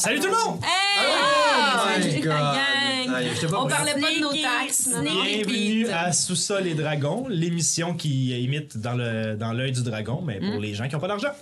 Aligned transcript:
Salut 0.00 0.18
tout 0.18 0.28
le 0.28 0.32
monde! 0.32 0.60
Hey! 0.64 2.26
Oh 3.52 3.56
On 3.58 3.68
parlait 3.68 3.92
pas 3.92 4.14
de 4.14 4.20
nos 4.20 4.32
taxes. 4.32 4.88
Bienvenue 4.98 5.88
à 5.90 6.10
Sous-sol 6.10 6.66
et 6.66 6.74
Dragons, 6.74 7.26
l'émission 7.28 7.92
qui 7.92 8.30
imite 8.42 8.78
dans 8.78 8.94
le 8.94 9.36
dans 9.36 9.52
l'œil 9.52 9.72
du 9.72 9.82
dragon, 9.82 10.22
mais 10.24 10.40
pour 10.40 10.58
les 10.58 10.72
gens 10.72 10.88
qui 10.88 10.94
n'ont 10.94 11.02
pas 11.02 11.08
d'argent. 11.08 11.32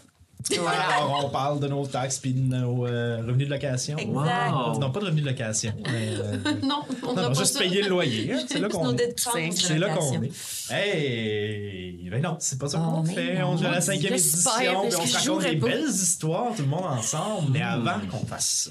Voilà. 0.59 0.81
Alors, 0.97 1.25
on 1.27 1.31
parle 1.31 1.61
de 1.61 1.69
nos 1.69 1.87
taxes 1.87 2.19
puis 2.19 2.33
de 2.33 2.41
nos 2.41 2.87
euh, 2.87 3.19
revenus 3.19 3.49
de 3.49 3.53
location. 3.53 3.97
Exact. 3.99 4.51
Wow. 4.53 4.79
Non, 4.79 4.91
pas 4.91 5.01
de 5.01 5.05
revenus 5.07 5.25
de 5.25 5.29
location. 5.31 5.73
mais, 5.91 6.09
euh, 6.17 6.37
Non, 6.63 6.83
on 7.03 7.07
non, 7.09 7.15
n'a 7.15 7.23
non, 7.23 7.29
pas 7.29 7.35
juste 7.39 7.55
ça. 7.55 7.59
payer 7.61 7.83
le 7.83 7.89
loyer. 7.89 8.33
hein, 8.33 8.41
C'est 8.49 8.59
là 8.61 8.69
qu'on 8.69 8.97
est. 8.97 9.19
C'est 9.57 9.79
là 9.79 9.95
qu'on 9.95 10.23
est. 10.23 10.31
Hey! 10.71 12.09
Ben 12.11 12.23
non, 12.23 12.37
c'est 12.41 12.59
pas 12.59 12.69
ça 12.69 12.79
qu'on 12.79 13.01
Oh, 13.01 13.03
mais 13.05 13.15
fait. 13.15 13.39
non. 13.39 13.51
On 13.51 13.63
est 13.63 13.67
à 13.67 13.71
la 13.73 13.81
cinquième 13.81 14.15
édition, 14.15 14.51
puis 14.59 14.69
on 14.69 14.91
se 15.07 15.17
raconte 15.29 15.43
des 15.45 15.57
pas. 15.57 15.67
belles 15.69 15.89
histoires, 15.89 16.55
tout 16.55 16.63
le 16.63 16.69
monde 16.69 16.87
ensemble. 16.87 17.51
Mais 17.53 17.63
avant 17.63 18.01
qu'on 18.11 18.25
fasse 18.27 18.71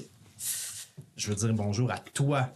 je 1.16 1.28
veux 1.28 1.34
dire 1.36 1.52
bonjour 1.52 1.90
à 1.90 1.98
toi, 1.98 2.50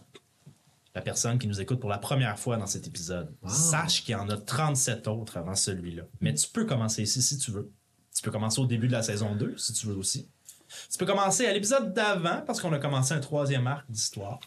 la 0.95 1.01
personne 1.01 1.39
qui 1.39 1.47
nous 1.47 1.59
écoute 1.61 1.79
pour 1.79 1.89
la 1.89 1.97
première 1.97 2.37
fois 2.37 2.57
dans 2.57 2.67
cet 2.67 2.87
épisode. 2.87 3.33
Sache 3.47 4.03
qu'il 4.03 4.11
y 4.13 4.15
en 4.15 4.29
a 4.29 4.37
37 4.37 5.07
autres 5.07 5.37
avant 5.37 5.55
celui-là. 5.55 6.03
Mais 6.21 6.33
tu 6.33 6.47
peux 6.49 6.65
commencer 6.65 7.03
ici 7.03 7.21
si 7.21 7.37
tu 7.37 7.51
veux. 7.51 7.71
Tu 8.13 8.21
peux 8.21 8.31
commencer 8.31 8.59
au 8.61 8.65
début 8.65 8.87
de 8.87 8.91
la 8.91 9.03
saison 9.03 9.35
2 9.35 9.57
si 9.57 9.73
tu 9.73 9.87
veux 9.87 9.95
aussi. 9.95 10.29
Tu 10.91 10.97
peux 10.97 11.05
commencer 11.05 11.45
à 11.45 11.53
l'épisode 11.53 11.93
d'avant 11.93 12.41
parce 12.45 12.59
qu'on 12.59 12.73
a 12.73 12.79
commencé 12.79 13.13
un 13.13 13.19
troisième 13.19 13.67
arc 13.67 13.85
d'histoire. 13.89 14.39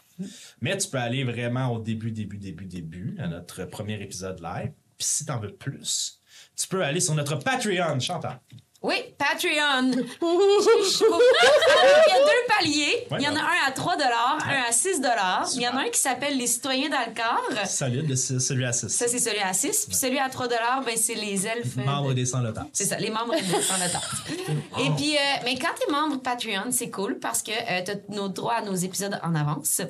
Mais 0.61 0.77
tu 0.77 0.89
peux 0.89 0.97
aller 0.97 1.23
vraiment 1.23 1.69
au 1.69 1.79
début, 1.79 2.11
début, 2.11 2.37
début, 2.37 2.65
début, 2.65 3.15
à 3.19 3.27
notre 3.27 3.65
premier 3.65 4.01
épisode 4.01 4.41
live. 4.41 4.71
Puis 4.97 5.07
si 5.07 5.25
t'en 5.25 5.39
veux 5.39 5.53
plus, 5.53 6.21
tu 6.55 6.67
peux 6.67 6.83
aller 6.83 6.99
sur 6.99 7.15
notre 7.15 7.35
Patreon, 7.35 7.99
Chantal. 7.99 8.39
Oui, 8.87 8.95
Patreon. 9.17 9.91
Il 9.91 11.07
y 12.07 12.13
a 12.13 12.19
deux 12.25 12.43
paliers. 12.57 13.07
Il 13.19 13.21
y 13.21 13.27
en 13.27 13.35
a 13.35 13.39
un 13.41 13.67
à 13.67 13.71
3 13.71 13.95
un 13.95 14.69
à 14.69 14.71
6 14.71 15.01
Il 15.55 15.61
y 15.61 15.67
en 15.67 15.75
a 15.75 15.81
un 15.81 15.89
qui 15.89 15.99
s'appelle 15.99 16.37
les 16.37 16.47
citoyens. 16.47 16.87
Solide, 17.65 18.07
le- 18.07 18.15
celui 18.15 18.63
à 18.65 18.71
6. 18.71 18.87
Ça, 18.87 19.07
c'est 19.09 19.19
celui 19.19 19.39
à 19.39 19.51
6. 19.51 19.87
Puis 19.87 19.95
celui 19.95 20.19
à 20.19 20.29
3 20.29 20.47
ben, 20.85 20.95
c'est 20.95 21.15
les 21.15 21.45
elfes. 21.45 21.75
Membre 21.75 22.13
des 22.13 22.25
sans 22.25 22.39
lotards. 22.39 22.67
C'est 22.71 22.85
ça, 22.85 22.97
les 22.97 23.09
membres 23.09 23.35
de 23.35 23.61
sans 23.61 23.75
temps. 23.91 24.05
Et 24.79 24.89
puis, 24.91 25.15
euh, 25.17 25.19
mais 25.43 25.55
quand 25.59 25.73
t'es 25.77 25.91
membre 25.91 26.21
Patreon, 26.21 26.71
c'est 26.71 26.89
cool 26.89 27.19
parce 27.19 27.43
que 27.43 27.51
euh, 27.51 27.81
t'as 27.85 27.95
nos 28.15 28.29
droits 28.29 28.55
à 28.55 28.61
nos 28.61 28.75
épisodes 28.75 29.19
en 29.21 29.35
avance. 29.35 29.81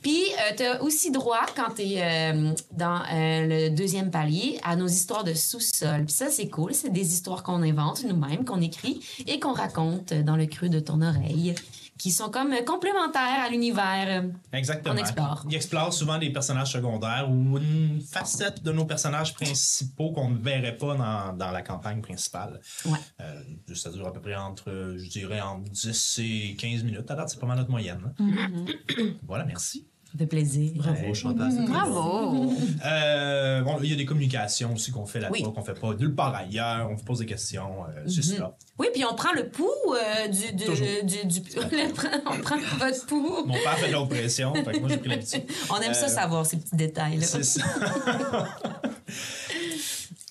Puis, 0.00 0.22
euh, 0.32 0.52
t'as 0.56 0.78
aussi 0.80 1.10
droit, 1.10 1.44
quand 1.54 1.74
t'es 1.74 1.96
euh, 1.98 2.52
dans 2.72 3.02
euh, 3.12 3.46
le 3.46 3.68
deuxième 3.70 4.10
palier, 4.10 4.58
à 4.64 4.76
nos 4.76 4.86
histoires 4.88 5.24
de 5.24 5.34
sous-sol. 5.34 6.04
Puis 6.06 6.14
ça, 6.14 6.30
c'est 6.30 6.48
cool. 6.48 6.72
C'est 6.74 6.90
des 6.92 7.12
histoires 7.12 7.42
qu'on 7.42 7.62
invente 7.62 8.02
nous-mêmes, 8.04 8.44
qu'on 8.46 8.62
écrit 8.62 9.00
et 9.26 9.38
qu'on 9.38 9.52
raconte 9.52 10.14
dans 10.14 10.36
le 10.36 10.46
creux 10.46 10.70
de 10.70 10.80
ton 10.80 11.02
oreille, 11.02 11.54
qui 11.98 12.10
sont 12.10 12.28
comme 12.30 12.54
complémentaires 12.66 13.44
à 13.46 13.48
l'univers. 13.48 14.24
Exactement. 14.52 14.94
On 14.94 14.98
explore. 14.98 15.44
Il 15.48 15.54
explore 15.54 15.92
souvent 15.92 16.18
des 16.18 16.30
personnages 16.30 16.72
secondaires 16.72 17.26
ou 17.30 17.58
une 17.58 18.00
facette 18.02 18.62
de 18.62 18.70
nos 18.72 18.84
personnages 18.84 19.32
principaux 19.34 20.12
qu'on 20.12 20.28
ne 20.30 20.38
verrait 20.38 20.76
pas 20.76 20.94
dans, 20.94 21.32
dans 21.36 21.50
la 21.50 21.62
campagne 21.62 22.02
principale. 22.02 22.60
Ouais. 22.84 22.98
Euh, 23.20 23.42
ça 23.74 23.90
dure 23.90 24.06
à 24.06 24.12
peu 24.12 24.20
près 24.20 24.36
entre, 24.36 24.94
je 24.98 25.08
dirais, 25.08 25.40
entre 25.40 25.70
10 25.70 26.18
et 26.22 26.54
15 26.56 26.82
minutes. 26.84 27.10
À 27.10 27.14
date, 27.14 27.30
c'est 27.30 27.40
pas 27.40 27.46
mal 27.46 27.56
notre 27.58 27.70
moyenne. 27.70 28.00
hein. 28.18 28.24
Mm-hmm. 28.24 29.14
Voilà, 29.26 29.44
merci. 29.44 29.86
Ça 30.16 30.20
fait 30.20 30.26
plaisir. 30.26 30.72
Bravo, 30.76 31.12
Chantal. 31.14 31.66
Bravo! 31.68 32.52
Euh, 32.86 33.60
bon, 33.62 33.76
il 33.82 33.90
y 33.90 33.92
a 33.92 33.96
des 33.96 34.06
communications 34.06 34.72
aussi 34.72 34.90
qu'on 34.92 35.04
fait 35.04 35.20
là-bas, 35.20 35.32
Oui. 35.34 35.42
qu'on 35.42 35.62
fait 35.62 35.78
pas 35.78 35.92
nulle 35.94 36.14
part 36.14 36.34
ailleurs. 36.34 36.88
On 36.90 36.94
vous 36.94 37.04
pose 37.04 37.18
des 37.18 37.26
questions. 37.26 37.84
euh, 37.84 38.02
C'est 38.06 38.20
Mm-hmm. 38.20 38.34
cela. 38.36 38.56
Oui, 38.78 38.86
puis 38.94 39.04
on 39.04 39.14
prend 39.14 39.32
le 39.34 39.48
pouls 39.48 39.66
euh, 39.92 40.28
du, 40.28 40.54
du, 40.54 40.64
Toujours. 40.64 40.86
du, 41.04 41.26
du- 41.26 41.42
on 42.26 42.38
prend- 42.40 42.56
votre 42.78 43.06
pouls. 43.06 43.44
Mon 43.46 43.54
père 43.54 43.78
fait 43.78 43.88
de 43.88 43.92
l'autre 43.92 44.08
pression, 44.08 44.54
fait 44.54 44.72
que 44.72 44.78
moi 44.80 44.88
j'ai 44.88 44.96
pris 44.98 45.08
l'habitude. 45.10 45.42
On 45.70 45.80
aime 45.80 45.94
ça 45.94 46.08
savoir, 46.08 46.46
ces 46.46 46.56
petits 46.58 46.76
détails-là. 46.76 47.26
C'est 47.26 47.42
ça. 47.42 47.62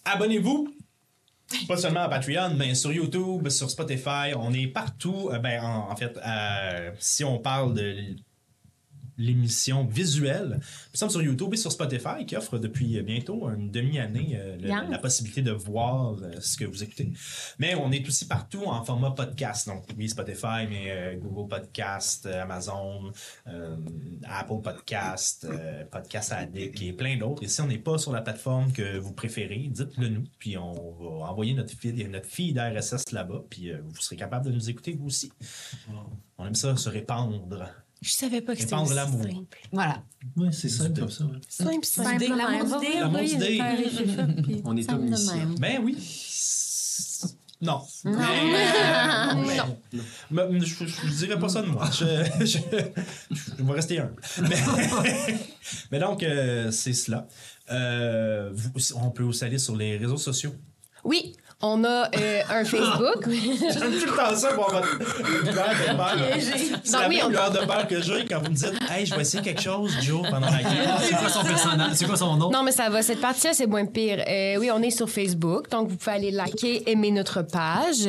Abonnez-vous. 0.06 0.70
Pas 1.68 1.78
seulement 1.78 2.02
à 2.02 2.10
Patreon, 2.10 2.56
mais 2.58 2.74
sur 2.76 2.92
YouTube, 2.92 3.48
sur 3.50 3.70
Spotify, 3.70 4.34
on 4.38 4.52
est 4.54 4.68
partout. 4.68 5.30
Euh, 5.32 5.40
Ben, 5.40 5.64
en, 5.64 5.92
en 5.92 5.96
fait, 5.96 6.18
euh, 6.26 6.92
si 7.00 7.24
on 7.24 7.38
parle 7.38 7.76
de 7.76 7.96
l'émission 9.18 9.86
visuelle, 9.86 10.60
nous 10.60 10.98
sommes 10.98 11.10
sur 11.10 11.22
YouTube 11.22 11.54
et 11.54 11.58
sur 11.58 11.72
Spotify 11.72 12.26
qui 12.26 12.36
offre 12.36 12.58
depuis 12.58 13.02
bientôt 13.02 13.50
une 13.50 13.72
demi-année 13.72 14.38
euh, 14.40 14.58
le- 14.58 14.68
la 14.92 14.98
possibilité 15.00 15.42
de 15.42 15.52
voir 15.52 16.14
euh, 16.22 16.32
ce 16.42 16.58
que 16.58 16.66
vous 16.66 16.84
écoutez. 16.84 17.12
Mais 17.60 17.76
on 17.76 17.92
est 17.92 18.06
aussi 18.08 18.28
partout 18.28 18.64
en 18.66 18.84
format 18.84 19.12
podcast. 19.12 19.68
Donc, 19.68 19.86
oui, 19.98 20.10
Spotify, 20.10 20.68
mais 20.70 20.92
euh, 20.92 21.16
Google 21.18 21.48
Podcast, 21.50 22.26
euh, 22.26 22.42
Amazon, 22.44 23.12
euh, 23.48 23.76
Apple 24.28 24.62
Podcast, 24.64 25.46
euh, 25.50 25.84
Podcast 25.86 26.32
Addict 26.32 26.82
et 26.82 26.94
plein 26.94 27.18
d'autres. 27.18 27.44
Et 27.44 27.48
si 27.48 27.62
on 27.62 27.68
n'est 27.68 27.78
pas 27.78 27.98
sur 27.98 28.12
la 28.12 28.22
plateforme 28.22 28.72
que 28.72 28.98
vous 28.98 29.14
préférez, 29.14 29.70
dites-le 29.72 30.10
nous. 30.10 30.24
Puis 30.40 30.58
on 30.58 30.74
va 31.20 31.30
envoyer 31.30 31.54
notre 31.54 31.74
feed, 31.74 32.10
notre 32.10 32.28
feed 32.28 32.58
RSS 32.60 33.12
là-bas. 33.12 33.44
Puis 33.50 33.72
euh, 33.72 33.80
vous 33.84 33.96
serez 34.02 34.16
capable 34.18 34.46
de 34.48 34.52
nous 34.52 34.70
écouter 34.70 34.94
vous 34.94 35.06
aussi. 35.08 35.32
On 36.38 36.46
aime 36.46 36.56
ça, 36.56 36.76
se 36.76 36.90
répandre. 36.90 37.70
Je 38.02 38.12
savais 38.12 38.42
pas 38.42 38.54
que 38.56 38.62
c'était 38.62 38.76
aussi 38.76 38.94
l'amour. 38.94 39.24
simple. 39.24 39.58
Voilà. 39.72 40.04
Ouais, 40.38 40.52
c'est 40.52 40.70
simple 40.70 41.00
comme 41.00 41.10
ça. 41.10 41.24
ouais. 41.26 41.32
Simple, 41.48 41.86
simple. 41.86 42.26
L'amour 42.36 42.80
d'idée. 43.22 43.60
On 44.64 44.76
est 44.78 44.92
omniscient. 44.92 45.50
Ben 45.60 45.82
oui. 45.84 45.98
Non. 47.62 47.82
Mais- 48.04 48.12
mais- 50.30 50.48
mais- 50.50 50.60
je, 50.60 50.86
je 50.86 51.14
dirais 51.16 51.40
pas 51.40 51.48
ça 51.50 51.62
de 51.62 51.68
moi. 51.68 51.90
Je, 51.92 52.06
je, 52.46 52.58
je 53.32 53.64
vais 53.64 53.74
rester 53.74 54.00
humble. 54.00 54.22
Mais, 54.42 54.58
mais 55.92 56.00
donc, 56.00 56.22
euh, 56.22 56.70
c'est 56.72 56.94
cela. 56.94 57.28
Euh, 57.72 58.52
vous- 58.54 58.72
on 59.02 59.10
peut 59.10 59.24
aussi 59.24 59.46
aller 59.46 59.58
sur 59.58 59.76
les 59.76 59.98
réseaux 59.98 60.18
sociaux. 60.18 60.54
Oui, 61.06 61.34
on 61.62 61.84
a 61.84 62.10
euh, 62.18 62.42
un 62.50 62.64
Facebook. 62.66 63.28
J'aime 63.30 63.94
tout 64.00 64.06
le 64.06 64.16
temps 64.16 64.36
ça 64.36 64.54
pour 64.54 64.70
votre 64.70 64.98
lueur 65.44 65.70
de 65.70 65.98
peur. 65.98 66.16
C'est 66.84 66.92
la 67.00 67.08
oui, 67.08 67.18
même 67.18 67.30
lueur 67.32 67.52
de 67.52 67.60
peur 67.60 67.88
que 67.88 68.02
j'ai 68.02 68.26
quand 68.26 68.40
vous 68.44 68.52
me 68.52 68.56
dites 68.56 68.74
Hey, 68.90 69.06
je 69.06 69.16
vais 69.16 69.22
essayer 69.22 69.42
quelque 69.42 69.62
chose, 69.62 69.92
Joe, 70.02 70.22
pendant 70.30 70.50
la 70.50 70.62
guerre. 70.62 71.00
C'est 71.02 71.16
quoi 71.16 71.30
son 71.30 71.44
personnage? 71.44 71.92
C'est 71.94 72.06
quoi 72.06 72.18
son 72.18 72.36
nom? 72.36 72.50
Non, 72.52 72.64
mais 72.64 72.72
ça 72.72 72.90
va. 72.90 73.02
Cette 73.02 73.22
partie-là, 73.22 73.54
c'est 73.54 73.68
moins 73.68 73.86
pire. 73.86 74.24
Euh, 74.28 74.58
oui, 74.60 74.70
on 74.72 74.82
est 74.82 74.92
sur 74.92 75.10
Facebook, 75.10 75.70
donc 75.72 75.88
vous 75.90 75.96
pouvez 75.98 76.12
aller 76.16 76.32
liker, 76.32 76.90
aimer 76.92 77.12
notre 77.12 77.42
page. 77.42 78.08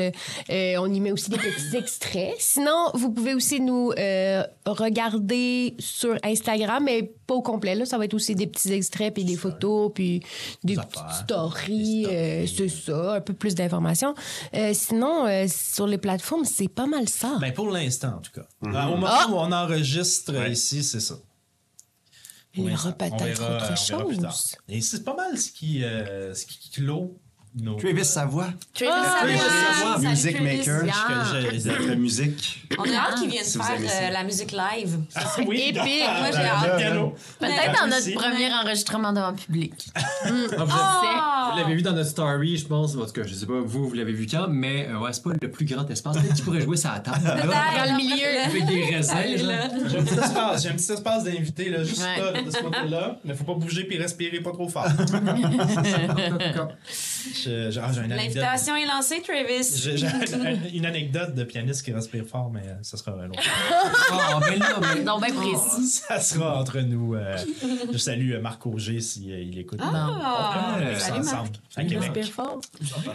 Euh, 0.50 0.74
on 0.78 0.92
y 0.92 1.00
met 1.00 1.12
aussi 1.12 1.30
des 1.30 1.38
petits 1.38 1.76
extraits. 1.76 2.34
Sinon, 2.38 2.90
vous 2.94 3.10
pouvez 3.12 3.34
aussi 3.34 3.60
nous 3.60 3.92
euh, 3.98 4.42
regarder 4.66 5.74
sur 5.78 6.16
Instagram, 6.22 6.82
mais 6.84 7.12
pas 7.26 7.34
au 7.34 7.42
complet. 7.42 7.74
Là, 7.74 7.84
ça 7.84 7.98
va 7.98 8.04
être 8.04 8.14
aussi 8.14 8.34
des 8.34 8.46
petits 8.46 8.72
extraits, 8.72 9.12
puis 9.14 9.24
des 9.24 9.36
photos, 9.36 9.90
puis 9.94 10.20
des 10.62 10.74
Des 10.76 10.80
petites 10.82 10.96
affaires. 10.98 11.16
stories. 11.24 12.06
Euh, 12.10 12.46
c'est 12.46 12.68
ça, 12.68 13.14
un 13.14 13.20
peu 13.20 13.34
plus 13.36 13.54
d'informations. 13.54 14.14
Euh, 14.54 14.72
sinon, 14.74 15.26
euh, 15.26 15.46
sur 15.48 15.86
les 15.86 15.98
plateformes, 15.98 16.44
c'est 16.44 16.68
pas 16.68 16.86
mal 16.86 17.08
ça. 17.08 17.36
Ben, 17.40 17.52
pour 17.52 17.70
l'instant, 17.70 18.16
en 18.16 18.20
tout 18.20 18.32
cas. 18.32 18.46
Euh, 18.64 18.68
au 18.68 18.90
moment 18.96 19.06
Ah! 19.08 19.26
où 19.30 19.34
on 19.34 19.52
enregistre 19.52 20.32
Ouais. 20.32 20.52
ici, 20.52 20.82
c'est 20.82 21.00
ça. 21.00 21.14
Il 22.54 22.64
y 22.64 22.72
aura 22.72 22.88
On 22.88 22.92
peut-être 22.92 23.42
autre 23.42 23.78
chose. 23.78 24.26
Et 24.68 24.80
c'est 24.80 25.04
pas 25.04 25.14
mal 25.14 25.36
ce 25.38 25.50
qui, 25.52 25.84
euh, 25.84 26.34
ce 26.34 26.46
qui 26.46 26.70
clôt 26.70 27.18
nos. 27.56 27.76
Travis 27.76 28.04
Savoie. 28.04 28.48
Travis 28.74 28.90
Ah, 28.92 29.16
Savoie. 29.20 29.38
Savoie, 29.38 29.94
Salut, 29.96 30.08
Music 30.08 30.36
Travis. 30.36 30.56
Maker. 30.58 30.82
la 31.88 31.94
musique. 31.96 32.62
On 32.78 32.82
a 32.84 32.94
hâte 32.96 33.14
qu'ils 33.20 33.30
viennent 33.30 33.44
Si 33.44 33.58
faire 33.58 33.78
euh, 33.80 34.10
la 34.10 34.24
musique 34.24 34.52
live. 34.52 34.98
Ah 35.14 35.20
oui, 35.46 35.62
Épique. 35.68 35.76
Moi, 35.76 36.30
j'ai 36.32 36.38
hâte. 36.38 36.80
Peut-être 37.38 37.80
dans 37.80 37.86
notre 37.86 37.98
Aussi. 37.98 38.14
premier 38.14 38.52
enregistrement 38.52 39.12
devant 39.12 39.30
le 39.30 39.36
public. 39.36 39.72
Ah, 40.58 40.64
vous! 40.64 41.52
Vous 41.52 41.58
l'avez 41.58 41.74
vu 41.76 41.82
dans 41.82 41.92
notre 41.92 42.10
story, 42.10 42.56
je 42.56 42.66
pense. 42.66 42.96
En 42.96 43.04
tout 43.06 43.12
cas, 43.12 43.22
je 43.24 43.34
sais 43.34 43.46
pas, 43.46 43.60
vous, 43.64 43.88
vous 43.88 43.94
l'avez 43.94 44.12
vu 44.12 44.26
quand, 44.26 44.46
mais 44.48 44.88
euh, 44.88 44.98
ouais, 44.98 45.12
c'est 45.12 45.22
pas 45.22 45.30
le 45.40 45.50
plus 45.50 45.64
grand 45.64 45.88
espace. 45.90 46.16
Peut-être 46.16 46.34
qu'il 46.34 46.44
pourrait 46.44 46.60
jouer 46.60 46.76
ça 46.76 46.92
à 46.92 47.00
table. 47.00 47.24
là, 47.24 47.36
Dans 47.36 47.92
le 47.92 47.96
milieu. 47.96 48.40
Avec 48.44 48.66
des 48.66 48.84
raisins. 48.96 49.14
J'ai 49.86 49.98
un 49.98 50.02
petit 50.04 50.14
espace, 50.18 50.62
j'ai 50.62 50.68
un 50.70 50.72
petit 50.72 50.92
espace 50.92 51.24
d'invité 51.24 51.70
là, 51.70 51.84
juste 51.84 52.02
Ouais. 52.02 52.32
là, 52.32 52.42
de 52.42 52.50
ce 52.50 52.58
côté-là, 52.58 53.18
mais 53.24 53.34
faut 53.34 53.44
pas 53.44 53.54
bouger 53.54 53.84
puis 53.84 53.96
respirer 53.98 54.40
pas 54.40 54.52
trop 54.52 54.68
fort. 54.68 54.86
J'ai 57.46 57.80
ah, 57.80 57.90
j'ai 57.92 58.00
une 58.00 58.12
anecdote. 58.12 58.34
L'invitation 58.42 58.76
est 58.76 58.86
lancée, 58.86 59.22
Travis. 59.22 59.80
J'ai 59.96 60.76
une 60.76 60.86
anecdote 60.86 61.34
de 61.34 61.44
pianiste 61.44 61.84
qui 61.84 61.92
respire 61.92 62.24
fort, 62.26 62.50
mais 62.52 62.60
euh, 62.66 62.74
ça 62.82 62.96
sera 62.96 63.12
un 63.12 63.28
autre. 63.30 63.42
Ah, 64.10 64.38
ben 64.40 64.58
là, 64.58 64.80
mais. 64.94 65.02
Donc, 65.04 65.24
bien 65.24 65.34
précis. 65.34 65.86
Ça 66.08 66.20
sera 66.20 66.58
entre 66.58 66.80
nous. 66.80 67.14
euh, 67.14 67.36
je 67.92 67.98
salue 67.98 68.32
euh, 68.32 68.40
Marc 68.40 68.66
Auger 68.66 69.00
s'il 69.00 69.30
il 69.30 69.58
écoute. 69.58 69.80
Ah! 69.82 70.76
On 70.78 70.94
ça 70.94 70.98
Salut, 70.98 71.18
Marc. 71.18 71.26
ensemble 71.34 71.50
à 71.76 71.82
Il 71.82 71.88
Québec. 71.88 72.10
respire 72.14 72.32
fort. 72.34 72.60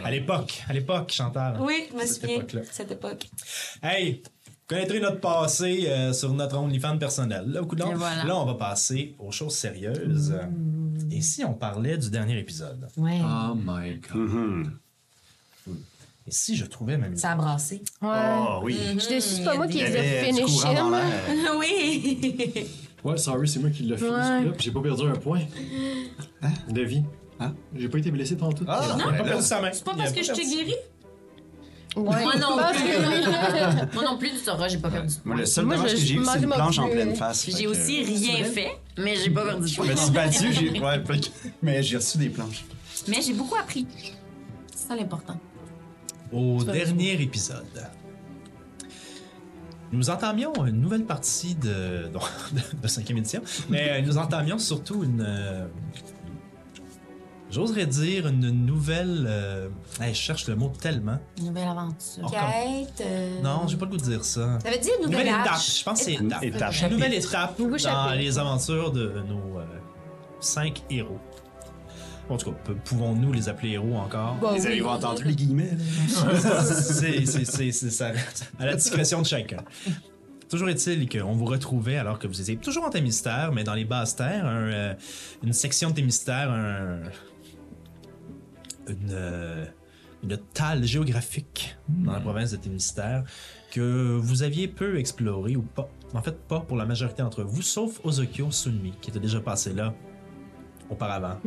À 0.04 0.12
l'époque, 0.12 0.64
à 0.70 0.74
l'époque, 0.74 1.12
Chantal. 1.12 1.58
Oui, 1.60 1.88
je 1.92 1.96
me 1.96 2.06
Cette 2.06 2.22
souviens. 2.22 2.64
Cette 2.72 2.92
époque. 2.92 3.28
Hey, 3.84 4.22
connaîtrez 4.72 5.00
notre 5.02 5.20
passé 5.20 5.86
euh, 5.88 6.14
sur 6.14 6.34
notre 6.34 6.58
OnlyFans 6.58 6.98
personnel. 6.98 7.44
Là, 7.48 7.62
coup 7.62 7.76
de 7.76 7.82
long. 7.82 7.92
Et 7.92 7.96
voilà. 7.96 8.24
Là, 8.24 8.38
on 8.38 8.46
va 8.46 8.54
passer 8.56 9.16
aux 9.20 9.32
choses 9.32 9.54
sérieuses. 9.54 10.34
Et 11.12 11.22
si 11.22 11.44
on 11.44 11.54
parlait 11.54 11.98
du 11.98 12.10
dernier 12.10 12.40
épisode? 12.40 12.88
Ouais. 12.98 13.20
Oh 13.22 13.54
my 13.56 14.00
god. 14.12 14.72
Et 15.68 15.72
Et 16.28 16.32
si 16.32 16.56
je 16.56 16.66
trouvais 16.66 16.98
ma 16.98 17.10
musique? 17.10 17.22
Ça 17.22 17.32
a 17.32 17.36
brassé. 17.36 17.84
Ouais. 18.02 18.10
Oh 18.48 18.60
oui. 18.64 18.78
Je 18.94 19.00
suis 19.00 19.14
déçue, 19.16 19.36
c'est 19.36 19.44
pas 19.44 19.56
moi 19.56 19.68
qui 19.68 19.80
les 19.80 19.96
ai 19.96 20.24
finish 20.26 20.64
l'air. 20.64 20.86
oui. 21.60 22.68
Ouais, 23.04 23.18
sorry, 23.18 23.48
c'est 23.48 23.60
moi 23.60 23.72
qui 23.72 23.84
l'ai 23.84 23.98
fait, 23.98 24.10
Ouais. 24.10 24.52
j'ai 24.60 24.72
pas 24.72 24.82
perdu 24.82 25.04
un 25.08 25.16
point. 25.16 25.42
De 26.70 26.82
vie. 26.82 27.04
Hein? 27.40 27.56
J'ai 27.76 27.90
pas 27.90 27.98
été 27.98 28.12
blessé 28.12 28.38
tantôt. 28.38 28.64
Ah, 28.68 28.82
Il 28.96 29.02
a 29.02 29.18
pas 29.18 29.24
perdu 29.24 29.42
sa 29.44 29.60
main. 29.60 29.72
C'est 29.74 29.84
pas 29.84 29.96
parce 29.96 30.12
que 30.14 30.22
je 30.24 30.32
t'ai 30.32 30.46
guéri? 30.46 30.76
Ouais. 31.96 32.04
Moi 32.24 32.36
non 32.38 32.58
plus. 32.74 33.94
Moi 33.94 34.04
non 34.04 34.18
plus, 34.18 34.30
tu 34.32 34.38
sauras, 34.38 34.68
j'ai 34.70 34.78
pas 34.78 34.90
perdu 34.90 35.08
de 35.14 35.14
Moi, 35.26 35.36
le 35.36 35.46
seul 35.46 35.66
Moi, 35.66 35.76
dommage 35.76 35.92
je- 35.92 35.96
que 35.96 36.02
j'ai 36.02 36.14
eu, 36.16 36.26
c'est 36.26 36.40
une 36.40 36.50
planche 36.50 36.80
en 36.80 36.88
pleine 36.90 37.10
euh, 37.10 37.16
face. 37.16 37.50
J'ai 37.50 37.68
aussi 37.68 38.04
rien 38.04 38.44
fait, 38.46 38.72
mais 38.98 39.16
j'ai 39.18 39.30
pas 39.30 39.44
perdu 39.46 39.62
de 39.64 39.68
Je 39.68 39.82
me 39.82 39.96
suis 39.96 40.12
battu, 40.12 40.54
j'ai... 40.54 40.80
Ouais, 40.80 41.04
fait 41.06 41.20
que- 41.20 41.28
mais 41.62 41.84
j'ai 41.84 41.98
reçu 41.98 42.18
des 42.18 42.30
planches. 42.30 42.64
Mais 43.08 43.22
j'ai 43.22 43.34
beaucoup 43.34 43.56
appris. 43.56 43.86
C'est 44.74 44.88
ça 44.88 44.96
l'important. 44.96 45.38
Au 46.32 46.64
dernier 46.64 47.22
épisode, 47.22 47.66
nous 49.92 50.10
entamions 50.10 50.54
une 50.66 50.80
nouvelle 50.80 51.04
partie 51.06 51.56
de, 51.56 52.10
non, 52.14 52.22
de, 52.82 52.88
cinquième 52.88 53.18
édition, 53.18 53.42
mais 53.70 53.90
euh, 53.90 54.02
nous 54.02 54.18
entamions 54.18 54.58
surtout 54.58 55.04
une. 55.04 55.28
J'oserais 57.52 57.86
dire 57.86 58.28
une 58.28 58.66
nouvelle. 58.66 59.26
euh, 59.28 59.68
hey, 60.00 60.14
je 60.14 60.20
cherche 60.20 60.48
le 60.48 60.56
mot 60.56 60.72
tellement. 60.82 61.20
Une 61.38 61.48
nouvelle 61.48 61.68
aventure. 61.68 62.24
Oh, 62.24 62.30
Quête. 62.30 63.02
euh, 63.06 63.42
Non, 63.42 63.68
j'ai 63.68 63.76
pas 63.78 63.86
le 63.86 63.92
goût 63.92 63.98
de 63.98 64.04
dire 64.04 64.24
ça. 64.24 64.58
Ça 64.64 64.70
veut 64.72 64.78
dire 64.80 64.94
une 65.00 65.06
Nouvelle 65.12 65.26
nouvelle 65.28 65.42
étape. 65.42 65.60
Je 65.78 65.84
pense 65.84 66.00
que 66.00 66.06
c'est 66.06 66.14
Une 66.14 66.28
étape. 66.28 66.44
étape. 66.44 66.74
Une 66.84 66.90
nouvelle 66.90 67.14
étape 67.14 67.60
dans 67.62 67.78
chapitre. 67.78 68.16
les 68.16 68.40
aventures 68.40 68.92
de 68.92 69.22
nos 69.28 69.60
euh, 69.60 69.66
cinq 70.40 70.82
héros. 70.90 71.20
En 72.30 72.38
tout 72.38 72.52
cas, 72.52 72.58
pouvons-nous 72.86 73.34
les 73.34 73.50
appeler 73.50 73.72
héros 73.72 73.96
encore? 73.98 74.36
Bon, 74.36 74.52
Vous 74.56 74.62
oui. 74.62 74.68
avez 74.68 74.82
entendu 74.84 75.24
les 75.26 75.36
guillemets, 75.36 75.72
c'est 76.08 77.72
ça, 77.72 78.12
à 78.60 78.66
la 78.66 78.76
discrétion 78.76 79.22
de 79.22 79.28
chacun. 79.28 79.58
Toujours 80.50 80.70
est-il 80.70 81.10
qu'on 81.10 81.34
vous 81.34 81.46
retrouvait 81.46 81.98
alors 81.98 82.20
que 82.20 82.28
vous 82.28 82.40
étiez 82.40 82.56
toujours 82.58 82.86
en 82.86 82.90
Témistère, 82.90 83.52
mais 83.52 83.64
dans 83.66 83.74
les 83.74 83.84
basses 83.86 84.16
terres, 84.16 84.46
un, 84.46 84.70
euh, 84.70 84.94
une 85.44 85.52
section 85.54 85.90
de 85.90 85.96
Témistère, 85.96 86.52
un, 86.52 87.00
une, 88.92 89.10
euh, 89.12 89.66
une 90.24 90.38
tale 90.38 90.84
géographique 90.84 91.76
dans 91.88 92.12
la 92.12 92.20
province 92.20 92.52
de 92.52 92.58
Témistère 92.58 93.24
que 93.72 94.18
vous 94.18 94.44
aviez 94.44 94.68
peu 94.68 94.98
exploré 94.98 95.56
ou 95.56 95.64
pas. 95.64 95.90
En 96.14 96.22
fait, 96.22 96.38
pas 96.48 96.60
pour 96.60 96.78
la 96.78 96.86
majorité 96.86 97.22
d'entre 97.24 97.44
vous, 97.44 97.62
sauf 97.62 98.00
Ozokyo 98.04 98.52
Sunmi, 98.52 98.94
qui 99.02 99.10
était 99.10 99.20
déjà 99.20 99.40
passé 99.40 99.74
là 99.74 99.94
auparavant, 100.90 101.40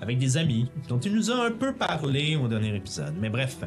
avec 0.00 0.18
des 0.18 0.36
amis 0.36 0.70
dont 0.88 1.00
il 1.00 1.12
nous 1.12 1.30
a 1.32 1.46
un 1.46 1.50
peu 1.50 1.74
parlé 1.74 2.36
au 2.36 2.46
dernier 2.46 2.74
épisode. 2.76 3.14
Mais 3.20 3.28
bref, 3.28 3.58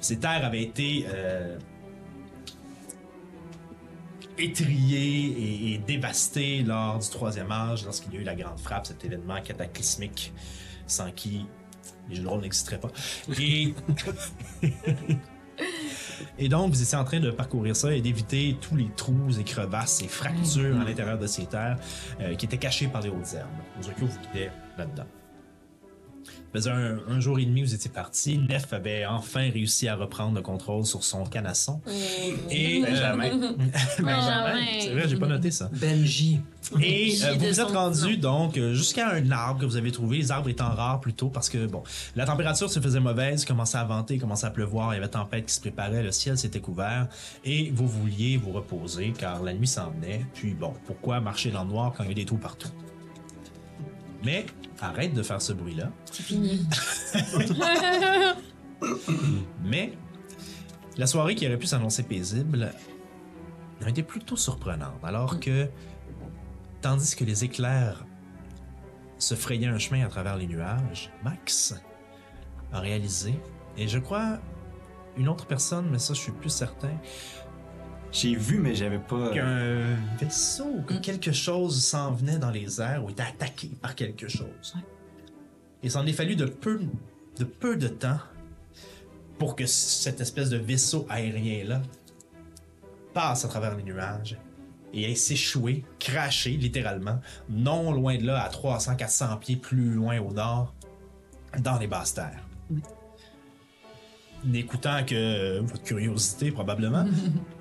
ces 0.00 0.18
terres 0.20 0.44
avaient 0.44 0.62
été 0.62 1.06
euh, 1.08 1.58
étriées 4.38 5.26
et, 5.26 5.74
et 5.74 5.78
dévastées 5.78 6.62
lors 6.62 7.00
du 7.00 7.08
troisième 7.08 7.50
âge, 7.50 7.84
lorsqu'il 7.84 8.14
y 8.14 8.18
a 8.18 8.20
eu 8.20 8.24
la 8.24 8.36
grande 8.36 8.60
frappe, 8.60 8.86
cet 8.86 9.04
événement 9.04 9.40
cataclysmique 9.42 10.32
sans 10.86 11.10
qui 11.10 11.46
les 12.10 12.16
jeux 12.16 12.22
de 12.22 12.28
rôle 12.28 12.40
n'existeraient 12.40 12.80
pas. 12.80 12.90
Et... 13.38 13.74
Et 16.38 16.48
donc, 16.48 16.72
vous 16.72 16.82
étiez 16.82 16.96
en 16.96 17.04
train 17.04 17.20
de 17.20 17.30
parcourir 17.30 17.76
ça 17.76 17.94
et 17.94 18.00
d'éviter 18.00 18.56
tous 18.60 18.76
les 18.76 18.88
trous 18.96 19.38
et 19.38 19.44
crevasses 19.44 20.02
et 20.02 20.08
fractures 20.08 20.80
à 20.80 20.84
l'intérieur 20.84 21.18
de 21.18 21.26
ces 21.26 21.46
terres 21.46 21.78
euh, 22.20 22.34
qui 22.34 22.46
étaient 22.46 22.58
cachées 22.58 22.88
par 22.88 23.02
les 23.02 23.10
hautes 23.10 23.34
herbes. 23.34 23.48
Ozokyo 23.78 24.06
vous 24.06 24.18
guidait 24.20 24.50
là-dedans. 24.78 25.06
Faisait 26.52 26.70
un, 26.70 26.98
un 27.08 27.20
jour 27.20 27.38
et 27.38 27.44
demi 27.44 27.62
vous 27.62 27.74
étiez 27.74 27.90
parti. 27.90 28.38
Nef 28.38 28.72
avait 28.72 29.06
enfin 29.06 29.50
réussi 29.50 29.88
à 29.88 29.94
reprendre 29.96 30.34
le 30.34 30.42
contrôle 30.42 30.84
sur 30.84 31.04
son 31.04 31.24
canasson. 31.24 31.80
Et 32.50 32.80
Benjamin. 32.82 33.54
Benjamin. 33.98 34.54
C'est 34.80 34.92
vrai, 34.92 35.08
j'ai 35.08 35.16
pas 35.16 35.26
noté 35.26 35.50
ça. 35.50 35.70
Benji. 35.72 36.40
Et 36.80 37.16
euh, 37.24 37.32
vous 37.34 37.46
vous 37.46 37.60
êtes 37.60 37.70
rendu 37.70 38.16
donc 38.16 38.56
euh, 38.56 38.74
jusqu'à 38.74 39.10
un 39.10 39.30
arbre 39.30 39.60
que 39.60 39.66
vous 39.66 39.76
avez 39.76 39.90
trouvé, 39.90 40.18
les 40.18 40.30
arbres 40.30 40.48
étant 40.48 40.68
rares 40.68 41.00
plutôt 41.00 41.28
parce 41.28 41.48
que 41.48 41.66
bon, 41.66 41.82
la 42.14 42.26
température 42.26 42.70
se 42.70 42.78
faisait 42.80 43.00
mauvaise, 43.00 43.44
commençait 43.44 43.78
à 43.78 43.84
venter, 43.84 44.18
commençait 44.18 44.46
à 44.46 44.50
pleuvoir, 44.50 44.92
il 44.92 44.96
y 44.96 44.98
avait 44.98 45.08
tempête 45.08 45.46
qui 45.46 45.54
se 45.54 45.60
préparait, 45.60 46.02
le 46.02 46.12
ciel 46.12 46.38
s'était 46.38 46.60
couvert 46.60 47.08
et 47.44 47.70
vous 47.74 47.88
vouliez 47.88 48.36
vous 48.36 48.52
reposer 48.52 49.12
car 49.16 49.42
la 49.42 49.52
nuit 49.52 49.66
s'en 49.66 49.90
venait. 49.90 50.24
Puis 50.34 50.54
bon, 50.54 50.72
pourquoi 50.86 51.20
marcher 51.20 51.50
dans 51.50 51.64
le 51.64 51.70
noir 51.70 51.92
quand 51.96 52.04
il 52.04 52.10
y 52.10 52.12
a 52.12 52.14
des 52.14 52.24
trous 52.24 52.36
partout? 52.36 52.70
Mais 54.24 54.46
arrête 54.80 55.14
de 55.14 55.22
faire 55.22 55.40
ce 55.40 55.52
bruit-là. 55.52 55.90
C'est 56.10 56.22
fini. 56.22 56.66
Mais 59.64 59.92
la 60.96 61.06
soirée 61.06 61.34
qui 61.34 61.46
aurait 61.46 61.58
pu 61.58 61.66
s'annoncer 61.66 62.02
paisible 62.02 62.72
a 63.84 63.88
été 63.88 64.02
plutôt 64.02 64.36
surprenante, 64.36 65.02
alors 65.02 65.40
que, 65.40 65.68
tandis 66.82 67.16
que 67.16 67.24
les 67.24 67.44
éclairs 67.44 68.04
se 69.18 69.34
frayaient 69.34 69.68
un 69.68 69.78
chemin 69.78 70.04
à 70.04 70.08
travers 70.08 70.36
les 70.36 70.46
nuages, 70.46 71.10
Max 71.24 71.74
a 72.72 72.80
réalisé, 72.80 73.34
et 73.76 73.88
je 73.88 73.98
crois 73.98 74.38
une 75.16 75.28
autre 75.28 75.46
personne, 75.46 75.88
mais 75.90 75.98
ça 75.98 76.14
je 76.14 76.20
suis 76.20 76.32
plus 76.32 76.50
certain, 76.50 76.92
J'ai 78.12 78.34
vu, 78.34 78.58
mais 78.58 78.74
j'avais 78.74 78.98
pas... 78.98 79.30
qu'un 79.30 79.96
vaisseau, 80.18 80.80
que 80.86 80.94
quelque 80.94 81.32
chose 81.32 81.84
s'en 81.84 82.12
venait 82.12 82.38
dans 82.38 82.50
les 82.50 82.80
airs 82.80 83.04
ou 83.04 83.10
était 83.10 83.22
attaqué 83.22 83.68
par 83.80 83.94
quelque 83.94 84.28
chose. 84.28 84.74
Et 85.82 85.88
s'en 85.88 86.04
est 86.06 86.12
fallu 86.12 86.34
de 86.36 86.46
peu, 86.46 86.80
de 87.38 87.44
peu 87.44 87.76
de 87.76 87.88
temps 87.88 88.18
pour 89.38 89.56
que 89.56 89.64
cette 89.66 90.20
espèce 90.20 90.50
de 90.50 90.58
vaisseau 90.58 91.06
aérien-là 91.08 91.80
passe 93.14 93.44
à 93.44 93.48
travers 93.48 93.76
les 93.76 93.82
nuages 93.82 94.36
et 94.92 95.06
aille 95.06 95.16
s'échouer, 95.16 95.84
cracher 95.98 96.50
littéralement, 96.50 97.20
non 97.48 97.92
loin 97.92 98.18
de 98.18 98.26
là, 98.26 98.42
à 98.42 98.50
300-400 98.50 99.38
pieds 99.38 99.56
plus 99.56 99.92
loin 99.92 100.18
au 100.18 100.32
nord, 100.32 100.74
dans 101.58 101.78
les 101.78 101.86
basses 101.86 102.14
terres. 102.14 102.44
N'écoutant 104.44 105.04
que 105.04 105.60
votre 105.60 105.82
curiosité, 105.82 106.50
probablement, 106.50 107.06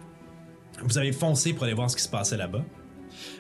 vous 0.83 0.97
avez 0.97 1.11
foncé 1.11 1.53
pour 1.53 1.63
aller 1.63 1.73
voir 1.73 1.89
ce 1.89 1.95
qui 1.95 2.03
se 2.03 2.09
passait 2.09 2.37
là-bas. 2.37 2.63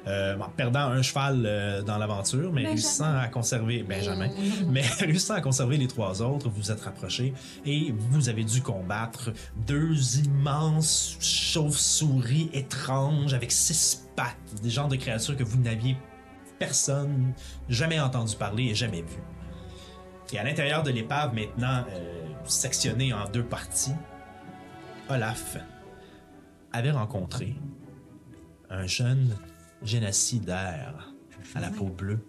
Euh, 0.07 0.37
en 0.39 0.49
perdant 0.49 0.79
un 0.79 1.01
cheval 1.01 1.43
euh, 1.45 1.81
dans 1.81 1.97
l'aventure, 1.97 2.51
mais 2.51 2.63
Benjamin. 2.63 2.69
réussissant 2.69 3.17
à 3.17 3.27
conserver 3.27 3.83
Benjamin, 3.83 4.29
mais 4.67 4.81
réussissant 4.99 5.35
à 5.35 5.41
conserver 5.41 5.77
les 5.77 5.87
trois 5.87 6.21
autres, 6.21 6.49
vous 6.49 6.61
vous 6.61 6.71
êtes 6.71 6.81
rapprochés 6.81 7.33
et 7.65 7.93
vous 7.95 8.29
avez 8.29 8.43
dû 8.43 8.61
combattre 8.61 9.31
deux 9.67 10.19
immenses 10.19 11.17
chauves-souris 11.19 12.49
étranges 12.53 13.33
avec 13.33 13.51
six 13.51 14.07
pattes, 14.15 14.35
des 14.61 14.69
genres 14.69 14.87
de 14.87 14.95
créatures 14.95 15.37
que 15.37 15.43
vous 15.43 15.57
n'aviez 15.59 15.95
personne 16.57 17.33
jamais 17.69 17.99
entendu 17.99 18.35
parler 18.35 18.65
et 18.65 18.75
jamais 18.75 19.01
vu. 19.01 19.21
Et 20.31 20.39
à 20.39 20.43
l'intérieur 20.43 20.83
de 20.83 20.91
l'épave, 20.91 21.33
maintenant 21.33 21.85
euh, 21.91 22.27
sectionnée 22.45 23.13
en 23.13 23.27
deux 23.29 23.43
parties, 23.43 23.95
Olaf 25.09 25.57
avait 26.71 26.91
rencontré 26.91 27.55
un 28.69 28.85
jeune 28.85 29.35
génocidaire 29.81 31.13
à 31.55 31.61
la 31.61 31.69
peau 31.69 31.87
bleue, 31.87 32.19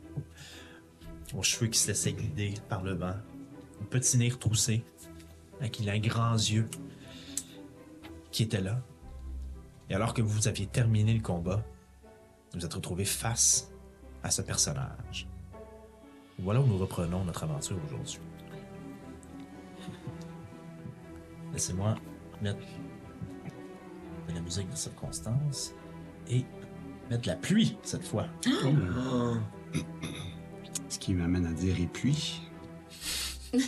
aux 1.35 1.43
cheveux 1.43 1.67
qui 1.67 1.79
se 1.79 1.89
laissaient 1.89 2.13
guider 2.13 2.55
par 2.69 2.83
le 2.83 2.95
vent, 2.95 3.15
au 3.81 3.85
petit 3.85 4.19
nez 4.19 4.29
retroussé, 4.29 4.85
avec 5.61 5.79
les 5.79 6.01
grands 6.01 6.35
yeux, 6.35 6.69
qui 8.31 8.45
était 8.45 8.61
là. 8.61 8.81
Et 9.89 9.95
alors 9.95 10.15
que 10.15 10.23
vous 10.23 10.49
aviez 10.49 10.67
terminé 10.67 11.13
le 11.13 11.21
combat, 11.21 11.65
vous 12.55 12.65
êtes 12.65 12.75
retrouvé 12.75 13.05
face 13.05 13.71
à 14.23 14.31
ce 14.31 14.43
personnage. 14.43 15.29
Voilà 16.39 16.61
où 16.61 16.67
nous 16.67 16.79
reprenons 16.79 17.25
notre 17.25 17.45
aventure 17.45 17.77
aujourd'hui. 17.85 18.21
Laissez-moi 21.53 21.97
mettre 22.41 22.65
de 24.31 24.37
la 24.37 24.43
musique 24.43 24.71
de 24.71 24.77
circonstance 24.77 25.73
et 26.29 26.45
mettre 27.11 27.23
de 27.23 27.29
la 27.29 27.37
pluie 27.37 27.77
cette 27.83 28.05
fois. 28.07 28.27
Ce 30.89 30.99
qui 30.99 31.15
m'amène 31.15 31.47
à 31.47 31.53
dire 31.53 31.79
et 31.81 31.87
puis... 31.87 32.43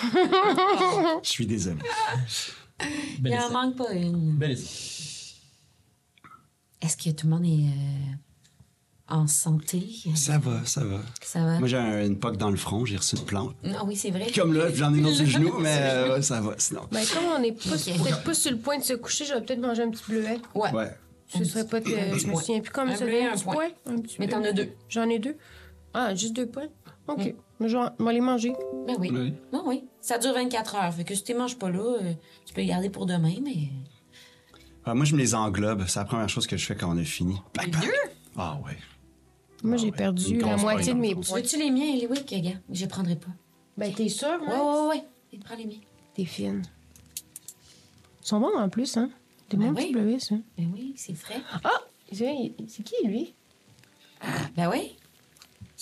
Je 0.00 1.28
suis 1.28 1.46
désolé. 1.46 1.80
Il 3.16 3.22
Bel 3.22 3.34
en 3.34 3.36
essai. 3.46 3.52
manque 3.52 3.76
pas 3.76 3.92
une. 3.92 4.40
Est-ce 6.80 6.96
que 6.96 7.10
tout 7.10 7.26
le 7.26 7.32
monde 7.32 7.44
est 7.44 7.66
euh, 7.68 8.14
en 9.08 9.26
santé? 9.26 9.82
Ça 10.14 10.38
va, 10.38 10.64
ça 10.64 10.84
va. 10.84 10.98
Ça 11.22 11.40
va? 11.44 11.58
Moi, 11.58 11.68
j'ai 11.68 11.76
un- 11.76 12.04
une 12.06 12.18
poque 12.18 12.36
dans 12.36 12.50
le 12.50 12.56
front, 12.56 12.84
j'ai 12.84 12.96
reçu 12.96 13.16
une 13.16 13.24
plante. 13.24 13.54
Ah 13.64 13.84
oui, 13.84 13.96
c'est 13.96 14.10
vrai. 14.10 14.26
Comme 14.34 14.52
là, 14.52 14.72
j'en 14.74 14.94
ai 14.94 14.98
une 14.98 15.06
autre 15.06 15.16
sur 15.16 15.24
le 15.24 15.30
genou, 15.30 15.58
mais 15.60 15.78
euh, 15.80 16.14
ouais, 16.16 16.22
ça 16.22 16.40
va, 16.40 16.54
sinon. 16.58 16.82
Ben, 16.92 17.02
comme 17.12 17.24
on 17.36 17.38
n'est 17.40 17.52
pas, 17.52 17.70
peut-être 17.70 18.22
pas 18.22 18.34
sur 18.34 18.50
le 18.50 18.58
point 18.58 18.78
de 18.78 18.84
se 18.84 18.94
coucher, 18.94 19.24
j'aurais 19.24 19.42
peut-être 19.42 19.60
mangé 19.60 19.82
un 19.82 19.90
petit 19.90 20.04
bleuet. 20.08 20.38
Ouais. 20.54 20.72
Ouais. 20.72 20.90
Ce 21.28 21.44
serait 21.44 21.66
pas 21.66 21.80
que 21.80 21.90
je 21.90 22.26
me 22.26 22.34
souviens 22.36 22.60
plus 22.60 22.70
comme 22.70 22.88
Un 22.88 22.96
ça. 22.96 23.04
Un 23.04 23.08
un 23.08 23.32
petit 23.34 23.44
point. 23.44 23.54
point. 23.54 23.68
Un 23.86 23.98
petit 24.00 24.16
Mais 24.18 24.28
t'en 24.28 24.42
as 24.44 24.52
deux. 24.52 24.70
J'en 24.88 25.08
ai 25.10 25.18
deux. 25.18 25.36
Ah, 25.94 26.14
juste 26.14 26.34
deux 26.34 26.46
points? 26.46 26.68
OK. 27.06 27.34
Mais 27.60 27.68
je 27.68 27.76
vais 27.76 27.84
je 27.98 28.04
vais 28.04 28.12
les 28.14 28.20
manger. 28.20 28.52
Ben 28.86 28.94
oui. 28.98 29.10
Oui. 29.12 29.34
Ben 29.52 29.62
oui. 29.66 29.84
Ça 30.00 30.16
dure 30.18 30.32
24 30.34 30.74
heures. 30.76 30.94
Fait 30.94 31.04
que 31.04 31.14
si 31.14 31.22
tu 31.24 31.32
les 31.32 31.38
manges 31.38 31.58
pas 31.58 31.70
là, 31.70 31.80
euh, 31.80 32.12
tu 32.46 32.54
peux 32.54 32.60
les 32.60 32.66
garder 32.68 32.88
pour 32.88 33.04
demain, 33.06 33.34
mais. 33.42 33.68
Ah, 34.84 34.94
moi, 34.94 35.04
je 35.04 35.14
me 35.14 35.18
les 35.18 35.34
englobe. 35.34 35.84
C'est 35.86 35.98
la 35.98 36.04
première 36.06 36.28
chose 36.28 36.46
que 36.46 36.56
je 36.56 36.64
fais 36.64 36.76
quand 36.76 36.90
on 36.94 36.98
a 36.98 37.04
fini. 37.04 37.36
Plac, 37.52 37.70
plac. 37.70 37.84
Ah 38.36 38.58
ouais. 38.64 38.76
Moi, 39.62 39.76
j'ai 39.76 39.90
perdu 39.92 40.38
la 40.38 40.56
moitié 40.56 40.94
de 40.94 40.98
mes 40.98 41.14
points. 41.14 41.40
Veux-tu 41.40 41.58
les 41.58 41.70
miens, 41.70 41.92
Eliwick, 41.94 42.26
gars? 42.42 42.50
Je 42.70 42.80
les 42.82 42.86
prendrai 42.88 43.16
pas. 43.16 43.30
Ben, 43.76 43.92
t'es 43.92 44.08
sûr, 44.08 44.28
Ouais, 44.28 44.54
ouais, 44.54 44.88
ouais. 44.90 45.02
ouais. 45.32 45.38
Prends 45.44 45.56
les 45.56 45.66
miens. 45.66 45.80
T'es 46.14 46.24
fine. 46.24 46.62
Ils 48.22 48.26
sont 48.26 48.40
bons 48.40 48.56
en 48.56 48.68
plus, 48.68 48.96
hein? 48.96 49.10
Des 49.50 49.56
Ben 49.56 49.72
oui. 49.76 49.92
bleuets, 49.92 50.18
ça. 50.18 50.34
Ben 50.56 50.70
oui, 50.74 50.92
c'est 50.96 51.14
frais. 51.14 51.40
Ah! 51.64 51.70
C'est 52.12 52.82
qui, 52.84 52.94
lui? 53.06 53.34
Ben 54.56 54.68
oui. 54.70 54.96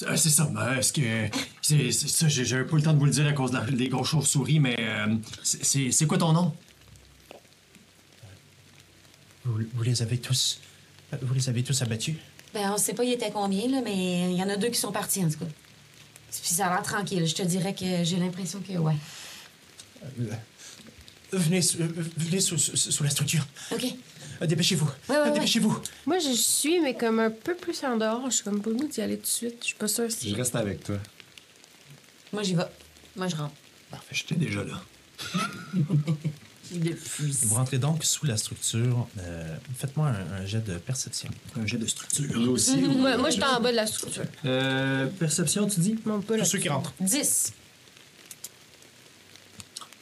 Euh, 0.02 0.14
C'est 0.16 0.28
ça, 0.30 0.50
mais 0.52 0.78
est-ce 0.78 0.92
que. 0.92 1.28
C'est 1.62 1.90
ça, 1.90 2.28
j'ai- 2.28 2.64
pas 2.64 2.76
le 2.76 2.83
temps 2.83 2.92
de 2.92 2.99
vous 2.99 3.06
le 3.06 3.11
dire 3.11 3.26
à 3.26 3.33
cause 3.33 3.50
de 3.50 3.56
la- 3.56 3.64
des 3.71 3.88
grosses 3.88 4.09
chauves-souris, 4.11 4.61
mais. 4.61 4.76
euh, 4.78 5.16
c'est- 5.42 6.06
quoi 6.06 6.18
ton 6.18 6.33
nom? 6.33 6.52
Vous, 9.45 9.59
vous 9.75 9.83
les 9.83 10.02
avez 10.02 10.18
tous. 10.18 10.61
Vous 11.23 11.35
les 11.35 11.49
avez 11.49 11.62
tous 11.62 11.80
abattus? 11.83 12.16
Ben, 12.56 12.70
on 12.72 12.78
sait 12.78 12.94
pas 12.94 13.04
il 13.04 13.12
était 13.12 13.30
combien, 13.30 13.68
là, 13.68 13.82
mais 13.84 14.30
il 14.32 14.36
y 14.38 14.42
en 14.42 14.48
a 14.48 14.56
deux 14.56 14.68
qui 14.70 14.78
sont 14.80 14.90
partis, 14.90 15.22
en 15.22 15.28
tout 15.28 15.38
cas. 15.40 15.44
Puis 15.44 16.54
ça 16.54 16.68
a 16.68 16.70
l'air 16.75 16.82
tranquille. 16.82 17.26
Je 17.26 17.34
te 17.34 17.42
dirais 17.42 17.75
que 17.75 18.02
j'ai 18.02 18.16
l'impression 18.16 18.60
que, 18.60 18.72
ouais. 18.78 18.94
Venez, 21.32 21.60
sous- 21.60 21.82
euh, 21.82 21.88
venez 22.16 22.40
sous, 22.40 22.56
sous- 22.56 22.76
sous 22.76 23.04
la 23.04 23.10
structure. 23.10 23.46
OK. 23.72 23.84
Euh, 24.40 24.46
Dépêchez-vous. 24.46 24.86
Ouais, 25.10 25.16
ouais, 25.16 25.22
ouais. 25.25 25.32
Dépêchez-vous. 25.32 25.78
Moi, 26.06 26.18
je 26.18 26.30
suis, 26.30 26.80
mais 26.80 26.94
comme 26.96 27.18
un 27.18 27.30
peu 27.30 27.54
plus 27.54 27.84
en 27.84 27.98
dehors. 27.98 28.22
Je 28.30 28.36
suis 28.36 28.44
comme 28.44 28.62
pas 28.62 28.70
le 28.70 28.88
d'y 28.88 29.02
aller 29.02 29.16
tout 29.16 29.22
de 29.25 29.26
suite. 29.26 29.56
Je 29.60 29.66
suis 29.66 29.75
pas 29.75 29.88
sûre 29.88 30.10
si. 30.10 30.30
Je 30.30 30.34
reste 30.36 30.56
avec 30.56 30.82
toi. 30.82 30.96
Moi, 32.32 32.42
j'y 32.42 32.54
vais. 32.54 32.64
Moi, 33.16 33.28
je 33.28 33.36
rentre. 33.36 33.52
Parfait, 33.90 34.14
j'étais 34.14 34.36
déjà 34.36 34.64
là. 34.64 34.80
De 36.73 36.94
fusil. 36.94 37.46
Vous 37.46 37.54
rentrez 37.54 37.78
donc 37.78 38.02
sous 38.04 38.26
la 38.26 38.37
structure. 38.37 39.06
Euh, 39.20 39.56
Faites-moi 39.76 40.08
un, 40.08 40.42
un 40.42 40.46
jet 40.46 40.61
de 40.64 40.78
perception. 40.78 41.28
Un 41.61 41.66
jet 41.66 41.78
de 41.78 41.87
structure. 41.87 42.25
Nous 42.38 42.50
aussi. 42.52 42.76
Moi, 42.78 43.16
moi 43.16 43.28
je 43.30 43.35
suis 43.35 43.44
en 43.44 43.61
bas 43.61 43.70
de 43.70 43.76
la 43.76 43.87
structure. 43.87 44.25
Euh, 44.44 45.06
perception, 45.06 45.66
tu 45.68 45.80
dis? 45.80 45.96
Mon 46.04 46.20
pas 46.20 46.38
Tous 46.38 46.44
ceux 46.44 46.58
qui 46.58 46.68
rentrent. 46.68 46.92
10. 47.00 47.52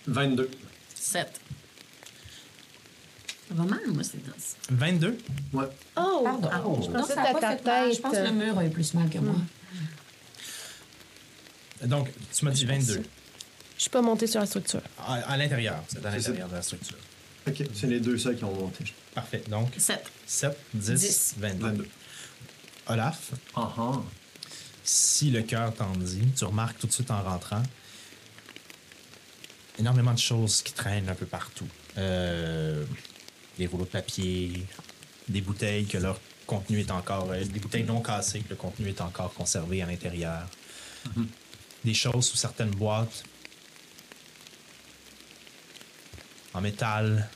22. 0.07 0.51
7. 0.95 1.41
Ça 3.49 3.55
va 3.55 3.65
mal, 3.65 3.81
moi, 3.89 4.03
c'est 4.03 4.19
dans 4.27 4.77
22. 4.77 5.19
Ouais. 5.53 5.65
Oh! 5.97 6.23
Pardon. 6.25 6.81
Je 6.83 6.89
Non, 6.91 7.01
pensais 7.01 7.15
ça 7.15 7.23
a 7.23 7.27
que 7.29 7.33
pas 7.35 7.41
ta 7.41 7.57
fait 7.57 7.65
mal. 7.65 7.95
Je 7.95 8.01
pense 8.01 8.13
que 8.13 8.17
le 8.23 8.33
mur 8.33 8.59
a 8.59 8.65
eu 8.65 8.71
plus 8.71 8.95
mal 8.95 9.09
que 9.11 9.19
moi. 9.19 9.35
Donc, 11.85 12.09
tu 12.33 12.45
m'as 12.45 12.51
dit 12.51 12.65
22. 12.65 13.03
Je 13.77 13.83
suis 13.83 13.91
pas 13.91 14.03
montée 14.03 14.27
sur 14.27 14.41
la 14.41 14.47
structure. 14.47 14.81
À, 14.99 15.15
à 15.15 15.37
l'intérieur. 15.37 15.83
C'est 15.89 16.05
à 16.05 16.11
l'intérieur 16.11 16.49
de 16.49 16.55
la 16.55 16.63
structure. 16.63 16.97
Ok, 17.47 17.63
c'est 17.75 17.87
les 17.87 18.01
deux 18.01 18.17
seuls 18.17 18.37
qui 18.37 18.45
ont 18.45 18.55
monté. 18.55 18.85
Parfait. 19.15 19.43
Donc, 19.49 19.71
7. 19.77 20.03
7, 20.27 20.57
10, 20.75 20.91
10. 21.01 21.35
22. 21.39 21.67
22. 21.67 21.89
Olaf, 22.87 23.33
Ah 23.55 23.73
ah. 23.79 23.93
si 24.83 25.31
le 25.31 25.43
cœur 25.43 25.75
t'en 25.75 25.93
dit, 25.97 26.23
tu 26.37 26.45
remarques 26.45 26.79
tout 26.79 26.87
de 26.87 26.93
suite 26.93 27.11
en 27.11 27.23
rentrant 27.23 27.63
énormément 29.79 30.13
de 30.13 30.19
choses 30.19 30.63
qui 30.63 30.73
traînent 30.73 31.09
un 31.09 31.15
peu 31.15 31.27
partout. 31.27 31.67
Euh, 31.99 32.85
des 33.59 33.67
rouleaux 33.67 33.85
de 33.85 33.91
papier, 33.91 34.65
des 35.29 35.41
bouteilles 35.41 35.87
que 35.87 35.99
leur 35.99 36.21
contenu 36.47 36.81
est 36.81 36.91
encore... 36.91 37.31
euh, 37.31 37.45
des 37.45 37.59
bouteilles 37.61 37.85
non 37.85 38.01
cassées 38.01 38.41
que 38.41 38.51
le 38.51 38.57
contenu 38.57 38.89
est 38.89 39.01
encore 39.01 39.33
conservé 39.35 39.83
à 39.83 39.87
l'intérieur. 39.87 40.47
Des 41.85 41.95
choses 41.95 42.27
sous 42.27 42.37
certaines 42.37 42.71
boîtes 42.71 43.25
en 46.55 46.61
métal, 46.61 47.29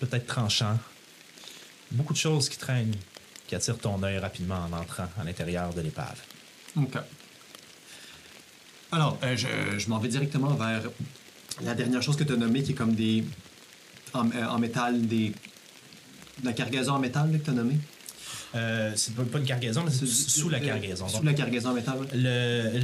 peut-être 0.00 0.26
tranchant. 0.26 0.78
Beaucoup 1.90 2.12
de 2.12 2.18
choses 2.18 2.48
qui 2.48 2.58
traînent, 2.58 2.94
qui 3.46 3.54
attirent 3.54 3.78
ton 3.78 4.02
œil 4.02 4.18
rapidement 4.18 4.66
en 4.70 4.72
entrant 4.72 5.08
à 5.20 5.24
l'intérieur 5.24 5.72
de 5.74 5.80
l'épave. 5.80 6.20
OK. 6.76 6.96
Alors, 8.92 9.18
euh, 9.22 9.36
je, 9.36 9.78
je 9.78 9.88
m'en 9.88 9.98
vais 9.98 10.08
directement 10.08 10.54
vers 10.54 10.82
la 11.62 11.74
dernière 11.74 12.02
chose 12.02 12.16
que 12.16 12.24
tu 12.24 12.32
as 12.32 12.36
nommée, 12.36 12.62
qui 12.62 12.72
est 12.72 12.74
comme 12.74 12.94
des. 12.94 13.24
En, 14.14 14.30
euh, 14.30 14.46
en 14.46 14.58
métal, 14.58 15.06
des. 15.06 15.34
La 16.44 16.52
cargaison 16.52 16.92
en 16.92 16.98
métal 16.98 17.32
là, 17.32 17.38
que 17.38 17.44
tu 17.44 17.50
as 17.50 17.54
nommée? 17.54 17.78
Euh, 18.54 18.92
c'est 18.96 19.14
pas 19.14 19.24
pas 19.24 19.38
une 19.38 19.44
cargaison, 19.44 19.82
mais 19.84 19.90
c'est 19.90 20.06
sous 20.06 20.48
la 20.48 20.60
cargaison. 20.60 21.08
Sous 21.08 21.16
Donc, 21.16 21.24
la 21.24 21.34
cargaison 21.34 21.70
en 21.70 21.74
métal. 21.74 21.98
le, 22.14 22.80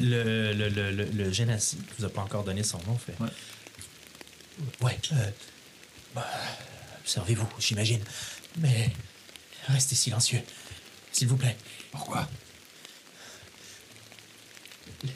le, 0.00 0.52
le, 0.52 0.68
le, 0.68 0.90
le, 0.90 1.04
le 1.04 1.58
vous 1.98 2.04
a 2.04 2.08
pas 2.08 2.22
encore 2.22 2.44
donné 2.44 2.62
son 2.62 2.78
nom, 2.86 2.96
fait. 2.96 3.14
Ouais. 3.20 3.28
Ouais. 4.80 4.98
euh, 5.12 5.30
bah, 6.14 6.26
Observez-vous, 7.00 7.48
j'imagine. 7.58 8.02
Mais 8.58 8.90
restez 9.68 9.94
silencieux, 9.94 10.42
s'il 11.12 11.28
vous 11.28 11.36
plaît. 11.36 11.56
Pourquoi? 11.92 12.28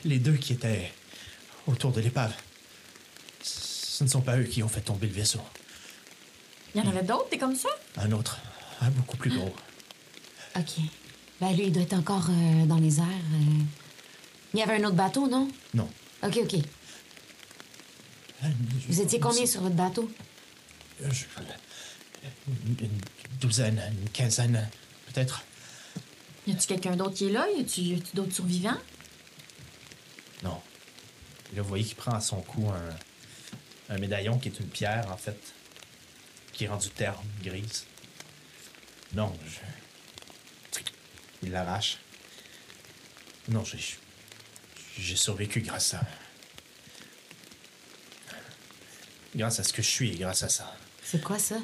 Les 0.04 0.18
deux 0.18 0.36
qui 0.36 0.52
étaient 0.54 0.90
autour 1.66 1.92
de 1.92 2.00
l'épave, 2.00 2.32
ce 3.42 4.02
ne 4.04 4.08
sont 4.08 4.22
pas 4.22 4.38
eux 4.38 4.44
qui 4.44 4.62
ont 4.62 4.68
fait 4.68 4.80
tomber 4.80 5.06
le 5.06 5.12
vaisseau. 5.12 5.40
Il 6.74 6.82
y 6.82 6.86
en 6.86 6.88
avait 6.88 7.02
d'autres, 7.02 7.28
t'es 7.28 7.38
comme 7.38 7.54
ça? 7.54 7.68
Un 7.96 8.10
autre, 8.12 8.38
un 8.80 8.90
beaucoup 8.90 9.16
plus 9.16 9.30
gros. 9.30 9.54
OK. 10.56 10.72
Ben, 11.40 11.52
lui, 11.54 11.66
il 11.66 11.72
doit 11.72 11.82
être 11.82 11.92
encore 11.94 12.26
euh, 12.30 12.66
dans 12.66 12.78
les 12.78 12.98
airs. 12.98 13.04
euh. 13.04 13.62
Il 14.54 14.60
y 14.60 14.62
avait 14.62 14.76
un 14.82 14.84
autre 14.84 14.96
bateau, 14.96 15.28
non? 15.28 15.48
Non. 15.74 15.88
OK, 16.22 16.38
OK. 16.42 16.54
Vous 18.88 19.00
étiez 19.00 19.20
combien 19.20 19.46
sur 19.46 19.60
votre 19.62 19.74
bateau? 19.74 20.10
Euh, 21.02 21.10
je- 21.10 21.24
Une, 22.68 22.88
douzaine, 23.40 23.82
une 24.02 24.08
quinzaine, 24.10 24.68
peut-être. 25.06 25.42
Y 26.46 26.52
a-tu 26.52 26.66
quelqu'un 26.66 26.96
d'autre 26.96 27.14
qui 27.14 27.26
est 27.26 27.32
là? 27.32 27.46
Y 27.56 27.60
a-tu 27.60 27.94
a-tu 27.94 28.14
d'autres 28.16 28.34
survivants? 28.34 28.78
Non. 30.42 30.60
Et 31.52 31.56
là, 31.56 31.62
vous 31.62 31.68
voyez 31.68 31.84
qu'il 31.84 31.96
prend 31.96 32.12
à 32.12 32.20
son 32.20 32.40
cou 32.42 32.70
un, 32.70 33.94
un 33.94 33.98
médaillon 33.98 34.38
qui 34.38 34.48
est 34.48 34.60
une 34.60 34.68
pierre, 34.68 35.10
en 35.10 35.16
fait, 35.16 35.38
qui 36.52 36.64
est 36.64 36.68
rendue 36.68 36.90
terne, 36.90 37.24
grise. 37.42 37.86
Non, 39.14 39.32
je... 39.46 40.80
Il 41.42 41.50
l'arrache. 41.50 41.98
Non, 43.48 43.64
j'ai... 43.64 43.78
J'ai 44.98 45.16
survécu 45.16 45.60
grâce 45.60 45.94
à... 45.94 46.00
Grâce 49.36 49.60
à 49.60 49.64
ce 49.64 49.72
que 49.72 49.82
je 49.82 49.88
suis 49.88 50.12
et 50.12 50.16
grâce 50.16 50.42
à 50.42 50.48
ça. 50.48 50.76
C'est 51.02 51.22
quoi 51.22 51.38
ça? 51.38 51.56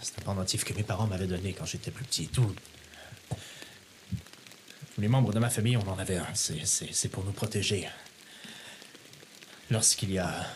C'est 0.00 0.18
un 0.18 0.22
pendentif 0.22 0.64
que 0.64 0.74
mes 0.74 0.82
parents 0.82 1.06
m'avaient 1.06 1.26
donné 1.26 1.52
quand 1.52 1.66
j'étais 1.66 1.90
plus 1.90 2.04
petit. 2.04 2.28
Tout... 2.28 2.54
Tous 4.94 5.00
les 5.00 5.08
membres 5.08 5.32
de 5.32 5.38
ma 5.38 5.48
famille, 5.48 5.76
on 5.76 5.88
en 5.88 5.98
avait 5.98 6.16
un. 6.16 6.26
C'est, 6.34 7.08
pour 7.08 7.24
nous 7.24 7.32
protéger. 7.32 7.88
Lorsqu'il 9.70 10.12
y 10.12 10.18
a 10.18 10.46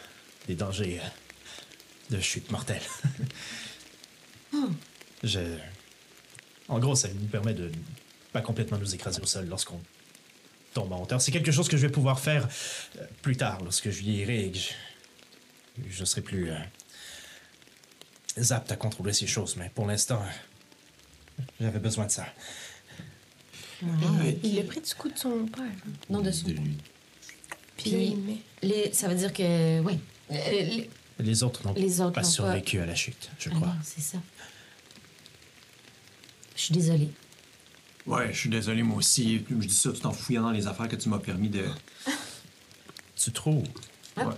des 0.47 0.55
dangers 0.55 1.01
de 2.11 2.21
chute 2.21 2.51
mortelle. 2.51 2.83
Je... 5.23 5.41
En 6.69 6.79
gros, 6.79 6.95
ça 6.95 7.09
nous 7.09 7.27
permet 7.27 7.55
de 7.55 7.71
pas 8.33 8.41
complètement 8.43 8.77
nous 8.79 8.95
écraser 8.95 9.21
au 9.23 9.27
sol 9.27 9.47
lorsqu'on 9.47 9.81
tombe 10.75 10.93
en 10.93 11.03
hauteur. 11.03 11.21
C'est 11.23 11.33
quelque 11.33 11.53
chose 11.53 11.69
que 11.69 11.77
je 11.77 11.87
vais 11.87 11.93
pouvoir 11.93 12.21
faire 12.21 12.47
euh, 12.99 13.07
plus 13.23 13.37
tard, 13.37 13.63
lorsque 13.63 13.91
je 13.91 14.01
vieillirai 14.01 14.47
et 14.47 14.53
que 14.53 14.59
je, 14.59 14.69
je 15.89 16.05
serai 16.05 16.21
plus... 16.23 16.51
euh, 16.51 16.59
apte 18.51 18.71
à 18.73 18.77
contrôler 18.77 19.13
ces 19.13 19.27
choses, 19.27 19.57
mais 19.57 19.71
pour 19.75 19.87
l'instant, 19.87 20.23
j'avais 21.61 21.79
besoin 21.79 22.07
de 22.07 22.11
ça. 22.11 22.27
Il 24.43 24.55
l'a 24.57 24.63
pris 24.63 24.81
du 24.81 24.95
coup 24.95 25.09
de 25.09 25.19
son 25.19 25.47
père. 25.47 25.65
Non, 26.11 26.21
dessus. 26.21 26.57
Puis, 27.77 28.15
mais... 28.17 28.37
Les, 28.63 28.93
ça 28.93 29.09
veut 29.09 29.15
dire 29.15 29.33
que, 29.33 29.81
oui. 29.81 29.99
Euh, 30.31 30.35
les- 30.51 30.91
Les 31.19 31.43
autres 31.43 31.67
n'ont 31.67 31.75
Les 31.75 32.01
autres 32.01 32.13
pas 32.13 32.25
survécu 32.25 32.79
à 32.81 32.87
la 32.87 32.95
chute, 32.95 33.31
je 33.39 33.49
Ah 33.51 33.55
crois. 33.55 33.69
non, 33.69 33.75
c'est 33.85 34.01
ça. 34.01 34.19
Je 36.57 36.63
suis 36.63 36.75
désolée. 36.75 37.11
Ouais, 38.07 38.33
je 38.33 38.39
suis 38.39 38.49
désolé, 38.49 38.83
moi 38.83 38.97
aussi. 38.99 39.45
Je 39.49 39.55
dis 39.67 39.75
ça 39.75 39.93
tout 39.93 40.07
en 40.07 40.13
fouillant 40.13 40.43
dans 40.43 40.51
les 40.53 40.67
affaires 40.67 40.89
que 40.89 40.97
tu 40.97 41.09
m'as 41.09 41.19
permis 41.19 41.49
de. 41.51 41.67
Tu 43.17 43.31
trouves? 43.33 43.65
Ah. 44.17 44.29
Ouais. 44.29 44.35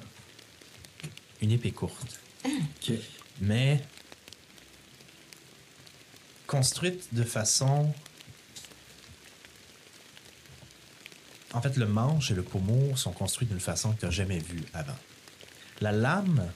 Une 1.41 1.53
épée 1.53 1.71
courte, 1.73 2.21
mais 3.41 3.81
construite 6.47 7.15
de 7.15 7.25
façon... 7.25 7.93
En 11.55 11.63
fait, 11.63 11.77
le 11.77 11.87
manche 11.87 12.31
et 12.31 12.35
le 12.35 12.43
pommeau 12.43 12.95
sont 12.97 13.13
construits 13.13 13.47
d'une 13.49 13.61
façon 13.61 13.93
que 13.93 14.01
tu 14.01 14.05
n'as 14.05 14.11
jamais 14.11 14.39
vue 14.39 14.63
avant. 14.75 14.97
La 15.81 15.93
lame 15.93 16.47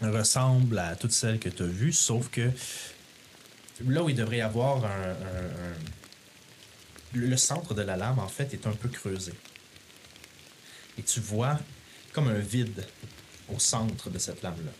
ressemble 0.00 0.78
à 0.78 0.96
toutes 0.96 1.12
celles 1.12 1.38
que 1.38 1.48
tu 1.50 1.62
as 1.62 1.66
vues, 1.66 1.92
sauf 1.92 2.28
que 2.30 2.50
là 3.86 4.02
où 4.02 4.08
il 4.08 4.16
devrait 4.16 4.38
y 4.38 4.40
avoir 4.40 4.84
un, 4.84 4.88
un- 4.88 5.14
un- 5.14 5.76
le 7.12 7.26
le 7.26 7.36
centre 7.36 7.74
de 7.74 7.82
la 7.82 7.96
lame, 7.96 8.18
en 8.18 8.28
fait, 8.28 8.54
est 8.54 8.66
un 8.66 8.72
peu 8.72 8.88
creusé. 8.88 9.32
Et 10.98 11.02
tu 11.02 11.20
vois 11.20 11.58
comme 12.12 12.28
un 12.28 12.38
vide 12.38 12.86
au 13.52 13.58
centre 13.58 14.10
de 14.10 14.18
cette 14.18 14.42
lame-là. 14.42 14.72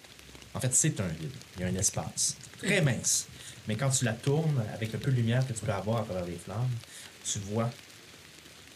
En 0.55 0.61
fait, 0.61 0.75
c'est 0.75 1.01
un 1.01 1.09
vide. 1.09 1.33
Il 1.57 1.63
y 1.63 1.65
a 1.65 1.69
un 1.69 1.75
espace 1.75 2.37
très 2.59 2.81
mince. 2.81 3.27
Mais 3.67 3.77
quand 3.77 3.91
tu 3.91 4.05
la 4.05 4.13
tournes, 4.13 4.63
avec 4.75 4.93
le 4.93 4.99
peu 4.99 5.11
de 5.11 5.17
lumière 5.17 5.47
que 5.47 5.53
tu 5.53 5.61
peux 5.61 5.73
avoir 5.73 6.03
à 6.03 6.05
travers 6.05 6.27
les 6.27 6.37
flammes, 6.37 6.71
tu 7.25 7.39
vois 7.41 7.71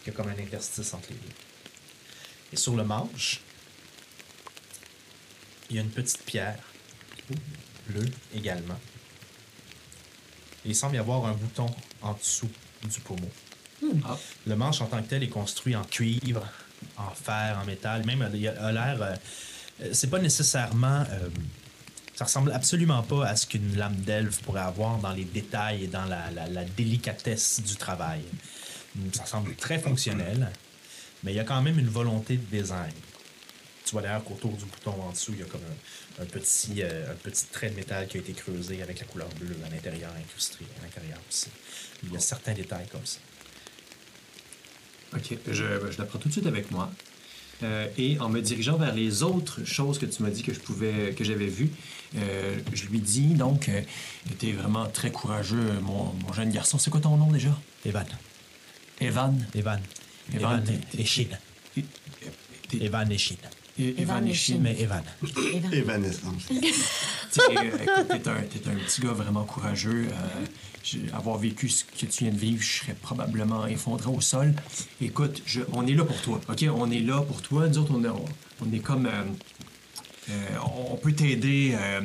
qu'il 0.03 0.11
y 0.11 0.15
a 0.15 0.17
comme 0.17 0.29
un 0.29 0.39
interstice 0.39 0.93
entre 0.93 1.09
les 1.09 1.15
deux. 1.15 1.33
Et 2.51 2.55
sur 2.55 2.75
le 2.75 2.83
manche, 2.83 3.41
il 5.69 5.75
y 5.75 5.79
a 5.79 5.83
une 5.83 5.91
petite 5.91 6.23
pierre 6.23 6.59
bleue 7.87 8.09
également. 8.33 8.79
Et 10.65 10.69
il 10.69 10.75
semble 10.75 10.95
y 10.95 10.99
avoir 10.99 11.25
un 11.25 11.33
bouton 11.33 11.67
en 12.01 12.13
dessous 12.13 12.49
du 12.83 12.99
pommeau. 13.01 13.29
Ah. 14.05 14.17
Le 14.45 14.55
manche 14.55 14.81
en 14.81 14.87
tant 14.87 15.01
que 15.01 15.07
tel 15.07 15.23
est 15.23 15.29
construit 15.29 15.75
en 15.75 15.83
cuivre, 15.83 16.45
en 16.97 17.11
fer, 17.11 17.57
en 17.61 17.65
métal. 17.65 18.05
Même 18.05 18.29
il 18.33 18.47
a, 18.47 18.65
a 18.65 18.71
l'air. 18.71 19.19
Euh, 19.81 19.89
c'est 19.93 20.09
pas 20.09 20.19
nécessairement. 20.19 21.01
euh, 21.09 21.29
ça 22.15 22.25
ressemble 22.25 22.51
absolument 22.51 23.01
pas 23.03 23.25
à 23.27 23.35
ce 23.37 23.47
qu'une 23.47 23.77
lame 23.77 23.95
d'elfe 23.95 24.41
pourrait 24.41 24.59
avoir 24.61 24.97
dans 24.97 25.13
les 25.13 25.23
détails 25.23 25.85
et 25.85 25.87
dans 25.87 26.03
la, 26.05 26.29
la- 26.31 26.65
délicatesse 26.65 27.61
du 27.61 27.75
travail. 27.77 28.21
Ça 29.13 29.25
semble 29.25 29.55
très 29.55 29.79
fonctionnel, 29.79 30.51
mais 31.23 31.31
il 31.31 31.35
y 31.35 31.39
a 31.39 31.45
quand 31.45 31.61
même 31.61 31.79
une 31.79 31.87
volonté 31.87 32.35
de 32.35 32.57
design. 32.57 32.91
Tu 33.85 33.91
vois 33.93 34.01
d'ailleurs 34.01 34.23
qu'autour 34.25 34.51
du 34.57 34.65
bouton 34.65 35.01
en 35.01 35.11
dessous, 35.11 35.31
il 35.33 35.39
y 35.39 35.43
a 35.43 35.45
comme 35.45 35.61
un, 36.19 36.23
un 36.23 36.25
petit, 36.25 36.83
euh, 36.83 37.11
un 37.11 37.15
petit 37.15 37.45
trait 37.45 37.69
de 37.69 37.75
métal 37.75 38.05
qui 38.07 38.17
a 38.17 38.19
été 38.19 38.33
creusé 38.33 38.81
avec 38.83 38.99
la 38.99 39.05
couleur 39.05 39.29
bleue 39.39 39.55
à 39.65 39.69
l'intérieur, 39.69 40.11
incrusté 40.19 40.65
à 40.79 40.83
l'intérieur 40.83 41.19
aussi. 41.29 41.47
Il 42.03 42.11
y 42.11 42.17
a 42.17 42.19
certains 42.19 42.53
détails 42.53 42.87
comme 42.91 43.05
ça. 43.05 43.19
OK, 45.15 45.37
je, 45.47 45.53
je 45.53 45.97
la 45.97 46.05
prends 46.05 46.19
tout 46.19 46.27
de 46.27 46.33
suite 46.33 46.45
avec 46.47 46.69
moi. 46.69 46.91
Euh, 47.61 47.87
et 47.97 48.17
en 48.19 48.29
me 48.29 48.41
dirigeant 48.41 48.77
vers 48.77 48.95
les 48.95 49.21
autres 49.21 49.65
choses 49.65 49.99
que 49.99 50.05
tu 50.05 50.23
m'as 50.23 50.29
dit 50.29 50.43
que 50.43 50.53
je 50.53 50.59
pouvais, 50.59 51.13
que 51.13 51.25
j'avais 51.25 51.47
vues, 51.47 51.71
euh, 52.15 52.57
je 52.73 52.85
lui 52.85 52.99
dis 52.99 53.33
donc, 53.33 53.67
euh, 53.67 53.81
t'es 54.37 54.53
vraiment 54.53 54.85
très 54.85 55.11
courageux, 55.11 55.73
mon, 55.81 56.13
mon 56.25 56.33
jeune 56.33 56.51
garçon. 56.51 56.77
C'est 56.77 56.89
quoi 56.89 57.01
ton 57.01 57.17
nom 57.17 57.31
déjà? 57.31 57.57
Evan, 57.85 58.05
Evan. 59.01 59.45
Evan, 59.53 59.81
Evan, 60.33 60.63
Evan 60.63 60.79
et 60.97 61.05
Chine. 61.05 61.37
Evan 62.79 63.11
et 63.11 63.17
Chine. 63.17 63.37
E- 63.79 63.93
Evan 63.97 64.27
et 64.27 64.33
Chine. 64.33 64.59
Mais 64.61 64.79
Evan. 64.79 65.03
Sais, 67.31 67.41
euh, 67.57 67.63
écoute, 67.63 68.07
T'es 68.23 68.29
un, 68.29 68.41
t'es 68.41 68.69
un 68.69 68.75
petit 68.75 69.01
gars 69.01 69.11
vraiment 69.13 69.43
courageux. 69.43 70.07
Euh, 70.11 70.45
avoir 71.13 71.37
vécu 71.37 71.69
ce 71.69 71.83
que 71.83 72.05
tu 72.07 72.23
viens 72.23 72.33
de 72.33 72.37
vivre, 72.39 72.61
je 72.63 72.79
serais 72.79 72.93
probablement 72.95 73.67
effondré 73.67 74.09
au 74.09 74.21
sol. 74.21 74.53
Écoute, 75.01 75.41
je- 75.45 75.61
on 75.73 75.85
est 75.85 75.93
là 75.93 76.03
pour 76.05 76.19
toi, 76.21 76.41
OK? 76.49 76.65
On 76.75 76.89
est 76.89 77.01
là 77.01 77.21
pour 77.21 77.41
toi. 77.41 77.67
Nous 77.67 77.77
autres, 77.77 77.91
on, 77.93 78.03
est- 78.03 78.07
on, 78.09 78.25
on 78.65 78.73
est 78.73 78.79
comme... 78.79 79.05
euh, 79.05 79.11
euh, 80.31 80.33
on, 80.65 80.93
on 80.93 80.95
peut 80.97 81.11
t'aider. 81.13 81.75
euh, 81.79 82.01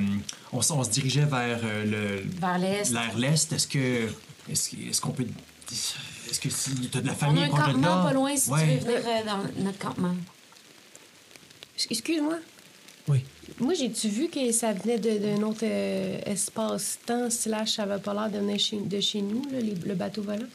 on, 0.53 0.59
on 0.59 0.85
se 0.85 0.91
dirigeait 0.91 1.25
vers 1.25 1.61
euh, 1.65 1.85
le... 2.25 2.31
Vers 2.41 2.59
l'est. 2.59 2.91
L'air 2.93 3.17
l'Est. 3.17 3.53
Est-ce 3.53 3.67
que... 3.69 4.09
Est-ce 4.51 4.77
est-ce 4.77 5.01
qu'on 5.01 5.11
peut... 5.13 5.27
Est-ce 6.31 6.41
que 6.41 6.51
si 6.51 6.71
t'as 6.91 7.01
de 7.01 7.07
la 7.07 7.13
On 7.13 7.17
famille 7.17 7.43
a 7.43 7.47
un 7.47 7.51
campement 7.51 8.03
pas 8.05 8.13
loin 8.13 8.37
si 8.37 8.51
Ouais. 8.51 8.79
tu 8.81 8.85
veux 8.85 8.93
venir 8.97 9.03
euh, 9.07 9.25
dans 9.25 9.63
notre 9.65 9.79
campement. 9.79 10.15
Excuse-moi. 11.91 12.39
Oui. 13.07 13.23
Moi, 13.61 13.75
j'ai-tu 13.75 14.09
vu 14.09 14.29
que 14.29 14.51
ça 14.51 14.73
venait 14.73 14.99
d'un 14.99 15.43
autre 15.43 15.61
euh, 15.63 16.19
espace-temps, 16.25 17.29
slash, 17.29 17.73
ça 17.73 17.83
avait 17.83 17.99
pas 18.01 18.15
l'air 18.15 18.31
de 18.31 18.39
venir 18.39 18.59
chez- 18.59 18.81
de 18.81 18.99
chez 19.01 19.21
nous, 19.21 19.43
là, 19.53 19.61
les- 19.61 19.75
le 19.75 19.95
bateau 19.95 20.23
volant? 20.23 20.47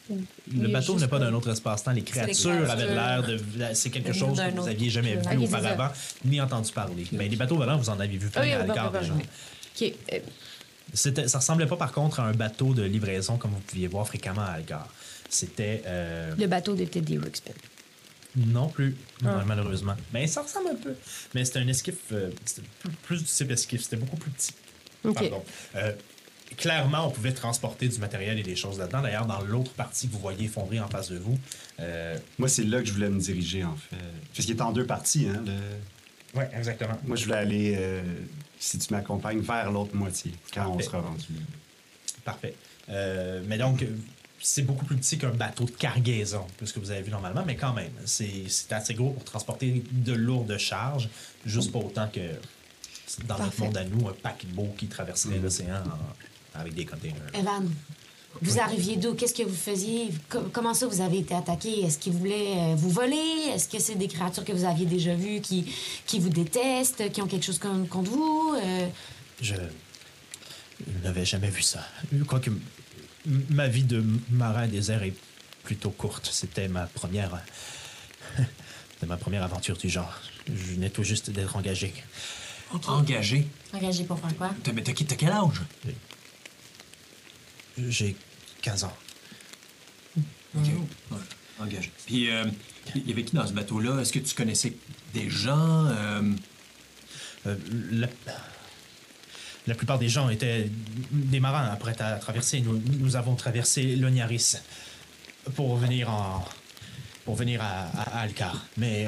Le 0.52 0.68
bateau 0.68 0.98
n'est 1.00 1.08
pas 1.08 1.20
d'un 1.20 1.32
autre 1.34 1.50
espace-temps. 1.52 1.92
Les 1.92 2.02
créatures 2.02 2.70
avaient 2.70 2.88
l'air 2.94 3.24
de. 3.24 3.38
C'est 3.74 3.92
quelque 3.92 4.14
chose 4.14 4.36
que 4.40 4.50
vous 4.52 4.60
autre. 4.62 4.70
aviez 4.70 4.90
jamais 4.90 5.16
vu 5.16 5.38
auparavant, 5.38 5.90
ni 6.26 6.42
entendu 6.42 6.72
parler. 6.72 7.06
Mais 7.12 7.28
les 7.28 7.36
bateaux 7.36 7.56
volants, 7.58 7.78
vous 7.78 7.90
en 7.90 8.00
avez 8.00 8.18
vu 8.18 8.28
plein 8.30 8.42
oui, 8.42 8.52
à 8.54 8.64
bah, 8.64 8.92
déjà. 9.00 9.14
OK. 9.14 9.94
euh, 10.14 10.20
Ça 10.94 11.38
ressemblait 11.38 11.68
pas 11.68 11.78
par 11.78 11.92
contre 11.92 12.20
à 12.20 12.24
un 12.24 12.34
bateau 12.34 12.74
de 12.74 12.82
livraison 12.82 13.38
comme 13.38 13.52
vous 13.52 13.60
pouviez 13.60 13.88
voir 13.88 14.08
fréquemment 14.08 14.42
à 14.42 14.54
Alcar. 14.54 14.88
C'était. 15.30 15.84
euh, 15.86 16.34
le 16.36 16.48
bateau 16.48 16.74
de 16.74 16.86
Teddy 16.86 17.20
Ruxpin. 17.20 17.52
Non 18.36 18.68
plus, 18.70 18.96
Ah. 19.26 19.38
non, 19.40 19.46
malheureusement. 19.46 19.96
Mais 20.14 20.28
ça 20.28 20.42
ressemble 20.44 20.70
un 20.70 20.76
peu. 20.76 20.94
Mais 21.34 21.44
c'était 21.46 21.60
un 21.60 21.68
esquif, 21.68 21.96
euh, 22.12 22.30
c'était 22.46 22.68
plus, 22.80 22.90
plus 23.04 23.18
du 23.20 23.26
type 23.30 23.52
esquif, 23.52 23.82
c'était 23.84 23.98
beaucoup 23.98 24.18
plus 24.18 24.32
petit. 24.32 24.54
OK. 25.04 25.16
Pardon. 25.16 25.44
Euh, 25.76 25.94
clairement, 26.58 27.08
on 27.08 27.12
pouvait 27.12 27.32
transporter 27.34 27.88
du 27.88 27.98
matériel 28.00 28.38
et 28.40 28.44
des 28.44 28.56
choses 28.56 28.78
là-dedans. 28.80 29.02
D'ailleurs, 29.02 29.26
dans 29.26 29.42
l'autre 29.42 29.72
partie 29.74 30.08
que 30.08 30.14
vous 30.14 30.20
voyez 30.20 30.46
effondrée 30.46 30.80
en 30.80 30.88
face 30.88 31.10
de 31.10 31.18
vous, 31.18 31.38
euh, 31.80 32.18
Moi, 32.38 32.50
c'est 32.50 32.64
là 32.66 32.80
que 32.80 32.86
je 32.86 32.94
voulais 32.94 33.10
me 33.10 33.20
diriger, 33.20 33.64
en 33.64 33.76
fait. 33.76 33.96
Parce 34.36 34.46
qu'il 34.46 34.56
est 34.56 34.62
en 34.62 34.72
deux 34.72 34.86
parties, 34.86 35.28
hein. 35.28 35.44
le- 35.46 36.40
ouais, 36.40 36.50
exactement. 36.56 37.00
Moi, 37.06 37.16
je 37.16 37.24
voulais 37.26 37.38
aller, 37.38 37.76
euh, 37.78 38.02
si 38.60 38.78
tu 38.78 38.94
m'accompagnes, 38.94 39.40
vers 39.40 39.72
l'autre 39.72 39.96
moitié, 39.96 40.34
quand 40.54 40.68
on 40.70 40.80
sera 40.80 41.00
rendu. 41.02 41.26
Parfait. 42.26 42.54
Euh, 42.90 43.42
mais 43.48 43.58
donc, 43.58 43.84
c'est 44.42 44.62
beaucoup 44.64 44.86
plus 44.86 44.96
petit 44.98 45.18
qu'un 45.18 45.30
bateau 45.32 45.66
de 45.66 45.72
cargaison, 45.72 46.46
que 46.58 46.66
ce 46.66 46.74
que 46.74 46.80
vous 46.80 46.92
avez 46.92 47.02
vu 47.02 47.12
normalement, 47.12 47.44
mais 47.46 47.56
quand 47.56 47.74
même, 47.74 47.92
c'est 48.06 48.46
assez 48.72 48.94
gros 48.94 49.12
pour 49.12 49.24
transporter 49.24 49.84
de 49.92 50.14
lourdes 50.14 50.58
charges, 50.58 51.10
juste 51.46 51.72
pas 51.72 51.80
autant 51.80 52.08
que 52.08 52.20
dans 53.28 53.38
notre 53.38 53.50
Parfait. 53.52 53.64
monde 53.64 53.78
à 53.78 53.84
nous, 53.86 54.08
un 54.08 54.14
paquebot 54.14 54.74
qui 54.78 54.88
traverserait 54.88 55.40
l'océan 55.40 55.78
en- 55.84 56.60
avec 56.60 56.74
des 56.74 56.86
containers. 56.86 57.22
Evan, 57.34 57.70
vous 58.42 58.60
arriviez 58.60 58.96
d'où? 58.98 59.16
Qu'est-ce 59.16 59.34
que 59.34 59.44
vous 59.44 59.56
faisiez? 59.56 60.10
Com- 60.30 60.50
comment 60.54 60.74
ça 60.76 60.88
vous 60.88 61.02
avez 61.02 61.18
été 61.20 61.34
attaqué? 61.34 61.82
Est-ce 61.84 61.98
qu'ils 61.98 62.14
voulaient 62.14 62.54
euh, 62.58 62.76
vous 62.76 62.92
voler? 62.92 63.50
Est-ce 63.54 63.68
que 63.68 63.80
c'est 63.80 63.96
des 63.96 64.08
créatures 64.08 64.46
que 64.46 64.52
vous 64.54 64.66
aviez 64.66 64.86
déjà 64.86 65.16
vues 65.16 65.42
qui, 65.42 65.66
qui 66.06 66.20
vous 66.20 66.30
détestent, 66.30 67.12
qui 67.12 67.22
ont 67.22 67.28
quelque 67.28 67.46
chose 67.46 67.58
con- 67.60 67.86
contre 67.90 68.12
vous? 68.12 68.56
Euh, 68.64 68.88
Je 69.42 69.56
je 70.88 71.04
n'avais 71.04 71.26
jamais 71.26 71.50
vu 71.50 71.62
ça. 71.62 71.80
Quoique 72.28 72.52
ma 73.50 73.68
vie 73.68 73.84
de 73.84 74.04
marin 74.32 74.68
désert 74.68 75.04
est 75.04 75.14
plutôt 75.64 75.92
courte. 75.92 76.30
C'était 76.32 76.68
ma 76.68 76.86
première. 76.88 77.40
C'était 78.94 79.08
ma 79.08 79.18
première 79.18 79.44
aventure 79.44 79.78
du 79.78 79.90
genre. 79.90 80.20
Je 80.48 80.74
venais 80.74 80.90
tout 80.90 81.04
juste 81.04 81.30
d'être 81.30 81.56
engagé. 81.56 81.94
Engagé? 82.88 83.48
engagé 83.74 84.04
pour 84.04 84.20
faire 84.20 84.36
quoi? 84.38 84.52
T'as 84.64 84.72
mais 84.74 84.84
t'as- 84.84 84.94
t'as 84.94 85.16
quel 85.16 85.30
âge? 85.32 85.62
J'ai 87.78 88.16
15 88.62 88.84
ans. 88.84 88.94
OK. 90.56 90.66
Ouais, 91.12 91.18
engagé. 91.60 91.92
Puis, 92.06 92.30
euh, 92.30 92.46
il 92.96 93.08
y 93.08 93.12
avait 93.14 93.24
qui 93.24 93.36
dans 93.36 93.48
ce 93.48 93.54
bateau-là? 93.54 94.00
Est-ce 94.02 94.12
que 94.12 94.20
tu 94.20 94.36
connaissais 94.36 94.74
des 95.14 95.30
gens? 95.30 95.86
euh, 95.86 96.34
Euh, 97.48 97.56
la... 97.92 98.08
la 99.68 99.76
plupart 99.76 100.00
des 100.00 100.10
gens 100.10 100.30
étaient 100.30 100.70
des 101.12 101.40
marins 101.40 101.76
prêts 101.76 102.00
à 102.02 102.14
traverser. 102.14 102.62
Nous, 102.62 102.82
nous 103.00 103.16
avons 103.16 103.36
traversé 103.36 103.96
l'Oniaris 103.96 104.56
pour 105.56 105.76
venir 105.78 106.10
en 106.10 106.44
pour 107.26 107.36
venir 107.36 107.62
à, 107.62 107.88
à 107.96 108.22
Alcar. 108.22 108.66
Mais 108.78 109.08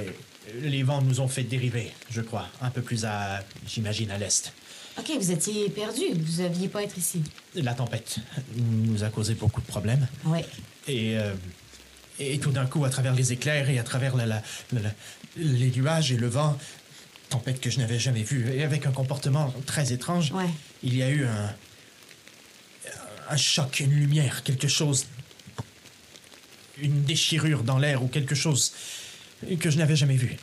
les 0.61 0.83
vents 0.83 1.01
nous 1.01 1.21
ont 1.21 1.27
fait 1.27 1.43
dériver, 1.43 1.91
je 2.11 2.21
crois, 2.21 2.47
un 2.61 2.69
peu 2.69 2.81
plus 2.81 3.05
à, 3.05 3.43
j'imagine, 3.65 4.11
à 4.11 4.17
l'est. 4.17 4.53
OK, 4.99 5.11
vous 5.17 5.31
étiez 5.31 5.69
perdu. 5.69 6.03
Vous 6.13 6.41
aviez 6.41 6.67
pas 6.67 6.83
être 6.83 6.97
ici. 6.97 7.23
La 7.55 7.73
tempête 7.73 8.17
nous 8.57 9.03
a 9.03 9.09
causé 9.09 9.33
beaucoup 9.33 9.61
de 9.61 9.65
problèmes. 9.65 10.07
Ouais. 10.25 10.45
Et, 10.87 11.17
euh, 11.17 11.33
et 12.19 12.37
tout 12.37 12.51
d'un 12.51 12.65
coup, 12.67 12.83
à 12.85 12.89
travers 12.89 13.15
les 13.15 13.31
éclairs 13.31 13.69
et 13.69 13.79
à 13.79 13.83
travers 13.83 14.15
la- 14.15 14.25
la- 14.27 14.43
la- 14.73 14.81
la- 14.81 14.93
les 15.37 15.71
nuages 15.71 16.11
et 16.11 16.17
le 16.17 16.27
vent, 16.27 16.57
tempête 17.31 17.59
que 17.59 17.69
je 17.69 17.79
n'avais 17.79 17.97
jamais 17.99 18.23
vue, 18.23 18.43
et 18.53 18.63
avec 18.63 18.85
un 18.85 18.91
comportement 18.91 19.53
très 19.65 19.91
étrange, 19.93 20.31
Ouais. 20.31 20.49
il 20.83 20.95
y 20.95 21.01
a 21.01 21.09
eu 21.09 21.25
un, 21.25 21.49
un 23.29 23.37
choc, 23.37 23.79
une 23.79 23.91
lumière, 23.91 24.43
quelque 24.43 24.67
chose, 24.67 25.05
une 26.77 27.03
déchirure 27.03 27.63
dans 27.63 27.77
l'air 27.79 28.03
ou 28.03 28.07
quelque 28.07 28.35
chose 28.35 28.73
que 29.59 29.69
je 29.69 29.77
n'avais 29.77 29.95
jamais 29.95 30.15
vu. 30.17 30.35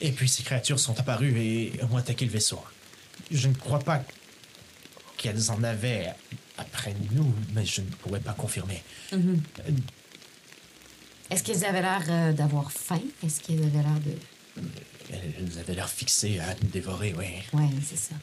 Et 0.00 0.12
puis 0.12 0.28
ces 0.28 0.42
créatures 0.42 0.78
sont 0.78 0.98
apparues 1.00 1.36
et 1.38 1.72
ont 1.90 1.96
attaqué 1.96 2.24
le 2.24 2.30
vaisseau. 2.30 2.62
Je 3.30 3.48
ne 3.48 3.54
crois 3.54 3.78
pas 3.80 4.02
qu'elles 5.16 5.50
en 5.50 5.62
avaient 5.64 6.12
après 6.58 6.94
nous, 7.12 7.34
mais 7.54 7.64
je 7.66 7.80
ne 7.80 7.86
pourrais 7.86 8.20
pas 8.20 8.32
confirmer. 8.34 8.82
Est-ce 11.30 11.42
qu'ils 11.42 11.64
avaient 11.64 11.82
l'air 11.82 12.04
euh, 12.08 12.32
d'avoir 12.32 12.70
faim? 12.70 13.00
Est-ce 13.24 13.40
qu'ils 13.40 13.58
avaient 13.62 13.82
l'air 13.82 14.00
de... 14.04 14.12
Elles 15.12 15.58
avaient 15.60 15.74
l'air 15.74 15.88
fixées 15.88 16.38
à 16.40 16.54
nous 16.62 16.68
dévorer, 16.68 17.14
oui. 17.18 17.26
Ouais, 17.52 17.68
c'est 17.88 17.96
ça. 17.98 18.14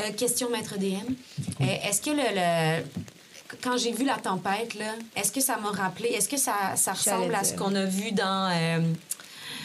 Euh, 0.00 0.10
question, 0.12 0.50
maître 0.50 0.76
DM. 0.78 1.12
Euh, 1.60 1.64
est-ce 1.84 2.00
que 2.02 2.10
le, 2.10 2.16
le- 2.34 2.84
Quand 3.62 3.76
j'ai 3.76 3.92
vu 3.92 4.04
la 4.04 4.16
tempête, 4.16 4.74
là, 4.74 4.94
est-ce 5.16 5.30
que 5.30 5.40
ça 5.40 5.58
m'a 5.58 5.70
rappelé... 5.70 6.08
Est-ce 6.08 6.28
que 6.28 6.38
ça, 6.38 6.74
ça 6.76 6.92
ressemble 6.94 7.34
à 7.34 7.44
ce 7.44 7.54
qu'on 7.54 7.74
a 7.74 7.84
vu 7.84 8.10
dans... 8.12 8.50
euh, 8.52 8.80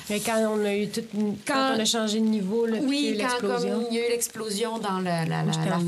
Mais 0.09 0.19
quand 0.19 0.37
on 0.53 0.63
a 0.65 0.75
eu 0.75 0.89
tout, 0.89 1.01
quand, 1.13 1.53
Quand- 1.53 1.75
on 1.75 1.79
a 1.79 1.85
changé 1.85 2.19
de 2.19 2.25
niveau, 2.25 2.65
là, 2.65 2.77
Oui, 2.81 3.17
quand 3.19 3.39
comme 3.39 3.51
l'explosion. 3.51 3.87
il 3.89 3.97
y 3.97 3.99
a 4.01 4.07
eu 4.07 4.09
l'explosion 4.11 4.77
dans 4.79 4.99
la, 4.99 5.25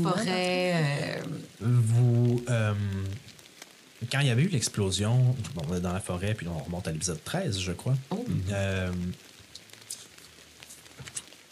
forêt. 0.02 0.74
euh, 0.74 1.20
Vous. 1.60 2.42
euh, 2.48 2.72
quand 4.10 4.20
il 4.20 4.26
y 4.26 4.30
avait 4.30 4.42
eu 4.42 4.48
l'explosion 4.48 5.36
bon, 5.54 5.78
dans 5.78 5.92
la 5.92 6.00
forêt, 6.00 6.32
puis 6.34 6.48
on 6.48 6.58
remonte 6.58 6.88
à 6.88 6.92
l'épisode 6.92 7.22
13, 7.22 7.60
je 7.60 7.72
crois. 7.72 7.94
euh, 8.50 8.90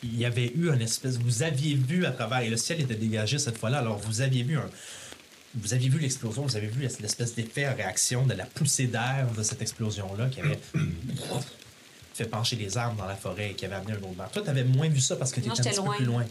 il 0.03 0.17
y 0.19 0.25
avait 0.25 0.53
eu 0.55 0.71
un 0.71 0.79
espèce. 0.81 1.17
Vous 1.19 1.43
aviez 1.43 1.75
vu 1.75 2.07
à 2.07 2.13
travers. 2.13 2.41
Et 2.41 2.51
le 2.51 2.57
ciel 2.57 2.81
était 2.81 2.95
dégagé 2.95 3.39
cette 3.39 3.59
fois-là. 3.59 3.79
Alors, 3.79 3.99
vous 3.99 4.21
aviez 4.21 4.43
vu 4.43 4.57
un. 4.57 4.69
Vous 5.55 5.73
aviez 5.75 5.89
vu 5.89 5.99
l'explosion, 5.99 6.43
vous 6.43 6.57
avez 6.57 6.67
vu 6.69 6.83
l'espèce 6.83 7.35
d'effet 7.35 7.67
en 7.67 7.75
réaction 7.75 8.27
de 8.27 8.35
la 8.35 8.45
poussée 8.45 8.87
d'air 8.87 9.27
de 9.37 9.43
cette 9.43 9.63
explosion-là 9.63 10.29
qui 10.29 10.41
avait 10.41 10.59
fait 12.15 12.27
pencher 12.27 12.57
les 12.57 12.77
arbres 12.77 12.97
dans 12.97 13.07
la 13.07 13.15
forêt 13.17 13.51
et 13.53 13.55
qui 13.55 13.65
avait 13.65 13.77
amené 13.77 13.93
un 13.93 13.97
autre 13.97 14.09
vent. 14.17 14.27
Toi, 14.33 14.43
tu 14.43 14.51
avais 14.51 14.65
moins 14.65 14.89
vu 14.89 15.01
ça 15.01 15.17
parce 15.17 15.31
que 15.33 15.41
tu 15.41 15.49
étais 15.49 15.61
un 15.61 15.63
petit 15.71 15.81
peu 15.81 15.97
plus 15.97 16.05
loin. 16.05 16.25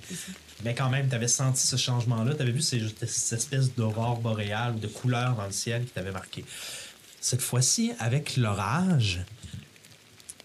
Mais 0.64 0.76
quand 0.76 0.90
même, 0.90 1.08
tu 1.10 1.16
avais 1.16 1.28
senti 1.28 1.66
ce 1.66 1.78
changement-là. 1.78 2.36
Tu 2.36 2.42
avais 2.42 2.52
vu 2.52 2.62
ces- 2.62 2.84
cette 3.08 3.40
espèce 3.40 3.74
d'aurore 3.74 4.20
boréale 4.20 4.76
ou 4.76 4.80
de 4.80 4.88
couleur 4.88 5.36
dans 5.36 5.46
le 5.46 5.52
ciel 5.52 5.84
qui 5.86 5.92
t'avait 5.92 6.12
marqué. 6.12 6.44
Cette 7.22 7.42
fois-ci, 7.42 7.94
avec 8.00 8.38
l'orage, 8.38 9.22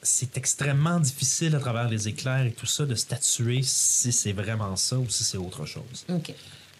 c'est 0.02 0.36
extrêmement 0.36 0.98
difficile 1.00 1.54
à 1.54 1.60
travers 1.60 1.88
les 1.88 2.08
éclairs 2.08 2.44
et 2.44 2.52
tout 2.52 2.66
ça 2.66 2.84
de 2.86 2.94
statuer 2.94 3.62
si 3.62 4.12
c'est 4.12 4.32
vraiment 4.32 4.74
ça 4.76 4.98
ou 4.98 5.08
si 5.08 5.22
c'est 5.24 5.38
autre 5.38 5.64
chose. 5.64 6.04
OK. 6.08 6.34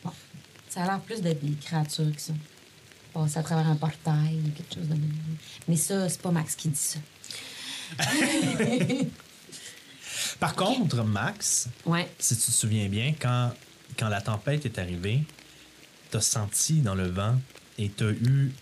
Bon. 0.05 0.11
Ça 0.69 0.83
a 0.83 0.87
l'air 0.87 1.01
plus 1.01 1.21
d'être 1.21 1.45
des 1.45 1.55
créatures 1.57 2.11
qui 2.17 2.25
sont 2.25 2.37
passées 3.15 3.39
à 3.39 3.43
travers 3.43 3.69
un 3.69 3.77
portail 3.77 4.41
ou 4.45 4.51
quelque 4.51 4.75
chose 4.75 4.89
de 4.89 4.95
même. 4.95 5.13
Mais 5.69 5.77
ça, 5.77 6.09
c'est 6.09 6.21
pas 6.21 6.31
Max 6.33 6.57
qui 6.57 6.69
dit 6.69 6.77
ça. 6.77 6.99
Par 10.41 10.55
contre, 10.55 11.03
Max, 11.05 11.69
Ouais. 11.87 12.09
si 12.19 12.37
tu 12.37 12.43
te 12.47 12.51
souviens 12.51 12.89
bien, 12.89 13.15
quand, 13.21 13.53
quand 13.99 14.09
la 14.09 14.21
tempête 14.21 14.65
est 14.67 14.79
arrivée, 14.79 15.23
t'as 16.11 16.21
senti 16.21 16.81
dans 16.81 16.95
le 16.95 17.09
vent 17.09 17.39
et 17.79 17.89
t'as 17.91 18.11
eu, 18.11 18.53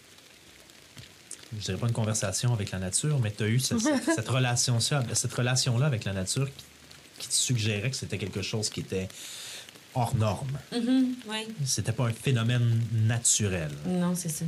je 1.59 1.65
dirais 1.65 1.79
pas 1.79 1.87
une 1.89 1.93
conversation 1.93 2.53
avec 2.53 2.71
la 2.71 2.79
nature, 2.79 3.19
mais 3.21 3.31
t'as 3.31 3.47
eu 3.47 3.59
ce- 3.59 3.79
cette, 3.79 4.05
cette 4.15 4.29
relation 4.29 4.79
cette 4.81 5.33
relation-là 5.33 5.87
avec 5.87 6.05
la 6.05 6.13
nature 6.13 6.47
qui, 6.47 6.65
qui 7.19 7.29
te 7.29 7.35
suggérait 7.35 7.91
que 7.91 7.97
c'était 7.97 8.19
quelque 8.19 8.43
chose 8.43 8.71
qui 8.71 8.81
était 8.81 9.09
hors 9.95 10.15
norme. 10.15 10.59
Mhm, 10.73 11.15
oui. 11.29 11.49
C'était 11.65 11.93
pas 11.93 12.07
un 12.07 12.13
phénomène 12.13 12.81
naturel. 12.93 13.71
Non, 13.87 14.15
c'est 14.15 14.29
ça. 14.29 14.45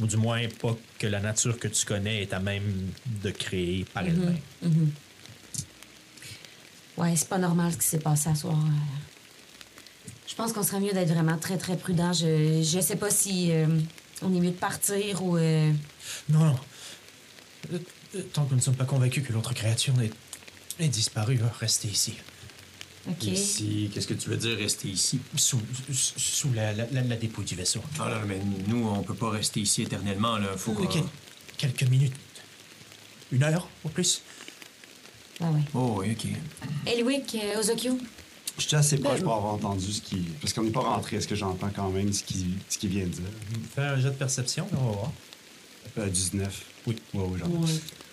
Ou 0.00 0.06
du 0.06 0.16
moins 0.16 0.40
pas 0.60 0.76
que 0.98 1.06
la 1.06 1.20
nature 1.20 1.58
que 1.58 1.68
tu 1.68 1.84
connais 1.86 2.22
est 2.22 2.32
à 2.32 2.38
même 2.40 2.90
de 3.22 3.30
créer 3.30 3.84
par 3.92 4.04
elle-même. 4.04 4.38
Ouais, 6.96 7.14
c'est 7.16 7.28
pas 7.28 7.38
normal 7.38 7.72
ce 7.72 7.76
qui 7.78 7.84
s'est 7.86 7.98
passé 7.98 8.30
à 8.30 8.34
soir. 8.34 8.56
Je 10.26 10.34
pense 10.34 10.52
qu'on 10.52 10.62
serait 10.62 10.80
mieux 10.80 10.92
d'être 10.92 11.10
vraiment 11.12 11.36
très, 11.38 11.56
très 11.58 11.76
prudent. 11.76 12.12
Je, 12.12 12.62
je 12.62 12.80
sais 12.80 12.96
pas 12.96 13.10
si 13.10 13.52
euh, 13.52 13.66
on 14.22 14.34
est 14.34 14.40
mieux 14.40 14.50
de 14.50 14.56
partir 14.56 15.22
ou. 15.22 15.36
euh, 15.36 15.72
Non, 16.28 16.44
non. 16.46 16.58
Euh, 17.72 17.78
euh, 18.16 18.22
Tant 18.32 18.44
que 18.44 18.50
nous 18.50 18.56
ne 18.56 18.62
sommes 18.62 18.76
pas 18.76 18.84
convaincus 18.84 19.26
que 19.26 19.32
l'autre 19.32 19.54
créature 19.54 19.94
est, 20.00 20.12
est 20.82 20.88
disparue, 20.88 21.36
va 21.36 21.52
rester 21.60 21.88
ici. 21.88 22.14
OK. 23.08 23.24
Ici, 23.24 23.90
qu'est-ce 23.92 24.06
que 24.08 24.14
tu 24.14 24.28
veux 24.30 24.36
dire 24.36 24.56
rester 24.56 24.88
ici? 24.88 25.20
Sous, 25.36 25.60
sous- 25.92 26.18
sous 26.18 26.52
la, 26.52 26.72
la, 26.72 26.86
la- 26.90 27.02
la 27.02 27.16
dépouille 27.16 27.44
du 27.44 27.54
vaisseau. 27.54 27.80
Ah 28.00 28.08
là, 28.08 28.22
mais 28.26 28.40
nous, 28.66 28.84
on 28.88 29.02
peut 29.02 29.14
pas 29.14 29.30
rester 29.30 29.60
ici 29.60 29.82
éternellement. 29.82 30.38
Là. 30.38 30.56
Faut 30.56 30.72
Ok. 30.72 30.88
qu'on- 30.92 31.08
Quelques 31.56 31.84
minutes. 31.84 32.14
Une 33.32 33.42
heure 33.44 33.68
au 33.84 33.88
plus? 33.88 34.22
Ah 35.40 35.50
ouais. 35.50 35.60
Oh, 35.74 35.96
oui, 36.00 36.12
OK. 36.18 36.26
Eliwick, 36.86 37.36
euh, 37.36 37.60
Ozokyo. 38.56 38.60
J'étais 38.62 38.76
assez 38.76 38.98
proche 38.98 39.20
pour 39.22 39.34
avoir 39.34 39.54
entendu 39.54 39.92
ce 39.92 40.00
qui. 40.00 40.16
Parce 40.40 40.52
qu'on 40.52 40.62
n'est 40.62 40.70
pas 40.70 40.80
rentré, 40.80 41.16
est-ce 41.16 41.28
que 41.28 41.34
j'entends 41.34 41.70
quand 41.74 41.90
même 41.90 42.12
ce 42.12 42.22
qu'il 42.22 42.46
ce 42.68 42.78
qu'il 42.78 42.90
vient 42.90 43.04
de 43.04 43.10
dire? 43.10 43.24
Fais 43.74 43.82
un 43.82 43.96
jet 44.00 44.10
de 44.10 44.14
perception, 44.14 44.66
on 44.72 44.76
va 44.76 44.92
voir. 44.92 45.12
Euh, 45.98 46.08
19. 46.08 46.64
Oui. 46.86 46.96
Ouais, 47.14 47.24
oui, 47.28 47.38
j'entends. 47.40 47.60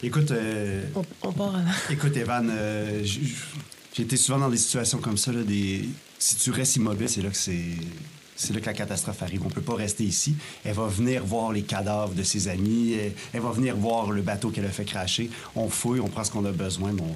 Écoute, 0.01 0.31
euh, 0.31 0.83
On, 0.95 1.03
on 1.23 1.31
part 1.31 1.55
avant. 1.55 1.69
écoute, 1.89 2.15
Evan, 2.17 2.49
euh, 2.51 3.03
j'ai 3.03 4.03
été 4.03 4.17
souvent 4.17 4.39
dans 4.39 4.49
des 4.49 4.57
situations 4.57 4.99
comme 4.99 5.17
ça. 5.17 5.31
Là, 5.31 5.43
des... 5.43 5.87
Si 6.19 6.35
tu 6.37 6.51
restes 6.51 6.75
immobile, 6.77 7.09
c'est 7.09 7.21
là 7.21 7.29
que 7.29 7.37
c'est. 7.37 7.75
C'est 8.35 8.51
là 8.53 8.59
que 8.59 8.65
la 8.65 8.73
catastrophe 8.73 9.21
arrive. 9.21 9.43
On 9.45 9.49
peut 9.49 9.61
pas 9.61 9.75
rester 9.75 10.03
ici. 10.03 10.35
Elle 10.65 10.73
va 10.73 10.87
venir 10.87 11.23
voir 11.23 11.51
les 11.51 11.61
cadavres 11.61 12.15
de 12.15 12.23
ses 12.23 12.47
amis. 12.47 12.93
Elle, 12.93 13.13
elle 13.31 13.41
va 13.41 13.51
venir 13.51 13.75
voir 13.75 14.09
le 14.09 14.23
bateau 14.23 14.49
qu'elle 14.49 14.65
a 14.65 14.69
fait 14.71 14.85
cracher. 14.85 15.29
On 15.55 15.69
fouille, 15.69 15.99
on 15.99 16.07
prend 16.07 16.23
ce 16.23 16.31
qu'on 16.31 16.43
a 16.45 16.51
besoin, 16.51 16.93
mais 16.93 17.01
on, 17.03 17.15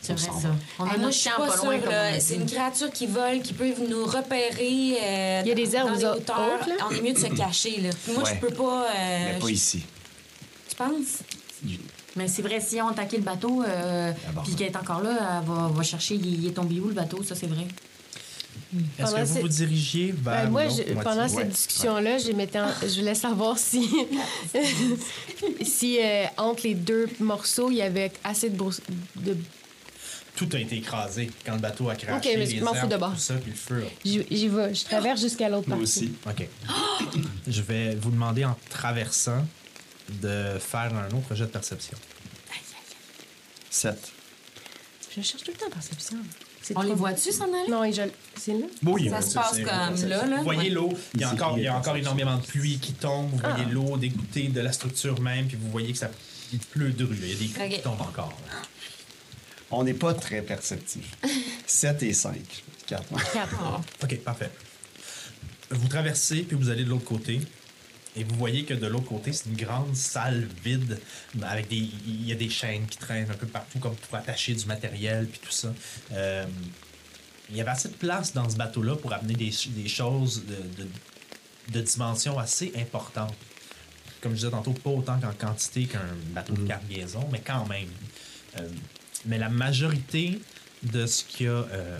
C'est 0.00 0.12
vrai, 0.12 0.22
ça. 0.40 0.48
a 0.48 0.52
Ah, 0.78 0.84
pas 0.84 0.96
loin, 0.96 1.80
C'est 2.20 2.34
une 2.36 2.46
créature 2.46 2.90
qui 2.92 3.06
vole, 3.06 3.40
qui 3.42 3.52
peut 3.54 3.72
nous 3.88 4.04
repérer. 4.04 4.96
euh, 5.02 5.40
Il 5.44 5.48
y 5.48 5.52
a 5.52 5.54
des 5.54 5.64
les 5.66 5.76
hautes, 5.76 6.04
hauteurs. 6.18 6.66
On 6.88 6.94
est 6.94 7.00
mieux 7.02 7.12
de 7.12 7.18
se 7.18 7.26
cacher. 7.26 7.80
Là. 7.80 7.90
Moi, 8.14 8.22
Ouais. 8.22 8.30
je 8.34 8.46
peux 8.46 8.54
pas. 8.54 8.84
euh, 8.84 9.32
Mais 9.34 9.38
pas 9.40 9.50
ici. 9.50 9.82
Tu 10.68 10.76
penses? 10.76 11.22
Mais 12.14 12.28
c'est 12.28 12.42
vrai, 12.42 12.60
si 12.60 12.80
on 12.80 12.88
attaquait 12.88 13.18
le 13.18 13.22
bateau, 13.24 13.62
euh, 13.62 14.12
puis 14.44 14.54
qu'elle 14.54 14.68
est 14.68 14.76
encore 14.76 15.02
là, 15.02 15.40
elle 15.42 15.48
va, 15.48 15.68
va 15.68 15.82
chercher, 15.82 16.14
il, 16.14 16.46
est 16.46 16.52
tombé 16.52 16.80
où 16.80 16.88
le 16.88 16.94
bateau, 16.94 17.22
ça 17.22 17.34
c'est 17.34 17.46
vrai. 17.46 17.66
Est-ce 18.98 19.14
que 19.14 19.20
vous 19.24 19.40
vous 19.42 19.48
dirigiez 19.48 20.12
vers. 20.16 20.44
Ben, 20.44 20.50
moi, 20.50 20.62
je- 20.68 20.94
pendant 21.02 21.22
Ouais, 21.22 21.28
cette 21.28 21.48
discussion-là, 21.50 22.18
je, 22.18 22.32
m'étais 22.32 22.58
en- 22.58 22.72
je 22.82 23.00
voulais 23.00 23.14
savoir 23.14 23.58
si, 23.58 23.88
si 25.62 25.98
euh, 26.02 26.24
entre 26.36 26.62
les 26.64 26.74
deux 26.74 27.06
morceaux, 27.20 27.70
il 27.70 27.76
y 27.76 27.82
avait 27.82 28.12
assez 28.24 28.50
de, 28.50 28.56
de 29.16 29.36
Tout 30.36 30.48
a 30.52 30.58
été 30.58 30.76
écrasé 30.76 31.30
quand 31.44 31.54
le 31.54 31.60
bateau 31.60 31.88
a 31.88 31.96
craché. 31.96 32.28
Ok, 32.30 32.34
mais 32.38 32.46
je 32.46 32.62
m'en 32.62 32.74
fous 32.74 32.86
de 32.86 32.96
bord. 32.96 33.12
Tout 33.14 33.18
ça, 33.18 33.34
puis 33.34 33.50
le 33.50 33.56
feu. 33.56 33.84
J'y 34.04 34.48
vais. 34.48 34.74
Je 34.74 34.84
traverse 34.84 35.20
jusqu'à 35.20 35.48
l'autre 35.48 35.68
Moi 35.68 35.78
partie. 35.78 36.12
aussi. 36.28 36.40
OK. 36.42 36.48
Je 37.48 37.62
vais 37.62 37.94
vous 37.94 38.10
demander 38.10 38.44
en 38.44 38.56
traversant 38.70 39.44
de 40.22 40.58
faire 40.60 40.92
un 40.94 41.08
autre 41.16 41.34
jet 41.34 41.44
de 41.46 41.50
perception. 41.50 41.96
7. 43.70 44.12
Je 45.16 45.22
cherche 45.22 45.42
tout 45.44 45.50
le 45.52 45.56
temps 45.56 45.70
perception. 45.70 46.16
On 46.74 46.82
les 46.82 46.94
voit-tu 46.94 47.30
s'en 47.32 47.44
aller? 47.44 47.70
Non, 47.70 47.84
et 47.84 47.92
je... 47.92 48.02
c'est 48.36 48.52
là. 48.54 48.66
Oui, 48.84 49.08
Ça 49.08 49.22
se 49.22 49.34
passe 49.34 49.58
comme 49.58 50.08
là, 50.08 50.26
là? 50.26 50.36
Vous 50.38 50.42
voyez 50.44 50.70
l'eau, 50.70 50.92
il 51.14 51.20
y 51.20 51.24
a 51.24 51.30
encore, 51.32 51.56
il 51.58 51.64
y 51.64 51.68
a 51.68 51.76
encore 51.76 51.96
énormément 51.96 52.36
de 52.36 52.42
pluie 52.44 52.78
qui 52.78 52.92
tombe. 52.92 53.30
Vous 53.30 53.38
voyez 53.38 53.64
Ah. 53.66 53.70
l'eau 53.70 53.96
dégoûtée 53.96 54.48
de 54.48 54.60
la 54.60 54.72
structure 54.72 55.20
même, 55.20 55.46
puis 55.46 55.56
vous 55.60 55.70
voyez 55.70 55.92
que 55.92 55.98
ça 55.98 56.10
il 56.52 56.58
pleut 56.58 56.90
de 56.90 57.04
rue. 57.04 57.16
Il 57.22 57.28
y 57.28 57.32
a 57.34 57.38
des 57.38 57.46
coups 57.48 57.76
qui 57.76 57.82
tombent 57.82 58.00
encore. 58.00 58.32
On 59.70 59.84
n'est 59.84 59.94
pas 59.94 60.14
très 60.14 60.42
perceptifs. 60.42 61.16
7 61.66 62.02
et 62.02 62.12
5. 62.12 62.36
4. 62.86 63.32
Quatre. 63.32 63.80
OK, 64.02 64.18
parfait. 64.20 64.50
Vous 65.70 65.88
traversez, 65.88 66.42
puis 66.42 66.56
vous 66.56 66.70
allez 66.70 66.84
de 66.84 66.90
l'autre 66.90 67.04
côté. 67.04 67.40
Et 68.14 68.24
vous 68.24 68.36
voyez 68.36 68.64
que 68.64 68.72
de 68.72 68.86
l'autre 68.86 69.06
côté, 69.06 69.32
c'est 69.32 69.50
une 69.50 69.56
grande 69.56 69.94
salle 69.94 70.48
vide. 70.64 70.98
Avec 71.42 71.68
des, 71.68 71.76
il 71.76 72.26
y 72.26 72.32
a 72.32 72.34
des 72.34 72.48
chaînes 72.48 72.86
qui 72.86 72.96
traînent 72.96 73.30
un 73.30 73.34
peu 73.34 73.46
partout, 73.46 73.78
comme 73.78 73.94
pour 73.94 74.16
attacher 74.16 74.54
du 74.54 74.64
matériel, 74.66 75.26
puis 75.26 75.40
tout 75.40 75.52
ça. 75.52 75.74
Euh, 76.12 76.46
il 77.50 77.56
y 77.56 77.60
avait 77.60 77.70
assez 77.70 77.88
de 77.88 77.94
place 77.94 78.32
dans 78.32 78.48
ce 78.48 78.56
bateau-là 78.56 78.96
pour 78.96 79.12
amener 79.12 79.34
des, 79.34 79.52
des 79.68 79.88
choses 79.88 80.44
de, 80.46 80.82
de, 80.82 80.88
de 81.72 81.80
dimension 81.80 82.38
assez 82.38 82.72
importante. 82.76 83.34
Comme 84.20 84.32
je 84.32 84.36
disais 84.36 84.50
tantôt, 84.50 84.72
pas 84.72 84.90
autant 84.90 85.20
qu'en 85.20 85.32
quantité 85.32 85.84
qu'un 85.84 86.00
bateau 86.30 86.54
de 86.54 86.66
cargaison, 86.66 87.28
mais 87.30 87.40
quand 87.40 87.66
même. 87.66 87.88
Euh, 88.58 88.68
mais 89.26 89.38
la 89.38 89.48
majorité 89.48 90.38
de 90.82 91.06
ce 91.06 91.24
qu'il 91.24 91.46
y 91.46 91.48
a. 91.48 91.52
euh, 91.52 91.98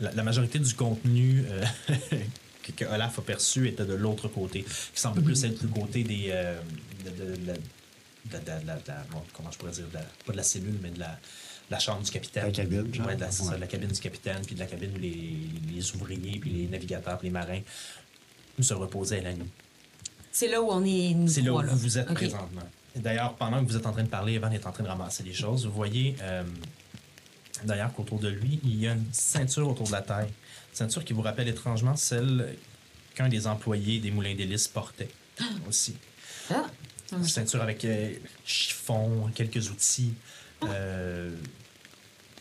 la, 0.00 0.12
la 0.12 0.22
majorité 0.22 0.58
du 0.58 0.74
contenu 0.74 1.44
euh, 1.48 1.64
que, 2.62 2.72
que 2.72 2.84
Olaf 2.84 3.18
a 3.18 3.22
perçu 3.22 3.66
était 3.68 3.84
de 3.84 3.94
l'autre 3.94 4.28
côté, 4.28 4.62
qui 4.62 5.00
semble 5.00 5.22
plus 5.22 5.44
être 5.44 5.58
du 5.64 5.68
côté 5.72 6.04
des. 6.04 6.26
euh, 6.30 6.60
de, 7.04 7.10
de- 7.10 7.34
de 7.36 8.66
la- 8.66 8.76
de- 8.76 8.82
comment 9.32 9.50
je 9.50 9.56
pourrais 9.58 9.72
dire 9.72 9.88
de 9.88 9.94
la- 9.94 10.04
Pas 10.26 10.32
de 10.32 10.36
la 10.36 10.42
cellule, 10.42 10.78
mais 10.82 10.90
de 10.90 10.98
la, 11.00 11.06
de 11.12 11.70
la 11.70 11.78
chambre 11.78 12.02
du 12.02 12.10
capitaine. 12.10 12.44
La 12.44 12.50
cabine, 12.52 12.94
genre? 12.94 13.06
Ouais, 13.06 13.16
de 13.16 13.20
la, 13.22 13.30
c'est 13.30 13.42
ça, 13.42 13.50
Ouais. 13.50 13.56
de 13.56 13.60
la 13.62 13.66
cabine 13.66 13.88
du 13.90 14.00
capitaine, 14.00 14.42
puis 14.44 14.54
de 14.54 14.60
la 14.60 14.66
cabine 14.66 14.90
où 14.94 14.98
les, 14.98 15.38
les 15.74 15.94
ouvriers, 15.94 16.38
puis 16.38 16.50
les 16.50 16.66
navigateurs, 16.66 17.16
puis 17.18 17.28
les 17.28 17.32
marins 17.32 17.60
se 18.60 18.74
reposaient 18.74 19.22
la 19.22 19.32
nuit. 19.32 19.48
C'est 20.30 20.48
là 20.48 20.60
où 20.60 20.68
on 20.70 20.84
est. 20.84 21.16
C'est 21.28 21.40
là 21.40 21.54
où 21.54 21.62
vous 21.62 21.76
vous 21.76 21.98
êtes 21.98 22.12
présentement. 22.12 22.68
D'ailleurs, 22.98 23.34
pendant 23.34 23.64
que 23.64 23.70
vous 23.70 23.76
êtes 23.76 23.86
en 23.86 23.92
train 23.92 24.02
de 24.02 24.08
parler, 24.08 24.34
Evan 24.34 24.52
est 24.52 24.66
en 24.66 24.72
train 24.72 24.84
de 24.84 24.88
ramasser 24.88 25.22
des 25.22 25.32
choses. 25.32 25.66
Vous 25.66 25.72
voyez, 25.72 26.16
euh, 26.22 26.42
d'ailleurs, 27.64 27.92
qu'autour 27.94 28.18
de 28.18 28.28
lui, 28.28 28.60
il 28.64 28.80
y 28.80 28.88
a 28.88 28.92
une 28.92 29.12
ceinture 29.12 29.68
autour 29.68 29.86
de 29.86 29.92
la 29.92 30.02
taille. 30.02 30.30
Ceinture 30.72 31.04
qui 31.04 31.12
vous 31.12 31.22
rappelle 31.22 31.48
étrangement 31.48 31.96
celle 31.96 32.56
qu'un 33.14 33.28
des 33.28 33.46
employés 33.46 33.98
des 33.98 34.10
moulins 34.10 34.34
d'hélice 34.34 34.68
portait 34.68 35.08
aussi. 35.68 35.96
Ah! 36.50 36.66
Une 37.12 37.24
ceinture 37.24 37.62
avec 37.62 37.84
euh, 37.84 38.12
chiffon, 38.44 39.30
quelques 39.34 39.70
outils, 39.70 40.12
euh, 40.64 41.34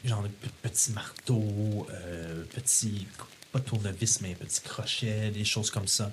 genre 0.04 0.24
de 0.24 0.30
petits 0.62 0.92
marteaux, 0.92 1.88
euh, 1.90 2.44
petits, 2.54 3.08
pas 3.52 3.60
tournevis, 3.60 4.20
mais 4.22 4.36
petits 4.36 4.62
crochets, 4.62 5.32
des 5.32 5.46
choses 5.46 5.72
comme 5.72 5.88
ça. 5.88 6.12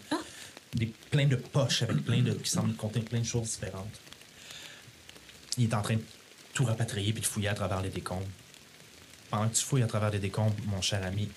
Des, 0.75 0.87
plein 1.11 1.27
de 1.27 1.37
poches 1.37 1.83
avec 1.83 2.05
plein 2.05 2.23
de, 2.23 2.33
qui 2.33 2.51
semblent 2.51 2.75
contenir 2.75 3.05
plein 3.07 3.21
de 3.21 3.25
choses 3.25 3.51
différentes. 3.51 4.01
Il 5.59 5.65
est 5.65 5.75
en 5.75 5.83
train 5.83 5.97
de 5.97 6.03
tout 6.53 6.65
rapatrier 6.65 7.13
puis 7.13 7.23
de 7.23 7.27
fouiller 7.27 7.49
à 7.49 7.55
travers 7.55 7.81
les 7.81 7.91
décombres. 7.91 8.27
Pendant 9.31 9.49
que 9.49 9.55
tu 9.55 9.65
fouilles 9.65 9.83
à 9.83 9.87
travers 9.87 10.11
les 10.11 10.19
décombres, 10.19 10.55
mon 10.67 10.81
cher 10.81 11.05
ami, 11.05 11.31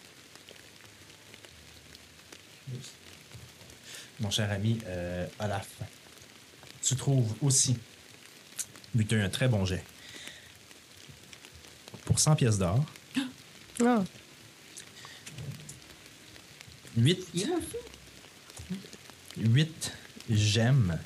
mon 4.20 4.30
cher 4.30 4.52
ami 4.52 4.80
euh, 4.86 5.28
Olaf, 5.40 5.70
tu 6.82 6.96
trouves 6.96 7.34
aussi, 7.42 7.78
vu 8.96 9.04
que 9.04 9.10
tu 9.10 9.16
as 9.16 9.20
eu 9.20 9.22
un 9.22 9.30
très 9.30 9.48
bon 9.48 9.66
jet, 9.66 9.84
pour 12.06 12.20
100 12.20 12.36
pièces 12.36 12.58
d'or, 12.58 12.84
Ah. 13.86 14.04
8, 16.98 17.48
8 19.38 19.94
gemmes 20.32 20.98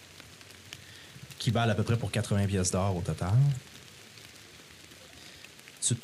qui 1.41 1.49
valent 1.49 1.71
à 1.71 1.75
peu 1.75 1.81
près 1.81 1.97
pour 1.97 2.11
80 2.11 2.45
pièces 2.45 2.69
d'or 2.69 2.95
au 2.95 3.01
total. 3.01 3.33
Tu, 5.81 5.95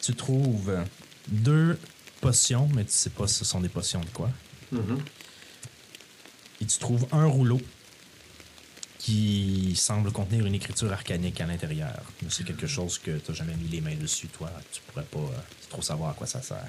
tu 0.00 0.14
trouves 0.14 0.82
deux 1.28 1.78
potions, 2.22 2.70
mais 2.74 2.86
tu 2.86 2.92
sais 2.92 3.10
pas 3.10 3.28
si 3.28 3.34
ce 3.34 3.44
sont 3.44 3.60
des 3.60 3.68
potions 3.68 4.00
de 4.00 4.08
quoi. 4.08 4.30
Et 6.62 6.64
tu 6.64 6.78
trouves 6.78 7.06
un 7.12 7.26
rouleau 7.26 7.60
qui 8.98 9.76
semble 9.76 10.10
contenir 10.10 10.46
une 10.46 10.54
écriture 10.54 10.90
arcanique 10.90 11.42
à 11.42 11.46
l'intérieur. 11.46 12.02
Mais 12.22 12.30
c'est 12.30 12.44
quelque 12.44 12.66
chose 12.66 12.98
que 12.98 13.18
tu 13.18 13.30
n'as 13.30 13.36
jamais 13.36 13.56
mis 13.56 13.68
les 13.68 13.82
mains 13.82 13.94
dessus, 13.94 14.28
toi. 14.28 14.50
Tu 14.72 14.80
pourrais 14.86 15.04
pas 15.04 15.18
euh, 15.18 15.38
trop 15.68 15.82
savoir 15.82 16.10
à 16.12 16.14
quoi 16.14 16.26
ça 16.26 16.40
sert. 16.40 16.66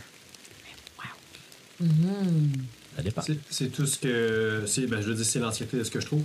Ça 3.00 3.04
dépend. 3.04 3.22
C'est- 3.22 3.40
C'est 3.50 3.70
tout 3.70 3.86
ce 3.86 3.98
que. 3.98 4.66
c'est- 4.68 4.88
Ben, 4.88 5.02
je 5.02 5.08
veux 5.08 5.16
dire, 5.16 5.26
c'est 5.26 5.40
l'entièreté 5.40 5.78
de 5.78 5.84
ce 5.86 5.90
que 5.92 6.00
je 6.02 6.06
trouve. 6.06 6.24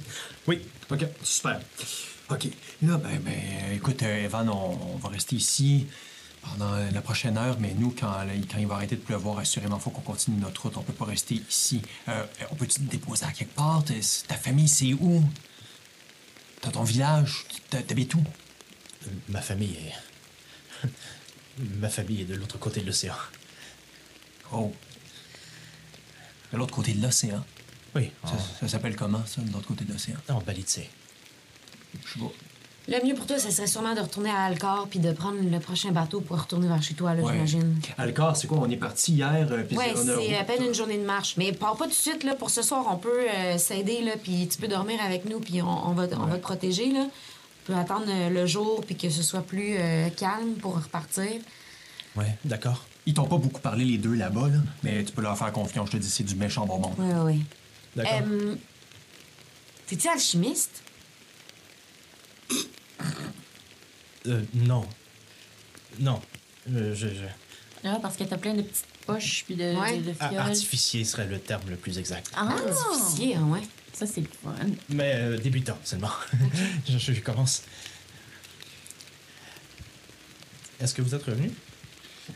Oui, 0.49 0.61
OK, 0.91 1.07
super. 1.23 1.61
OK. 2.31 2.47
Là, 2.83 2.97
ben, 2.99 3.19
ben 3.21 3.33
écoute, 3.75 4.03
euh, 4.03 4.25
Evan, 4.25 4.49
on, 4.49 4.95
on 4.95 4.97
va 4.97 5.09
rester 5.11 5.37
ici 5.37 5.87
pendant 6.43 6.75
la 6.93 7.01
prochaine 7.01 7.39
heure, 7.39 7.59
mais 7.61 7.75
nous, 7.79 7.91
quand, 7.99 8.13
quand 8.51 8.59
il 8.59 8.67
va 8.67 8.75
arrêter 8.75 8.97
de 8.97 9.01
pleuvoir, 9.03 9.39
assurément, 9.39 9.77
il 9.77 9.83
faut 9.83 9.91
qu'on 9.91 10.01
continue 10.03 10.39
notre 10.41 10.63
route. 10.63 10.77
On 10.77 10.83
peut 10.83 10.93
pas 10.93 11.05
rester 11.05 11.41
ici. 11.49 11.81
Euh, 12.09 12.25
on 12.51 12.55
peut-tu 12.57 12.81
te 12.81 12.91
déposer 12.91 13.25
à 13.25 13.31
quelque 13.31 13.55
part? 13.55 13.85
T'es- 13.85 14.01
Ta 14.27 14.35
famille, 14.35 14.69
c'est 14.69 14.93
où? 14.95 15.23
T'as 16.61 16.71
ton 16.73 16.83
village? 16.83 17.45
T'habites 17.71 18.15
où? 18.15 18.25
ma 19.29 19.41
famille 19.43 19.77
est. 19.77 20.89
Ma 21.79 21.89
famille 21.89 22.23
est 22.23 22.25
de 22.25 22.35
l'autre 22.35 22.59
côté 22.59 22.81
de 22.81 22.87
l'océan. 22.87 23.15
Oh. 24.53 24.73
De 26.53 26.59
l'autre 26.59 26.75
côté 26.75 26.93
de 26.93 27.03
l'océan. 27.03 27.45
Oui, 27.97 28.11
Ça, 28.25 28.33
en, 28.35 28.39
ça 28.61 28.69
s'appelle 28.69 28.97
comment, 28.97 29.23
ça, 29.27 29.41
de 29.41 29.53
l'autre 29.53 29.67
côté 29.69 29.85
de 29.85 29.93
l'océan? 29.93 30.17
en 30.29 30.41
Balitse. 30.41 30.81
Je 32.05 32.13
sais 32.13 32.19
pas. 32.19 32.31
Le 32.87 33.03
mieux 33.07 33.15
pour 33.15 33.27
toi, 33.27 33.39
ce 33.39 33.51
serait 33.51 33.67
sûrement 33.67 33.95
de 33.95 34.01
retourner 34.01 34.29
à 34.29 34.43
Alcor 34.45 34.89
puis 34.91 34.99
de 34.99 35.11
prendre 35.13 35.39
le 35.41 35.59
prochain 35.59 35.91
bateau 35.91 36.21
pour 36.21 36.39
retourner 36.39 36.69
vers 36.69 36.83
chez 36.83 36.93
toi, 36.93 37.15
là, 37.15 37.23
Ouais. 37.23 37.33
j'imagine. 37.33 37.81
Alcor, 37.97 38.37
c'est 38.37 38.47
quoi? 38.47 38.59
On 38.61 38.69
est 38.69 38.77
parti 38.77 39.13
hier, 39.15 39.47
euh, 39.51 39.63
puis 39.63 39.79
Ouais, 39.79 39.95
c'est 39.97 40.37
à 40.37 40.45
peine 40.45 40.63
une 40.65 40.75
journée 40.75 40.99
de 40.99 41.05
marche. 41.05 41.37
Mais 41.39 41.53
pars 41.53 41.77
pas 41.77 41.85
tout 41.85 41.91
de 41.91 41.95
suite, 41.97 42.25
là. 42.25 42.35
Pour 42.35 42.51
ce 42.51 42.61
soir, 42.61 42.85
on 42.91 42.97
peut 42.99 43.27
euh, 43.31 43.57
s'aider, 43.57 44.03
là, 44.03 44.13
puis 44.23 44.47
tu 44.49 44.59
peux 44.59 44.69
dormir 44.69 45.01
avec 45.03 45.25
nous, 45.25 45.41
puis 45.41 45.63
on, 45.63 45.89
on 45.89 45.93
va, 45.93 46.07
on 46.19 46.27
va 46.27 46.37
te 46.37 46.43
protéger, 46.43 46.93
là. 46.93 47.07
On 47.07 47.73
peut 47.73 47.79
attendre 47.79 48.05
euh, 48.09 48.29
le 48.29 48.45
jour, 48.45 48.83
puis 48.85 48.97
que 48.97 49.09
ce 49.09 49.23
soit 49.23 49.41
plus 49.41 49.77
euh, 49.79 50.11
calme 50.11 50.53
pour 50.61 50.75
repartir. 50.75 51.31
Ouais, 52.17 52.37
d'accord. 52.45 52.85
Ils 53.07 53.13
t'ont 53.15 53.27
pas 53.27 53.37
beaucoup 53.37 53.61
parlé 53.61 53.85
les 53.85 53.99
deux 53.99 54.15
là-bas, 54.15 54.49
là, 54.49 54.59
mais 54.83 55.05
tu 55.05 55.13
peux 55.13 55.21
leur 55.23 55.37
faire 55.37 55.53
confiance. 55.53 55.89
Je 55.89 55.93
te 55.93 55.97
dis, 55.99 56.09
c'est 56.11 56.25
du 56.25 56.37
méchant 56.37 56.65
bonbon. 56.67 56.95
Oui, 56.99 57.35
oui. 57.37 57.45
D'accord. 57.97 58.23
Euh, 58.31 58.57
T'es-tu 59.87 60.09
alchimiste? 60.09 60.83
Euh, 64.27 64.43
non. 64.55 64.87
Non. 66.01 66.21
Euh, 66.73 66.95
je, 66.95 67.09
je- 67.09 67.85
Ah, 67.87 67.99
parce 68.01 68.17
que 68.17 68.25
t'as 68.25 68.39
plein 68.39 68.55
de 68.55 68.63
petites 68.63 68.87
poches 69.07 69.45
puis 69.45 69.55
de, 69.55 69.75
Ouais. 69.79 69.99
de, 69.99 70.05
de 70.11 70.11
a- 70.19 70.29
fioles. 70.31 70.39
Artificier 70.41 71.05
serait 71.05 71.27
le 71.27 71.39
terme 71.39 71.69
le 71.69 71.77
plus 71.77 71.99
exact. 71.99 72.31
Ah, 72.35 72.49
Artificier, 72.49 73.37
hein, 73.37 73.47
ouais. 73.49 73.61
ça, 73.93 74.07
c'est 74.07 74.23
le 74.23 74.29
fun. 74.43 74.55
Mais 74.89 75.13
euh, 75.17 75.37
débutant 75.39 75.77
seulement. 75.85 76.09
je, 76.89 76.97
je 77.13 77.21
commence. 77.21 77.63
Est-ce 80.81 80.95
que 80.95 81.03
vous 81.03 81.15
êtes 81.15 81.23
revenu? 81.25 81.51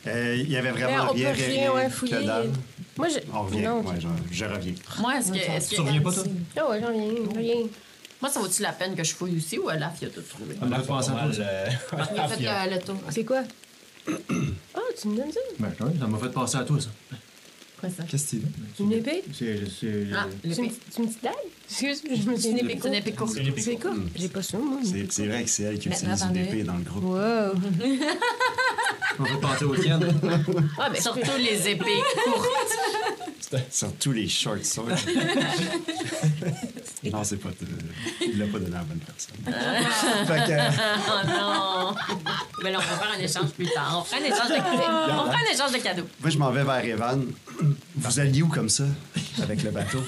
Euh, 0.06 0.36
Il 0.36 0.50
y 0.50 0.56
avait 0.56 0.72
Mais 0.72 0.80
vraiment 0.82 1.04
on 1.04 1.06
peut 1.08 1.14
rien, 1.14 1.32
rien, 1.32 1.84
que 1.84 1.90
fouiller. 1.90 2.24
dalle. 2.26 2.50
Moi, 2.96 3.08
je. 3.08 3.18
On 3.32 3.42
revient, 3.42 3.62
Non, 3.62 3.80
ouais, 3.80 3.94
je, 4.00 4.08
je 4.30 4.44
reviens. 4.44 4.74
Moi, 5.00 5.18
est-ce 5.18 5.32
que. 5.32 5.38
Est-ce 5.38 5.68
Tu 5.70 5.76
que 5.76 5.80
reviens 5.82 6.00
pas, 6.02 6.12
toi? 6.12 6.22
Ah 6.56 6.68
ouais, 6.70 6.80
j'en 6.80 6.92
viens, 6.92 7.10
j'en 7.34 7.40
viens. 7.40 7.54
Moi, 8.20 8.30
ça 8.30 8.40
vaut-tu 8.40 8.62
la 8.62 8.72
peine 8.72 8.96
que 8.96 9.04
je 9.04 9.14
fouille 9.14 9.36
aussi 9.36 9.58
ou 9.58 9.68
Alaf, 9.68 9.94
il 10.02 10.08
a 10.08 10.10
tout 10.10 10.20
trouvé? 10.22 10.56
On 10.60 10.72
a 10.72 10.78
pensé 10.80 11.10
à 11.10 11.24
euh, 11.24 11.66
a 11.96 12.28
fait 12.28 12.42
le, 12.70 12.74
le 12.74 12.80
tour. 12.82 12.96
C'est 13.10 13.24
quoi? 13.24 13.42
Ah, 14.74 14.80
tu 15.00 15.08
me 15.08 15.16
donnes 15.16 15.30
ça? 15.32 15.40
Ben, 15.58 15.72
ça 16.00 16.06
m'a 16.06 16.18
fait 16.18 16.30
penser 16.30 16.56
à 16.58 16.64
toi, 16.64 16.78
ça. 16.80 16.88
Quoi 17.80 17.88
ça? 17.90 18.02
Qu'est-ce 18.04 18.36
que 18.36 18.42
c'est? 18.76 18.82
Une 18.82 18.92
épée? 18.92 19.22
C'est. 19.32 19.60
Ah, 20.14 20.26
C'est 20.42 20.56
une, 20.58 20.64
une 20.64 20.70
petite 21.06 21.22
dague? 21.22 21.32
Je 21.70 21.86
me 21.86 21.94
suis 21.94 22.42
C'est 22.42 22.50
une 22.50 22.56
dit. 22.56 22.64
épée, 22.72 22.80
une 22.88 22.94
épée 22.94 23.12
courte. 23.12 23.32
C'est 23.34 23.44
épée? 23.44 23.78
J'ai 24.16 24.28
pas 24.28 24.42
ça, 24.42 24.58
moi. 24.58 24.80
C'est 25.10 25.26
vrai 25.26 25.44
que 25.44 25.50
c'est 25.50 25.62
elle 25.64 25.78
qui 25.78 25.88
Maintenant, 25.88 26.14
utilise 26.30 26.54
une. 26.54 26.64
dans 26.64 26.76
le 26.76 26.82
groupe. 26.82 27.04
Wow. 27.04 27.54
On 29.20 29.22
va 29.24 29.36
penser 29.40 29.64
au 29.64 29.76
tienne. 29.76 30.00
Ah, 30.78 30.90
Surtout 31.00 31.20
les 31.38 31.68
épées 31.68 31.84
courtes. 32.24 32.46
Sur 33.70 33.94
tous 33.96 34.12
les 34.12 34.28
short 34.28 34.64
swords. 34.64 34.88
non, 37.12 37.24
c'est 37.24 37.36
pas. 37.36 37.50
Il 38.26 38.38
l'a 38.38 38.46
pas 38.46 38.58
donné 38.58 38.74
à 38.76 38.78
la 38.78 38.84
bonne 38.84 38.98
personne. 38.98 39.34
fait 40.26 40.46
que, 40.46 40.52
Oh 41.08 41.26
non! 41.26 41.94
Mais 42.62 42.70
là, 42.72 42.78
on 42.78 42.82
va 42.82 42.96
faire 42.98 43.12
un 43.16 43.20
échange 43.20 43.50
plus 43.52 43.66
tard. 43.68 43.98
On 44.00 44.04
fera 44.04 44.20
un 44.20 44.24
échange 44.24 44.48
de, 44.48 44.54
on 44.56 45.26
fera 45.26 45.36
un 45.36 45.52
échange 45.54 45.72
de 45.72 45.78
cadeaux. 45.78 46.08
moi, 46.20 46.30
je 46.30 46.38
m'en 46.38 46.50
vais 46.50 46.64
vers 46.64 46.84
Evan. 46.84 47.26
Vous 47.96 48.20
alliez 48.20 48.42
où 48.42 48.48
comme 48.48 48.68
ça, 48.68 48.84
avec 49.42 49.62
le 49.62 49.70
bateau? 49.70 50.02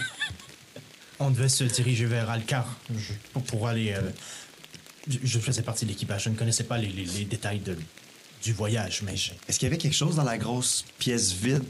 On 1.18 1.30
devait 1.30 1.48
se 1.48 1.64
diriger 1.64 2.06
vers 2.06 2.30
Alcar 2.30 2.66
je- 2.94 3.12
pour, 3.32 3.42
pour 3.44 3.68
aller. 3.68 3.92
euh, 3.92 4.00
je, 5.08 5.38
faisais 5.38 5.62
partie 5.62 5.84
de 5.84 5.90
l'équipage. 5.90 6.24
Je 6.24 6.30
ne 6.30 6.34
connaissais 6.34 6.64
pas 6.64 6.78
les, 6.78 6.88
les- 6.88 7.04
les 7.04 7.24
détails 7.24 7.60
de- 7.60 7.76
du 8.42 8.52
voyage, 8.52 9.02
mais 9.02 9.16
j'ai- 9.16 9.34
Est-ce 9.48 9.58
qu'il 9.58 9.66
y 9.66 9.70
avait 9.70 9.78
quelque 9.78 9.96
chose 9.96 10.16
dans 10.16 10.24
la 10.24 10.38
grosse 10.38 10.84
pièce 10.98 11.32
vide? 11.32 11.62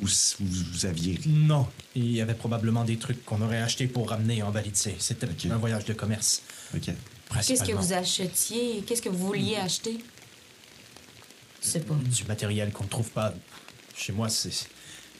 Vous, 0.00 0.08
vous 0.40 0.86
aviez. 0.86 1.18
Non. 1.26 1.66
Il 1.94 2.10
y 2.10 2.20
avait 2.20 2.34
probablement 2.34 2.84
des 2.84 2.96
trucs 2.96 3.24
qu'on 3.24 3.40
aurait 3.42 3.62
achetés 3.62 3.86
pour 3.86 4.10
ramener 4.10 4.42
en 4.42 4.50
Balitse. 4.50 4.88
C'était 4.98 5.28
un 5.50 5.56
voyage 5.56 5.84
de 5.84 5.92
commerce, 5.92 6.42
OK. 6.74 6.80
Qu'est-ce 6.82 6.92
que 6.92 7.28
principalement. 7.28 7.80
vous 7.80 7.92
achetiez? 7.92 8.82
Qu'est-ce 8.86 9.02
que 9.02 9.08
vous 9.08 9.26
vouliez 9.26 9.56
acheter? 9.56 9.98
Je 11.62 11.66
sais 11.66 11.80
pas. 11.80 11.94
Du 11.94 12.24
matériel 12.24 12.72
qu'on 12.72 12.84
ne 12.84 12.88
trouve 12.88 13.10
pas 13.10 13.34
chez 13.96 14.12
moi, 14.12 14.28
c'est. 14.28 14.68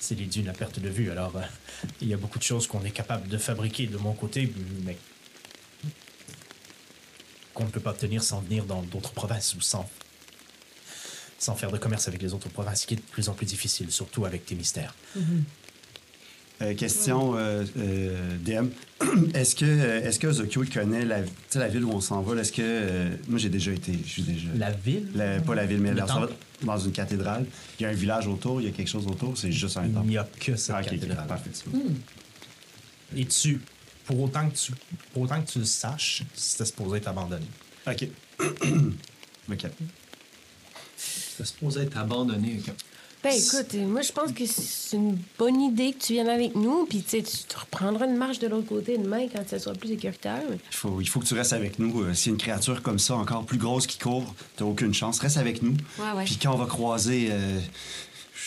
C'est 0.01 0.15
les 0.15 0.27
dunes 0.27 0.49
à 0.49 0.53
perte 0.53 0.79
de 0.79 0.89
vue. 0.89 1.11
Alors, 1.11 1.37
euh, 1.37 1.43
il 2.01 2.07
y 2.07 2.15
a 2.15 2.17
beaucoup 2.17 2.39
de 2.39 2.45
choses 2.45 2.69
qu'on 2.69 2.85
est 2.85 2.93
capable 2.93 3.27
de 3.27 3.37
fabriquer 3.37 3.89
de 3.89 3.97
mon 3.97 4.13
côté, 4.13 4.53
mais 4.85 4.97
qu'on 7.53 7.65
ne 7.65 7.71
peut 7.71 7.81
pas 7.81 7.91
obtenir 7.91 8.23
sans 8.23 8.41
venir 8.41 8.65
dans 8.65 8.83
d'autres 8.83 9.11
provinces 9.11 9.57
ou 9.57 9.61
sans, 9.61 9.91
sans 11.39 11.55
faire 11.55 11.71
de 11.71 11.79
commerce 11.79 12.09
avec 12.09 12.21
les 12.23 12.35
autres 12.35 12.49
provinces, 12.49 12.83
ce 12.83 12.87
qui 12.87 12.95
est 12.95 12.99
de 12.99 13.03
plus 13.03 13.29
en 13.29 13.35
plus 13.35 13.47
difficile, 13.47 13.91
surtout 13.91 14.25
avec 14.25 14.45
tes 14.47 14.55
mystères. 14.55 14.95
Euh, 16.61 16.75
question, 16.75 17.37
euh, 17.37 17.65
euh, 17.79 18.37
DM. 18.39 18.69
Est-ce 19.35 19.55
que, 19.55 19.65
est-ce 19.65 20.19
que 20.19 20.33
Zokyo 20.33 20.65
il 20.65 20.71
connaît 20.71 21.05
la, 21.05 21.19
la 21.55 21.69
ville 21.69 21.85
où 21.85 21.93
on 21.93 22.01
s'en 22.01 22.21
va? 22.21 22.41
Est-ce 22.41 22.51
que. 22.51 22.63
euh, 22.65 23.11
moi, 23.29 23.39
j'ai 23.39 23.49
déjà 23.49 23.71
été. 23.71 23.93
Je 24.05 24.09
suis 24.11 24.23
déjà. 24.23 24.49
La 24.57 24.73
ville? 24.73 25.07
La- 25.15 25.39
pas 25.41 25.55
la 25.55 25.67
ville, 25.67 25.79
mais 25.79 25.95
temple? 25.95 26.33
dans 26.63 26.77
une 26.77 26.91
cathédrale. 26.91 27.47
Il 27.79 27.85
y 27.85 27.87
a 27.87 27.91
un 27.91 27.93
village 27.93 28.27
autour, 28.27 28.61
il 28.61 28.65
y 28.67 28.69
a 28.69 28.73
quelque 28.73 28.89
chose 28.89 29.07
autour, 29.07 29.39
c'est 29.39 29.53
juste 29.53 29.77
un 29.77 29.87
Il 29.87 29.93
temple. 29.93 30.09
n'y 30.09 30.19
a 30.19 30.29
que 30.41 30.57
cette 30.57 30.75
Ah, 30.77 30.83
cathédrale. 30.83 31.29
parfait. 31.29 31.51
Et 33.17 33.25
tu, 33.25 33.61
pour 34.05 34.21
autant 34.21 34.51
que 34.51 34.57
tu, 34.57 34.73
pour 35.13 35.23
autant 35.23 35.41
que 35.41 35.49
tu 35.49 35.61
le 35.61 35.65
saches, 35.65 36.25
c'était 36.35 36.65
supposé 36.65 36.97
être 36.97 37.07
abandonné. 37.07 37.47
OK. 37.87 38.09
OK. 39.53 39.67
C'est 41.39 41.47
supposé 41.47 41.83
être 41.83 41.97
abandonné. 41.97 42.61
Ben 43.25 43.33
écoute, 43.33 43.75
moi 43.89 44.01
je 44.03 44.13
pense 44.13 44.31
que 44.31 44.47
c'est 44.47 44.97
une 44.97 45.19
bonne 45.37 45.61
idée 45.61 45.93
que 45.93 45.99
tu 46.05 46.13
viennes 46.13 46.29
avec 46.29 46.55
nous, 46.55 46.87
puis 46.87 47.03
tu 47.03 47.09
sais, 47.11 47.23
tu 47.23 47.37
te 47.49 47.59
reprendras 47.59 48.07
une 48.07 48.17
marche 48.17 48.39
de 48.39 48.47
l'autre 48.47 48.69
côté 48.69 48.97
demain 48.97 49.27
quand 49.27 49.43
ça 49.49 49.59
sera 49.59 49.75
plus 49.75 49.89
sécuritaire. 49.89 50.41
Il 50.53 50.59
faut, 50.77 51.01
il 51.01 51.09
faut 51.09 51.19
que 51.19 51.27
tu 51.27 51.35
restes 51.35 51.53
avec 51.53 51.81
nous. 51.81 52.03
Euh, 52.03 52.15
S'il 52.15 52.29
y 52.29 52.31
a 52.31 52.35
une 52.35 52.41
créature 52.41 52.81
comme 52.81 53.01
ça, 53.01 53.17
encore 53.17 53.45
plus 53.45 53.59
grosse 53.59 53.89
qui 53.89 53.99
court, 53.99 54.35
t'as 54.57 54.65
aucune 54.65 54.95
chance. 54.95 55.19
Reste 55.19 55.37
avec 55.37 55.63
nous. 55.65 55.73
Ouais, 55.99 56.13
ouais. 56.17 56.25
Puis 56.25 56.37
quand 56.41 56.55
on 56.55 56.59
va 56.59 56.67
croiser. 56.67 57.29
euh, 57.33 57.59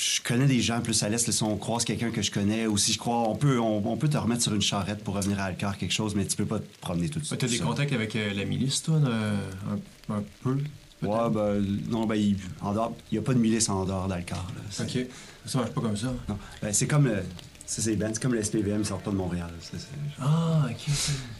je 0.04 0.22
connais 0.22 0.48
des 0.48 0.62
gens 0.62 0.82
plus 0.82 1.04
à 1.04 1.10
l'est, 1.10 1.30
si 1.32 1.44
on 1.44 1.58
croise 1.58 1.84
quelqu'un 1.86 2.10
que 2.10 2.22
je 2.24 2.32
connais, 2.32 2.66
ou 2.66 2.76
si 2.78 2.92
je 2.94 2.98
crois, 2.98 3.28
on 3.30 3.36
peut, 3.36 3.60
on, 3.60 3.86
on 3.86 3.98
peut 3.98 4.08
te 4.10 4.18
remettre 4.18 4.42
sur 4.42 4.54
une 4.56 4.62
charrette 4.62 5.04
pour 5.04 5.14
revenir 5.16 5.40
à 5.40 5.44
Alcar, 5.44 5.78
quelque 5.78 5.92
chose, 5.94 6.16
mais 6.16 6.26
tu 6.26 6.36
peux 6.38 6.46
pas 6.46 6.58
te 6.60 6.66
promener 6.80 7.08
tout 7.10 7.20
de 7.20 7.24
Tu 7.24 7.28
suite. 7.28 7.44
as 7.44 7.48
des 7.48 7.60
contacts 7.60 7.94
avec 7.94 8.16
euh, 8.16 8.34
la 8.34 8.46
milice, 8.46 8.82
toi, 8.82 8.96
un, 8.96 10.14
un 10.16 10.24
peu? 10.44 10.58
Ouais, 11.02 11.30
ben, 11.30 11.66
non, 11.90 12.06
ben, 12.06 12.16
il 12.16 12.38
en 12.62 12.74
dehors- 12.74 12.94
il 13.12 13.16
y 13.16 13.18
a 13.18 13.22
pas 13.22 13.34
de 13.34 13.40
milice 13.40 13.70
en 13.70 13.86
dehors 13.86 14.08
d'Alcar. 14.08 14.46
Ok. 14.80 14.98
Ça 15.46 15.58
marche 15.60 15.72
pas 15.72 15.82
comme 15.82 15.98
ça. 15.98 16.14
non. 16.30 16.38
Ben, 16.62 16.72
c'est 16.74 16.88
comme. 16.88 17.08
euh, 17.08 17.22
ça, 17.66 17.82
c'est 17.82 17.96
ben, 17.96 18.12
c'est 18.14 18.22
comme 18.22 18.34
le 18.34 18.44
SPVM, 18.44 18.84
sortent 18.84 19.04
pas 19.04 19.12
de 19.12 19.16
Montréal. 19.16 19.50
C'est- 19.62 19.78
c'est- 19.80 19.88
Ah, 20.22 20.66
ok. 20.70 20.94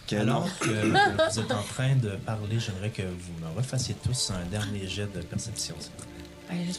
que 0.08 0.16
Alors 0.16 0.48
que 0.60 0.66
vous 0.70 1.40
êtes 1.40 1.52
en 1.52 1.62
train 1.64 1.96
de 1.96 2.12
parler, 2.26 2.60
j'aimerais 2.60 2.90
que 2.90 3.04
vous 3.04 3.34
me 3.46 3.56
refassiez 3.56 3.96
tous 4.04 4.32
un 4.32 4.50
dernier 4.50 4.88
jet 4.88 5.08
de 5.14 5.22
perception. 5.22 5.76
s'il 5.80 5.92
vous 5.92 5.98
plaît. 5.98 6.08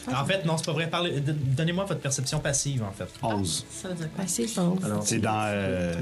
Ben, 0.07 0.15
En 0.15 0.25
fait, 0.25 0.45
non, 0.45 0.57
c'est 0.57 0.65
pas 0.65 0.73
vrai. 0.73 0.87
Parlez- 0.89 1.19
d- 1.19 1.33
Donnez-moi 1.33 1.85
votre 1.85 2.01
perception 2.01 2.39
passive, 2.39 2.83
en 2.83 2.91
fait. 2.91 3.07
11. 3.23 3.65
que 3.67 3.73
ça 3.81 3.87
veut 3.89 3.95
dire? 3.95 4.09
Assez 4.19 4.47
sombre. 4.47 4.83
Alors, 4.85 5.01
C'est 5.07 5.17
dans. 5.19 5.31
euh, 5.47 5.93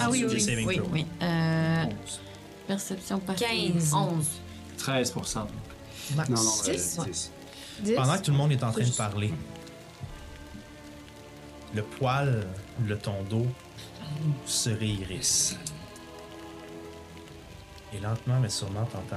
Ah 0.00 0.08
oui, 0.10 0.26
oui, 0.28 0.64
oui. 0.66 0.80
oui. 0.92 1.06
Euh, 1.22 1.84
perception 2.66 3.18
passive. 3.20 3.46
15. 3.46 3.94
11. 3.94 4.26
13 4.76 5.12
Non, 6.16 6.24
non, 6.28 6.52
euh. 6.68 7.94
Pendant 7.94 8.16
que 8.16 8.22
tout 8.22 8.30
le 8.30 8.36
monde 8.36 8.52
est 8.52 8.62
en 8.62 8.72
train 8.72 8.84
de 8.84 8.90
parler, 8.90 9.32
le 11.74 11.82
poil, 11.82 12.46
le 12.86 12.98
ton 12.98 13.22
d'eau 13.24 13.46
se 14.46 14.70
réirisse. 14.70 15.56
Et 17.92 18.00
lentement, 18.00 18.40
mais 18.40 18.48
sûrement, 18.48 18.84
t'entends. 18.86 19.16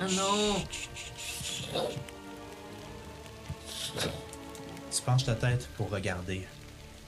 Ah 0.00 0.06
non! 0.08 0.64
Tu 4.90 5.02
penches 5.04 5.24
ta 5.24 5.34
tête 5.34 5.68
pour 5.76 5.90
regarder 5.90 6.46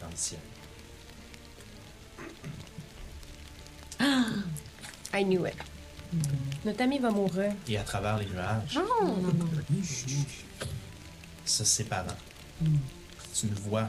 dans 0.01 0.09
le 0.09 0.17
ciel. 0.17 0.41
I 5.15 5.25
knew 5.25 5.47
it. 5.47 5.57
Notre 6.65 6.83
ami 6.83 6.99
va 6.99 7.11
mourir. 7.11 7.53
Et 7.69 7.77
à 7.77 7.83
travers 7.83 8.19
les 8.19 8.27
nuages, 8.27 8.75
Non, 8.75 9.17
non, 9.17 9.17
non. 9.33 9.49
se 11.45 11.65
séparant, 11.65 12.17
tu 13.35 13.47
ne 13.47 13.55
vois, 13.55 13.89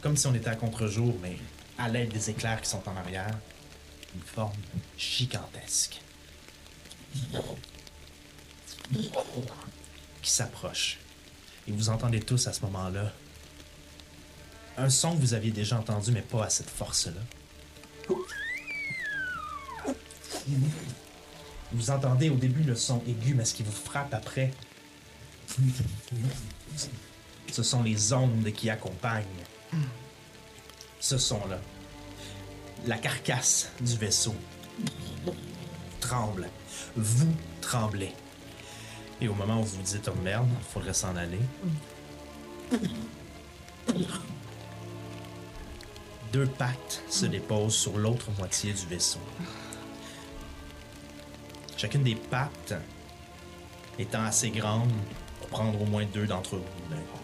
comme 0.00 0.16
si 0.16 0.26
on 0.26 0.34
était 0.34 0.48
à 0.48 0.56
contre-jour, 0.56 1.14
mais 1.22 1.36
à 1.78 1.88
l'aide 1.88 2.10
des 2.12 2.30
éclairs 2.30 2.60
qui 2.60 2.68
sont 2.70 2.86
en 2.88 2.96
arrière, 2.96 3.36
une 4.14 4.22
forme 4.22 4.52
gigantesque 4.96 6.00
qui 10.22 10.30
s'approche. 10.30 10.98
Et 11.66 11.72
vous 11.72 11.88
entendez 11.88 12.20
tous 12.20 12.46
à 12.46 12.52
ce 12.52 12.60
moment-là 12.62 13.12
un 14.76 14.90
son 14.90 15.14
que 15.14 15.20
vous 15.20 15.34
aviez 15.34 15.52
déjà 15.52 15.78
entendu, 15.78 16.10
mais 16.12 16.20
pas 16.22 16.44
à 16.44 16.50
cette 16.50 16.68
force-là. 16.70 17.20
Vous 21.72 21.90
entendez 21.90 22.30
au 22.30 22.36
début 22.36 22.62
le 22.62 22.74
son 22.74 23.02
aigu, 23.06 23.34
mais 23.34 23.44
ce 23.44 23.54
qui 23.54 23.62
vous 23.62 23.72
frappe 23.72 24.14
après, 24.14 24.52
ce 27.50 27.62
sont 27.62 27.82
les 27.82 28.12
ondes 28.12 28.50
qui 28.52 28.70
accompagnent 28.70 29.24
ce 31.00 31.18
son-là. 31.18 31.58
La 32.86 32.98
carcasse 32.98 33.70
du 33.80 33.96
vaisseau 33.96 34.34
tremble. 36.00 36.48
Vous 36.96 37.34
tremblez. 37.60 38.12
Et 39.20 39.28
au 39.28 39.34
moment 39.34 39.60
où 39.60 39.64
vous 39.64 39.76
vous 39.76 39.82
dites, 39.82 40.08
oh 40.12 40.20
merde, 40.22 40.48
faudrait 40.70 40.94
s'en 40.94 41.16
aller. 41.16 41.40
Deux 46.32 46.46
pattes 46.46 47.02
se 47.08 47.26
déposent 47.26 47.76
sur 47.76 47.96
l'autre 47.96 48.30
moitié 48.38 48.72
du 48.72 48.86
vaisseau. 48.86 49.20
Chacune 51.76 52.02
des 52.02 52.14
pattes 52.14 52.74
étant 53.98 54.24
assez 54.24 54.50
grande 54.50 54.90
pour 55.40 55.48
prendre 55.48 55.80
au 55.80 55.86
moins 55.86 56.04
deux 56.06 56.26
d'entre 56.26 56.56
vous. 56.56 56.64
d'un 56.90 56.96
coup. 56.96 57.20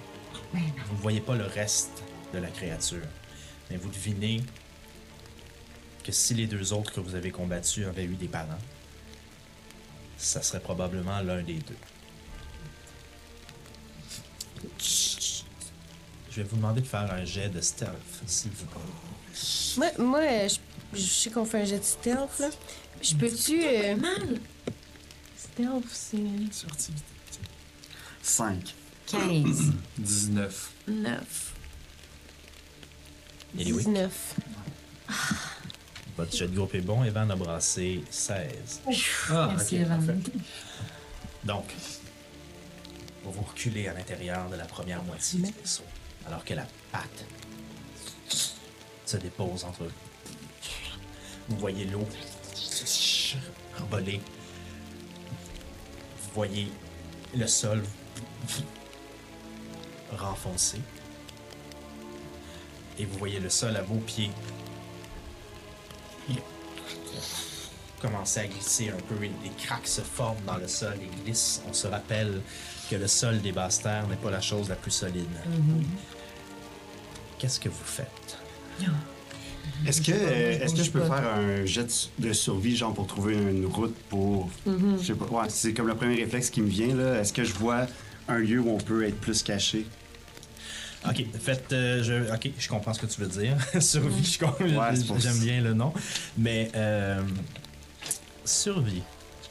Vous 0.53 0.97
ne 0.97 1.01
voyez 1.01 1.21
pas 1.21 1.37
le 1.37 1.45
reste 1.45 2.03
de 2.35 2.39
la 2.39 2.49
créature, 2.49 3.07
mais 3.71 3.77
vous 3.77 3.89
devinez 3.89 4.43
que 6.05 6.13
si 6.13 6.35
les 6.35 6.47
deux 6.47 6.73
autres 6.73 6.93
que 6.93 7.01
vous 7.01 7.15
avez 7.15 7.31
combattus 7.31 7.87
avaient 7.87 8.05
eu 8.05 8.17
des 8.17 8.29
parents, 8.29 8.59
ça 10.17 10.43
serait 10.43 10.61
probablement 10.61 11.21
l'un 11.21 11.43
des 11.43 11.55
deux. 11.55 11.77
Je 16.31 16.37
vais 16.37 16.43
vous 16.45 16.57
demander 16.57 16.81
de 16.81 16.87
faire 16.87 17.11
un 17.13 17.25
jet 17.25 17.49
de 17.49 17.61
stealth, 17.61 17.95
s'il 18.27 18.51
vous 18.53 18.67
plaît. 18.67 18.81
Moi, 19.77 19.87
moi 19.99 20.49
je, 20.49 20.57
je 20.95 21.01
sais 21.07 21.31
qu'on 21.31 21.45
fait 21.45 21.63
un 21.63 21.65
jet 21.65 21.79
de 21.79 21.85
stealth, 21.85 22.39
là. 22.39 22.51
Je 23.03 23.15
peux-tu. 23.15 23.63
euh, 23.65 23.97
Stealth, 25.37 25.85
c'est. 25.91 26.19
Sorti. 26.53 26.93
5. 28.23 28.75
15. 29.07 29.73
19. 29.99 30.71
9. 30.89 31.53
Anyway, 33.59 33.83
19. 33.83 34.35
votre 36.17 36.37
jet 36.37 36.47
de 36.49 36.55
groupe 36.55 36.75
est 36.75 36.81
bon. 36.81 37.03
Evan 37.03 37.31
a 37.31 37.37
brassé 37.37 38.03
16. 38.11 38.81
Ah, 39.31 39.49
Merci, 39.57 39.77
ok, 39.77 39.81
Evan. 39.81 40.07
parfait. 40.07 40.31
Donc, 41.45 41.65
vous 43.25 43.33
vous 43.33 43.43
reculez 43.43 43.89
à 43.89 43.95
l'intérieur 43.95 44.49
de 44.51 44.57
la 44.57 44.67
première 44.67 45.03
moitié 45.03 45.41
du 45.41 45.51
vaisseau, 45.51 45.83
alors 46.27 46.45
que 46.45 46.55
la 46.55 46.67
patte 46.93 47.25
se 49.07 49.17
dépose 49.17 49.65
entre 49.65 49.85
eux. 49.85 49.93
Vous 51.49 51.57
voyez 51.57 51.87
l'eau 51.87 52.07
voler. 53.91 54.21
Vous 56.23 56.31
voyez 56.35 56.71
le 57.35 57.47
sol 57.47 57.83
renfoncer. 60.13 60.81
Et 62.99 63.05
vous 63.05 63.19
voyez 63.19 63.41
le 63.41 63.49
sol 63.49 63.77
à 63.77 63.83
vos 63.83 63.99
pieds 63.99 64.31
commencer 68.01 68.41
à 68.41 68.47
glisser 68.47 68.89
un 68.89 68.97
peu. 69.09 69.17
Des 69.17 69.51
craques 69.59 69.87
se 69.87 70.01
forment 70.01 70.43
dans 70.47 70.57
le 70.57 70.67
sol 70.67 70.95
et 70.95 71.23
glissent. 71.25 71.63
On 71.69 71.73
se 71.73 71.87
rappelle 71.87 72.41
que 72.91 72.97
le 72.97 73.07
sol 73.07 73.41
des 73.41 73.53
basses 73.53 73.83
terres 73.83 74.07
n'est 74.09 74.17
pas 74.17 74.31
la 74.31 74.41
chose 74.41 74.69
la 74.69 74.77
plus 74.77 74.91
solide. 74.91 75.29
Qu'est-ce 77.39 77.61
que 77.61 77.69
vous 77.69 77.85
faites? 77.85 78.39
Est-ce 79.87 80.03
que, 80.03 80.13
euh, 80.13 80.59
est-ce 80.61 80.75
que 80.75 80.83
je 80.83 80.91
peux 80.91 81.01
faire 81.01 81.25
un 81.35 81.65
jet 81.65 81.87
de- 82.19 82.33
survie, 82.33 82.77
genre 82.77 82.93
pour 82.95 83.07
trouver 83.07 83.35
une 83.35 83.65
route 83.67 83.95
pour. 84.09 84.51
Je 84.67 85.05
sais 85.05 85.15
pas. 85.15 85.25
Ouais, 85.27 85.49
c'est 85.49 85.73
comme 85.73 85.87
le 85.89 85.95
premier 85.95 86.17
réflexe 86.17 86.51
qui 86.51 86.61
me 86.61 86.69
vient, 86.69 86.95
là. 86.95 87.21
Est-ce 87.21 87.33
que 87.33 87.45
je 87.45 87.55
vois 87.55 87.87
un 88.29 88.39
lieu 88.39 88.61
où 88.61 88.69
on 88.71 88.79
peut 88.79 89.05
être 89.07 89.19
plus 89.21 89.43
caché? 89.43 89.87
Ok, 91.09 91.25
faites. 91.41 91.73
euh, 91.73 92.03
je, 92.03 92.31
ok, 92.35 92.51
je 92.59 92.69
comprends 92.69 92.93
ce 92.93 93.01
que 93.01 93.07
tu 93.07 93.21
veux 93.23 93.27
dire. 93.27 93.57
survie, 93.81 94.23
je 94.25 94.39
comprends. 94.39 94.65
Ouais, 94.67 94.95
c'est 94.97 95.07
pour 95.07 95.19
J'aime 95.19 95.33
ça. 95.33 95.45
bien 95.45 95.63
le 95.63 95.73
nom. 95.73 95.95
Mais 96.37 96.71
euh, 96.75 97.23
survie. 98.45 99.03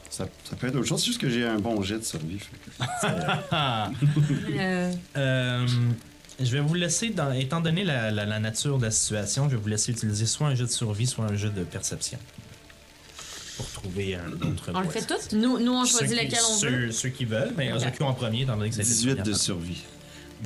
Ça, 0.08 0.26
ça 0.44 0.56
peut 0.56 0.66
être 0.68 0.76
autre 0.76 0.86
chose, 0.86 1.00
c'est 1.00 1.06
juste 1.06 1.20
que 1.20 1.28
j'ai 1.28 1.46
un 1.46 1.58
bon 1.58 1.82
jet 1.82 1.98
de 1.98 2.04
survie. 2.04 2.38
fait 2.38 2.50
que- 2.56 2.70
Euh, 4.58 4.92
Euh, 5.16 5.66
je 6.40 6.50
vais 6.52 6.60
vous 6.60 6.74
laisser, 6.74 7.10
dans, 7.10 7.32
étant 7.32 7.60
donné 7.60 7.84
la, 7.84 8.10
la- 8.10 8.24
la 8.26 8.38
nature 8.40 8.78
de 8.78 8.84
la 8.84 8.90
situation, 8.90 9.48
je 9.48 9.56
vais 9.56 9.62
vous 9.62 9.68
laisser 9.68 9.92
utiliser 9.92 10.26
soit 10.26 10.48
un 10.48 10.54
jeu 10.54 10.66
de 10.66 10.70
survie, 10.70 11.06
soit 11.06 11.24
un 11.26 11.36
jeu 11.36 11.50
de 11.50 11.64
perception. 11.64 12.18
Pour 13.56 13.66
trouver 13.70 14.14
un 14.14 14.32
autre. 14.32 14.70
on 14.74 14.80
le 14.80 14.88
fait 14.88 15.06
tout? 15.06 15.36
Nous, 15.36 15.58
nous, 15.58 15.72
on 15.72 15.84
choisit 15.84 16.16
lequel 16.16 16.38
on 16.50 16.54
ceux, 16.56 16.68
veut. 16.70 16.92
Ceux 16.92 17.10
qui 17.10 17.26
veulent, 17.26 17.52
mais 17.56 17.70
Ok. 17.72 17.76
Ozokyo 17.78 18.04
en 18.06 18.14
premier, 18.14 18.42
étant 18.42 18.56
donné 18.56 18.70
que 18.70 18.74
ça 18.76 18.80
a 18.80 18.84
été 18.84 18.90
18 18.92 19.22
de 19.22 19.32
survie. 19.34 19.82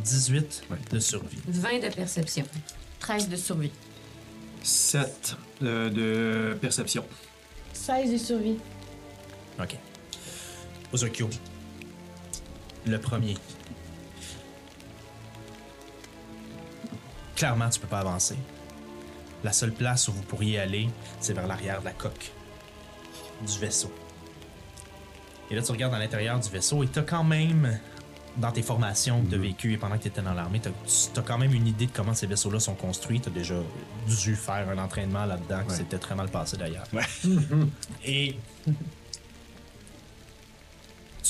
18 0.03 0.65
de 0.91 0.99
survie. 0.99 1.39
20 1.47 1.79
de 1.89 1.95
perception. 1.95 2.45
13 2.99 3.29
de 3.29 3.37
survie. 3.37 3.71
7 4.65 5.37
de, 5.61 5.89
de 5.91 6.57
perception. 6.61 7.05
16 7.73 8.11
de 8.13 8.17
survie. 8.19 8.57
OK. 9.61 9.77
Ozokyo. 10.93 11.31
Le 12.87 12.99
premier. 12.99 13.37
Clairement, 17.37 17.69
tu 17.69 17.81
peux 17.81 17.87
pas 17.89 18.01
avancer. 18.01 18.37
La 19.43 19.53
seule 19.53 19.73
place 19.73 20.09
où 20.09 20.13
vous 20.13 20.23
pourriez 20.23 20.59
aller, 20.61 20.89
c'est 21.21 21.33
vers 21.35 21.47
l'arrière 21.47 21.81
de 21.81 21.85
la 21.87 21.93
coque 21.93 22.31
du 23.47 23.59
vaisseau. 23.59 23.93
Et 25.51 25.55
là, 25.55 25.63
tu 25.63 25.73
regardes 25.73 25.95
à 25.95 25.99
l'intérieur 25.99 26.39
du 26.41 26.49
vaisseau 26.49 26.83
et 26.83 26.89
tu 26.89 26.99
as 26.99 27.03
quand 27.03 27.25
même, 27.25 27.79
dans 28.39 28.51
tes 28.51 28.63
formations 28.63 29.23
que 29.23 29.29
tu 29.31 29.35
as 29.35 29.39
vécues 29.39 29.73
et 29.75 29.77
pendant 29.77 29.97
que 29.99 30.03
tu 30.03 30.09
étais 30.09 30.23
dans 30.23 30.33
l'armée, 30.33 30.61
tu 30.63 30.69
as, 30.69 31.23
quand 31.23 31.37
même 31.37 31.53
une 31.53 31.67
idée 31.67 31.87
de 31.87 31.93
comment 31.93 32.15
ces 32.15 32.27
vaisseaux-là 32.27 32.59
sont 32.61 32.75
construits. 32.75 33.21
Tu 33.21 33.29
as 33.29 33.33
déjà 33.33 33.57
dû 34.09 34.35
faire 34.37 34.69
un 34.71 34.79
entraînement 34.79 35.27
là-dedans, 35.27 35.63
qui 35.65 35.71
Ouais. 35.73 35.77
s'était 35.77 35.99
très 35.99 36.15
mal 36.15 36.29
passé 36.29 36.57
d'ailleurs. 36.57 36.87
Ouais. 36.93 37.03
Et 38.05 38.37
tu 38.67 38.73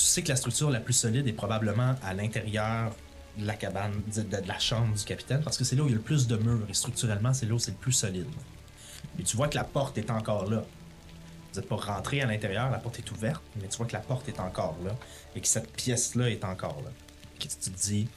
sais 0.01 0.23
que 0.23 0.29
la 0.29 0.35
structure 0.37 0.69
la 0.69 0.79
plus 0.79 0.93
solide 0.93 1.27
est 1.27 1.33
probablement 1.33 1.95
à 2.03 2.13
l'intérieur 2.13 2.91
de 3.37 3.45
la 3.45 3.55
cabane, 3.55 3.93
de, 4.15 4.21
de- 4.21 4.41
de 4.41 4.47
la 4.47 4.59
chambre 4.59 4.95
du 4.95 5.03
capitaine, 5.03 5.41
parce 5.43 5.57
que 5.57 5.63
c'est 5.63 5.75
là 5.75 5.83
où 5.83 5.87
il 5.87 5.91
y 5.91 5.93
a 5.93 5.97
le 5.97 6.01
plus 6.03 6.27
de 6.27 6.37
murs 6.37 6.65
et 6.69 6.73
structurellement, 6.73 7.33
c'est 7.33 7.45
là 7.45 7.53
où 7.53 7.59
c'est 7.59 7.71
le 7.71 7.77
plus 7.77 7.91
solide. 7.93 8.27
Et 9.19 9.23
tu 9.23 9.35
vois 9.37 9.47
que 9.47 9.55
la 9.55 9.63
porte 9.63 9.97
est 9.97 10.09
encore 10.11 10.49
là. 10.49 10.63
Vous 11.53 11.59
n'êtes 11.59 11.69
pas 11.69 11.75
rentré 11.77 12.21
à 12.21 12.25
l'intérieur, 12.25 12.69
la 12.69 12.79
porte 12.79 12.99
est 12.99 13.11
ouverte, 13.11 13.41
mais 13.61 13.67
tu 13.67 13.77
vois 13.77 13.85
que 13.85 13.93
la 13.93 13.99
porte 13.99 14.27
est 14.29 14.39
encore 14.39 14.77
là 14.83 14.91
et 15.35 15.41
que 15.41 15.47
cette 15.47 15.71
pièce-là 15.71 16.29
est 16.29 16.43
encore 16.43 16.81
là. 16.83 16.91
Et 17.35 17.39
que 17.39 17.43
tu 17.51 17.57
te 17.57 17.69
dis, 17.69 18.07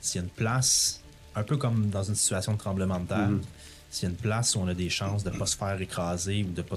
s'il 0.00 0.20
y 0.20 0.22
a 0.22 0.26
une 0.26 0.30
place, 0.32 1.02
un 1.34 1.42
peu 1.42 1.56
comme 1.56 1.90
dans 1.90 2.02
une 2.04 2.14
situation 2.14 2.52
de 2.52 2.58
tremblement 2.58 3.00
de 3.00 3.06
terre, 3.08 3.28
Mhm. 3.28 3.42
s'il 3.90 4.04
y 4.04 4.06
a 4.06 4.10
une 4.10 4.16
place 4.20 4.54
où 4.54 4.60
on 4.60 4.68
a 4.68 4.74
des 4.74 4.90
chances 4.90 5.24
de 5.24 5.30
ne 5.30 5.36
pas 5.38 5.46
se 5.46 5.56
faire 5.56 5.80
écraser 5.80 6.44
ou 6.44 6.52
de 6.52 6.62
pas 6.62 6.76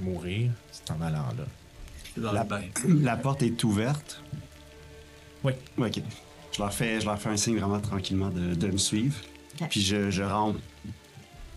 mourir, 0.00 0.50
c'est 0.70 0.90
en 0.90 1.00
allant 1.00 1.28
là. 1.36 1.44
C'est 2.14 2.20
dans 2.20 2.32
La, 2.32 2.42
le 2.42 2.48
bain. 2.48 2.62
la 2.88 3.16
porte 3.16 3.42
est 3.42 3.62
ouverte? 3.64 4.20
Oui. 5.44 5.52
OK. 5.78 6.02
Je 6.58 6.62
leur 6.64 6.72
fais, 6.74 7.00
je 7.00 7.06
leur 7.06 7.16
fais 7.20 7.28
un 7.28 7.36
signe 7.36 7.56
vraiment 7.56 7.78
tranquillement 7.78 8.30
de, 8.30 8.52
de 8.56 8.66
me 8.66 8.78
suivre. 8.78 9.14
Puis 9.70 9.80
je, 9.80 10.10
je 10.10 10.24
rentre 10.24 10.58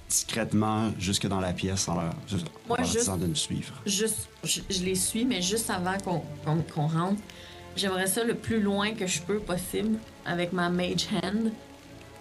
discrètement 0.08 0.92
jusque 1.00 1.26
dans 1.28 1.40
la 1.40 1.54
pièce 1.54 1.88
en 1.90 1.96
leur, 2.00 2.14
juste- 2.28 2.46
en 2.48 2.68
Moi, 2.68 2.78
leur 2.78 2.86
juste- 2.86 3.00
disant 3.00 3.18
de 3.18 3.26
me 3.26 3.34
suivre. 3.34 3.74
Juste, 3.88 4.30
je, 4.44 4.62
je 4.70 4.84
les 4.84 4.94
suis, 4.94 5.26
mais 5.26 5.42
juste 5.42 5.72
avant 5.72 5.98
qu'on 5.98 6.88
rentre, 6.88 7.20
j'aimerais 7.76 8.06
ça 8.06 8.24
le 8.24 8.36
plus 8.36 8.62
loin 8.62 8.92
que 8.94 9.08
je 9.08 9.22
peux 9.22 9.40
possible 9.40 9.98
avec 10.24 10.54
ma 10.54 10.70
mage 10.70 11.08
hand, 11.24 11.52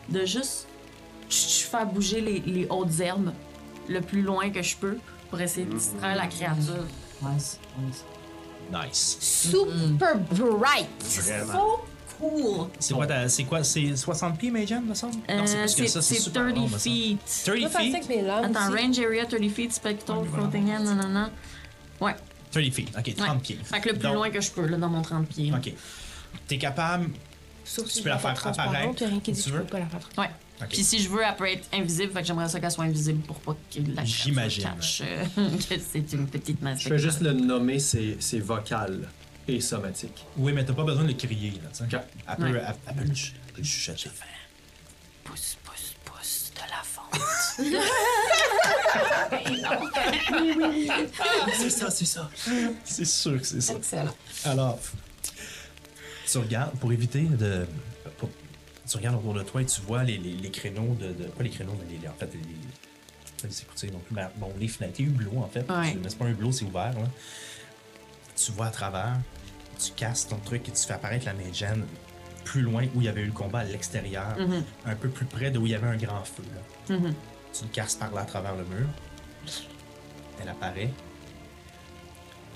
de 0.09 0.25
juste 0.25 0.67
ch- 1.29 1.49
ch- 1.49 1.69
faire 1.69 1.85
bouger 1.87 2.23
les, 2.23 2.41
les 2.41 2.67
hautes 2.71 2.99
herbes 3.01 3.33
le 3.91 4.01
plus 4.01 4.23
loin 4.23 4.49
que 4.49 4.63
je 4.63 4.75
peux 4.77 4.97
pour 5.29 5.39
essayer 5.39 5.67
de 5.67 5.75
distraire 5.75 6.17
la 6.17 6.29
créature. 6.29 6.87
Nice, 7.23 7.59
nice. 7.79 8.05
Nice. 8.73 9.17
Super 9.21 10.17
bright. 10.17 10.89
So 11.03 11.81
C'est 12.79 12.95
quoi, 12.95 13.07
ta- 13.07 13.29
c'est 13.29 13.45
quoi, 13.45 13.65
c'est 13.65 13.97
60 13.97 14.39
pieds, 14.39 14.51
Majan, 14.51 14.81
me 14.83 14.95
semble? 14.95 15.17
Euh, 15.31 15.37
non, 15.39 15.47
c'est 15.47 15.63
plus 15.65 15.77
que 15.85 15.87
ça, 15.89 16.03
c'est 16.03 16.17
super 16.17 16.43
30 16.45 16.55
long, 16.57 16.63
me 16.65 16.69
semble. 16.69 16.81
feet. 16.81 17.19
30 17.45 17.57
Je 17.57 17.61
faire 17.61 17.71
ça 17.71 17.81
feet? 17.81 18.09
mes 18.09 18.29
Attends, 18.31 18.73
aussi. 18.75 18.83
range 18.85 18.99
area 19.01 19.27
30 19.27 19.51
feet, 19.51 19.73
spectral, 19.73 20.25
floating 20.33 20.71
hand, 20.71 20.85
nanana. 20.85 21.31
Ouais. 22.01 22.15
30 22.53 22.73
feet, 22.73 22.89
ok, 22.99 23.15
30 23.15 23.29
ouais. 23.29 23.39
pieds. 23.43 23.59
Fait 23.65 23.81
que 23.81 23.89
le 23.89 23.95
plus 23.95 24.03
Donc, 24.03 24.15
loin 24.15 24.31
que 24.31 24.41
je 24.41 24.51
peux, 24.51 24.67
là, 24.67 24.77
dans 24.77 24.89
mon 24.89 25.03
30 25.03 25.27
pieds. 25.29 25.53
Ok. 25.55 25.73
T'es 26.49 26.59
capable. 26.59 27.11
Sauf 27.65 27.87
Tu 27.93 28.03
peux 28.03 28.09
la 28.09 28.19
faire 28.19 28.35
transparente, 28.35 28.75
apparaître, 28.75 29.03
y 29.03 29.05
a 29.05 29.09
rien 29.09 29.21
qui 29.21 29.33
dit 29.33 29.39
si 29.41 29.45
que 29.45 29.51
tu 29.51 29.57
veux. 29.57 29.65
peux 29.65 29.71
pas 29.71 29.79
la 29.81 29.87
faire. 29.87 30.01
Ouais. 30.19 30.31
Ok. 30.61 30.69
Puis 30.71 30.83
si 30.85 30.99
je 30.99 31.09
veux, 31.09 31.21
elle 31.27 31.37
peut 31.37 31.47
être 31.49 31.69
invisible, 31.73 32.13
fait 32.13 32.21
que 32.21 32.27
j'aimerais 32.27 32.49
ça 32.49 32.59
qu'elle 32.61 32.71
soit 32.71 32.85
invisible 32.85 33.21
pour 33.21 33.37
pas 33.37 33.53
que 33.73 33.79
la 33.95 34.05
J'imagine. 34.05 34.65
cache 34.65 35.03
euh, 35.07 35.25
que 35.69 35.75
c'est 35.79 36.13
une 36.13 36.27
petite 36.27 36.61
masse. 36.61 36.81
Je 36.81 36.89
vais 36.89 36.99
juste 36.99 37.21
le 37.21 37.33
nommer, 37.33 37.79
c'est 37.79 38.17
c'est 38.19 38.41
vocal 38.41 39.09
et 39.49 39.61
somatique. 39.61 40.25
Oui, 40.37 40.53
mais 40.53 40.65
t'as 40.65 40.75
pas 40.75 40.85
besoin 40.85 41.03
de 41.03 41.09
le 41.09 41.15
crier, 41.15 41.51
là, 41.53 41.69
tu 41.73 41.79
sais. 41.79 41.85
Ok. 41.97 42.03
Elle 42.29 42.37
peut, 42.37 42.43
Ouais. 42.53 42.63
elle, 42.67 42.75
elle 42.89 42.95
peut 42.97 43.05
le 43.59 43.65
chuchoter. 43.65 44.11
pousse, 45.25 45.57
pousse, 45.65 45.95
pousse 46.05 46.53
de 46.55 46.61
la 46.71 46.83
fente. 46.83 47.21
C'est 51.57 51.71
ça, 51.71 51.91
c'est 51.91 52.05
ça. 52.07 52.31
C'est 52.85 53.05
sûr 53.05 53.39
que 53.41 53.47
c'est 53.47 53.61
ça. 53.61 53.75
Excellent. 53.75 54.15
Alors, 54.45 54.79
tu 56.31 56.39
regardes, 56.39 56.73
pour 56.79 56.93
éviter 56.93 57.23
de. 57.23 57.67
pour- 58.19 58.31
tu 58.89 58.97
regardes 58.97 59.17
autour 59.17 59.35
de 59.35 59.43
toi 59.43 59.63
et 59.63 59.67
tu 59.67 59.81
vois 59.83 60.03
les, 60.03 60.19
les, 60.19 60.33
les 60.33 60.51
créneaux 60.51 60.95
de, 60.95 61.13
de- 61.13 61.29
Pas 61.29 61.45
les 61.45 61.51
créneaux, 61.51 61.77
mais 61.79 61.99
les, 62.01 62.09
en 62.09 62.15
fait, 62.15 62.31
les. 62.35 62.41
Les 63.49 63.63
écouteurs 63.63 63.91
non 63.93 64.01
plus, 64.01 64.15
bon, 64.37 64.53
les 64.59 64.69
fenêtres, 64.69 64.97
les 64.99 65.05
hublots, 65.07 65.39
en 65.39 65.49
fait. 65.49 65.61
Ouais. 65.71 65.95
Mais 66.03 66.11
c'est 66.11 66.19
pas 66.19 66.27
un 66.27 66.31
hublot, 66.31 66.53
c'est 66.53 66.65
ouvert, 66.67 66.93
là. 66.93 67.09
Tu 68.43 68.53
vois 68.53 68.67
à 68.67 68.71
travers, 68.71 69.17
tu 69.79 69.93
casses 69.93 70.29
ton 70.29 70.39
truc 70.39 70.69
et 70.69 70.73
tu 70.73 70.83
fais 70.87 70.95
apparaître 70.95 71.27
la 71.27 71.35
Magen 71.35 71.85
plus 72.45 72.63
loin 72.63 72.85
où 72.95 73.01
il 73.01 73.05
y 73.05 73.09
avait 73.09 73.21
eu 73.21 73.27
le 73.27 73.33
combat 73.33 73.59
à 73.61 73.65
l'extérieur, 73.65 74.37
un 74.87 74.97
peu 74.97 75.09
plus 75.09 75.27
près 75.27 75.51
de 75.51 75.59
où 75.59 75.67
il 75.67 75.73
y 75.73 75.75
avait 75.75 75.89
un 75.89 75.97
grand 75.97 76.25
feu, 76.25 76.43
là. 76.55 76.61
Tu 77.53 77.65
le 77.65 77.69
casses 77.71 77.97
par 77.97 78.13
là 78.13 78.23
à 78.23 78.25
travers 78.25 78.55
le 78.57 78.65
mur. 78.65 78.87
Elle 80.41 80.49
apparaît. 80.49 80.91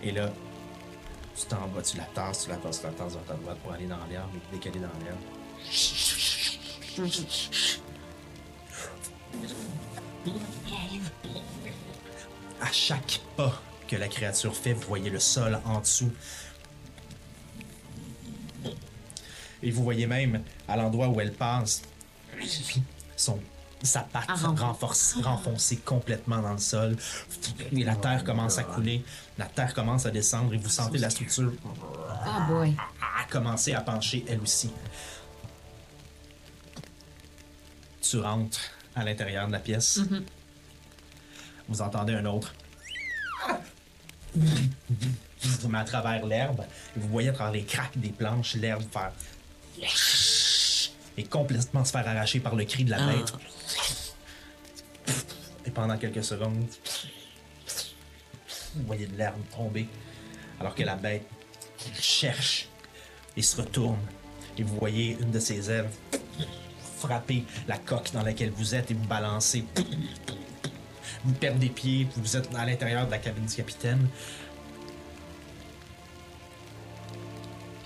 Et 0.03 0.13
là, 0.13 0.33
tu 1.37 1.47
t'en 1.47 1.67
vas, 1.67 1.83
tu 1.83 1.97
la 1.99 2.05
tasses, 2.05 2.45
tu 2.45 2.51
la 2.51 2.57
tasses, 2.57 2.81
tu 2.81 2.87
la 2.87 2.93
tasses 2.93 3.15
vers 3.15 3.25
ta 3.25 3.35
droite 3.35 3.59
pour 3.59 3.73
aller 3.73 3.87
dans 3.87 3.99
dès 4.53 4.59
qu'elle 4.59 4.77
est 4.77 4.81
dans 4.81 4.89
l'herbe, 5.05 5.19
à 12.61 12.73
chaque 12.73 13.21
pas 13.37 13.61
que 13.89 13.97
la 13.97 14.09
créature 14.09 14.55
fait, 14.57 14.73
vous 14.73 14.87
voyez 14.89 15.11
le 15.11 15.21
sol 15.21 15.59
en 15.65 15.81
dessous. 15.81 16.13
Et 19.63 19.71
vous 19.71 19.83
voyez 19.83 20.07
même 20.07 20.43
à 20.69 20.77
l'endroit 20.77 21.09
où 21.09 21.21
elle 21.21 21.33
passe, 21.33 21.83
son, 23.17 23.41
sa 23.83 24.01
patte 24.01 24.25
Ah, 24.29 24.35
renforce. 24.35 25.15
renforce- 25.15 25.15
renfoncée 25.23 25.77
complètement 25.79 26.43
dans 26.43 26.53
le 26.53 26.59
sol. 26.59 26.97
Et 27.73 27.83
la 27.85 27.97
terre 27.97 28.25
commence 28.25 28.59
à 28.59 28.65
couler, 28.65 29.03
la 29.39 29.47
terre 29.47 29.73
commence 29.73 30.05
à 30.07 30.11
descendre 30.11 30.53
et 30.55 30.59
vous 30.59 30.69
sentez 30.69 30.99
la 30.99 31.09
structure 31.11 31.53
Ah 32.27 32.47
boy. 32.49 32.75
a 33.21 33.25
commencé 33.31 33.73
à 33.73 33.81
pencher 33.81 34.25
elle 34.29 34.41
aussi. 34.41 34.71
Tu 38.03 38.19
rentres 38.21 38.61
à 38.95 39.03
l'intérieur 39.05 39.47
de 39.47 39.53
la 39.53 39.61
pièce. 39.61 40.01
Vous 41.69 41.81
entendez 41.81 42.13
un 42.15 42.27
autre. 42.27 42.55
Mais 44.37 45.79
à 45.79 45.85
travers 45.85 46.25
l'herbe, 46.27 46.65
et 46.97 47.01
vous 47.01 47.09
voyez 47.09 47.29
à 47.29 47.33
travers 47.33 47.53
les 47.53 47.65
craques 47.65 47.99
des 47.99 48.11
planches 48.11 48.55
l'herbe 48.55 48.85
faire. 48.93 49.13
Et 51.17 51.25
complètement 51.25 51.85
se 51.85 51.93
faire 51.93 52.07
arracher 52.07 52.41
par 52.41 52.55
le 52.55 52.65
cri 52.65 52.85
de 52.85 52.91
la 52.91 53.07
bête. 53.07 53.33
Et 55.65 55.71
pendant 55.71 55.97
quelques 55.97 56.25
secondes, 56.25 56.67
vous 58.75 58.87
voyez 58.87 59.07
de 59.07 59.17
l'herbe 59.17 59.41
tomber, 59.55 59.89
alors 60.61 60.75
que 60.75 60.83
la 60.83 60.97
bête 60.97 61.27
cherche 62.01 62.69
et 63.37 63.43
se 63.43 63.61
retourne. 63.61 64.01
Et 64.59 64.63
vous 64.63 64.77
voyez 64.77 65.17
une 65.21 65.31
de 65.31 65.41
ses 65.41 65.71
ailes 65.71 65.89
frapper 66.99 67.45
la 67.69 67.77
coque 67.77 68.13
dans 68.13 68.23
laquelle 68.23 68.51
vous 68.51 68.75
êtes 68.75 68.91
et 68.91 68.95
vous 68.95 69.07
balancer. 69.07 69.65
Vous 71.25 71.33
perdez 71.33 71.69
pied, 71.69 72.07
puis 72.11 72.21
vous 72.21 72.37
êtes 72.37 72.49
à 72.55 72.67
l'intérieur 72.67 73.07
de 73.07 73.11
la 73.11 73.19
cabine 73.19 73.47
du 73.47 73.55
capitaine. 73.55 74.09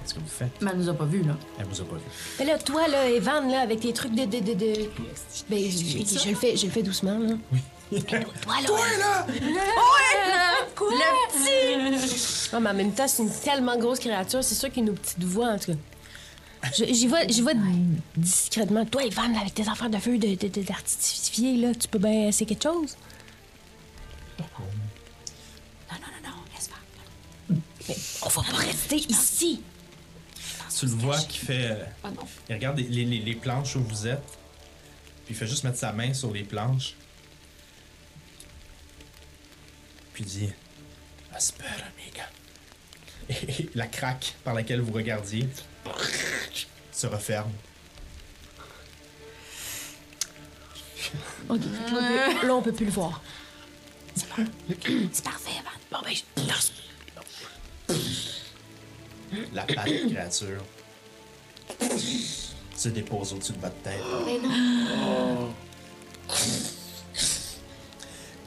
Qu'est-ce 0.01 0.15
que 0.15 0.21
vous 0.21 0.27
faites? 0.27 0.61
Mais 0.61 0.71
elle 0.73 0.79
nous 0.79 0.89
a 0.89 0.95
pas 0.95 1.05
vus, 1.05 1.23
là. 1.23 1.37
Elle 1.59 1.67
vous 1.67 1.81
a 1.81 1.85
pas 1.85 1.97
vu. 1.97 2.03
Mais 2.39 2.45
là, 2.47 2.59
toi, 2.59 2.89
là, 2.89 3.09
Evan, 3.09 3.49
là, 3.51 3.61
avec 3.61 3.81
tes 3.81 3.93
trucs 3.93 4.15
de. 4.15 4.25
de, 4.25 4.41
de, 4.41 4.55
de... 4.55 4.91
Ben, 5.49 5.59
je, 5.71 5.79
je- 5.79 6.19
je 6.25 6.29
le 6.31 6.35
fais, 6.35 6.57
je 6.57 6.67
le 6.67 6.73
fais 6.73 6.83
doucement, 6.83 7.19
là. 7.19 7.35
Oui. 7.53 7.59
Toi, 8.43 8.55
là! 8.99 9.27
Le 9.29 9.37
petit! 11.33 12.51
Ah, 12.53 12.61
mais 12.61 12.71
en 12.71 12.75
même 12.75 12.93
temps, 12.93 13.09
c'est 13.09 13.23
une 13.23 13.31
tellement 13.31 13.79
grosse 13.79 13.99
créature, 13.99 14.45
c'est 14.45 14.55
sûr 14.55 14.71
qu'il 14.71 14.85
a 14.85 14.87
une 14.89 14.95
petite 14.95 15.23
voix, 15.25 15.49
en 15.53 15.59
tout 15.59 15.73
cas. 15.73 15.79
Je- 16.77 16.85
J'y 16.93 17.07
vais, 17.07 17.29
j'y 17.31 17.41
vais 17.43 17.53
discrètement. 18.17 18.85
Toi, 18.85 19.05
Evan, 19.05 19.33
là, 19.33 19.41
avec 19.41 19.55
tes 19.55 19.67
affaires 19.69 19.89
de 19.89 19.97
feu 19.99 20.19
de, 20.19 20.35
de, 20.35 20.49
de- 20.49 20.63
d'artificier, 20.63 21.57
là, 21.57 21.75
tu 21.75 21.89
peux 21.89 21.99
bien 21.99 22.29
essayer 22.29 22.45
quelque 22.47 22.63
chose? 22.65 22.97
Non, 24.39 24.45
non, 25.91 26.07
non, 26.23 26.29
non, 26.31 26.37
laisse 26.55 26.69
faire. 26.69 27.57
On 28.23 28.29
va 28.29 28.43
pas 28.43 28.57
rester 28.59 28.97
ici! 28.97 29.63
Tu 30.79 30.87
le 30.87 30.93
vois 30.93 31.19
qui 31.19 31.39
fait. 31.39 31.71
euh, 31.73 31.85
Ah 32.05 32.11
non. 32.11 32.23
Il 32.49 32.55
regarde 32.55 32.79
les, 32.79 32.85
les- 33.05 33.19
les- 33.21 33.35
planches 33.35 33.75
où 33.77 33.83
vous 33.83 34.07
êtes, 34.07 34.23
puis 35.25 35.35
il 35.35 35.37
fait 35.37 35.47
juste 35.47 35.65
mettre 35.65 35.79
sa 35.79 35.93
main 35.93 36.15
sur 36.15 36.33
les 36.33 36.45
planches. 36.45 36.95
Puis 40.13 40.23
il 40.25 40.31
dit 40.31 40.51
Aspera, 41.35 41.69
amiga. 41.69 42.29
Et 43.31 43.69
la 43.75 43.87
craque 43.89 44.35
par 44.45 44.55
laquelle 44.55 44.81
vous 44.81 44.93
regardiez 44.93 45.49
se 46.93 47.07
referme. 47.07 47.51
OK, 51.49 51.61
fait 51.61 51.91
que 51.91 51.95
là, 51.95 52.01
on 52.37 52.41
peut, 52.41 52.47
là, 52.47 52.55
on 52.55 52.63
peut 52.63 52.73
plus 52.73 52.87
le 52.87 52.93
voir. 52.93 53.23
C'est 55.13 55.25
parfait, 55.25 55.51
Evan. 55.53 55.73
Bon, 55.91 55.99
ben, 56.05 56.13
je 56.15 56.49
lance. 56.49 56.73
La 59.53 59.63
patte 59.65 60.09
créature 60.11 60.63
se 62.77 62.89
dépose 62.89 63.33
au-dessus 63.35 63.53
de 63.53 63.61
votre 63.61 63.77
tête. 63.83 64.01
Mais 64.25 64.39
non. 64.39 65.49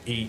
Et 0.06 0.26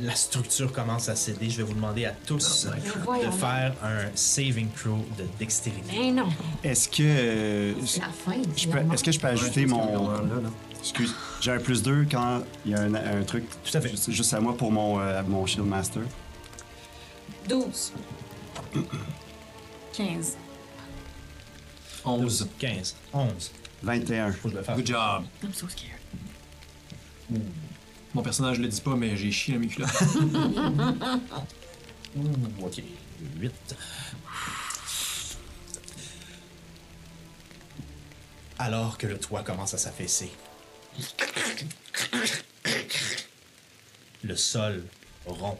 la 0.00 0.14
structure 0.14 0.72
commence 0.72 1.08
à 1.08 1.16
céder. 1.16 1.48
Je 1.50 1.58
vais 1.58 1.62
vous 1.62 1.74
demander 1.74 2.04
à 2.04 2.10
tous 2.12 2.66
de 2.66 2.70
voyons 3.04 3.30
donc. 3.30 3.38
faire 3.38 3.74
un 3.82 4.06
saving 4.14 4.68
throw 4.70 4.98
de 5.18 5.24
dextérité. 5.38 5.92
Mais 5.96 6.10
non. 6.10 6.28
Est-ce 6.62 6.88
que. 6.88 7.02
euh, 7.02 7.74
C'est 7.86 8.00
la 8.00 8.06
fin. 8.08 8.32
je 8.56 8.68
peux- 8.68 8.92
Est-ce 8.92 9.04
que 9.04 9.12
je 9.12 9.20
peux 9.20 9.28
ajouter 9.28 9.66
mon. 9.66 10.10
Là, 10.10 10.18
là. 10.22 10.50
Excuse, 10.82 11.14
j'ai 11.40 11.52
un 11.52 11.60
plus 11.60 11.80
2 11.82 12.06
quand 12.10 12.42
il 12.64 12.72
y 12.72 12.74
a 12.74 12.80
un, 12.80 12.94
un 12.94 13.22
truc. 13.22 13.44
Tout 13.64 13.76
à 13.76 13.80
fait. 13.80 13.88
Juste, 13.90 14.10
juste 14.10 14.34
à 14.34 14.40
moi 14.40 14.56
pour 14.56 14.72
mon, 14.72 14.98
euh, 15.00 15.22
mon 15.22 15.46
Shield 15.46 15.66
Master. 15.66 16.02
12. 17.48 17.92
15. 19.92 20.36
11. 22.04 22.48
15, 22.58 22.96
11. 23.12 23.50
21. 23.82 24.32
Faut 24.32 24.48
que 24.48 24.54
je 24.54 24.58
le 24.58 24.64
fasse. 24.64 24.76
Good 24.76 24.86
job. 24.86 25.24
I'm 25.42 25.52
so 25.52 25.68
scared. 25.68 26.00
Mon 28.14 28.22
personnage 28.22 28.58
le 28.58 28.68
dit 28.68 28.80
pas, 28.80 28.96
mais 28.96 29.16
j'ai 29.16 29.30
chié 29.30 29.54
dans 29.54 29.60
mes 29.60 29.68
culottes. 29.68 29.90
Ouh, 32.16 32.22
ok. 32.66 32.82
8. 33.40 33.52
Alors 38.58 38.98
que 38.98 39.06
le 39.06 39.18
toit 39.18 39.42
commence 39.42 39.74
à 39.74 39.78
s'affaisser, 39.78 40.30
le 44.22 44.36
sol 44.36 44.84
rompt. 45.26 45.58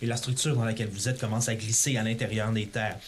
et 0.00 0.06
la 0.06 0.16
structure 0.16 0.56
dans 0.56 0.64
laquelle 0.64 0.88
vous 0.88 1.08
êtes 1.08 1.18
commence 1.20 1.48
à 1.48 1.54
glisser 1.54 1.96
à 1.96 2.02
l'intérieur 2.02 2.50
des 2.52 2.66
terres. 2.66 2.98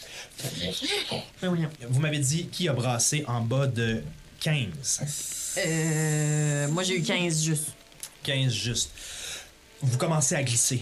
Vous 1.89 1.99
m'avez 1.99 2.19
dit 2.19 2.47
qui 2.47 2.69
a 2.69 2.73
brassé 2.73 3.23
en 3.27 3.41
bas 3.41 3.67
de 3.67 4.01
15. 4.39 5.55
Euh, 5.57 6.67
moi, 6.69 6.83
j'ai 6.83 6.97
eu 6.97 7.01
15 7.01 7.43
juste. 7.43 7.67
15 8.23 8.51
juste. 8.51 8.91
Vous 9.81 9.97
commencez 9.97 10.35
à 10.35 10.43
glisser 10.43 10.81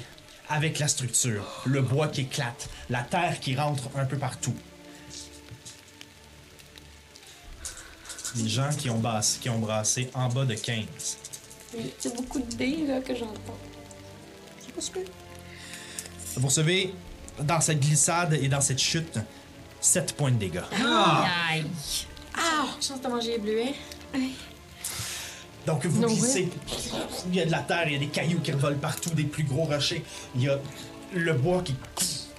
avec 0.50 0.80
la 0.80 0.88
structure, 0.88 1.64
le 1.66 1.82
bois 1.82 2.08
qui 2.08 2.22
éclate, 2.22 2.70
la 2.90 3.02
terre 3.02 3.40
qui 3.40 3.56
rentre 3.56 3.90
un 3.96 4.06
peu 4.06 4.18
partout. 4.18 4.56
Les 8.36 8.50
gens 8.50 8.70
qui 8.78 8.90
ont, 8.90 9.00
bassé, 9.00 9.40
qui 9.40 9.50
ont 9.50 9.60
brassé 9.60 10.10
en 10.14 10.28
bas 10.28 10.46
de 10.46 10.56
15. 10.56 10.86
C'est 12.00 12.16
beaucoup 12.16 12.40
de 12.40 12.56
dés 12.56 12.86
là, 12.88 13.00
que 13.02 13.16
j'entends? 13.16 13.58
Vous 16.36 16.48
recevez, 16.48 16.94
dans 17.42 17.62
cette 17.62 17.80
glissade 17.80 18.34
et 18.34 18.48
dans 18.48 18.62
cette 18.62 18.80
chute, 18.80 19.20
7 19.80 20.14
points 20.14 20.32
de 20.32 20.38
dégâts. 20.38 20.62
Aïe. 20.72 21.66
Ah! 22.36 22.66
Chance 22.82 23.02
de 23.02 23.08
manger 23.08 23.32
les 23.34 23.38
bleuets. 23.38 23.74
Donc 25.66 25.86
vous 25.86 26.02
No 26.02 26.08
glissez. 26.08 26.50
Il 27.28 27.36
y 27.36 27.42
a 27.42 27.46
de 27.46 27.52
la 27.52 27.60
terre, 27.60 27.88
il 27.88 27.94
y 27.94 27.96
a 27.96 28.00
des 28.00 28.08
cailloux 28.08 28.40
qui 28.40 28.52
revolent 28.52 28.78
partout, 28.78 29.12
des 29.12 29.24
plus 29.24 29.44
gros 29.44 29.66
rochers. 29.66 30.04
Il 30.36 30.42
y 30.44 30.50
a 30.50 30.60
le 31.14 31.34
bois 31.34 31.62
qui, 31.62 31.76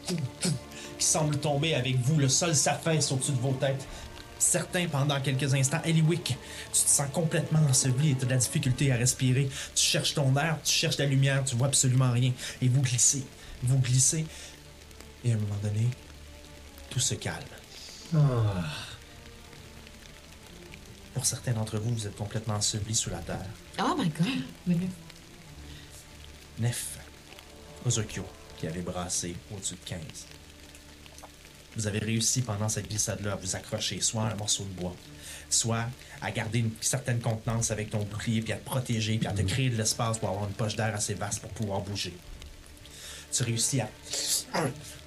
qui 0.07 1.07
semble 1.07 1.37
tomber 1.39 1.75
avec 1.75 1.97
vous. 2.01 2.19
Le 2.19 2.29
sol 2.29 2.55
s'affaisse 2.55 3.11
au-dessus 3.13 3.33
de 3.33 3.41
vos 3.41 3.53
têtes. 3.53 3.87
Certains, 4.39 4.89
pendant 4.89 5.21
quelques 5.21 5.55
instants, 5.55 5.81
Eliwick, 5.85 6.25
tu 6.25 6.83
te 6.83 6.89
sens 6.89 7.09
complètement 7.13 7.61
enseveli 7.61 8.11
et 8.11 8.15
tu 8.15 8.23
as 8.23 8.27
de 8.27 8.31
la 8.31 8.37
difficulté 8.37 8.93
à 8.93 8.97
respirer. 8.97 9.49
Tu 9.75 9.85
cherches 9.85 10.15
ton 10.15 10.37
air, 10.37 10.59
tu 10.63 10.73
cherches 10.73 10.99
la 10.99 11.07
lumière, 11.07 11.45
tu 11.45 11.57
vois 11.57 11.69
absolument 11.69 12.11
rien. 12.13 12.33
Et 12.61 12.69
vous 12.69 12.83
glissez, 12.83 13.25
vous 13.63 13.79
glissez. 13.79 14.27
Et 15.25 15.33
à 15.33 15.35
un 15.35 15.39
moment 15.39 15.57
donné, 15.63 15.89
tout 16.91 17.01
se 17.01 17.15
calme. 17.15 17.39
Pour 21.15 21.25
certains 21.25 21.53
d'entre 21.53 21.79
vous, 21.79 21.95
vous 21.95 22.07
êtes 22.07 22.17
complètement 22.17 22.55
ensevelis 22.55 22.97
sous 22.97 23.11
la 23.11 23.19
terre. 23.19 23.47
Oh 23.81 23.95
my 23.97 24.09
god. 24.09 24.81
Nef, 26.59 26.99
Ozokyo, 27.87 28.25
qui 28.59 28.67
avait 28.67 28.83
brassé 28.83 29.35
au-dessus 29.53 29.75
de 29.75 29.85
15. 29.87 30.01
Vous 31.77 31.87
avez 31.87 31.99
réussi 31.99 32.43
pendant 32.43 32.69
cette 32.69 32.89
glissade-là 32.89 33.33
à 33.33 33.37
vous 33.37 33.57
accrocher 33.57 34.01
soit 34.01 34.23
à 34.23 34.33
un 34.33 34.35
morceau 34.37 34.65
de 34.65 34.81
bois, 34.81 34.95
soit 35.51 35.87
à 36.23 36.31
garder 36.31 36.61
une 36.61 36.71
certaine 36.81 37.21
contenance 37.21 37.71
avec 37.71 37.91
ton 37.91 38.03
bouclier, 38.05 38.43
puis 38.43 38.53
à 38.53 38.57
te 38.57 38.65
protéger, 38.65 39.19
puis 39.19 39.27
à 39.27 39.33
te 39.33 39.43
créer 39.43 39.71
de 39.71 39.77
l'espace 39.77 40.19
pour 40.19 40.29
avoir 40.29 40.45
une 40.45 40.55
poche 40.55 40.77
d'air 40.77 40.95
assez 40.95 41.15
vaste 41.15 41.41
pour 41.41 41.51
pouvoir 41.51 41.81
bouger. 41.81 42.15
Tu 43.33 43.43
réussis 43.43 43.81
à 43.81 43.89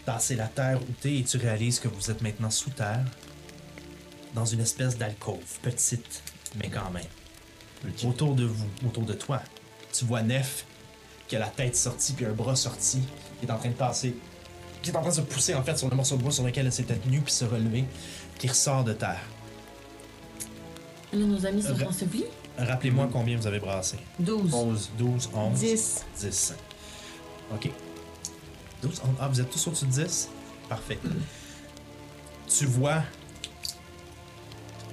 tasser 0.05 0.35
la 0.35 0.47
terre 0.47 0.81
où 0.81 0.91
t'es 1.01 1.15
et 1.19 1.23
tu 1.23 1.37
réalises 1.37 1.79
que 1.79 1.87
vous 1.87 2.11
êtes 2.11 2.21
maintenant 2.21 2.49
sous 2.49 2.69
terre, 2.71 3.05
dans 4.33 4.45
une 4.45 4.59
espèce 4.59 4.97
d'alcôve, 4.97 5.59
petite, 5.61 6.21
mais 6.55 6.69
quand 6.69 6.91
même. 6.91 7.03
Autour 8.03 8.35
de 8.35 8.43
vous, 8.43 8.67
autour 8.85 9.03
de 9.03 9.13
toi, 9.13 9.41
tu 9.93 10.05
vois 10.05 10.21
Nef 10.21 10.65
qui 11.27 11.35
a 11.35 11.39
la 11.39 11.47
tête 11.47 11.75
sortie 11.75 12.13
puis 12.13 12.25
un 12.25 12.31
bras 12.31 12.55
sorti, 12.55 13.01
qui 13.39 13.45
est 13.45 13.51
en 13.51 13.57
train 13.57 13.69
de 13.69 13.75
tasser, 13.75 14.15
qui 14.91 14.95
est 14.95 14.99
en 14.99 15.01
train 15.01 15.09
de 15.11 15.15
se 15.15 15.21
pousser 15.21 15.53
en 15.55 15.63
fait 15.63 15.77
sur 15.77 15.89
le 15.89 15.95
morceau 15.95 16.17
de 16.17 16.23
bois 16.23 16.31
sur 16.31 16.43
lequel 16.43 16.65
elle 16.65 16.71
s'était 16.71 16.95
tenue 16.95 17.21
puis 17.21 17.33
se 17.33 17.45
relever, 17.45 17.85
qui 18.37 18.47
ressort 18.47 18.83
de 18.83 18.93
terre. 18.93 19.21
Là, 21.13 21.25
nos 21.25 21.45
amis 21.45 21.61
sont 21.63 21.73
Ra- 21.75 21.87
ensevelis. 21.89 22.25
Rappelez-moi 22.57 23.07
combien 23.11 23.37
vous 23.37 23.47
avez 23.47 23.59
brassé. 23.59 23.97
12. 24.19 24.53
11, 24.53 24.89
12, 24.97 25.29
11. 25.33 25.59
10. 25.59 26.05
10. 26.19 26.55
OK. 27.53 27.69
12, 28.81 29.01
11. 29.05 29.09
Ah, 29.19 29.27
vous 29.27 29.39
êtes 29.41 29.49
tous 29.49 29.67
au-dessus 29.67 29.85
de 29.85 29.91
10? 29.91 30.29
Parfait. 30.67 30.99
Tu 32.47 32.65
vois. 32.65 33.03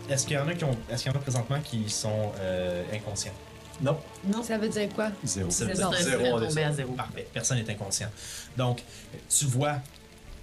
Est-ce 0.09 0.27
qu'il 0.27 0.37
y 0.37 0.39
en 0.39 0.47
a 0.47 0.55
qui 0.55 0.65
ont. 0.65 0.77
Est-ce 0.91 1.03
qu'il 1.05 1.13
y 1.13 1.15
en 1.15 1.19
a 1.19 1.23
présentement 1.23 1.59
qui 1.63 1.89
sont 1.89 2.33
euh, 2.39 2.85
inconscients? 2.93 3.33
Non. 3.81 3.99
Ça 4.43 4.59
veut 4.59 4.69
dire 4.69 4.89
quoi? 4.95 5.11
Zéro. 5.25 5.51
Ça 5.51 5.65
veut 5.65 5.75
dire 5.75 5.93
zéro, 5.93 6.41
tombé 6.41 6.63
à 6.63 6.73
zéro. 6.73 6.93
Parfait. 6.93 7.27
Personne 7.33 7.59
n'est 7.59 7.71
inconscient. 7.71 8.09
Donc, 8.57 8.83
tu 9.29 9.47
vois 9.47 9.79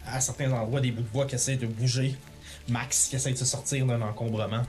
à 0.06 0.20
certains 0.20 0.52
endroits 0.52 0.82
des 0.82 0.92
bouts 0.92 1.04
de 1.04 1.08
bois 1.08 1.26
qui 1.26 1.36
essaient 1.36 1.58
de 1.58 1.68
bouger. 1.68 2.16
Max 2.68 3.08
qui 3.08 3.16
essaie 3.16 3.32
de 3.32 3.38
se 3.38 3.46
sortir 3.46 3.86
d'un 3.86 4.02
encombrement. 4.02 4.64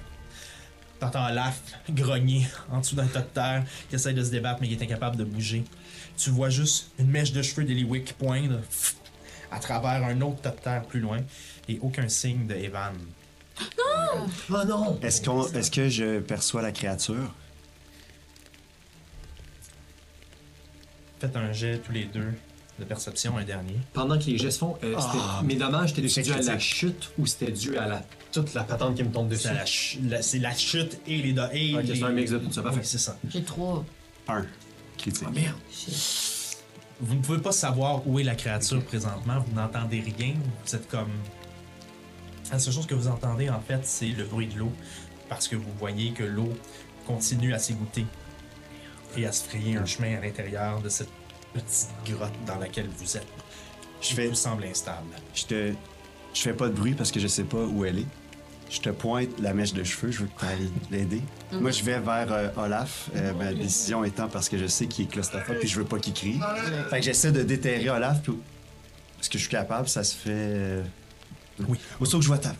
T'entends 0.99 1.29
Laf 1.29 1.61
grogner 1.91 2.47
en 2.71 2.79
dessous 2.79 2.95
d'un 2.95 3.07
tas 3.07 3.21
de 3.21 3.27
terre, 3.27 3.65
qui 3.89 3.97
essaie 3.97 4.13
de 4.15 4.23
se 4.23 4.31
débattre 4.31 4.61
mais 4.61 4.69
qui 4.69 4.75
est 4.75 4.83
incapable 4.83 5.17
de 5.17 5.25
bouger. 5.25 5.65
Tu 6.17 6.31
vois 6.31 6.49
juste 6.49 6.91
une 6.99 7.09
mèche 7.09 7.33
de 7.33 7.43
cheveux 7.43 7.65
d'Eliwick 7.65 8.05
qui 8.05 8.13
poindre 8.13 8.59
pff, 8.61 8.97
à 9.51 9.59
travers 9.59 10.05
un 10.05 10.21
autre 10.21 10.41
tas 10.43 10.51
de 10.51 10.61
terre 10.61 10.83
plus 10.85 11.01
loin 11.01 11.19
et 11.69 11.79
aucun 11.83 12.09
signe 12.09 12.47
de 12.47 12.55
Evan. 12.55 12.95
Oh 14.51 14.65
non! 14.67 14.99
Est-ce 15.03 15.23
qu'on, 15.23 15.47
est-ce 15.49 15.71
que 15.71 15.89
je 15.89 16.21
perçois 16.21 16.63
la 16.63 16.73
créature? 16.73 17.35
Faites 21.23 21.37
un 21.37 21.53
jet 21.53 21.79
tous 21.79 21.93
les 21.93 22.07
deux 22.07 22.33
de 22.81 22.85
perception, 22.85 23.37
un 23.37 23.45
dernier. 23.45 23.77
Pendant 23.93 24.19
que 24.19 24.25
les 24.25 24.37
gestes 24.39 24.59
font, 24.59 24.77
euh, 24.83 24.97
c'était- 24.99 25.19
Ah. 25.23 25.41
mes 25.45 25.55
dommages, 25.55 25.95
c'était 25.95 26.23
dû 26.23 26.33
à 26.33 26.43
la 26.43 26.59
chute 26.59 27.13
ou 27.17 27.27
c'était 27.27 27.53
dû 27.53 27.77
à 27.79 27.87
la, 27.87 28.03
toute 28.33 28.53
la 28.55 28.65
patente 28.65 28.97
qui 28.97 29.05
me 29.05 29.13
tombe 29.13 29.29
dessus? 29.29 29.47
C'est 30.21 30.39
la, 30.41 30.53
chute 30.53 30.99
et 31.07 31.19
les... 31.23 31.33
do- 31.33 31.43
Et 31.53 31.77
Ok, 31.77 31.85
les- 31.85 31.95
c'est 31.95 32.03
un 32.03 32.09
mix 32.11 32.33
de 32.33 32.39
tout 32.39 32.51
ça, 32.51 32.61
parfait. 32.63 32.81
Oui, 32.81 32.85
c'est 32.85 32.99
ça. 32.99 33.17
J'ai 33.31 33.45
3. 33.45 33.85
Un. 34.27 34.45
Critique. 34.99 35.23
Ah 35.25 35.31
merde! 35.31 35.55
Vous 37.01 37.15
ne 37.15 37.21
pouvez 37.23 37.39
pas 37.39 37.53
savoir 37.53 38.05
où 38.05 38.19
est 38.19 38.25
la 38.25 38.35
créature 38.35 38.83
présentement, 38.85 39.39
vous 39.47 39.55
n'entendez 39.55 40.01
rien, 40.19 40.35
vous 40.67 40.75
êtes 40.75 40.89
comme... 40.89 41.11
La 42.51 42.59
seule 42.59 42.75
chose 42.75 42.87
que 42.87 42.97
vous 42.97 43.07
entendez 43.07 43.49
en 43.49 43.61
fait, 43.61 43.81
c'est 43.85 44.09
le 44.09 44.25
bruit 44.25 44.49
de 44.49 44.59
l'eau, 44.59 44.73
parce 45.29 45.47
que 45.47 45.55
vous 45.55 45.71
voyez 45.79 46.11
que 46.11 46.25
l'eau 46.25 46.53
continue 47.07 47.55
à 47.55 47.61
s'égoutter 47.61 48.07
et 49.17 49.27
à 49.27 49.33
se 49.33 49.45
frayer 49.45 49.77
un 49.77 49.85
chemin 49.87 50.17
à 50.17 50.21
l'intérieur 50.21 50.81
de 50.81 50.89
cette 50.89 51.09
petite 51.53 51.89
grotte 52.07 52.33
dans 52.47 52.59
laquelle 52.59 52.89
vous 52.97 53.17
êtes. 53.17 53.27
Je 54.01 54.15
fais, 54.15 54.29
Tout 54.29 54.35
semble 54.35 54.65
instable. 54.65 55.09
je 55.35 55.45
te, 55.45 55.73
je 56.35 56.41
fais 56.41 56.53
pas 56.55 56.69
de 56.69 56.73
bruit 56.75 56.95
parce 56.95 57.13
que 57.13 57.21
je 57.21 57.27
sais 57.29 57.45
pas 57.45 57.59
où 57.65 57.85
elle 57.85 58.01
est. 58.01 58.07
Je 58.71 58.81
te 58.81 58.89
pointe 58.89 59.39
la 59.39 59.53
mèche 59.53 59.75
de 59.75 59.85
cheveux, 59.85 60.11
je 60.11 60.21
veux 60.21 60.27
que 60.29 60.41
tu 60.41 60.47
ailles 60.47 60.71
l'aider. 60.91 61.21
Moi, 61.53 61.71
je 61.73 61.83
vais 61.85 62.01
vers 62.01 62.33
euh, 62.33 62.49
Olaf, 62.57 63.11
euh, 63.15 63.35
ma 63.35 63.53
décision 63.53 64.03
étant 64.03 64.29
parce 64.29 64.49
que 64.49 64.57
je 64.57 64.67
sais 64.67 64.87
qu'il 64.87 65.05
est 65.05 65.09
claustrophobe 65.09 65.59
puis 65.59 65.69
je 65.69 65.79
veux 65.79 65.85
pas 65.85 65.99
qu'il 65.99 66.15
crie. 66.15 66.41
Fait 66.89 67.01
que 67.01 67.05
j'essaie 67.05 67.33
de 67.33 67.43
déterrer 67.43 67.91
Olaf, 67.91 68.23
puis 68.23 68.33
parce 69.17 69.29
que 69.29 69.37
je 69.37 69.43
suis 69.43 69.51
capable, 69.51 69.89
ça 69.91 70.03
se 70.03 70.15
fait. 70.17 70.31
euh, 70.31 70.83
Oui. 71.69 71.79
Aussitôt 72.01 72.17
que 72.19 72.23
je 72.25 72.29
vois 72.29 72.39
ta. 72.39 72.55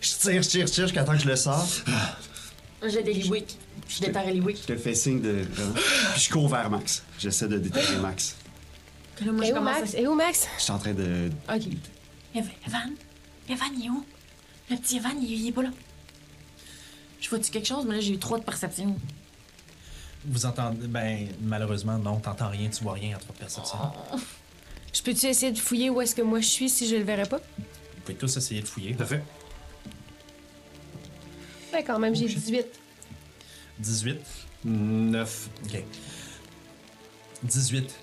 Je 0.00 0.14
tire, 0.18 0.42
je 0.42 0.48
tire, 0.48 0.66
je 0.66 0.72
tire 0.72 0.84
jusqu'à 0.86 1.04
temps 1.04 1.12
que 1.12 1.22
je 1.22 1.28
le 1.28 1.36
sors. 1.36 1.66
J'ai 2.88 3.02
des 3.02 3.12
Liwick. 3.14 3.56
Je 3.88 4.00
déterre 4.00 4.30
Liwick. 4.30 4.58
Je 4.62 4.66
te 4.74 4.76
fais 4.76 4.94
signe 4.94 5.20
de. 5.20 5.44
Puis 6.14 6.22
je 6.22 6.30
cours 6.30 6.48
vers 6.48 6.68
Max. 6.70 7.02
J'essaie 7.18 7.48
de 7.48 7.58
déterrer 7.58 7.96
Max. 7.98 8.36
Là, 9.24 9.32
moi, 9.32 9.44
Et 9.44 9.48
je 9.48 9.52
où 9.52 9.54
commence 9.56 9.80
Max? 9.80 9.94
à... 9.94 9.98
Et 9.98 10.06
où 10.06 10.14
Max? 10.14 10.46
Je 10.58 10.62
suis 10.62 10.72
en 10.72 10.78
train 10.78 10.92
de. 10.94 11.30
Ok. 11.48 11.62
Ev- 12.34 12.50
Evan? 12.66 12.90
Evan, 13.48 13.68
il 13.78 13.86
est 13.86 13.90
où? 13.90 14.04
Le 14.70 14.76
petit 14.76 14.96
Evan, 14.96 15.12
il, 15.22 15.30
il 15.30 15.48
est 15.48 15.52
pas 15.52 15.62
là. 15.62 15.70
Je 17.20 17.28
vois-tu 17.30 17.50
quelque 17.50 17.66
chose? 17.66 17.84
Mais 17.86 17.94
là, 17.94 18.00
j'ai 18.00 18.12
eu 18.14 18.18
trop 18.18 18.36
de 18.38 18.42
perception. 18.44 18.96
Vous 20.24 20.44
entendez... 20.44 20.86
Ben, 20.88 21.28
malheureusement, 21.40 21.98
non, 21.98 22.18
t'entends 22.18 22.50
rien, 22.50 22.68
tu 22.68 22.82
vois 22.82 22.94
rien 22.94 23.16
à 23.16 23.18
trois 23.18 23.34
perceptions. 23.36 23.78
Je 24.92 25.02
peux-tu 25.02 25.26
essayer 25.26 25.52
de 25.52 25.58
fouiller 25.58 25.88
où 25.88 26.00
est-ce 26.00 26.14
que 26.14 26.22
moi 26.22 26.40
je 26.40 26.46
suis 26.48 26.68
si 26.68 26.88
je 26.88 26.96
le 26.96 27.04
verrais 27.04 27.26
pas? 27.26 27.38
Vous 27.38 28.00
pouvez 28.04 28.16
tous 28.18 28.36
essayer 28.36 28.60
de 28.60 28.66
fouiller. 28.66 28.94
Parfait. 28.94 29.22
Quand 31.84 31.98
même, 31.98 32.14
j'ai 32.14 32.26
18. 32.26 32.66
18. 33.78 34.20
9. 34.64 35.48
OK. 35.64 35.84
18. 37.42 37.94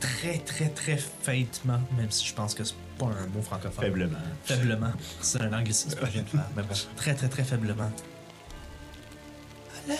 Très, 0.00 0.38
très, 0.38 0.68
très 0.68 0.96
faintement, 0.96 1.80
même 1.96 2.10
si 2.10 2.26
je 2.26 2.34
pense 2.34 2.54
que 2.54 2.62
c'est 2.64 2.76
pas 2.98 3.06
un 3.06 3.26
mot 3.28 3.42
francophone. 3.42 3.84
Faiblement. 3.84 4.18
Faiblement. 4.44 4.92
C'est 5.20 5.40
un 5.40 5.52
anglicisme 5.52 5.98
que 5.98 6.06
je 6.06 6.10
viens 6.12 6.22
de 6.22 6.28
faire. 6.28 6.48
Mais 6.54 6.62
bon, 6.62 6.74
très, 6.96 7.14
très, 7.14 7.28
très 7.28 7.44
faiblement. 7.44 7.90
Alain! 9.86 9.96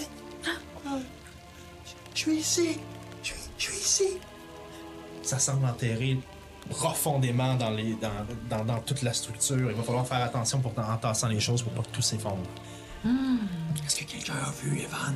Je 2.14 2.18
suis 2.20 2.36
ici! 2.36 2.78
Je 3.22 3.28
suis, 3.28 3.36
je 3.59 3.64
suis 3.64 3.76
ici! 3.76 4.18
Ça 5.22 5.38
semble 5.38 5.66
enterré 5.66 6.18
profondément 6.70 7.54
dans, 7.54 7.70
les, 7.70 7.94
dans, 7.94 8.10
dans, 8.58 8.64
dans 8.64 8.80
toute 8.80 9.02
la 9.02 9.12
structure. 9.12 9.70
Il 9.70 9.76
va 9.76 9.82
falloir 9.82 10.06
faire 10.06 10.22
attention 10.22 10.60
pour, 10.60 10.72
en 10.78 10.96
tassant 10.96 11.28
les 11.28 11.40
choses 11.40 11.62
pour 11.62 11.72
pas 11.72 11.82
que 11.82 11.94
tout 11.94 12.02
s'effondre. 12.02 12.38
Est-ce 13.84 13.96
que 13.96 14.04
quelqu'un 14.04 14.34
a 14.34 14.50
vu 14.62 14.80
Evan? 14.80 15.14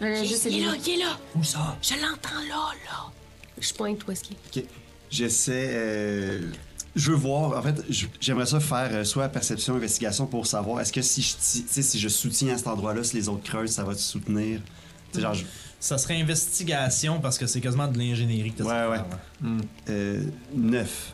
Là, 0.00 0.22
juste 0.24 0.46
Il 0.50 0.62
est 0.62 0.66
là, 0.66 0.72
il 0.86 0.92
est 0.92 0.96
là. 0.98 1.18
Où 1.34 1.42
ça? 1.44 1.76
Je 1.82 1.94
l'entends 1.94 2.40
là, 2.48 2.70
là. 2.86 3.06
Je 3.58 3.72
pointe 3.74 4.06
où 4.06 4.10
est-ce 4.12 4.22
qu'il 4.24 4.36
est. 4.36 4.58
Ok. 4.60 4.64
J'essaie. 5.10 5.70
euh, 5.72 6.40
Je 6.96 7.10
veux 7.10 7.16
voir. 7.16 7.58
En 7.58 7.62
fait, 7.62 7.82
je- 7.90 8.06
j'aimerais 8.20 8.46
ça 8.46 8.60
faire 8.60 8.88
euh, 8.92 9.04
soit 9.04 9.28
perception, 9.28 9.74
investigation 9.76 10.26
pour 10.26 10.46
savoir 10.46 10.80
est-ce 10.80 10.92
que 10.92 11.02
si 11.02 11.22
je, 11.22 11.34
sais, 11.38 11.82
si 11.82 11.98
je 11.98 12.08
soutiens 12.08 12.54
à 12.54 12.58
cet 12.58 12.66
endroit-là, 12.68 13.04
si 13.04 13.16
les 13.16 13.28
autres 13.28 13.42
creusent, 13.44 13.72
ça 13.72 13.84
va 13.84 13.94
te 13.94 14.00
soutenir 14.00 14.60
C'est 15.12 15.20
genre, 15.20 15.34
je- 15.34 15.44
Ça 15.80 15.96
serait 15.98 16.20
investigation 16.20 17.20
parce 17.20 17.38
que 17.38 17.46
c'est 17.46 17.60
quasiment 17.60 17.88
de 17.88 17.98
l'ingénierie 17.98 18.52
que 18.52 18.58
tu 18.58 18.62
Ouais, 18.64 18.86
ouais. 18.86 18.98
euh, 19.88 20.22
9. 20.54 21.12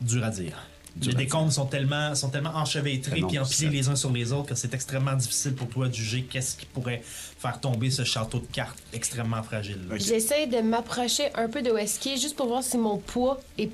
Dur 0.00 0.24
à 0.24 0.30
dire. 0.30 0.58
Dur 0.96 1.12
les 1.12 1.16
à 1.16 1.18
décombres 1.20 1.52
sont 1.52 1.64
tellement, 1.66 2.14
sont 2.14 2.28
tellement 2.28 2.54
enchevêtrés 2.54 3.22
puis 3.26 3.38
empilés 3.38 3.70
les 3.70 3.88
uns 3.88 3.96
sur 3.96 4.10
les 4.12 4.32
autres 4.32 4.48
que 4.48 4.54
c'est 4.54 4.74
extrêmement 4.74 5.14
difficile 5.14 5.54
pour 5.54 5.68
toi 5.68 5.88
de 5.88 5.94
juger 5.94 6.24
qu'est-ce 6.24 6.56
qui 6.56 6.66
pourrait 6.66 7.02
faire 7.04 7.60
tomber 7.60 7.90
ce 7.90 8.04
château 8.04 8.40
de 8.40 8.46
cartes 8.46 8.78
extrêmement 8.92 9.42
fragile. 9.42 9.78
là. 9.88 9.94
Ok. 9.94 10.00
J'essaie 10.02 10.46
de 10.48 10.58
m'approcher 10.58 11.28
un 11.34 11.48
peu 11.48 11.62
de 11.62 11.70
Wesky 11.70 12.20
juste 12.20 12.36
pour 12.36 12.48
voir 12.48 12.62
si 12.62 12.76
mon 12.76 12.98
poids 12.98 13.40
est 13.58 13.70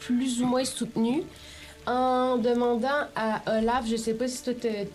plus 0.00 0.42
ou 0.42 0.46
moins 0.46 0.64
soutenu. 0.64 1.22
En 1.86 2.36
demandant 2.36 3.06
à 3.16 3.58
Olaf, 3.58 3.86
je 3.88 3.96
sais 3.96 4.12
pas 4.12 4.28
si 4.28 4.42
toi 4.42 4.52
t'es 4.52 4.86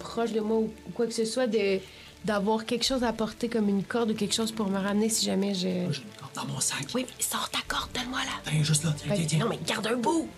proche 0.00 0.32
de 0.32 0.40
moi 0.40 0.58
ou 0.58 0.72
ou 0.88 0.90
quoi 0.92 1.06
que 1.06 1.12
ce 1.12 1.24
soit, 1.24 1.46
de 1.46 1.78
d'avoir 2.24 2.64
quelque 2.66 2.84
chose 2.84 3.04
à 3.04 3.12
porter 3.12 3.48
comme 3.48 3.68
une 3.68 3.82
corde 3.84 4.10
ou 4.10 4.14
quelque 4.14 4.34
chose 4.34 4.52
pour 4.52 4.68
me 4.70 4.78
ramener 4.78 5.08
si 5.08 5.24
jamais 5.26 5.54
je. 5.54 5.60
J'ai 5.60 5.68
une 5.68 5.90
corde 6.18 6.34
dans 6.34 6.46
mon 6.52 6.60
sac. 6.60 6.86
Oui, 6.94 7.04
mais 7.06 7.24
sors 7.24 7.48
ta 7.50 7.58
corde, 7.68 7.90
donne-moi 7.94 8.20
là. 8.20 8.50
Tiens, 8.50 8.62
juste 8.62 8.84
là, 8.84 8.94
tiens, 8.96 9.12
tiens, 9.14 9.24
tiens. 9.26 9.38
Non, 9.40 9.46
mais 9.48 9.58
garde 9.66 9.86
un 9.86 9.96
bout. 9.96 10.28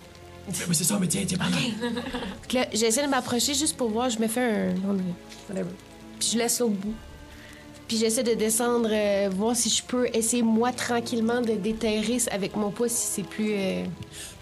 Mais 0.48 0.54
oui, 0.68 0.74
c'est 0.74 0.84
ça, 0.84 0.98
mais 1.00 1.08
tiens, 1.08 1.22
tiens, 1.26 1.38
pardon. 1.38 1.56
Donc 1.82 2.52
là, 2.52 2.66
j'essaie 2.72 3.04
de 3.04 3.10
m'approcher 3.10 3.54
juste 3.54 3.76
pour 3.76 3.88
voir, 3.90 4.10
je 4.10 4.18
me 4.18 4.28
fais 4.28 4.40
un. 4.42 4.74
Whatever. 5.48 5.70
Puis 6.18 6.30
je 6.32 6.38
laisse 6.38 6.60
l'autre 6.60 6.74
bout. 6.74 6.94
Puis 7.88 7.98
j'essaie 7.98 8.24
de 8.24 8.34
descendre, 8.34 8.88
euh, 8.90 9.28
voir 9.32 9.54
si 9.54 9.70
je 9.70 9.82
peux 9.82 10.08
essayer, 10.12 10.42
moi, 10.42 10.72
tranquillement, 10.72 11.40
de 11.40 11.52
déterrer 11.54 12.18
avec 12.32 12.56
mon 12.56 12.70
poids 12.70 12.88
si 12.88 13.06
c'est 13.06 13.22
plus. 13.22 13.52
euh, 13.54 13.84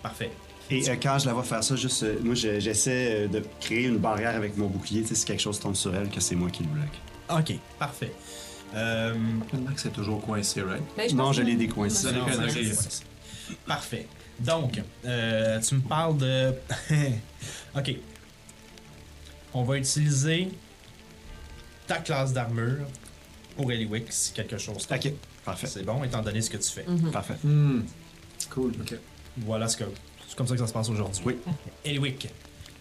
Parfait. 0.03 0.31
Et 0.71 0.89
euh, 0.89 0.95
quand 1.03 1.19
je 1.19 1.27
la 1.27 1.35
vois 1.35 1.43
faire 1.43 1.63
ça, 1.63 1.77
juste, 1.77 2.03
euh, 2.05 2.17
moi, 2.23 2.35
je- 2.35 2.59
j'essaie 2.59 3.29
de 3.29 3.43
créer 3.61 3.85
une 3.85 3.99
barrière 3.99 4.35
avec 4.35 4.57
mon 4.57 4.67
bouclier. 4.67 5.03
Tu 5.03 5.09
sais, 5.09 5.15
si 5.15 5.25
quelque 5.27 5.41
chose 5.43 5.61
tombe 5.61 5.75
sur 5.77 5.95
elle, 5.95 6.09
que 6.09 6.21
c'est 6.21 6.35
moi 6.37 6.49
qui 6.49 6.63
le 6.63 6.71
bloque. 6.71 6.87
Ok, 7.31 7.55
parfait. 7.79 8.13
Euh, 8.75 9.15
Le 9.53 9.59
Max 9.61 9.83
c'est 9.83 9.93
toujours 9.93 10.21
coincé, 10.21 10.63
right? 10.63 10.83
Ben, 10.97 11.15
Non, 11.15 11.33
je 11.33 11.43
que- 11.43 11.47
l'ai 11.47 11.55
décoincé. 11.55 12.11
non, 12.13 12.27
c'est- 12.49 13.05
Parfait. 13.67 14.09
Donc, 14.41 14.81
euh, 15.05 15.61
tu 15.61 15.77
me 15.77 15.81
parles 15.81 16.17
de. 16.19 16.53
ok. 17.77 17.97
On 19.53 19.63
va 19.63 19.77
utiliser 19.79 20.49
ta 21.87 21.97
classe 21.99 22.33
d'armure 22.33 22.87
pour 23.57 23.71
Eliwick 23.71 24.07
si 24.13 24.33
quelque 24.33 24.59
chose. 24.59 24.87
tombe. 24.87 24.99
Ok, 24.99 25.13
parfait. 25.45 25.67
C'est 25.69 25.85
bon, 25.85 26.03
étant 26.03 26.23
donné 26.23 26.41
ce 26.41 26.51
que 26.51 26.57
tu 26.57 26.71
fais. 26.71 26.85
Parfait. 27.13 27.35
Hmm. 27.45 27.83
Cool, 28.51 28.73
ok. 28.81 28.95
Voilà 29.39 29.69
ce 29.69 29.77
que. 29.77 29.85
C'est 30.27 30.37
comme 30.37 30.49
ça 30.49 30.55
que 30.55 30.61
ça 30.61 30.67
se 30.67 30.73
passe 30.73 30.89
aujourd'hui. 30.89 31.23
Oui. 31.25 31.37
Eliwick, 31.85 32.29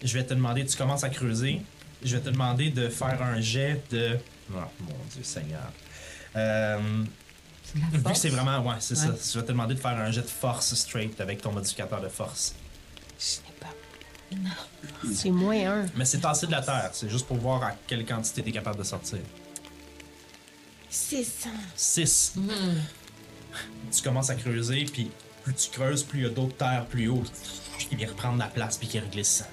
je 0.02 0.12
vais 0.14 0.24
te 0.24 0.34
demander, 0.34 0.64
tu 0.66 0.76
commences 0.76 1.04
à 1.04 1.08
creuser. 1.10 1.60
Je 2.02 2.16
vais 2.16 2.22
te 2.22 2.30
demander 2.30 2.70
de 2.70 2.88
faire 2.88 3.22
un 3.22 3.40
jet 3.40 3.80
de. 3.92 4.18
Oh 4.52 4.56
mon 4.80 5.04
Dieu 5.12 5.22
Seigneur. 5.22 5.72
Euh, 6.36 7.04
vu 7.74 8.02
que 8.02 8.14
c'est 8.14 8.28
vraiment. 8.28 8.58
Ouais, 8.60 8.76
c'est 8.80 8.94
ça. 8.96 9.08
Je 9.08 9.38
vais 9.38 9.44
te 9.44 9.52
demander 9.52 9.74
de 9.74 9.80
faire 9.80 9.96
un 9.98 10.10
jet 10.10 10.22
de 10.22 10.26
force 10.26 10.74
straight 10.74 11.20
avec 11.20 11.40
ton 11.42 11.52
modificateur 11.52 12.00
de 12.00 12.08
force. 12.08 12.54
Je 13.18 13.36
n'ai 13.46 13.54
pas. 13.58 13.74
C'est 15.12 15.30
moins 15.30 15.82
un. 15.82 15.86
Mais 15.96 16.04
c'est 16.04 16.18
tasser 16.18 16.46
de 16.46 16.52
la 16.52 16.62
terre. 16.62 16.90
C'est 16.92 17.08
juste 17.08 17.26
pour 17.26 17.36
voir 17.36 17.62
à 17.62 17.72
quelle 17.86 18.04
quantité 18.04 18.42
tu 18.42 18.48
es 18.48 18.52
capable 18.52 18.78
de 18.78 18.84
sortir. 18.84 19.18
Six. 20.90 21.48
6. 21.74 22.34
Tu 23.92 24.02
commences 24.02 24.30
à 24.30 24.34
creuser, 24.34 24.84
puis 24.84 25.10
plus 25.42 25.54
tu 25.54 25.70
creuses, 25.70 26.02
plus 26.02 26.20
il 26.20 26.22
y 26.24 26.26
a 26.26 26.30
d'autres 26.30 26.56
terres 26.56 26.86
plus 26.86 27.08
haut 27.08 27.22
qui 27.78 27.96
viennent 27.96 28.10
reprendre 28.10 28.38
la 28.38 28.46
place 28.46 28.78
puis 28.78 28.88
qui 28.88 28.98
reglissent. 28.98 29.44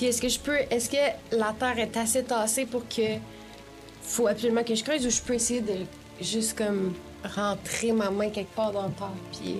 Puis 0.00 0.08
est-ce 0.08 0.22
que 0.22 0.30
je 0.30 0.40
peux. 0.40 0.56
Est-ce 0.70 0.88
que 0.88 1.36
la 1.36 1.52
terre 1.52 1.78
est 1.78 1.94
assez 1.94 2.22
tassée 2.22 2.64
pour 2.64 2.88
que. 2.88 3.02
Faut 4.02 4.28
absolument 4.28 4.64
que 4.64 4.74
je 4.74 4.82
creuse 4.82 5.04
ou 5.04 5.10
je 5.10 5.20
peux 5.20 5.34
essayer 5.34 5.60
de 5.60 5.74
juste 6.22 6.56
comme 6.56 6.94
rentrer 7.22 7.92
ma 7.92 8.10
main 8.10 8.30
quelque 8.30 8.54
part 8.56 8.72
dans 8.72 8.84
la 8.84 8.88
terre 8.88 9.08
puis. 9.30 9.56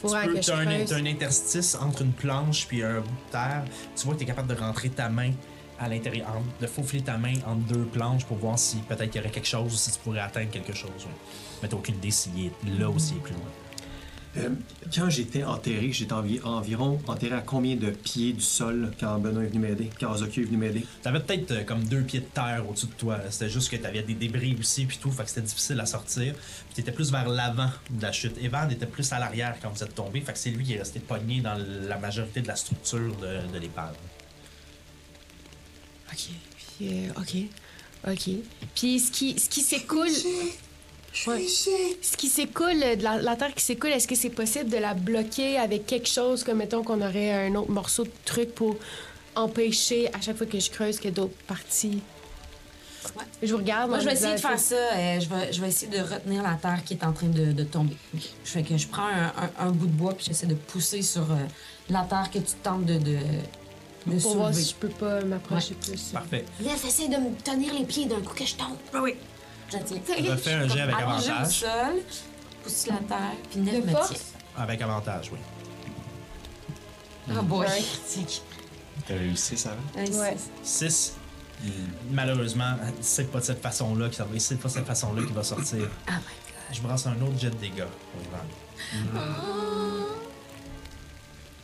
Faut 0.00 0.08
Tu 0.08 0.14
peux, 0.28 0.34
que 0.34 0.40
je 0.42 0.46
t'as 0.46 0.58
un, 0.58 0.64
creuse? 0.66 0.88
t'as 0.88 0.96
un 0.98 1.06
interstice 1.06 1.74
entre 1.74 2.02
une 2.02 2.12
planche 2.12 2.68
puis 2.68 2.84
un 2.84 3.00
bout 3.00 3.08
de 3.08 3.32
terre. 3.32 3.64
Tu 3.96 4.04
vois 4.04 4.14
que 4.14 4.18
tu 4.20 4.24
es 4.24 4.26
capable 4.28 4.54
de 4.54 4.60
rentrer 4.60 4.88
ta 4.88 5.08
main 5.08 5.32
à 5.80 5.88
l'intérieur, 5.88 6.28
de 6.60 6.66
faufiler 6.68 7.02
ta 7.02 7.18
main 7.18 7.34
entre 7.44 7.62
deux 7.74 7.86
planches 7.86 8.24
pour 8.24 8.36
voir 8.36 8.56
si 8.60 8.76
peut-être 8.88 9.10
qu'il 9.10 9.16
y 9.20 9.24
aurait 9.24 9.32
quelque 9.34 9.48
chose 9.48 9.72
ou 9.74 9.76
si 9.76 9.90
tu 9.90 9.98
pourrais 9.98 10.20
atteindre 10.20 10.50
quelque 10.52 10.74
chose. 10.76 10.90
ouais. 10.96 11.10
Mais 11.60 11.68
t'as 11.68 11.76
aucune 11.76 11.96
idée 11.96 12.12
s'il 12.12 12.46
est 12.46 12.78
là 12.78 12.88
ou 12.88 13.00
s'il 13.00 13.16
est 13.16 13.20
plus 13.20 13.32
loin. 13.34 13.42
Euh, 14.38 14.50
quand 14.94 15.08
j'étais 15.08 15.44
enterré, 15.44 15.92
j'étais 15.92 16.12
envi- 16.12 16.40
environ 16.42 17.00
enterré 17.06 17.34
à 17.34 17.40
combien 17.40 17.74
de 17.74 17.90
pieds 17.90 18.34
du 18.34 18.42
sol 18.42 18.92
quand 19.00 19.18
Benoît 19.18 19.44
est 19.44 19.46
venu 19.46 19.60
m'aider, 19.60 19.90
quand 19.98 20.12
Ozokyo 20.12 20.42
est 20.42 20.44
venu 20.46 20.58
m'aider? 20.58 20.84
T'avais 21.02 21.20
peut-être 21.20 21.50
euh, 21.52 21.64
comme 21.64 21.82
deux 21.84 22.02
pieds 22.02 22.20
de 22.20 22.26
terre 22.26 22.64
au-dessus 22.68 22.86
de 22.86 22.92
toi. 22.92 23.18
C'était 23.30 23.48
juste 23.48 23.70
que 23.70 23.76
t'avais 23.76 24.02
des 24.02 24.14
débris 24.14 24.54
aussi 24.58 24.84
puis 24.84 24.98
tout, 24.98 25.10
fait 25.10 25.22
que 25.22 25.30
c'était 25.30 25.40
difficile 25.46 25.80
à 25.80 25.86
sortir. 25.86 26.34
Puis 26.34 26.74
t'étais 26.74 26.92
plus 26.92 27.10
vers 27.10 27.28
l'avant 27.28 27.70
de 27.90 28.02
la 28.02 28.12
chute. 28.12 28.36
Evan 28.42 28.70
était 28.70 28.86
plus 28.86 29.10
à 29.12 29.18
l'arrière 29.18 29.56
quand 29.62 29.70
vous 29.70 29.82
êtes 29.82 29.94
tombé, 29.94 30.20
fait 30.20 30.32
que 30.34 30.38
c'est 30.38 30.50
lui 30.50 30.64
qui 30.64 30.74
est 30.74 30.78
resté 30.78 31.00
pogné 31.00 31.40
dans 31.40 31.56
la 31.88 31.96
majorité 31.98 32.42
de 32.42 32.48
la 32.48 32.56
structure 32.56 33.16
de, 33.16 33.52
de 33.52 33.58
l'épave. 33.58 33.96
Ok. 36.12 36.28
Puis, 36.76 36.88
euh, 37.06 37.08
ok. 37.16 38.12
Ok. 38.12 38.30
Puis 38.74 39.00
ce 39.00 39.10
qui, 39.10 39.38
ce 39.38 39.48
qui 39.48 39.62
s'écoule. 39.62 40.08
Ouais. 41.26 41.46
Ce 41.46 42.16
qui 42.16 42.28
s'écoule, 42.28 42.78
la, 43.00 43.16
la 43.22 43.36
terre 43.36 43.54
qui 43.54 43.64
s'écoule, 43.64 43.90
est-ce 43.90 44.06
que 44.08 44.14
c'est 44.14 44.30
possible 44.30 44.68
de 44.70 44.76
la 44.76 44.94
bloquer 44.94 45.58
avec 45.58 45.86
quelque 45.86 46.08
chose, 46.08 46.44
comme 46.44 46.58
mettons 46.58 46.82
qu'on 46.82 47.00
aurait 47.00 47.46
un 47.48 47.54
autre 47.54 47.70
morceau 47.70 48.04
de 48.04 48.10
truc 48.24 48.54
pour 48.54 48.76
empêcher 49.34 50.08
à 50.14 50.20
chaque 50.20 50.36
fois 50.36 50.46
que 50.46 50.58
je 50.58 50.70
creuse 50.70 50.96
qu'il 50.96 51.06
y 51.06 51.08
ait 51.08 51.12
d'autres 51.12 51.36
parties? 51.46 52.00
Ouais. 53.16 53.24
Je 53.42 53.52
vous 53.52 53.58
regarde. 53.58 53.88
Moi, 53.90 54.00
je 54.00 54.04
vais 54.06 54.14
essayer 54.14 54.34
de 54.34 54.40
faire 54.40 54.58
ça. 54.58 54.74
euh, 54.74 55.20
je, 55.20 55.28
vais, 55.28 55.52
je 55.52 55.60
vais 55.60 55.68
essayer 55.68 55.90
de 55.90 56.02
retenir 56.02 56.42
la 56.42 56.54
terre 56.54 56.82
qui 56.84 56.94
est 56.94 57.04
en 57.04 57.12
train 57.12 57.28
de, 57.28 57.52
de 57.52 57.64
tomber. 57.64 57.96
Je 58.14 58.50
fais 58.50 58.62
que 58.62 58.76
je 58.76 58.88
prends 58.88 59.06
un, 59.06 59.26
un- 59.26 59.66
un 59.68 59.70
bout 59.70 59.86
de 59.86 59.92
bois 59.92 60.12
puis 60.14 60.26
j'essaie 60.26 60.46
de 60.46 60.54
pousser 60.56 61.02
sur 61.02 61.22
euh, 61.30 61.36
la 61.88 62.02
terre 62.02 62.28
que 62.32 62.38
tu 62.40 62.52
tentes 62.62 62.84
de, 62.84 62.94
de, 62.98 63.18
de 64.06 64.20
Pour 64.20 64.34
voir 64.34 64.48
soulever. 64.48 64.62
si 64.64 64.70
je 64.70 64.74
peux 64.74 64.88
pas 64.88 65.20
m'approcher 65.22 65.74
plus. 65.74 66.00
Parfait. 66.12 66.44
Nef, 66.60 66.84
essaie 66.84 67.06
de 67.08 67.16
me 67.16 67.30
tenir 67.44 67.72
les 67.74 67.84
pieds 67.84 68.06
d'un 68.06 68.20
coup 68.20 68.34
que 68.34 68.44
je 68.44 68.56
tombe. 68.56 68.76
Ah 68.92 68.98
oui. 69.02 69.14
Je 69.70 69.78
tiens. 69.78 70.32
Refais 70.32 70.52
un 70.52 70.68
jet 70.68 70.80
avec 70.80 70.94
Allongé 70.96 71.28
au 71.30 71.32
avantage. 71.34 71.52
sol, 71.60 72.02
pousse 72.62 72.86
la 72.86 72.96
terre, 72.98 73.32
puis 73.50 73.60
De 73.60 73.70
me 73.86 73.90
force? 73.92 74.08
tient. 74.10 74.18
Avec 74.56 74.80
avantage, 74.82 75.30
oui. 75.32 75.38
Ah 77.28 77.42
boy. 77.42 77.66
Ouais. 77.66 77.82
critique. 77.82 78.42
T'as 79.06 79.14
réussi, 79.14 79.56
ça 79.56 79.70
va? 79.70 80.00
Ouais, 80.02 80.10
Ouais. 80.16 80.36
c'est- 80.62 80.88
6. 80.88 81.12
Malheureusement, 82.10 82.76
c'est 83.00 83.30
pas 83.30 83.40
de 83.40 83.44
cette 83.44 83.62
façon-là 83.62 84.08
qu'il 84.10 84.22
va, 84.24 84.38
c'est 84.38 84.56
pas 84.60 84.68
de 84.68 84.72
cette 84.74 84.86
façon-là 84.86 85.22
qu'il 85.24 85.34
va 85.34 85.42
sortir. 85.42 85.88
Oh 86.08 86.10
my 86.10 86.14
god. 86.14 86.22
Je 86.72 86.80
brasse 86.82 87.06
un 87.06 87.20
autre 87.22 87.38
jet 87.38 87.50
de 87.50 87.56
dégâts 87.56 87.84
pour 88.12 88.20
Ivan. 88.22 88.44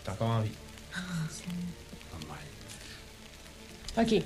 T'as 0.05 0.13
encore 0.13 0.31
envie. 0.31 0.51
OK. 3.99 4.23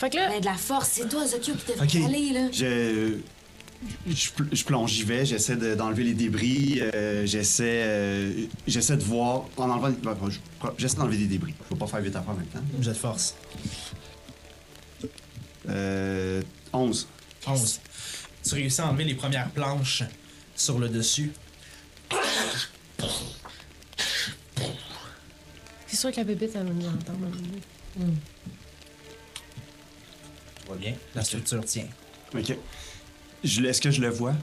Fait 0.00 0.08
que 0.08 0.16
là, 0.16 0.28
Ben, 0.30 0.40
de 0.40 0.44
la 0.46 0.54
force, 0.54 0.88
c'est 0.94 1.08
toi, 1.08 1.26
Zokyo, 1.26 1.52
qui 1.54 1.64
t'es 1.66 1.86
fait 1.86 2.04
aller, 2.04 2.30
là. 2.32 2.48
Je, 2.52 3.16
je, 4.08 4.30
je 4.50 4.64
plonge, 4.64 4.92
j'y 4.92 5.02
vais, 5.02 5.26
j'essaie 5.26 5.56
de- 5.56 5.74
d'enlever 5.74 6.04
les 6.04 6.14
débris, 6.14 6.80
euh, 6.80 7.26
j'essaie, 7.26 7.82
euh, 7.84 8.46
j'essaie 8.66 8.96
de 8.96 9.02
voir, 9.04 9.44
en 9.58 9.68
enlevant, 9.68 9.92
je- 10.30 10.38
j'essaie 10.78 10.96
d'enlever 10.96 11.18
des 11.18 11.26
débris. 11.26 11.52
Je 11.68 11.74
vais 11.74 11.78
pas 11.78 11.86
faire 11.86 12.00
vite 12.00 12.16
à 12.16 12.22
faire 12.22 12.30
en 12.30 12.34
même 12.34 12.46
temps. 12.46 12.62
Jet 12.80 12.90
de 12.90 12.94
force. 12.94 13.34
Euh, 15.68 16.40
11. 16.72 17.06
11. 17.46 17.80
Tu 18.42 18.54
réussis 18.54 18.80
à 18.80 18.86
enlever 18.88 19.04
les 19.04 19.14
premières 19.14 19.50
planches 19.50 20.02
sur 20.56 20.78
le 20.78 20.88
dessus. 20.88 21.30
c'est 25.86 25.96
sûr 25.96 26.10
que 26.10 26.16
la 26.16 26.24
bébête, 26.24 26.52
elle 26.54 26.66
va 26.66 26.72
nous 26.72 26.86
entendre. 26.88 27.26
Tout 27.94 28.00
va 30.70 30.76
bien. 30.76 30.94
La 31.14 31.22
structure 31.24 31.64
tient. 31.64 31.86
OK. 32.34 32.56
Je, 33.44 33.62
Est-ce 33.64 33.80
que 33.80 33.90
je 33.90 34.00
le 34.00 34.08
vois? 34.08 34.34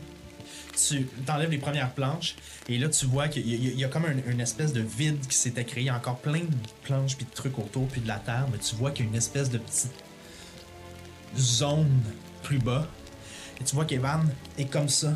tu 0.89 1.05
t'enlèves 1.25 1.49
les 1.49 1.57
premières 1.57 1.91
planches 1.91 2.35
et 2.69 2.77
là 2.77 2.87
tu 2.87 3.07
vois 3.07 3.29
qu'il 3.29 3.47
y, 3.49 3.53
a- 3.55 3.71
il 3.71 3.79
y 3.79 3.83
a 3.83 3.87
comme 3.87 4.05
un- 4.05 4.29
une 4.31 4.39
espèce 4.39 4.73
de 4.73 4.81
vide 4.81 5.25
qui 5.27 5.35
s'était 5.35 5.65
créé, 5.65 5.81
Il 5.85 5.87
y 5.87 5.89
a 5.89 5.95
encore 5.95 6.19
plein 6.19 6.41
de 6.41 6.55
planches 6.83 7.15
puis 7.17 7.25
de 7.25 7.31
trucs 7.33 7.57
autour 7.57 7.87
puis 7.87 7.99
de 7.99 8.07
la 8.07 8.17
terre, 8.19 8.45
mais 8.51 8.59
tu 8.59 8.75
vois 8.75 8.91
qu'il 8.91 9.05
y 9.05 9.07
a 9.07 9.09
une 9.11 9.17
espèce 9.17 9.49
de 9.49 9.57
petite 9.57 9.89
zone 11.35 11.89
plus 12.43 12.59
bas 12.59 12.87
et 13.59 13.63
tu 13.63 13.73
vois 13.75 13.85
qu'Evan 13.85 14.23
est 14.59 14.65
comme 14.65 14.87
ça 14.89 15.15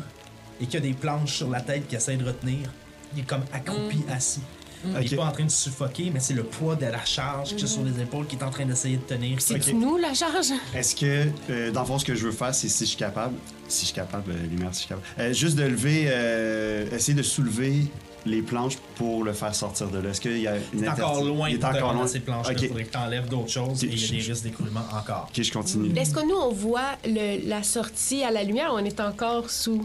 et 0.60 0.64
qu'il 0.64 0.74
y 0.74 0.76
a 0.78 0.80
des 0.80 0.94
planches 0.94 1.34
sur 1.36 1.48
la 1.48 1.60
tête 1.60 1.86
qui 1.88 1.94
essaie 1.94 2.16
de 2.16 2.24
retenir. 2.24 2.68
Il 3.14 3.20
est 3.20 3.26
comme 3.26 3.44
accroupi, 3.52 4.00
assis. 4.10 4.40
Il 4.84 4.96
Ok. 4.96 5.12
est 5.12 5.16
pas 5.16 5.24
en 5.26 5.32
train 5.32 5.44
de 5.44 5.50
suffoquer, 5.50 6.10
mais 6.12 6.20
c'est 6.20 6.34
le 6.34 6.42
poids 6.44 6.74
de 6.76 6.86
la 6.86 7.04
charge 7.04 7.54
qui 7.54 7.64
est 7.64 7.66
sur 7.68 7.82
les 7.84 8.00
épaules 8.02 8.26
qui 8.26 8.36
est 8.36 8.42
en 8.42 8.50
train 8.50 8.64
d'essayer 8.66 8.96
de 8.96 9.02
tenir. 9.02 9.40
C'est 9.40 9.72
nous, 9.72 9.96
la 9.96 10.12
charge? 10.14 10.48
Est-ce 10.74 10.96
que, 10.96 11.28
euh, 11.50 11.70
dans 11.70 11.80
le 11.82 11.86
fond, 11.86 11.98
ce 11.98 12.04
que 12.04 12.14
je 12.14 12.24
veux 12.26 12.32
faire, 12.32 12.54
c'est 12.54 12.68
si 12.68 12.84
je 12.84 12.88
suis 12.90 12.98
capable, 12.98 13.34
si 13.68 13.82
je 13.82 13.86
suis 13.86 13.94
capable, 13.94 14.32
euh, 14.32 14.46
lumière, 14.50 14.70
si 14.72 14.82
je 14.82 14.86
suis 14.86 14.88
capable, 14.88 15.06
euh, 15.18 15.32
juste 15.32 15.56
de 15.56 15.62
lever, 15.64 16.04
euh, 16.08 16.90
essayer 16.96 17.14
de 17.14 17.22
soulever 17.22 17.84
les 18.24 18.40
planches 18.42 18.76
pour 18.96 19.24
le 19.24 19.32
faire 19.32 19.52
sortir 19.54 19.88
de 19.88 19.98
là? 19.98 20.10
Est-ce 20.10 20.20
qu'il 20.20 20.38
y 20.38 20.46
a 20.46 20.56
une 20.56 20.62
Il 20.74 20.84
est 20.84 20.88
encore 20.88 21.24
loin 21.24 21.48
Il 21.48 21.56
est 21.56 21.58
de 21.58 21.64
encore 21.64 21.92
loin. 21.92 22.06
ces 22.06 22.20
planches-là. 22.20 22.52
Ok. 22.54 22.62
Il 22.62 22.68
faudrait 22.68 22.84
que 22.84 22.92
tu 22.92 22.98
enlèves 22.98 23.28
d'autres 23.28 23.50
choses 23.50 23.82
et 23.84 23.88
il 23.88 24.00
y 24.00 24.04
a 24.04 24.08
des 24.22 24.30
risques 24.30 24.42
d'écroulement 24.44 24.84
encore. 24.96 25.28
Ok, 25.36 25.42
je 25.42 25.52
continue. 25.52 25.96
Est-ce 25.98 26.12
que 26.14 26.20
nous, 26.26 26.36
on 26.36 26.52
voit 26.52 26.92
le- 27.04 27.48
la 27.48 27.62
sortie 27.62 28.22
à 28.22 28.30
la 28.30 28.44
lumière 28.44 28.72
ou 28.72 28.76
on 28.76 28.84
est 28.84 29.00
encore 29.00 29.50
sous? 29.50 29.84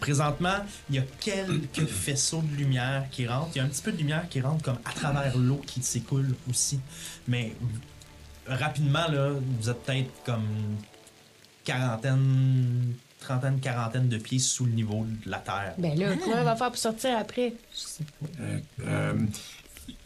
Présentement, 0.00 0.58
il 0.90 0.96
y 0.96 0.98
a 0.98 1.04
quelques 1.20 1.86
faisceaux 1.86 2.42
de 2.42 2.54
lumière 2.56 3.04
qui 3.10 3.26
rentrent. 3.26 3.50
Il 3.54 3.58
y 3.58 3.60
a 3.60 3.64
un 3.64 3.68
petit 3.68 3.82
peu 3.82 3.92
de 3.92 3.96
lumière 3.98 4.28
qui 4.28 4.40
rentre 4.40 4.62
comme 4.62 4.78
à 4.84 4.92
travers 4.92 5.36
l'eau 5.38 5.60
qui 5.66 5.82
s'écoule 5.82 6.34
aussi. 6.50 6.80
Mais 7.28 7.54
rapidement, 8.46 9.08
là, 9.08 9.30
vous 9.60 9.70
êtes 9.70 9.82
peut-être 9.82 10.10
comme 10.24 10.44
quarantaine, 11.64 12.94
trentaine, 13.20 13.58
quarantaine 13.60 14.08
de 14.08 14.18
pieds 14.18 14.38
sous 14.38 14.66
le 14.66 14.72
niveau 14.72 15.04
de 15.24 15.30
la 15.30 15.38
terre. 15.38 15.74
Ben 15.78 15.98
là, 15.98 16.14
comment 16.22 16.36
on 16.40 16.44
va 16.44 16.56
faire 16.56 16.68
pour 16.68 16.76
sortir 16.78 17.16
après? 17.18 17.54
Euh, 18.40 18.58
euh, 18.86 19.14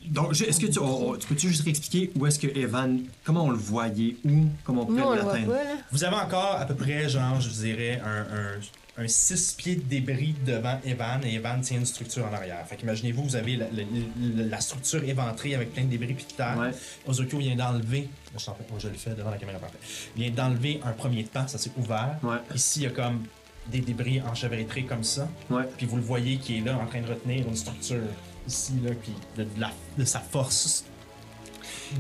donc, 0.07 0.32
je- 0.34 0.45
est-ce 0.45 0.61
que 0.61 0.66
tu, 0.66 0.78
on- 0.78 1.11
on- 1.11 1.16
tu 1.16 1.26
peux-tu 1.26 1.49
juste 1.49 1.64
réexpliquer 1.64 2.11
où 2.16 2.26
est-ce 2.26 2.38
que 2.38 2.47
Evan, 2.47 3.01
comment 3.24 3.45
on 3.45 3.51
le 3.51 3.57
voyait, 3.59 4.16
où, 4.24 4.47
comment 4.64 4.86
on 4.88 4.93
Nous, 4.93 4.97
pourrait 5.03 5.07
on 5.07 5.14
le 5.16 5.20
voit 5.22 5.32
l'atteindre? 5.34 5.53
pas, 5.53 5.64
là. 5.64 5.70
Vous 5.93 6.05
avez 6.05 6.16
encore 6.16 6.57
à 6.57 6.64
peu 6.64 6.74
près, 6.74 7.09
genre, 7.09 7.41
je 7.41 7.49
vous 7.49 7.62
dirais, 7.62 8.01
un, 8.05 8.20
un, 8.20 8.61
un 8.97 9.07
6 9.09 9.53
pieds 9.57 9.76
de 9.76 9.82
débris 9.82 10.34
devant 10.45 10.78
Evan 10.84 11.24
et 11.24 11.34
Evan 11.34 11.61
tient 11.61 11.78
une 11.78 11.86
structure 11.86 12.26
en 12.26 12.32
arrière. 12.34 12.66
Fait 12.66 12.76
qu'imaginez-vous, 12.76 13.22
vous 13.22 13.36
avez 13.36 13.57
la, 13.57 13.66
la- 13.70 13.82
la- 13.82 14.45
la 14.45 14.61
structure 14.61 15.03
éventrée 15.05 15.55
avec 15.55 15.72
plein 15.72 15.84
de 15.84 15.88
débris 15.91 16.14
puis 16.14 16.26
de 16.30 16.32
terre. 16.32 16.57
Ouais. 16.59 16.70
Vient 17.38 17.57
d'enlever, 17.57 18.09
je, 18.34 18.38
fais- 18.45 18.51
je 18.78 18.88
le 18.88 18.95
fais 18.95 19.11
devant 19.14 19.30
la 19.30 19.36
caméra 19.38 19.59
parfait, 19.59 19.78
il 20.16 20.22
vient 20.24 20.30
d'enlever 20.32 20.80
un 20.84 20.93
premier 20.93 21.22
pan, 21.24 21.47
ça 21.49 21.59
s'est 21.59 21.70
ouvert. 21.76 22.16
Ouais. 22.22 22.36
Ici, 22.55 22.80
il 22.80 22.82
y 22.82 22.86
a 22.86 22.91
comme 22.91 23.24
des 23.68 23.80
débris 23.80 24.20
enchevêtrés 24.22 24.82
comme 24.84 25.05
ça. 25.05 25.28
Ouais. 25.49 25.62
Puis 25.76 25.86
vous 25.86 25.97
le 25.97 26.03
voyez 26.03 26.36
qui 26.38 26.59
est 26.59 26.61
là 26.61 26.76
en 26.76 26.86
train 26.86 27.01
de 27.01 27.07
retenir 27.09 27.47
une 27.47 27.57
structure 27.57 28.03
ici, 28.47 28.72
là, 28.84 28.91
puis 29.01 29.12
de, 29.36 29.45
de 29.45 29.61
la, 29.61 29.70
de 29.97 30.05
sa 30.05 30.18
force 30.18 30.84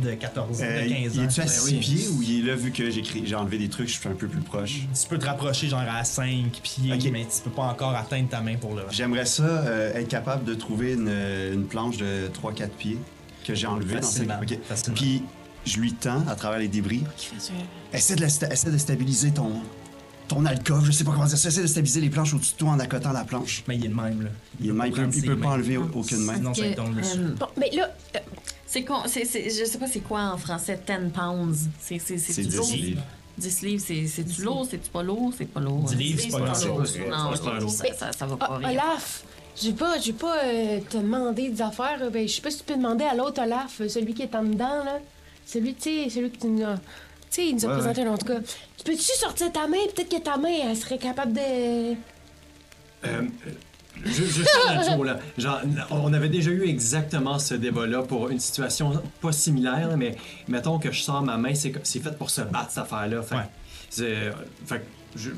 de 0.02 0.12
14 0.14 0.60
Euh, 0.62 0.82
de 0.82 0.86
il 0.88 1.02
15 1.04 1.18
ans. 1.18 1.22
est-tu 1.24 1.40
à 1.40 1.44
Ben 1.44 1.50
6 1.50 1.64
oui. 1.72 1.78
pieds 1.80 2.08
ou 2.08 2.22
il 2.22 2.38
est 2.40 2.48
là 2.50 2.54
vu 2.56 2.70
que 2.72 2.84
j'ai 2.90 3.34
enlevé 3.34 3.58
des 3.58 3.68
trucs, 3.68 3.88
je 3.88 3.98
suis 3.98 4.08
un 4.08 4.12
peu 4.14 4.26
plus 4.28 4.40
proche? 4.40 4.80
Tu 5.00 5.08
peux 5.08 5.18
te 5.18 5.26
rapprocher 5.26 5.68
genre 5.68 5.80
à 5.88 6.04
5 6.04 6.60
pieds, 6.62 6.92
Ok. 6.94 7.08
mais 7.12 7.24
tu 7.26 7.40
peux 7.42 7.50
pas 7.50 7.62
encore 7.64 7.94
atteindre 7.94 8.28
ta 8.28 8.40
main 8.40 8.56
pour 8.56 8.74
le. 8.74 8.82
J'aimerais 8.90 9.26
ça 9.26 9.42
euh, 9.44 9.94
être 9.94 10.08
capable 10.08 10.44
de 10.44 10.54
trouver 10.54 10.92
une, 10.94 11.08
une 11.52 11.64
planche 11.64 11.96
de 11.96 12.28
3-4 12.32 12.68
pieds 12.70 12.98
que 13.46 13.54
j'ai 13.54 13.66
enlevée 13.66 13.96
dans 13.96 14.02
cette- 14.02 14.28
ok. 14.30 14.58
facilement. 14.68 14.94
Puis 14.96 15.22
je 15.66 15.78
lui 15.80 15.92
tends 15.94 16.26
à 16.28 16.34
travers 16.36 16.58
les 16.58 16.68
débris. 16.68 17.02
Essaie 17.92 18.16
de, 18.16 18.20
la 18.20 18.28
sta- 18.28 18.52
essaie 18.52 18.70
de 18.70 18.78
stabiliser 18.78 19.30
ton, 19.32 19.50
ton 20.28 20.44
alcove, 20.46 20.84
je 20.86 20.92
sais 20.92 21.04
pas 21.04 21.10
comment 21.12 21.26
dire 21.26 21.36
ça. 21.36 21.48
Essaie 21.48 21.62
de 21.62 21.66
stabiliser 21.66 22.00
les 22.00 22.10
planches 22.10 22.32
au-dessus 22.34 22.52
de 22.52 22.58
toi 22.58 22.70
en 22.70 22.78
accotant 22.78 23.12
la 23.12 23.24
planche. 23.24 23.64
Mais 23.66 23.76
il 23.76 23.84
est 23.84 23.88
le 23.88 23.94
même, 23.94 24.22
là. 24.22 24.30
Il, 24.60 24.68
est 24.70 24.72
même- 24.72 24.86
il 24.86 25.22
peut, 25.22 25.32
il 25.34 25.36
pas 25.40 25.48
enlever 25.48 25.76
aucune 25.76 26.18
main. 26.18 26.36
Sinon, 26.36 26.54
ça 26.54 26.62
tombe 26.76 26.94
dessus. 26.94 27.18
euh, 27.18 27.34
Bon, 27.38 27.46
mais 27.58 27.70
là, 27.72 27.90
euh, 28.16 28.18
C'est 28.72 28.84
con, 28.84 29.02
c'est, 29.06 29.24
c'est, 29.24 29.50
je 29.50 29.64
sais 29.64 29.78
pas 29.78 29.88
c'est 29.88 29.98
quoi 29.98 30.20
en 30.20 30.38
français 30.38 30.78
10 30.86 31.10
pounds. 31.12 31.68
C'est, 31.80 31.98
c'est, 31.98 32.18
c'est, 32.18 32.32
C'est 32.32 32.42
du 32.42 32.48
10 32.50 32.56
lourd? 32.56 32.70
livres. 32.72 33.02
10 33.36 33.62
livres, 33.62 33.82
c'est, 33.84 34.06
c'est-tu 34.06 34.42
lourd? 34.42 34.64
C'est-tu 34.70 34.88
pas 34.90 35.02
lourd? 35.02 35.32
C'est 35.36 35.46
pas 35.46 35.58
lourd. 35.58 35.82
10 35.88 35.94
livres, 35.96 36.20
c'est 36.22 36.30
pas 36.30 36.38
lourd. 36.38 36.78
Non, 36.78 36.84
C'est 36.86 37.44
pas 37.44 37.58
lourd. 37.58 37.70
ça, 37.70 37.84
ça, 37.98 38.12
ça 38.12 38.26
va 38.26 38.36
pas 38.36 38.46
Ah, 38.48 38.56
rien. 38.58 38.70
Olaf, 38.70 39.24
j'ai 39.60 39.72
pas, 39.72 39.98
j'ai 39.98 40.12
pas 40.12 40.36
euh, 40.44 40.78
te 40.88 40.98
demandé 40.98 41.48
des 41.48 41.60
affaires. 41.60 41.98
Ben, 42.12 42.28
je 42.28 42.32
sais 42.32 42.42
pas 42.42 42.50
si 42.52 42.58
tu 42.58 42.64
peux 42.64 42.76
demander 42.76 43.04
à 43.04 43.14
l'autre 43.16 43.42
Olaf, 43.42 43.80
euh, 43.80 43.88
celui 43.88 44.14
qui 44.14 44.22
est 44.22 44.34
en 44.36 44.44
dedans, 44.44 44.84
là. 44.84 45.00
Celui, 45.44 45.74
tu 45.74 46.04
sais, 46.04 46.08
celui 46.10 46.30
que 46.30 46.38
tu 46.38 46.46
nous 46.46 46.64
as. 46.64 46.76
Tu 46.76 46.80
sais, 47.30 47.46
il 47.48 47.56
nous 47.56 47.64
a 47.64 47.68
Ouais, 47.70 47.74
présenté, 47.74 48.06
en 48.08 48.16
tout 48.18 48.26
cas. 48.26 48.38
Tu 48.76 48.84
peux-tu 48.84 49.02
sortir 49.18 49.50
ta 49.50 49.66
main? 49.66 49.78
Peut-être 49.96 50.10
que 50.16 50.22
ta 50.22 50.36
main, 50.36 50.54
elle 50.68 50.76
serait 50.76 50.98
capable 50.98 51.32
de. 51.32 51.40
Euh, 53.06 53.22
je, 54.04 54.10
je 54.24 54.42
Joe, 54.42 55.06
là. 55.06 55.18
Genre, 55.36 55.60
on 55.90 56.12
avait 56.12 56.28
déjà 56.28 56.50
eu 56.50 56.64
exactement 56.66 57.38
ce 57.38 57.54
débat-là 57.54 58.02
pour 58.02 58.28
une 58.30 58.40
situation 58.40 59.02
pas 59.20 59.32
similaire, 59.32 59.96
mais 59.96 60.16
mettons 60.48 60.78
que 60.78 60.90
je 60.92 61.02
sors 61.02 61.22
ma 61.22 61.36
main, 61.36 61.54
c'est 61.54 61.72
c'est 61.84 62.00
fait 62.00 62.16
pour 62.16 62.30
se 62.30 62.40
battre, 62.42 62.70
cette 62.70 62.78
affaire-là. 62.84 63.22
Fait, 63.22 63.34
Ouais. 63.34 63.42
c'est- 63.90 64.32
fait 64.66 64.78
que 64.78 65.18
je- 65.18 65.30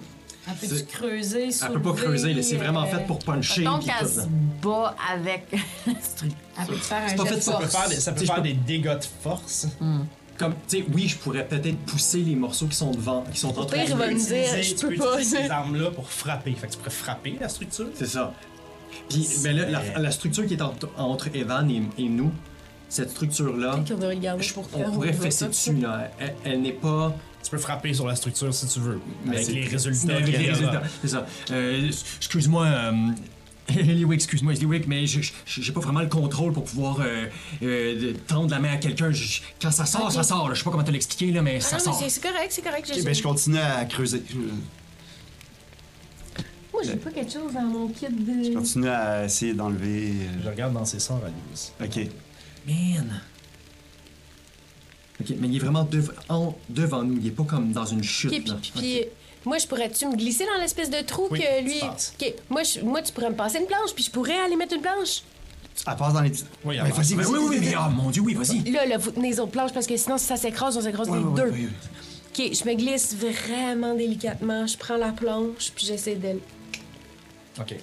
Elle 0.48 0.54
peut 0.56 0.66
c'est- 0.76 0.86
creuser, 0.88 1.48
elle 1.62 1.72
peut 1.72 1.82
pas 1.82 1.92
creuser, 1.92 2.34
là, 2.34 2.42
c'est 2.42 2.56
vraiment 2.56 2.84
fait 2.86 3.06
pour 3.06 3.18
puncher. 3.20 3.62
Donc, 3.64 3.82
elle 4.00 4.08
se 4.08 4.20
bat 4.62 4.94
avec. 5.12 5.46
Elle 5.86 6.66
peut 6.66 6.74
te 6.74 6.78
faire 6.80 7.02
un 7.04 7.08
jet 7.08 7.14
de 7.36 7.40
Ça 7.40 7.52
peut 7.52 7.66
force. 7.66 7.76
faire 7.76 7.88
des, 7.88 7.94
ça 7.96 8.12
peut 8.12 8.20
Tu 8.20 8.26
faire 8.26 8.42
des 8.42 8.52
dégâts 8.52 8.98
de 8.98 9.04
force. 9.22 9.68
Comme, 10.42 10.54
tu 10.68 10.78
sais, 10.78 10.84
oui, 10.92 11.08
je 11.08 11.16
pourrais 11.16 11.46
peut-être 11.46 11.78
pousser 11.86 12.18
les 12.20 12.34
morceaux 12.36 12.66
qui 12.66 12.76
sont 12.76 12.90
devant, 12.90 13.22
qui 13.32 13.38
sont 13.40 13.56
en 13.58 13.64
train 13.64 13.78
pire, 13.78 13.86
il 13.90 13.96
va 13.96 14.08
de... 14.08 14.14
me 14.14 14.18
dire, 14.18 14.26
Utiliser- 14.36 14.62
je 14.62 14.74
tu 14.74 14.86
peux 14.86 14.92
peux 14.94 14.98
pas. 15.04 15.14
utiliser 15.14 15.36
ces 15.44 15.50
armes-là 15.50 15.90
pour 15.90 16.10
frapper. 16.10 16.52
Fait 16.52 16.66
que 16.66 16.72
tu 16.72 16.78
pourrais 16.78 16.90
frapper 16.90 17.36
la 17.40 17.48
structure. 17.48 17.86
C'est 17.94 18.06
ça. 18.06 18.34
Puis, 19.08 19.26
ben 19.42 19.56
là, 19.56 19.70
la, 19.70 19.98
la 20.00 20.10
structure 20.10 20.46
qui 20.46 20.54
est 20.54 20.62
entre, 20.62 20.88
entre 20.98 21.28
Evan 21.34 21.70
et, 21.70 21.82
et 21.98 22.08
nous, 22.08 22.32
cette 22.88 23.10
structure-là, 23.10 23.76
Peut-être 23.76 23.94
qu'on 23.94 24.00
va 24.02 24.08
regarder 24.08 24.42
je- 24.42 24.52
pour 24.54 24.68
on 24.74 24.90
pourrait 24.92 25.12
fesser 25.14 25.46
dessus, 25.48 25.74
là. 25.76 26.10
Elle, 26.18 26.34
elle 26.44 26.60
n'est 26.62 26.72
pas... 26.72 27.14
Tu 27.42 27.50
peux 27.50 27.58
frapper 27.58 27.92
sur 27.92 28.06
la 28.06 28.14
structure 28.14 28.52
si 28.54 28.66
tu 28.68 28.78
veux. 28.80 29.00
Mais 29.24 29.36
avec 29.36 29.46
c'est- 29.46 29.52
les 29.52 29.66
résultats. 29.66 30.14
Avec 30.16 30.26
qu'il 30.36 30.50
résultats, 30.50 30.82
c'est 31.00 31.08
ça. 31.08 31.26
Euh, 31.50 31.88
excuse-moi, 32.18 32.66
euh, 32.66 32.92
Eliwick, 33.78 34.14
excuse-moi, 34.20 34.54
Eliwick, 34.54 34.86
mais 34.86 35.06
je- 35.06 35.20
je- 35.22 35.32
j'ai 35.62 35.72
pas 35.72 35.80
vraiment 35.80 36.00
le 36.00 36.08
contrôle 36.08 36.52
pour 36.52 36.64
pouvoir 36.64 36.98
euh, 37.00 37.26
euh, 37.62 38.12
tendre 38.26 38.50
la 38.50 38.58
main 38.58 38.72
à 38.72 38.76
quelqu'un. 38.76 39.10
Je- 39.12 39.40
Quand 39.60 39.70
ça 39.70 39.86
sort, 39.86 40.10
ça 40.12 40.22
sort. 40.22 40.48
là. 40.48 40.54
Je 40.54 40.58
sais 40.58 40.64
pas 40.64 40.70
comment 40.70 40.84
te 40.84 40.90
l'expliquer, 40.90 41.32
là, 41.32 41.42
mais 41.42 41.60
ça 41.60 41.76
Ah, 41.76 41.78
non, 41.78 41.78
mais 41.78 41.92
sort. 41.92 41.98
c'est- 42.02 42.08
c'est 42.10 42.20
correct, 42.22 42.48
c'est 42.50 42.62
correct. 42.62 42.92
Je 42.96 43.02
ben, 43.02 43.14
je 43.14 43.22
continue 43.22 43.58
à 43.58 43.84
creuser. 43.84 44.22
Je 44.28 44.36
Moi, 46.72 46.82
j'ai 46.84 46.96
pas 46.96 47.10
quelque 47.10 47.32
chose 47.32 47.52
dans 47.52 47.62
mon 47.62 47.88
kit 47.88 48.06
de. 48.08 48.54
continue 48.54 48.88
à 48.88 49.24
essayer 49.26 49.52
d'enlever. 49.54 50.12
Je 50.42 50.48
regarde 50.48 50.72
dans 50.72 50.84
ses 50.84 50.98
sorts 51.00 51.20
à 51.24 51.82
euh, 51.82 51.86
Ok. 51.86 52.08
Man! 52.66 53.20
Ok, 55.20 55.34
mais 55.38 55.48
il 55.48 55.56
est 55.56 55.58
vraiment 55.58 55.84
dev- 55.84 56.12
en- 56.28 56.56
devant 56.68 57.02
nous. 57.04 57.18
Il 57.20 57.26
est 57.28 57.30
pas 57.32 57.44
comme 57.44 57.72
dans 57.72 57.84
une 57.84 58.02
chute. 58.02 58.32
Ok, 58.32 58.40
puis, 58.40 58.48
là. 58.50 58.56
puis- 58.60 58.72
puis, 58.74 59.00
moi, 59.44 59.58
je 59.58 59.66
pourrais-tu 59.66 60.06
me 60.06 60.16
glisser 60.16 60.44
dans 60.46 60.60
l'espèce 60.60 60.90
de 60.90 61.00
trou 61.02 61.26
Oui, 61.30 61.40
que 61.40 61.58
tu 61.58 61.64
lui. 61.64 61.80
Ok, 61.82 62.34
moi, 62.50 62.62
je- 62.62 62.80
moi, 62.80 63.02
tu 63.02 63.12
pourrais 63.12 63.30
me 63.30 63.36
passer 63.36 63.58
une 63.58 63.66
planche, 63.66 63.92
puis 63.94 64.04
je 64.04 64.10
pourrais 64.10 64.38
aller 64.38 64.56
mettre 64.56 64.74
une 64.74 64.82
planche. 64.82 65.22
Elle 65.86 65.96
passe 65.96 66.12
dans 66.12 66.20
les. 66.20 66.30
Oui, 66.64 66.76
Ben, 66.78 66.86
elle 66.86 66.92
vas-y, 66.92 67.14
Ben 67.14 67.22
vas-y. 67.24 67.32
oui, 67.32 67.38
oui, 67.40 67.46
oui, 67.50 67.56
vas-y, 67.58 67.70
mais 67.70 67.76
oh 67.78 67.90
mon 67.90 68.10
dieu, 68.10 68.22
oui, 68.22 68.34
vas-y. 68.34 68.70
Là, 68.70 68.84
là, 68.86 68.98
vous 68.98 69.10
tenez 69.10 69.30
les 69.30 69.40
autres 69.40 69.52
planches 69.52 69.72
parce 69.72 69.86
que 69.86 69.96
sinon, 69.96 70.18
si 70.18 70.26
ça 70.26 70.36
s'écrase, 70.36 70.76
on 70.76 70.80
s'écrase 70.82 71.08
Ouais, 71.08 71.18
les 71.18 71.24
ouais, 71.24 71.42
deux. 71.42 71.50
ouais. 71.50 71.68
Ok, 72.28 72.52
je 72.54 72.64
me 72.68 72.74
glisse 72.74 73.14
vraiment 73.16 73.94
délicatement, 73.94 74.66
je 74.66 74.76
prends 74.78 74.96
la 74.96 75.12
planche, 75.12 75.70
puis 75.74 75.86
j'essaie 75.86 76.14
de. 76.16 76.38
OK. 77.60 77.74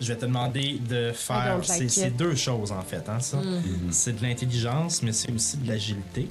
Je 0.00 0.06
vais 0.12 0.16
te 0.16 0.26
demander 0.26 0.78
de 0.88 1.10
faire. 1.12 1.58
like 1.68 1.90
C'est 1.90 2.10
deux 2.16 2.36
choses, 2.36 2.70
en 2.70 2.82
fait, 2.82 3.08
hein, 3.08 3.18
ça. 3.20 3.38
C'est 3.90 4.12
de 4.18 4.22
l'intelligence, 4.22 5.02
mais 5.02 5.12
c'est 5.12 5.32
aussi 5.32 5.56
de 5.56 5.66
l'agilité. 5.68 6.28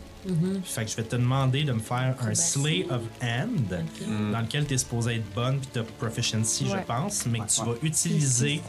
Fait 0.64 0.86
que 0.86 0.92
je 0.92 0.96
vais 0.98 1.04
te 1.04 1.16
demander 1.16 1.64
de 1.64 1.72
me 1.74 1.80
faire 1.80 2.16
un 2.22 2.34
Slay 2.34 2.86
of 2.90 3.02
Hand, 3.22 3.84
dans 4.32 4.40
lequel 4.42 4.66
tu 4.66 4.74
es 4.74 4.78
supposé 4.78 5.16
être 5.16 5.34
bonne 5.34 5.60
puis 5.60 5.70
tu 5.74 5.80
as 5.80 5.84
proficiency, 5.84 6.66
je 6.68 6.78
pense, 6.86 7.26
mais 7.26 7.40
que 7.40 7.46
tu 7.48 7.62
Ouais, 7.62 7.68
vas 7.68 7.76
utiliser. 7.84 8.62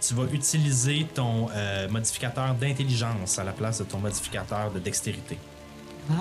Tu 0.00 0.14
vas 0.14 0.24
utiliser 0.32 1.06
ton 1.14 1.48
euh, 1.54 1.88
modificateur 1.88 2.54
d'intelligence 2.54 3.38
à 3.38 3.44
la 3.44 3.52
place 3.52 3.78
de 3.78 3.84
ton 3.84 3.98
modificateur 3.98 4.70
de 4.72 4.80
dextérité. 4.80 5.38
Et 6.10 6.14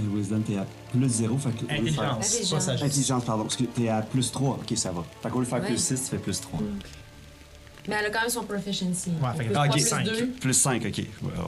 Wisdom, 0.00 0.40
t'es 0.40 0.56
à 0.56 0.66
plus 0.92 1.08
0. 1.08 1.38
Fait 1.38 1.50
que 1.50 1.64
Intelligence, 1.64 1.96
pas 1.96 2.12
Intelligence. 2.16 2.64
sagesse. 2.64 2.82
Intelligence, 2.82 3.24
pardon. 3.24 3.42
Parce 3.44 3.56
que 3.56 3.64
t'es 3.64 3.88
à 3.88 4.02
plus 4.02 4.30
3. 4.32 4.58
Ok, 4.60 4.76
ça 4.76 4.92
va. 4.92 5.04
Fait 5.22 5.28
qu'au 5.30 5.38
lieu 5.40 5.44
de 5.44 5.50
faire 5.50 5.60
Ouais. 5.60 5.66
plus 5.66 5.78
6, 5.82 6.02
tu 6.04 6.10
fais 6.10 6.18
plus 6.18 6.40
3. 6.40 6.60
Mais 7.88 7.94
elle 8.00 8.06
a 8.06 8.10
quand 8.10 8.20
même 8.20 8.30
son 8.30 8.42
proficiency. 8.44 9.10
Ouais, 9.22 9.28
fait 9.36 9.44
que 9.44 9.50
Plus 9.50 9.56
ah, 9.56 9.64
trois, 9.64 9.66
ok, 9.66 9.72
plus 9.72 9.80
cinq. 9.88 10.04
deux. 10.04 10.26
Plus 10.40 10.54
5, 10.54 10.84
ok. 10.86 10.98
Ouais, 10.98 11.04
ouais, 11.22 11.28
ouais. 11.28 11.44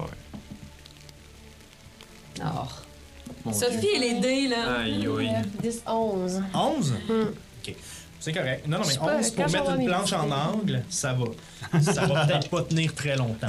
Oh. 2.45 2.69
Mon 3.45 3.53
Sophie 3.53 3.79
Dieu. 3.79 3.89
et 3.95 3.99
les 3.99 4.21
dés, 4.21 4.49
là. 4.49 4.79
Aïe, 4.81 5.07
aïe. 5.19 5.33
10, 5.63 5.83
11. 5.87 6.43
11? 6.55 6.95
OK. 7.11 7.75
C'est 8.21 8.33
correct. 8.33 8.67
Non, 8.67 8.79
non, 8.79 8.85
mais 8.87 8.93
sais 8.93 8.99
pas, 8.99 9.17
11 9.19 9.31
quand 9.37 9.43
pour 9.45 9.53
mettre 9.53 9.71
une 9.81 9.87
planche 9.87 10.13
en 10.13 10.31
angle, 10.31 10.83
ça 10.89 11.13
va. 11.15 11.81
Ça 11.81 12.07
va 12.07 12.27
peut-être 12.27 12.49
pas 12.49 12.63
tenir 12.63 12.95
très 12.95 13.17
longtemps. 13.17 13.47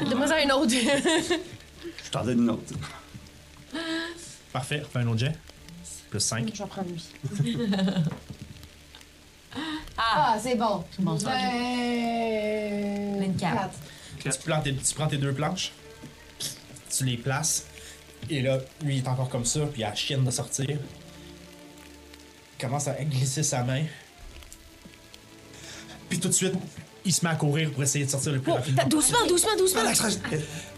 Donne-moi 0.00 0.26
ça 0.26 0.36
un 0.44 0.50
autre. 0.50 0.72
Je 0.74 2.10
t'en 2.10 2.24
donne 2.24 2.42
une 2.42 2.50
autre. 2.50 2.62
Parfait. 4.54 4.82
Fais 4.90 5.00
un 5.00 5.08
autre 5.08 5.18
jet. 5.18 5.32
Plus 6.10 6.20
5. 6.20 6.48
Je 6.54 6.62
vais 6.62 6.68
prendre 6.68 6.88
lui. 6.88 7.58
ah, 9.98 10.36
c'est 10.40 10.54
bon. 10.54 10.84
Bon, 11.00 11.18
ça, 11.18 11.30
Ben... 11.30 13.20
24. 13.20 13.70
Tu, 14.20 14.30
prends 14.46 14.60
tes, 14.60 14.76
tu 14.76 14.94
prends 14.94 15.08
tes 15.08 15.16
deux 15.18 15.32
planches, 15.32 15.72
tu 16.88 17.04
les 17.04 17.16
places, 17.16 17.66
et 18.30 18.40
là, 18.42 18.58
lui, 18.82 18.98
il 18.98 19.04
est 19.04 19.08
encore 19.08 19.28
comme 19.28 19.44
ça, 19.44 19.60
puis 19.66 19.80
il 19.82 19.84
a 19.84 19.90
la 19.90 19.94
chienne 19.96 20.24
de 20.24 20.30
sortir. 20.30 20.66
Il 20.70 20.78
commence 22.60 22.86
à 22.86 22.94
glisser 23.04 23.42
sa 23.42 23.64
main. 23.64 23.82
Puis 26.08 26.20
tout 26.20 26.28
de 26.28 26.32
suite, 26.32 26.54
il 27.04 27.12
se 27.12 27.24
met 27.24 27.32
à 27.32 27.34
courir 27.34 27.72
pour 27.72 27.82
essayer 27.82 28.04
de 28.06 28.10
sortir 28.10 28.32
le 28.32 28.40
plus 28.40 28.52
Oh, 28.52 28.54
rapidement. 28.54 28.86
doucement, 28.86 29.26
doucement, 29.28 29.56
doucement. 29.58 29.82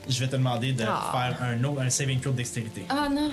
Je 0.08 0.18
vais 0.20 0.26
te 0.28 0.32
demander 0.32 0.72
de 0.72 0.84
Ah. 0.88 1.10
faire 1.12 1.42
un 1.42 1.62
autre, 1.64 1.82
un 1.82 1.90
saving 1.90 2.18
throw 2.20 2.32
de 2.32 2.38
dextérité. 2.38 2.86
Ah 2.88 3.08
non. 3.10 3.30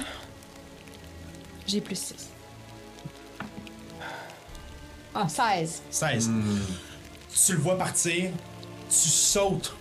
J'ai 1.67 1.81
plus 1.81 1.95
6. 1.95 2.15
Ah, 5.15 5.27
16. 5.29 5.81
16. 5.91 6.31
Tu 7.45 7.53
le 7.53 7.59
vois 7.59 7.77
partir, 7.77 8.31
tu 8.89 9.09
sautes, 9.09 9.75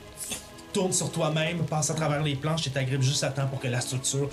tournes 0.73 0.93
sur 0.93 1.11
toi-même, 1.11 1.65
passes 1.67 1.91
à 1.91 1.95
travers 1.95 2.23
les 2.23 2.35
planches 2.37 2.67
et 2.67 2.71
t'agrippes 2.71 3.03
juste 3.03 3.25
à 3.25 3.31
temps 3.31 3.47
pour 3.47 3.61
que 3.61 3.69
la 3.69 3.81
structure 3.81 4.29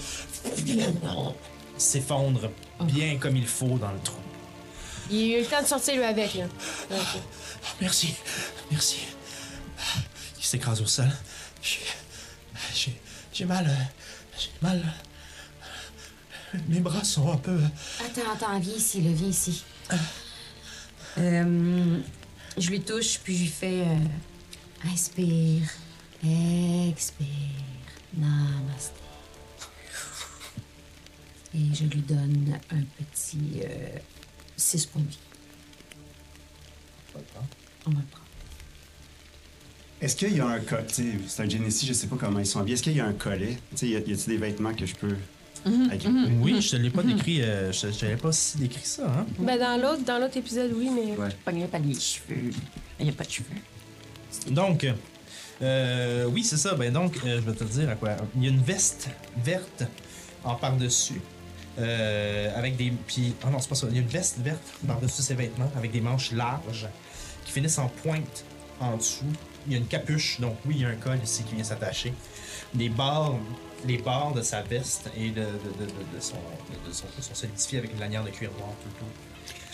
s'effondre 1.78 2.50
bien 2.82 3.18
comme 3.18 3.36
il 3.38 3.48
faut 3.48 3.78
dans 3.78 3.92
le 3.92 4.00
trou. 4.00 4.20
Il 5.10 5.34
a 5.36 5.38
eu 5.40 5.42
le 5.42 5.48
temps 5.48 5.62
de 5.62 5.68
sortir, 5.68 5.96
lui, 5.96 6.04
avec. 6.04 6.34
Là. 6.36 6.46
Merci, 7.82 8.14
merci. 8.72 8.98
Il 10.38 10.44
s'écrase 10.44 10.82
au 10.82 10.86
sol. 10.86 11.10
J'ai- 11.62 11.80
J'ai 12.76 13.02
j'ai 13.34 13.46
mal. 13.46 13.66
euh, 13.68 13.84
J'ai 14.38 14.50
mal. 14.62 14.84
Mes 16.68 16.80
bras 16.80 17.04
sont 17.04 17.32
un 17.32 17.38
peu. 17.38 17.52
euh, 17.52 17.68
Attends, 18.06 18.32
attends, 18.34 18.60
viens 18.60 18.74
ici, 18.76 19.02
là, 19.02 19.12
viens 19.14 19.28
ici. 19.28 19.64
Euh, 21.18 22.00
je 22.58 22.70
lui 22.70 22.82
touche, 22.82 23.20
puis 23.20 23.36
je 23.36 23.42
lui 23.44 23.50
fais 23.50 23.82
euh, 23.82 23.98
inspire, 24.92 25.64
expire, 26.90 27.28
namaste. 28.18 28.94
Et 31.56 31.74
je 31.74 31.84
lui 31.86 32.02
donne 32.02 32.60
un 32.72 32.82
petit 33.04 33.62
6 34.56 34.86
points 34.88 35.02
de 35.02 35.08
vie. 35.10 35.18
On 37.16 37.92
va 37.92 37.98
le 38.00 38.06
prendre. 38.06 38.26
Est-ce 40.02 40.16
qu'il 40.16 40.36
y 40.36 40.40
a 40.40 40.48
un 40.48 40.60
collet? 40.60 40.86
C'est 41.28 41.42
un 41.44 41.50
Genesis, 41.50 41.86
je 41.88 41.94
sais 41.94 42.08
pas 42.08 42.16
comment 42.18 42.40
ils 42.40 42.46
sont 42.46 42.60
habillés. 42.60 42.76
Est-ce 42.76 42.84
qu'il 42.84 42.96
y 42.96 43.00
a 43.02 43.06
un 43.06 43.14
collet? 43.14 43.58
Tu 43.72 43.78
sais, 43.78 43.88
y 43.90 43.96
a-t-il 43.96 44.16
des 44.28 44.38
vêtements 44.38 44.74
que 44.74 44.86
je 44.86 44.96
peux 44.96 45.16
agripper? 45.66 46.32
Oui, 46.42 46.62
je 46.62 46.72
te 46.72 46.76
l'ai 46.78 46.90
pas 46.90 47.04
décrit. 47.04 47.42
euh, 47.42 47.72
je 47.72 47.88
t'avais 47.88 48.16
pas 48.18 48.32
si 48.32 48.58
décrit 48.58 48.86
ça, 48.86 49.06
hein? 49.08 49.26
Ben, 49.40 49.60
dans 49.60 49.82
l'autre, 49.82 50.04
dans 50.04 50.20
l'autre 50.20 50.38
épisode, 50.38 50.72
oui, 50.76 50.90
mais. 50.94 51.16
Ouais. 51.18 51.30
Il 51.52 51.56
n'y 51.58 51.64
a 51.64 51.68
pas 51.68 51.80
les 51.80 51.94
cheveux. 52.00 52.52
Il 53.00 53.06
n'y 53.06 53.10
a 53.12 53.14
pas 53.14 53.24
de 53.24 53.30
cheveux. 53.32 53.48
Donc, 54.52 54.86
euh, 55.62 56.26
oui, 56.26 56.44
c'est 56.44 56.58
ça. 56.58 56.76
Ben 56.76 56.92
donc, 56.94 57.18
euh, 57.26 57.36
je 57.42 57.50
vais 57.50 57.54
te 57.58 57.64
dire 57.64 57.90
à 57.90 57.96
quoi. 57.96 58.16
Il 58.36 58.44
y 58.44 58.48
a 58.48 58.50
une 58.50 58.62
veste 58.62 59.10
verte 59.44 59.84
en 60.44 60.56
par-dessus. 60.56 61.22
euh, 61.80 62.58
avec 62.58 62.76
des. 62.78 62.92
Puis. 63.08 63.34
Oh 63.46 63.50
non, 63.50 63.60
c'est 63.60 63.70
pas 63.70 63.76
ça. 63.76 63.88
Il 63.90 63.96
y 63.96 64.00
a 64.00 64.02
une 64.02 64.08
veste 64.08 64.38
verte 64.40 64.62
par-dessus 64.88 65.22
ses 65.22 65.36
vêtements 65.36 65.72
avec 65.76 65.92
des 65.92 66.02
manches 66.02 66.32
larges 66.32 66.88
qui 67.46 67.52
finissent 67.52 67.78
en 67.80 67.88
pointe 67.88 68.44
en 68.80 68.98
dessous. 68.98 69.26
Il 69.68 69.74
y 69.74 69.76
a 69.76 69.80
une 69.80 69.88
capuche, 69.88 70.40
donc 70.40 70.56
oui, 70.66 70.76
il 70.78 70.82
y 70.82 70.86
a 70.86 70.90
un 70.90 70.96
col 70.96 71.20
ici 71.24 71.44
qui 71.44 71.56
vient 71.56 71.64
s'attacher. 71.64 72.14
Les 72.76 72.90
bords, 72.90 73.40
les 73.88 73.98
bords 73.98 74.34
de 74.36 74.42
sa 74.42 74.62
veste 74.62 75.10
et 75.18 75.30
de, 75.30 75.42
de, 75.42 75.42
de, 75.42 75.86
de- 75.86 76.18
de 76.18 76.20
son, 76.22 76.36
de, 76.36 76.90
de 76.90 76.94
son 76.94 77.06
sont 77.22 77.36
solidifiés 77.36 77.80
avec 77.80 77.94
une 77.94 78.00
lanière 78.00 78.24
de 78.24 78.30
cuir 78.30 78.50
noir 78.58 78.70
tout 78.84 78.90
le 78.94 79.00
tour. 79.00 79.08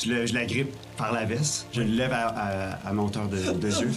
Je, 0.03 0.09
le- 0.09 0.25
je 0.27 0.33
la 0.33 0.45
grippe 0.45 0.73
par 0.97 1.11
la 1.11 1.25
veste. 1.25 1.67
Je 1.73 1.81
le 1.81 1.87
lève 1.91 2.13
à, 2.13 2.27
à, 2.27 2.87
à 2.87 2.93
ma 2.93 3.01
hauteur 3.03 3.27
de, 3.27 3.37
de 3.37 3.67
yeux. 3.67 3.91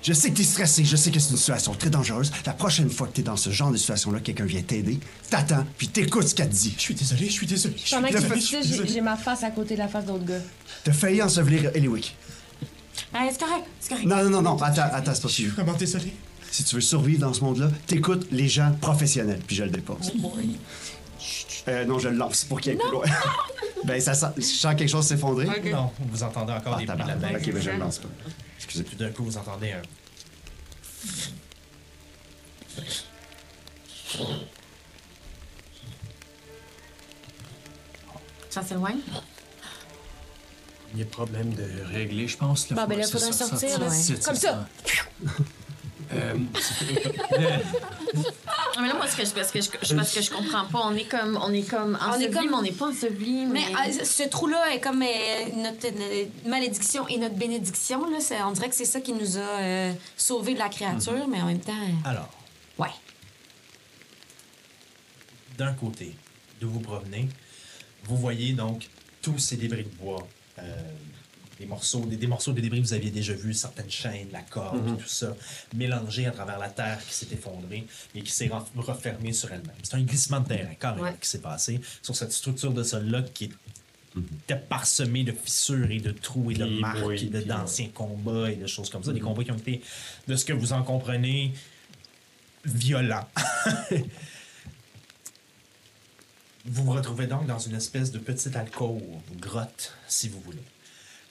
Je 0.00 0.12
sais 0.12 0.30
que 0.30 0.36
t'es 0.36 0.44
stressé, 0.44 0.84
je 0.84 0.94
sais 0.96 1.10
que 1.10 1.18
c'est 1.18 1.30
une 1.32 1.36
situation 1.36 1.74
très 1.74 1.90
dangereuse. 1.90 2.30
La 2.46 2.52
prochaine 2.52 2.88
fois 2.88 3.08
que 3.08 3.12
t'es 3.14 3.22
dans 3.22 3.36
ce 3.36 3.50
genre 3.50 3.72
de 3.72 3.76
situation-là, 3.76 4.20
quelqu'un 4.20 4.44
vient 4.44 4.62
t'aider, 4.62 5.00
t'attends, 5.28 5.66
puis 5.76 5.88
t'écoutes 5.88 6.28
ce 6.28 6.34
qu'elle 6.36 6.48
te 6.50 6.54
dit. 6.54 6.72
Je 6.76 6.82
suis 6.82 6.94
désolé, 6.94 7.26
je 7.26 7.32
suis 7.32 7.46
désolé. 7.46 7.74
Je 7.76 7.82
suis 7.88 7.96
Pendant 7.96 8.08
que 8.08 8.14
tu 8.18 8.22
fait- 8.22 8.60
dis 8.62 8.76
ça, 8.76 8.84
j'ai 8.86 9.00
ma 9.00 9.16
face 9.16 9.42
à 9.42 9.50
côté 9.50 9.74
de 9.74 9.80
la 9.80 9.88
face 9.88 10.04
d'autre 10.06 10.24
gars. 10.24 10.40
T'as 10.84 10.92
failli 10.92 11.20
ensevelir 11.20 11.72
Eliwick. 11.74 12.14
Ah, 13.12 13.26
c'est 13.30 13.40
correct, 13.40 13.64
c'est 13.80 13.88
correct. 13.88 14.06
Non, 14.06 14.22
non, 14.24 14.30
non, 14.30 14.42
non, 14.42 14.62
attends, 14.62 14.82
attends, 14.92 15.14
c'est 15.14 15.22
pas 15.22 15.28
sûr. 15.28 15.50
vraiment 15.52 15.72
désolé. 15.74 16.12
Si 16.50 16.64
tu 16.64 16.74
veux 16.76 16.80
survivre 16.80 17.20
dans 17.20 17.32
ce 17.34 17.42
monde-là, 17.42 17.68
t'écoutes 17.86 18.26
les 18.30 18.48
gens 18.48 18.72
professionnels, 18.80 19.40
puis 19.46 19.54
je 19.56 19.64
le 19.64 19.70
dépose. 19.70 20.12
Euh, 21.68 21.84
non, 21.84 21.98
je 21.98 22.08
le 22.08 22.16
lance 22.16 22.44
pour 22.44 22.60
qu'il 22.60 22.72
y 22.72 22.74
ait 22.74 22.78
plus 22.78 22.90
loin. 22.90 23.04
ben, 23.84 24.00
ça 24.00 24.14
sent, 24.14 24.26
je 24.36 24.42
sens 24.42 24.74
quelque 24.74 24.88
chose 24.88 25.06
s'effondrer. 25.06 25.46
Non, 25.70 25.90
vous 26.10 26.22
entendez 26.22 26.52
encore 26.52 26.74
Ah, 26.76 26.78
des 26.80 26.86
bruits 26.86 27.02
de 27.02 27.22
la. 27.22 27.38
Ok, 27.38 27.52
ben 27.52 27.60
je 27.62 27.70
le 27.70 27.76
lance 27.76 27.98
pas. 27.98 28.08
Excusez. 28.56 28.84
Puis 28.84 28.96
d'un 28.96 29.10
coup, 29.10 29.24
vous 29.24 29.36
entendez 29.36 29.72
un. 29.72 29.82
Ça 38.50 38.62
s'éloigne? 38.62 38.98
Il 40.94 41.00
y 41.00 41.02
a 41.02 41.06
problème 41.06 41.52
de 41.52 41.64
régler, 41.92 42.26
je 42.26 42.36
pense. 42.38 42.70
Là, 42.70 42.76
Bon, 42.76 42.88
ben 42.88 42.98
là, 42.98 43.04
c'est 43.04 43.12
faudrait 43.12 43.32
sortir, 43.32 43.58
sortir 43.68 43.80
là. 43.80 43.90
d'ici, 43.90 44.14
Comme 44.24 44.34
ça. 44.34 44.66
Euh, 46.12 46.34
Ah, 48.76 48.80
mais 48.80 48.88
là, 48.88 48.94
moi, 48.94 49.06
ce 49.06 49.16
que 49.16 49.24
je, 49.24 49.30
parce 49.30 49.50
que 49.50 49.60
je, 49.60 49.68
je- 49.82 49.94
parce 49.94 50.12
que 50.14 50.22
je 50.22 50.30
comprends 50.30 50.64
pas, 50.66 50.80
on 50.84 50.94
est 50.94 51.04
comme, 51.04 51.38
on 51.42 51.52
est 51.52 51.68
comme 51.68 51.96
enseveli, 52.00 52.30
comme- 52.32 52.46
mais 52.50 52.54
on 52.56 52.62
n'est 52.62 52.72
pas 52.72 52.86
enseveli. 52.88 53.46
Mais 53.46 53.64
Mais, 53.70 54.00
euh, 54.00 54.04
ce 54.04 54.22
trou-là 54.28 54.74
est 54.74 54.80
comme 54.80 55.02
euh, 55.02 55.06
notre 55.56 55.86
euh, 55.86 56.24
malédiction 56.46 57.06
et 57.08 57.18
notre 57.18 57.34
bénédiction. 57.34 58.08
Là. 58.10 58.18
C'est- 58.20 58.40
On 58.42 58.52
dirait 58.52 58.68
que 58.68 58.74
c'est 58.74 58.84
ça 58.84 59.00
qui 59.00 59.12
nous 59.12 59.36
a 59.36 59.40
euh, 59.40 59.92
sauvés 60.16 60.54
de 60.54 60.58
la 60.58 60.68
créature, 60.68 61.26
mais 61.28 61.40
en 61.42 61.46
même 61.46 61.60
temps. 61.60 61.72
euh, 61.72 62.08
Alors, 62.08 62.28
Ouais. 62.78 62.88
d'un 65.56 65.72
côté, 65.74 66.14
d'où 66.60 66.70
vous 66.70 66.80
provenez, 66.80 67.28
vous 68.04 68.16
voyez 68.16 68.52
donc 68.52 68.88
tous 69.20 69.38
ces 69.38 69.56
débris 69.56 69.84
de 69.84 69.90
bois. 70.00 70.26
Des 71.58 71.66
morceaux, 71.66 72.04
des, 72.06 72.16
des 72.16 72.26
morceaux 72.26 72.52
de 72.52 72.60
débris 72.60 72.80
que 72.80 72.86
vous 72.86 72.92
aviez 72.92 73.10
déjà 73.10 73.32
vus, 73.32 73.54
certaines 73.54 73.90
chaînes, 73.90 74.28
la 74.32 74.42
corde, 74.42 74.98
tout 74.98 75.08
ça, 75.08 75.36
mélangé 75.74 76.26
à 76.26 76.30
travers 76.30 76.58
la 76.58 76.68
terre 76.68 76.98
qui 77.06 77.12
s'est 77.14 77.26
effondrée 77.32 77.84
et 78.14 78.22
qui 78.22 78.30
s'est 78.30 78.50
refermée 78.76 79.32
sur 79.32 79.50
elle-même. 79.52 79.74
C'est 79.82 79.94
un 79.96 80.02
glissement 80.02 80.40
de 80.40 80.48
terrain, 80.48 80.74
carrément, 80.78 81.02
Ouais. 81.08 81.16
qui 81.20 81.28
s'est 81.28 81.40
passé 81.40 81.80
sur 82.02 82.14
cette 82.14 82.32
structure 82.32 82.72
de 82.72 82.82
sol-là 82.82 83.22
qui 83.22 83.50
était 84.44 84.56
parsemée 84.56 85.22
de 85.24 85.32
fissures 85.32 85.90
et 85.90 86.00
de 86.00 86.10
trous 86.12 86.50
et 86.50 86.54
de 86.54 86.64
Puis, 86.64 86.80
marques 86.80 87.06
oui, 87.06 87.16
et 87.22 87.26
de- 87.28 87.38
puis, 87.38 87.46
d'anciens 87.48 87.88
combats 87.94 88.50
et 88.50 88.56
de 88.56 88.66
choses 88.66 88.88
comme 88.90 89.04
ça. 89.04 89.12
Des 89.12 89.20
combats 89.20 89.44
qui 89.44 89.50
ont 89.52 89.56
été, 89.56 89.80
de 90.26 90.36
ce 90.36 90.44
que 90.44 90.52
vous 90.52 90.72
en 90.72 90.82
comprenez, 90.82 91.52
violents. 92.64 93.28
Vous 96.64 96.84
vous 96.84 96.92
retrouvez 96.92 97.26
donc 97.26 97.46
dans 97.46 97.58
une 97.58 97.74
espèce 97.74 98.10
de 98.12 98.18
petite 98.18 98.54
alcôve, 98.56 99.00
grotte, 99.40 99.94
si 100.06 100.28
vous 100.28 100.40
voulez. 100.40 100.58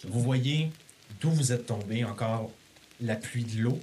Vous 0.04 0.22
voyez 0.22 0.72
d'où 1.20 1.32
vous 1.32 1.52
êtes 1.52 1.66
tombé 1.66 2.04
encore 2.04 2.52
la 3.02 3.16
pluie 3.16 3.44
de 3.44 3.62
l'eau. 3.62 3.80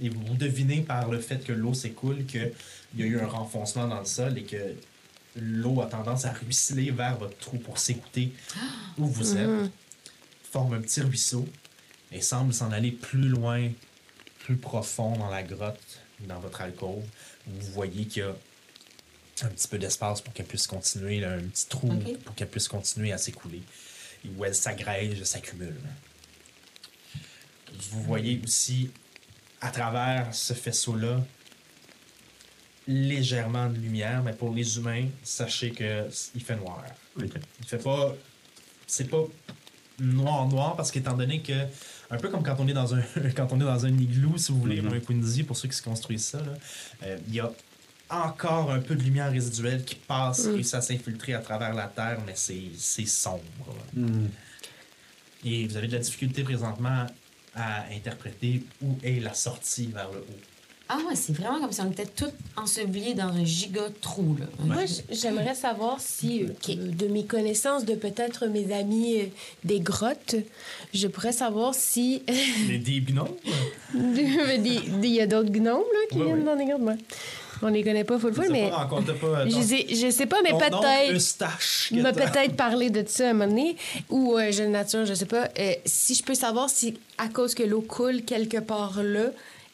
Et 0.00 0.08
vous 0.08 0.34
devinez 0.34 0.82
par 0.82 1.08
le 1.08 1.18
fait 1.18 1.44
que 1.44 1.52
l'eau 1.52 1.74
s'écoule 1.74 2.24
qu'il 2.26 2.52
y 2.96 3.02
a 3.02 3.06
eu 3.06 3.18
un 3.18 3.26
renfoncement 3.26 3.88
dans 3.88 3.98
le 3.98 4.06
sol 4.06 4.38
et 4.38 4.44
que 4.44 4.74
l'eau 5.36 5.80
a 5.80 5.86
tendance 5.86 6.24
à 6.24 6.32
ruisseler 6.32 6.90
vers 6.92 7.16
votre 7.18 7.36
trou 7.38 7.58
pour 7.58 7.78
s'écouter 7.78 8.32
où 8.96 9.06
vous 9.06 9.36
êtes. 9.36 9.70
Forme 10.52 10.74
un 10.74 10.80
petit 10.80 11.00
ruisseau 11.00 11.46
et 12.12 12.20
semble 12.20 12.54
s'en 12.54 12.70
aller 12.70 12.92
plus 12.92 13.28
loin, 13.28 13.68
plus 14.38 14.56
profond 14.56 15.16
dans 15.16 15.28
la 15.28 15.42
grotte, 15.42 16.00
dans 16.20 16.38
votre 16.38 16.60
alcôve. 16.60 17.04
Vous 17.46 17.72
voyez 17.72 18.06
qu'il 18.06 18.22
y 18.22 18.26
a 18.26 18.34
un 19.42 19.48
petit 19.48 19.68
peu 19.68 19.78
d'espace 19.78 20.20
pour 20.20 20.32
qu'elle 20.32 20.46
puisse 20.46 20.66
continuer, 20.66 21.20
là, 21.20 21.32
un 21.32 21.42
petit 21.42 21.66
trou 21.66 21.92
pour 22.24 22.34
qu'elle 22.34 22.48
puisse 22.48 22.68
continuer 22.68 23.12
à 23.12 23.18
s'écouler. 23.18 23.62
Où 24.36 24.44
elle 24.44 24.54
s'agrège, 24.54 25.22
s'accumule. 25.24 25.76
Vous 27.90 28.02
voyez 28.02 28.40
aussi, 28.44 28.90
à 29.60 29.70
travers 29.70 30.34
ce 30.34 30.52
faisceau-là, 30.54 31.20
légèrement 32.86 33.68
de 33.68 33.76
lumière, 33.78 34.22
mais 34.22 34.32
pour 34.32 34.54
les 34.54 34.76
humains, 34.78 35.06
sachez 35.22 35.70
que 35.72 36.06
il 36.34 36.42
fait 36.42 36.56
noir. 36.56 36.82
Ok. 37.18 37.30
Il 37.60 37.66
fait 37.66 37.82
pas. 37.82 38.14
C'est 38.86 39.08
pas 39.10 39.22
noir 40.00 40.46
noir 40.46 40.76
parce 40.76 40.90
qu'étant 40.90 41.14
donné 41.14 41.42
que 41.42 41.52
un 42.10 42.16
peu 42.16 42.28
comme 42.30 42.42
quand 42.42 42.56
on 42.60 42.68
est 42.68 42.72
dans 42.72 42.94
un 42.94 43.00
quand 43.36 43.52
on 43.52 43.56
est 43.60 43.64
dans 43.64 43.84
un 43.84 43.98
igloo 43.98 44.38
si 44.38 44.52
vous 44.52 44.60
voulez 44.60 44.80
Mhm. 44.80 44.92
un 44.94 45.00
Quincy 45.00 45.42
pour 45.42 45.56
ceux 45.56 45.68
qui 45.68 45.76
se 45.76 45.82
construisent 45.82 46.24
ça 46.28 46.40
euh, 47.02 47.18
il 47.26 47.34
y 47.34 47.40
a 47.40 47.50
encore 48.10 48.70
un 48.70 48.80
peu 48.80 48.94
de 48.94 49.02
lumière 49.02 49.30
résiduelle 49.30 49.84
qui 49.84 49.94
passe 49.96 50.46
et 50.46 50.62
ça 50.62 50.80
s'infiltrer 50.80 51.34
à 51.34 51.40
travers 51.40 51.74
la 51.74 51.86
terre 51.86 52.18
mais 52.26 52.34
c'est 52.36 53.06
sombre 53.06 53.42
là. 53.96 54.02
et 55.44 55.66
vous 55.66 55.76
avez 55.76 55.88
de 55.88 55.92
la 55.92 55.98
difficulté 55.98 56.42
présentement 56.42 57.06
à 57.54 57.84
interpréter 57.92 58.62
où 58.82 58.96
est 59.02 59.20
la 59.20 59.34
sortie 59.34 59.86
vers 59.88 60.10
le 60.12 60.18
haut 60.20 60.40
Ah 60.88 60.98
ouais, 61.08 61.16
c'est 61.16 61.32
vraiment 61.36 61.60
comme 61.60 61.72
si 61.72 61.80
on 61.82 61.90
était 61.90 62.06
tous 62.06 62.30
ensevelis 62.56 63.14
dans 63.14 63.28
un 63.28 63.44
giga 63.44 63.82
trou. 64.00 64.36
Là. 64.38 64.46
Moi, 64.60 64.84
j'aimerais 65.10 65.54
savoir 65.54 66.00
si, 66.00 66.44
euh, 66.44 66.74
de 66.76 67.06
mes 67.08 67.24
connaissances, 67.26 67.84
de 67.84 67.94
peut-être 67.94 68.46
mes 68.46 68.72
amis 68.72 69.20
euh, 69.20 69.24
des 69.64 69.80
grottes, 69.80 70.36
je 70.94 71.08
pourrais 71.08 71.32
savoir 71.32 71.74
si 71.74 72.22
les 72.68 72.78
des 72.78 73.00
gnomes? 73.12 73.28
Il 73.94 75.06
y 75.06 75.20
a 75.20 75.26
d'autres 75.26 75.50
gnomes 75.50 75.82
là, 75.92 76.00
qui 76.10 76.18
Ouais, 76.18 76.24
viennent 76.24 76.38
ouais. 76.38 76.44
dans 76.44 76.56
des 76.56 76.64
grottes. 76.64 76.98
On 77.62 77.68
les 77.68 77.82
connaît 77.82 78.04
pas 78.04 78.18
full 78.18 78.32
full, 78.32 78.46
T'as 78.46 78.52
mais 78.52 78.70
pas 78.70 78.86
pas, 78.86 79.46
je 79.48 79.54
ton- 79.54 79.62
sais, 79.62 79.86
je 79.88 80.10
sais 80.10 80.26
pas, 80.26 80.38
mais 80.42 80.50
peut-être. 80.50 80.80
M'a 82.02 82.12
t'as- 82.12 82.30
peut-être 82.30 82.56
parlé 82.56 82.90
de 82.90 83.04
ça 83.06 83.26
à 83.26 83.30
un 83.30 83.32
moment 83.34 83.48
donné, 83.50 83.76
ou 84.10 84.36
euh, 84.36 84.52
jeune 84.52 84.72
nature, 84.72 85.04
je 85.06 85.14
sais 85.14 85.26
pas. 85.26 85.48
Euh, 85.58 85.72
si 85.84 86.14
je 86.14 86.22
peux 86.22 86.34
savoir 86.34 86.70
si, 86.70 86.98
à 87.18 87.28
cause 87.28 87.54
que 87.54 87.62
l'eau 87.62 87.80
coule 87.82 88.22
quelque 88.22 88.58
part 88.58 89.02
là, 89.02 89.26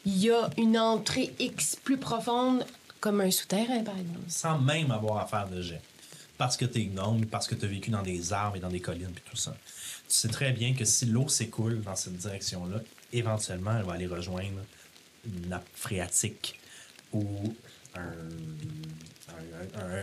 il 0.05 0.17
y 0.17 0.29
a 0.31 0.49
une 0.57 0.77
entrée 0.77 1.33
X 1.39 1.75
plus 1.83 1.97
profonde, 1.97 2.65
comme 2.99 3.21
un 3.21 3.29
souterrain, 3.31 3.83
par 3.83 3.95
exemple. 3.99 4.19
sans 4.27 4.57
même 4.59 4.89
avoir 4.91 5.17
à 5.23 5.27
faire 5.27 5.47
de 5.47 5.61
jet. 5.61 5.81
parce 6.37 6.57
que 6.57 6.65
tu 6.65 6.79
es 6.79 6.85
gnome, 6.85 7.25
parce 7.27 7.47
que 7.47 7.55
tu 7.55 7.63
as 7.65 7.67
vécu 7.69 7.91
dans 7.91 8.01
des 8.01 8.33
arbres 8.33 8.57
et 8.57 8.59
dans 8.59 8.67
des 8.69 8.81
collines 8.81 9.13
et 9.15 9.29
tout 9.29 9.37
ça. 9.37 9.55
Tu 10.09 10.15
sais 10.15 10.27
très 10.27 10.51
bien 10.51 10.73
que 10.73 10.83
si 10.83 11.05
l'eau 11.05 11.27
s'écoule 11.29 11.81
dans 11.81 11.95
cette 11.95 12.17
direction-là, 12.17 12.81
éventuellement, 13.13 13.71
elle 13.79 13.85
va 13.85 13.93
aller 13.93 14.05
rejoindre 14.07 14.59
une 15.25 15.47
nappe 15.49 15.65
phréatique 15.75 16.59
ou 17.13 17.23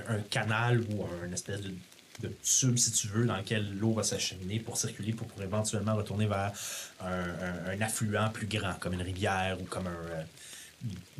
un, 0.08 0.20
canal 0.30 0.80
ou 0.80 1.04
un 1.24 1.32
espèce 1.32 1.60
de, 1.60 1.74
de 2.20 2.28
tube, 2.42 2.76
si 2.76 2.92
tu 2.92 3.08
veux, 3.08 3.24
dans 3.24 3.36
lequel 3.36 3.76
l'eau 3.78 3.92
va 3.92 4.02
s'acheminer 4.02 4.60
pour 4.60 4.76
circuler, 4.76 5.12
pour, 5.12 5.26
pour 5.26 5.42
éventuellement 5.42 5.94
retourner 5.94 6.26
vers 6.26 6.52
un 7.00 7.80
affluent 7.80 8.30
plus 8.30 8.46
grand, 8.46 8.74
comme 8.80 8.94
une 8.94 9.02
rivière 9.02 9.60
ou 9.60 9.64
comme 9.64 9.86
un, 9.86 9.90
euh, 9.90 10.22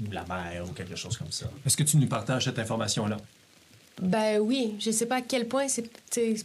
ou 0.00 0.10
la 0.10 0.24
mer 0.24 0.64
ou 0.68 0.72
quelque 0.72 0.96
chose 0.96 1.16
comme 1.16 1.30
ça. 1.30 1.46
Est-ce 1.64 1.76
que 1.76 1.82
tu 1.82 1.96
nous 1.96 2.08
partages 2.08 2.44
cette 2.44 2.58
information-là? 2.58 3.16
Ben 4.00 4.40
oui, 4.40 4.74
je 4.80 4.90
sais 4.90 5.06
pas 5.06 5.16
à 5.16 5.20
quel 5.20 5.46
point 5.46 5.68
c'est 5.68 5.84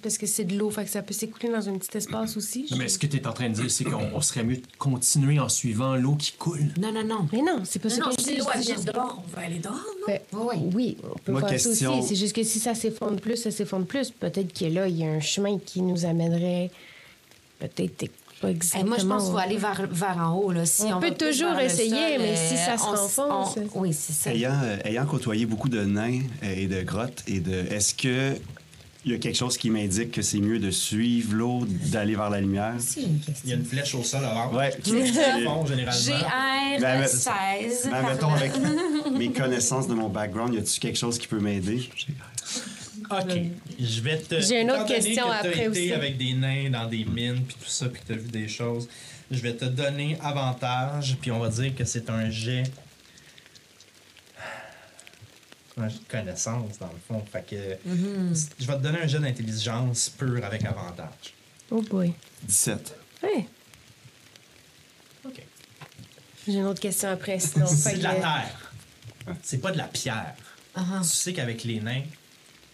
parce 0.01 0.17
que 0.17 0.25
c'est 0.27 0.43
de 0.43 0.57
l'eau, 0.57 0.69
fait 0.69 0.83
que 0.83 0.89
ça 0.89 1.01
peut 1.01 1.13
s'écouler 1.13 1.49
dans 1.51 1.67
un 1.69 1.77
petit 1.77 1.97
espace 1.97 2.35
aussi. 2.37 2.67
Mais 2.77 2.87
ce 2.89 2.99
que 2.99 3.07
tu 3.07 3.17
es 3.17 3.25
en 3.25 3.31
train 3.33 3.49
de 3.49 3.53
dire, 3.55 3.71
c'est 3.71 3.85
qu'on 3.85 4.03
on 4.13 4.21
serait 4.21 4.43
mieux 4.43 4.57
de 4.57 4.63
continuer 4.77 5.39
en 5.39 5.49
suivant 5.49 5.95
l'eau 5.95 6.15
qui 6.15 6.33
coule. 6.33 6.67
Non, 6.79 6.91
non, 6.91 7.03
non. 7.05 7.27
Mais 7.31 7.41
non, 7.41 7.61
c'est 7.63 7.79
pas 7.79 7.89
ça 7.89 8.01
Non, 8.01 8.09
que 8.09 8.15
je 8.19 8.25
si 8.25 8.33
dis. 8.33 8.37
l'eau 8.39 8.45
juste- 8.57 8.85
dehors, 8.93 9.23
on 9.25 9.35
va 9.35 9.43
aller 9.45 9.59
dehors, 9.59 9.73
non? 9.75 10.05
Ben, 10.07 10.19
Oui. 10.33 10.55
oui, 10.73 10.97
on 11.03 11.17
peut 11.19 11.31
Moi, 11.31 11.41
faire 11.47 11.59
ça 11.59 11.69
question- 11.69 11.99
aussi. 11.99 12.09
C'est 12.09 12.15
juste 12.15 12.35
que 12.35 12.43
si 12.43 12.59
ça 12.59 12.75
s'effondre 12.75 13.19
plus, 13.21 13.37
ça 13.37 13.49
s'effondre 13.49 13.85
plus. 13.85 14.11
Peut-être 14.11 14.53
que 14.53 14.65
là, 14.65 14.87
il 14.87 14.97
y 14.97 15.03
a 15.05 15.07
un 15.09 15.21
chemin 15.21 15.57
qui 15.57 15.81
nous 15.81 16.05
amènerait 16.05 16.69
peut-être 17.59 18.05
pas 18.41 18.49
Eh, 18.49 18.83
moi, 18.83 18.97
je 18.99 19.05
pense 19.05 19.23
qu'il 19.23 19.31
faut 19.31 19.37
au- 19.37 19.39
aller 19.39 19.57
vers, 19.57 19.87
vers 19.89 20.17
en 20.17 20.33
haut. 20.35 20.51
Là. 20.51 20.65
Si 20.65 20.83
On 20.83 20.97
on, 20.97 20.99
peut 20.99 21.11
toujours 21.13 21.57
essayer, 21.59 21.89
sol, 21.89 22.19
mais 22.21 22.35
euh, 22.37 22.49
si 22.49 22.57
ça 22.57 22.77
se 22.77 22.83
renfonce, 22.83 23.57
on- 23.73 23.79
Oui, 23.79 23.93
c'est 23.93 24.13
ça. 24.13 24.31
Ayant, 24.31 24.59
euh, 24.63 24.77
ayant 24.85 25.05
côtoyé 25.05 25.45
beaucoup 25.45 25.69
de 25.69 25.83
nains 25.83 26.21
euh, 26.43 26.53
et 26.55 26.67
de 26.67 26.81
grottes, 26.83 27.23
et 27.27 27.39
de, 27.39 27.53
est-ce 27.71 27.93
que 27.93 28.35
il 29.05 29.11
y 29.13 29.15
a 29.15 29.19
quelque 29.19 29.37
chose 29.37 29.55
qui 29.57 29.69
m'indique 29.69 30.11
que 30.11 30.21
c'est 30.21 30.39
mieux 30.39 30.59
de 30.59 30.69
suivre 30.69 31.33
l'eau, 31.33 31.65
d'aller 31.65 32.15
vers 32.15 32.29
la 32.29 32.41
lumière? 32.41 32.73
Une 32.97 33.19
Il 33.45 33.49
y 33.49 33.53
a 33.53 33.55
une 33.55 33.63
flèche 33.63 33.95
au 33.95 34.03
sol 34.03 34.25
avant. 34.25 34.53
Ouais. 34.53 34.75
Qui 34.83 34.97
est 34.97 35.05
fond, 35.45 35.65
généralement. 35.65 36.27
Ben, 36.81 36.99
mais- 36.99 37.07
16. 37.07 37.87
Ben, 37.89 38.01
mettons, 38.03 38.33
avec 38.33 38.51
mes 39.17 39.31
connaissances 39.31 39.87
de 39.87 39.93
mon 39.93 40.09
background, 40.09 40.53
y 40.53 40.57
a-tu 40.57 40.79
quelque 40.81 40.97
chose 40.99 41.17
qui 41.17 41.27
peut 41.27 41.39
m'aider? 41.39 41.89
OK. 43.09 43.37
Je 43.79 44.01
vais 44.01 44.17
te. 44.17 44.39
J'ai 44.41 44.61
une 44.61 44.71
autre 44.71 44.85
question 44.85 45.23
que 45.23 45.29
t'as 45.29 45.37
après 45.37 45.49
été 45.49 45.67
aussi. 45.67 45.93
avec 45.93 46.17
des 46.17 46.33
nains 46.33 46.69
dans 46.69 46.87
des 46.87 47.05
mines, 47.05 47.43
puis 47.45 47.55
tout 47.59 47.69
ça, 47.69 47.87
puis 47.89 48.01
que 48.01 48.07
tu 48.07 48.13
as 48.13 48.17
vu 48.17 48.27
des 48.29 48.47
choses, 48.47 48.87
je 49.31 49.39
vais 49.39 49.53
te 49.55 49.65
donner 49.65 50.17
avantage, 50.21 51.17
puis 51.21 51.31
on 51.31 51.39
va 51.39 51.49
dire 51.49 51.75
que 51.75 51.85
c'est 51.85 52.09
un 52.09 52.29
jet. 52.29 52.63
Un 55.79 55.89
jet 55.89 55.99
de 55.99 56.07
connaissance, 56.11 56.79
dans 56.79 56.87
le 56.91 56.99
fond. 57.07 57.23
Fait 57.31 57.45
que. 57.45 57.55
Mm-hmm. 57.87 58.49
Je 58.59 58.65
vais 58.65 58.77
te 58.77 58.81
donner 58.81 58.99
un 59.01 59.07
jet 59.07 59.19
d'intelligence 59.19 60.09
pur 60.09 60.43
avec 60.43 60.65
avantage. 60.65 61.33
Oh 61.69 61.81
boy. 61.83 62.13
17. 62.43 62.95
Hey, 63.23 63.45
OK. 65.25 65.41
j'ai 66.47 66.53
une 66.53 66.65
autre 66.65 66.79
question 66.79 67.09
après, 67.09 67.39
sinon. 67.41 67.67
C'est 67.67 67.97
de 67.97 68.03
la 68.03 68.15
que- 68.15 68.21
terre. 68.21 68.71
C'est 69.43 69.57
pas 69.59 69.71
de 69.71 69.77
la 69.77 69.83
pierre. 69.87 70.35
Uh-huh. 70.75 71.01
Tu 71.01 71.09
sais 71.09 71.33
qu'avec 71.33 71.63
les 71.63 71.79
nains, 71.81 72.03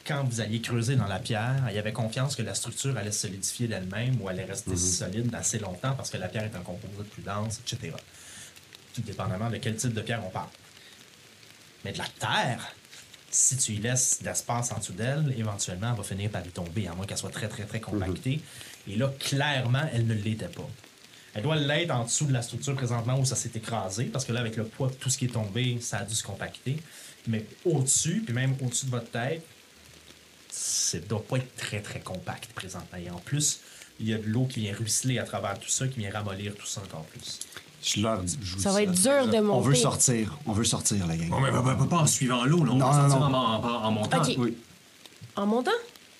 quand 0.05 0.23
vous 0.23 0.41
alliez 0.41 0.61
creuser 0.61 0.95
dans 0.95 1.07
la 1.07 1.19
pierre, 1.19 1.63
il 1.69 1.75
y 1.75 1.79
avait 1.79 1.93
confiance 1.93 2.35
que 2.35 2.41
la 2.41 2.55
structure 2.55 2.97
allait 2.97 3.11
se 3.11 3.27
solidifier 3.27 3.67
d'elle-même 3.67 4.19
ou 4.21 4.27
allait 4.27 4.43
rester 4.43 4.75
solide 4.75 5.33
assez 5.33 5.59
longtemps 5.59 5.93
parce 5.95 6.09
que 6.09 6.17
la 6.17 6.27
pierre 6.27 6.43
est 6.43 6.55
un 6.55 6.61
composé 6.61 7.03
plus 7.11 7.23
dense, 7.23 7.59
etc. 7.59 7.93
Tout 8.93 9.01
dépendamment 9.01 9.49
de 9.49 9.57
quel 9.57 9.75
type 9.75 9.93
de 9.93 10.01
pierre 10.01 10.25
on 10.25 10.29
parle. 10.29 10.49
Mais 11.85 11.93
de 11.93 11.97
la 11.97 12.07
terre, 12.19 12.75
si 13.31 13.57
tu 13.57 13.73
y 13.73 13.77
laisses 13.77 14.21
d'espace 14.21 14.71
en 14.71 14.77
dessous 14.77 14.93
d'elle, 14.93 15.33
éventuellement, 15.37 15.91
elle 15.91 15.97
va 15.97 16.03
finir 16.03 16.29
par 16.29 16.45
y 16.45 16.49
tomber, 16.49 16.87
à 16.87 16.93
moins 16.93 17.05
qu'elle 17.05 17.17
soit 17.17 17.31
très, 17.31 17.47
très, 17.47 17.63
très 17.63 17.79
compactée. 17.79 18.41
Et 18.87 18.95
là, 18.95 19.11
clairement, 19.19 19.83
elle 19.93 20.05
ne 20.05 20.13
l'était 20.13 20.47
pas. 20.47 20.67
Elle 21.33 21.43
doit 21.43 21.55
l'être 21.55 21.91
en 21.91 22.03
dessous 22.03 22.25
de 22.25 22.33
la 22.33 22.41
structure 22.41 22.75
présentement 22.75 23.19
où 23.19 23.25
ça 23.25 23.35
s'est 23.35 23.51
écrasé, 23.55 24.05
parce 24.05 24.25
que 24.25 24.33
là, 24.33 24.41
avec 24.41 24.55
le 24.55 24.65
poids 24.65 24.89
de 24.89 24.93
tout 24.93 25.09
ce 25.09 25.17
qui 25.17 25.25
est 25.25 25.29
tombé, 25.29 25.79
ça 25.81 25.99
a 25.99 26.03
dû 26.03 26.13
se 26.13 26.23
compacter. 26.23 26.77
Mais 27.27 27.45
au-dessus, 27.65 28.21
puis 28.23 28.33
même 28.33 28.55
au-dessus 28.61 28.85
de 28.85 28.91
votre 28.91 29.09
tête, 29.09 29.43
ça 30.55 30.99
doit 30.99 31.23
pas 31.23 31.37
être 31.37 31.55
très, 31.55 31.81
très 31.81 31.99
compact 31.99 32.51
présentement. 32.53 32.97
Et 33.03 33.09
en 33.09 33.17
plus, 33.17 33.59
il 33.99 34.07
y 34.09 34.13
a 34.13 34.17
de 34.17 34.25
l'eau 34.27 34.45
qui 34.45 34.59
vient 34.61 34.75
ruisseler 34.75 35.17
à 35.17 35.23
travers 35.23 35.57
tout 35.59 35.69
ça, 35.69 35.87
qui 35.87 35.99
vient 35.99 36.11
ramollir 36.11 36.53
tout 36.55 36.65
ça 36.67 36.81
encore 36.81 37.05
plus. 37.05 37.39
Je 37.81 38.01
leur 38.01 38.21
dis. 38.21 38.37
je 38.41 38.57
Ça 38.59 38.71
va 38.71 38.83
être 38.83 38.91
dur 38.91 39.27
de 39.27 39.39
monter. 39.39 39.57
On 39.57 39.61
veut 39.61 39.75
sortir. 39.75 40.37
On 40.45 40.53
veut 40.53 40.63
sortir, 40.63 41.05
la 41.07 41.17
gang. 41.17 41.29
Bon, 41.29 41.39
mais 41.41 41.51
pas, 41.51 41.61
pas- 41.61 41.85
pas 41.85 41.97
en 41.97 42.07
suivant 42.07 42.45
l'eau, 42.45 42.63
là. 42.63 42.71
On 42.71 42.75
Non, 42.77 42.89
va 42.91 43.03
non, 43.03 43.09
sortir 43.09 43.29
non. 43.29 43.35
En, 43.37 43.63
en- 43.63 43.83
en 43.85 43.91
montant. 43.91 44.21
OK. 44.21 44.35
Oui. 44.37 44.55
En 45.35 45.45
montant? 45.47 45.71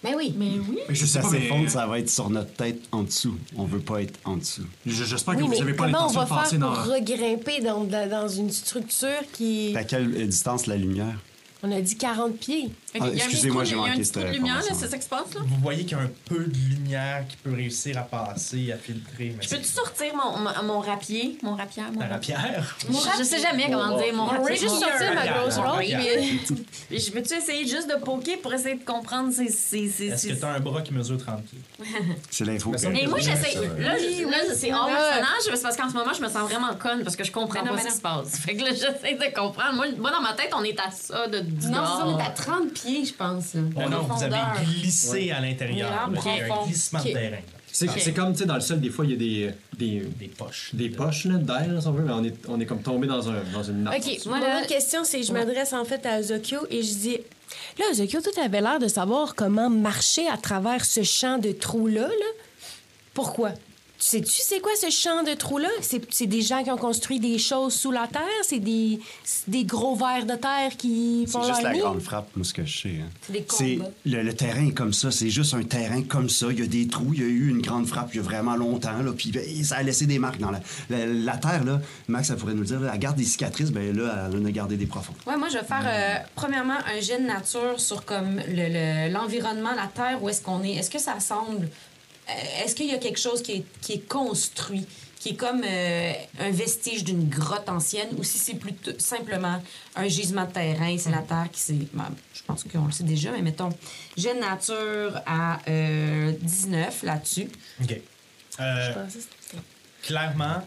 Mais 0.03 0.15
oui. 0.15 0.34
Mais 0.38 0.57
oui. 0.67 0.79
Mais 0.89 0.95
je 0.95 1.05
sais 1.05 1.21
ça 1.21 1.29
mais... 1.31 1.39
s'effondre, 1.41 1.69
ça 1.69 1.86
va 1.88 1.99
être 1.99 2.09
sur 2.09 2.29
notre 2.29 2.51
tête 2.53 2.81
en 2.91 3.03
dessous. 3.03 3.38
On 3.55 3.63
veut 3.65 3.79
pas 3.79 4.01
être 4.01 4.19
en 4.25 4.36
dessous. 4.38 4.65
je- 4.86 5.03
J'espère 5.05 5.36
que 5.38 5.43
Oui, 5.43 5.47
vous 5.47 5.55
n'avez 5.59 5.73
pas 5.73 5.86
comment 5.86 5.99
on 5.99 6.01
l'intention 6.07 6.19
va 6.19 6.25
de 6.25 6.29
passer 6.41 6.49
faire 6.57 6.59
dans... 6.59 6.73
pour 6.73 6.93
regrimper 6.93 7.61
dans, 7.61 7.84
dans, 7.86 8.09
dans 8.09 8.27
une 8.27 8.51
structure 8.51 9.21
qui... 9.31 9.73
À 9.77 9.84
quelle 9.86 10.13
euh, 10.15 10.25
distance 10.25 10.65
la 10.67 10.75
lumière? 10.75 11.17
On 11.61 11.71
a 11.71 11.79
dit 11.79 11.95
40 11.95 12.36
pieds. 12.38 12.69
Ah, 12.99 13.05
excusez-moi, 13.13 13.63
j'ai 13.63 13.75
manqué 13.75 13.91
petit 13.99 14.11
trou 14.11 14.21
de 14.21 14.25
cette 14.27 14.35
lumière, 14.35 14.61
c'est 14.61 14.87
ça 14.87 14.97
qui 14.97 15.03
se 15.03 15.09
passe, 15.09 15.33
là? 15.33 15.41
Vous 15.45 15.55
voyez 15.61 15.83
qu'il 15.83 15.97
y 15.97 15.99
a 15.99 16.03
un 16.03 16.11
peu 16.25 16.45
de 16.45 16.55
lumière 16.69 17.25
qui 17.27 17.37
peut 17.37 17.53
réussir 17.53 17.97
à 17.97 18.01
passer, 18.03 18.71
à 18.71 18.77
filtrer. 18.77 19.35
Mais 19.37 19.43
Je 19.43 19.49
peux-tu 19.49 19.63
sortir 19.67 20.13
mon, 20.15 20.37
mon, 20.37 20.63
mon 20.63 20.79
rapier? 20.79 21.37
Mon 21.41 21.55
rapier? 21.55 21.83
Mon 21.93 21.99
la 22.01 22.07
rapier? 22.07 22.35
rapière? 22.35 22.75
Mon 22.89 22.99
rapier. 22.99 23.19
Je 23.19 23.23
sais 23.23 23.39
jamais 23.41 23.69
comment 23.71 23.97
dire 23.97 24.13
mon 24.13 24.23
On 24.23 24.27
rapier. 24.27 24.55
juste 24.57 24.79
sortir 24.79 25.13
ma 25.15 25.27
grosse 25.27 25.57
robe. 25.57 25.81
Je 26.91 27.11
peux-tu 27.11 27.33
essayer 27.33 27.67
juste 27.67 27.89
de 27.89 27.95
poker 28.03 28.39
pour 28.41 28.53
essayer 28.53 28.75
de 28.75 28.83
comprendre 28.85 29.31
ces... 29.33 29.47
ces, 29.49 29.89
ces, 29.89 30.05
Est-ce 30.07 30.27
que 30.27 30.33
ces- 30.33 30.39
tu 30.39 30.45
as 30.45 30.49
un 30.53 30.59
bras 30.59 30.81
qui 30.81 30.93
mesure 30.93 31.17
30 31.17 31.43
pieds? 31.43 31.59
C'est 32.29 32.45
l'info. 32.45 32.73
Mais 32.91 33.05
moi, 33.07 33.19
j'essaie. 33.19 33.55
Là, 33.79 33.95
c'est 34.55 34.73
hors 34.73 34.85
personnage, 34.87 35.61
parce 35.61 35.77
qu'en 35.77 35.89
ce 35.89 35.93
moment, 35.95 36.13
je 36.13 36.21
me 36.21 36.27
sens 36.29 36.49
vraiment 36.49 36.73
conne 36.75 37.03
parce 37.03 37.15
que 37.15 37.23
je 37.23 37.31
comprends 37.31 37.63
pas 37.63 37.73
mais 37.73 37.81
ce 37.81 37.87
qui 37.87 37.93
se 37.93 38.01
passe. 38.01 38.37
Fait 38.39 38.55
que 38.55 38.63
là, 38.63 38.69
j'essaie 38.71 39.15
de 39.15 39.33
comprendre. 39.35 39.75
Moi, 39.75 40.11
dans 40.11 40.21
ma 40.21 40.33
tête, 40.33 40.51
on 40.55 40.63
est 40.63 40.79
à 40.79 40.91
ça 40.91 41.27
de 41.27 41.39
du 41.39 41.67
Non, 41.67 41.81
on 42.05 42.19
est 42.19 42.21
à 42.23 42.29
30 42.29 42.71
pieds, 42.73 42.82
je 42.86 43.13
pense. 43.13 43.53
Là. 43.53 43.61
Non, 43.61 43.89
non, 43.89 44.01
vous 44.03 44.23
avez 44.23 44.65
glissé 44.65 45.31
à 45.31 45.39
l'intérieur. 45.41 46.09
Il 46.09 46.15
y 46.15 46.41
a 46.41 46.53
un 46.55 46.65
glissement 46.65 46.99
Ok. 46.99 47.07
de 47.07 47.11
terrain. 47.13 47.38
C'est 47.71 48.13
comme, 48.13 48.34
tu 48.34 48.39
sais, 48.39 48.45
dans 48.45 48.53
le 48.55 48.61
sol, 48.61 48.79
des 48.79 48.89
fois, 48.91 49.03
il 49.05 49.11
y 49.11 49.13
a 49.15 49.17
des, 49.17 49.51
des, 49.77 49.99
Des 50.19 50.27
poches. 50.27 50.69
des 50.73 50.89
poches 50.89 51.25
là, 51.25 51.38
d'air, 51.38 51.81
si 51.81 51.88
on 51.88 51.91
veut, 51.91 52.03
mais 52.03 52.13
on 52.13 52.23
est, 52.23 52.36
on 52.47 52.59
est 52.59 52.67
comme 52.67 52.84
tombé 52.84 53.07
dans, 53.07 53.27
un, 53.29 53.41
dans 53.51 53.63
une 53.63 53.81
nappe. 53.84 53.95
OK, 53.97 54.25
Moi, 54.27 54.38
autre 54.38 54.67
question, 54.67 55.03
c'est 55.03 55.23
je 55.23 55.34
m'adresse 55.34 55.73
en 55.73 55.84
fait 55.84 56.05
à 56.05 56.19
Ozokyo 56.19 56.59
et 56.69 56.84
je 56.84 56.93
dis 56.93 57.17
Là, 57.79 57.86
Ozokyo, 57.91 58.21
toi, 58.21 58.31
t'avais 58.36 58.61
l'air 58.61 58.77
de 58.79 58.88
savoir 58.88 59.34
comment 59.34 59.69
marcher 59.71 60.27
à 60.27 60.38
travers 60.38 60.86
ce 60.86 61.01
champ 61.03 61.39
de 61.39 61.51
trous-là. 61.51 62.07
Là. 62.07 62.25
Pourquoi? 63.15 63.51
Tu 64.03 64.09
sais-tu 64.09 64.41
c'est 64.43 64.59
quoi 64.59 64.71
ce 64.75 64.89
champ 64.89 65.23
de 65.23 65.33
trous-là? 65.33 65.69
C'est 65.81 66.01
c'est 66.13 66.25
des 66.25 66.41
gens 66.41 66.61
qui 66.61 66.69
ont 66.71 66.77
construit 66.77 67.21
des 67.21 67.37
choses 67.37 67.73
sous 67.73 67.89
la 67.91 68.05
terre? 68.07 68.21
C'est 68.41 68.59
des, 68.59 68.99
c'est 69.23 69.49
des 69.49 69.63
gros 69.63 69.95
vers 69.95 70.25
de 70.25 70.35
terre 70.35 70.75
qui 70.77 71.23
C'est 71.25 71.31
font 71.31 71.43
juste 71.43 71.61
leur 71.63 71.71
la 71.71 71.79
grande 71.79 72.01
frappe, 72.01 72.27
moi, 72.35 72.43
ce 72.43 72.53
que 72.53 72.65
je 72.65 72.81
sais. 72.81 72.95
hein. 73.01 73.07
C'est 73.31 73.45
C'est 73.49 73.79
le, 74.05 74.23
le 74.23 74.33
terrain 74.35 74.67
est 74.67 74.73
comme 74.73 74.91
ça, 74.91 75.09
c'est 75.09 75.29
juste 75.29 75.53
un 75.53 75.63
terrain 75.63 76.01
comme 76.01 76.27
ça. 76.27 76.47
Il 76.51 76.59
y 76.59 76.63
a 76.63 76.65
des 76.67 76.85
trous, 76.89 77.13
il 77.13 77.19
y 77.21 77.23
a 77.23 77.27
eu 77.27 77.49
une 77.49 77.61
grande 77.61 77.87
frappe 77.87 78.09
il 78.13 78.17
y 78.17 78.19
a 78.19 78.23
vraiment 78.23 78.57
longtemps, 78.57 79.01
là, 79.01 79.13
puis 79.15 79.31
ben, 79.31 79.41
ça 79.63 79.77
a 79.77 79.83
laissé 79.83 80.05
des 80.05 80.19
marques 80.19 80.39
dans 80.39 80.51
la, 80.51 80.59
la, 80.89 81.05
la 81.05 81.37
terre. 81.37 81.63
Là, 81.63 81.79
Max, 82.09 82.27
ça 82.27 82.35
pourrait 82.35 82.55
nous 82.55 82.61
le 82.61 82.67
dire, 82.67 82.81
là, 82.81 82.91
elle 82.93 82.99
garde 82.99 83.15
des 83.15 83.23
cicatrices, 83.23 83.71
ben 83.71 83.95
là, 83.95 84.27
elle 84.29 84.37
en 84.37 84.43
a 84.43 84.51
gardé 84.51 84.75
des 84.75 84.85
profondes. 84.85 85.15
Ouais, 85.25 85.37
moi, 85.37 85.47
je 85.47 85.57
vais 85.59 85.63
faire, 85.63 85.83
euh, 85.85 86.15
premièrement, 86.35 86.77
un 86.93 86.99
jet 86.99 87.19
de 87.21 87.25
nature 87.25 87.79
sur 87.79 88.03
comme 88.03 88.41
le- 88.49 89.07
le- 89.07 89.13
l'environnement, 89.13 89.71
la 89.73 89.87
terre, 89.87 90.21
où 90.21 90.27
est-ce 90.27 90.41
qu'on 90.41 90.61
est. 90.63 90.73
Est-ce 90.73 90.89
que 90.89 90.99
ça 90.99 91.21
semble... 91.21 91.69
euh, 92.30 92.63
est-ce 92.63 92.76
qu'il 92.76 92.88
y 92.88 92.93
a 92.93 92.97
quelque 92.97 93.19
chose 93.19 93.41
qui 93.41 93.51
est, 93.53 93.65
qui 93.82 93.93
est 93.93 94.07
construit, 94.07 94.86
qui 95.19 95.30
est 95.30 95.36
comme 95.36 95.61
euh, 95.65 96.13
un 96.39 96.51
vestige 96.51 97.03
d'une 97.03 97.30
grotte 97.30 97.69
ancienne, 97.69 98.09
ou 98.17 98.24
si 98.24 98.38
c'est 98.38 98.55
plutôt 98.55 98.91
simplement 98.97 99.61
un 99.95 100.07
gisement 100.07 100.45
de 100.45 100.51
terrain, 100.51 100.97
c'est 100.97 101.11
la 101.11 101.21
terre 101.21 101.47
qui 101.51 101.59
s'est... 101.59 101.78
ben, 101.93 102.09
je 102.34 102.41
pense 102.43 102.63
qu'on 102.63 102.86
le 102.86 102.91
sait 102.91 103.03
déjà, 103.03 103.32
mais 103.32 103.41
mettons, 103.41 103.69
de 103.69 104.39
nature 104.39 105.21
à 105.26 105.59
euh, 105.67 106.34
19 106.41 107.03
là-dessus. 107.03 107.47
OK. 107.82 108.01
Euh, 108.59 108.93
que 109.05 109.11
c'était- 109.11 109.57
clairement, 110.03 110.61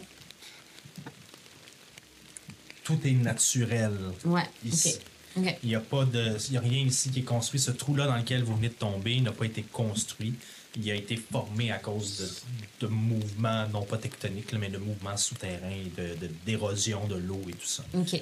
tout 2.83 2.99
est 3.05 3.11
naturel 3.11 3.93
Ouais, 4.25 4.41
ici. 4.65 4.95
OK. 5.35 5.43
OK. 5.45 5.55
Il 5.61 5.69
n'y 5.69 5.75
a 5.75 5.79
pas 5.79 6.03
de, 6.05 6.35
il 6.47 6.53
y 6.53 6.57
a 6.57 6.61
rien 6.61 6.79
ici 6.83 7.11
qui 7.11 7.19
est 7.19 7.23
construit. 7.23 7.59
Ce 7.59 7.69
trou-là 7.69 8.07
dans 8.07 8.15
lequel 8.15 8.43
vous 8.43 8.55
venez 8.55 8.69
de 8.69 8.73
tomber 8.73 9.19
n'a 9.21 9.31
pas 9.31 9.45
été 9.45 9.61
construit. 9.61 10.33
Il 10.79 10.91
a 10.91 10.95
été 10.95 11.15
formé 11.17 11.71
à 11.71 11.79
cause 11.79 12.41
de, 12.79 12.85
de 12.85 12.91
mouvements, 12.91 13.67
non 13.69 13.83
pas 13.83 13.97
tectoniques, 13.97 14.51
là, 14.51 14.59
mais 14.59 14.69
de 14.69 14.77
mouvements 14.77 15.17
souterrains, 15.17 15.71
et 15.71 15.89
de, 15.99 16.15
de- 16.27 16.31
d'érosion 16.45 17.07
de 17.07 17.15
l'eau 17.15 17.41
et 17.49 17.53
tout 17.53 17.65
ça. 17.65 17.83
OK. 17.95 18.21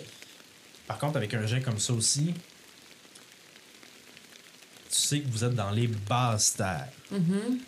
Par 0.88 0.98
contre, 0.98 1.18
avec 1.18 1.34
un 1.34 1.46
jet 1.46 1.62
comme 1.62 1.80
ça 1.80 1.92
aussi, 1.94 2.34
tu 4.90 4.96
sais 5.02 5.20
que 5.20 5.28
vous 5.30 5.44
êtes 5.44 5.56
dans 5.56 5.72
les 5.72 5.88
basses 5.88 6.54
terres. 6.56 6.88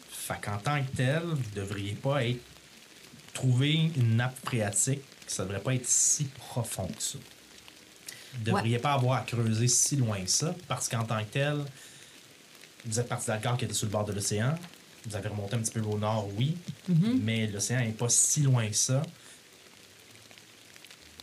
Fait 0.09 0.39
qu'en 0.41 0.57
tant 0.57 0.81
que 0.83 0.95
tel, 0.95 1.21
vous 1.23 1.35
ne 1.35 1.55
devriez 1.55 1.93
pas 1.93 2.23
être. 2.25 2.39
Trouver 3.33 3.73
une 3.95 4.15
nappe 4.15 4.35
phréatique, 4.45 5.01
ça 5.27 5.43
ne 5.43 5.49
devrait 5.49 5.61
pas 5.63 5.75
être 5.75 5.85
si 5.85 6.23
profond 6.23 6.87
que 6.87 7.01
ça. 7.03 7.19
Vous 8.33 8.39
ne 8.39 8.45
devriez 8.45 8.79
pas 8.79 8.93
avoir 8.93 9.19
à 9.19 9.21
creuser 9.23 9.67
si 9.67 9.95
loin 9.95 10.19
que 10.21 10.29
ça, 10.29 10.55
parce 10.67 10.89
qu'en 10.89 11.03
tant 11.03 11.19
que 11.19 11.29
tel, 11.31 11.63
vous 12.85 12.99
êtes 12.99 13.07
parti 13.07 13.27
d'accord 13.27 13.55
qui 13.57 13.65
était 13.65 13.75
sur 13.75 13.85
le 13.85 13.91
bord 13.91 14.05
de 14.05 14.13
l'océan. 14.13 14.55
Vous 15.07 15.15
avez 15.15 15.29
remonté 15.29 15.55
un 15.55 15.59
petit 15.59 15.71
peu 15.71 15.81
au 15.81 15.97
nord, 15.97 16.27
oui. 16.37 16.57
Mm-hmm. 16.91 17.19
Mais 17.23 17.47
l'océan 17.47 17.79
n'est 17.79 17.91
pas 17.91 18.09
si 18.09 18.41
loin 18.41 18.67
que 18.67 18.75
ça. 18.75 19.01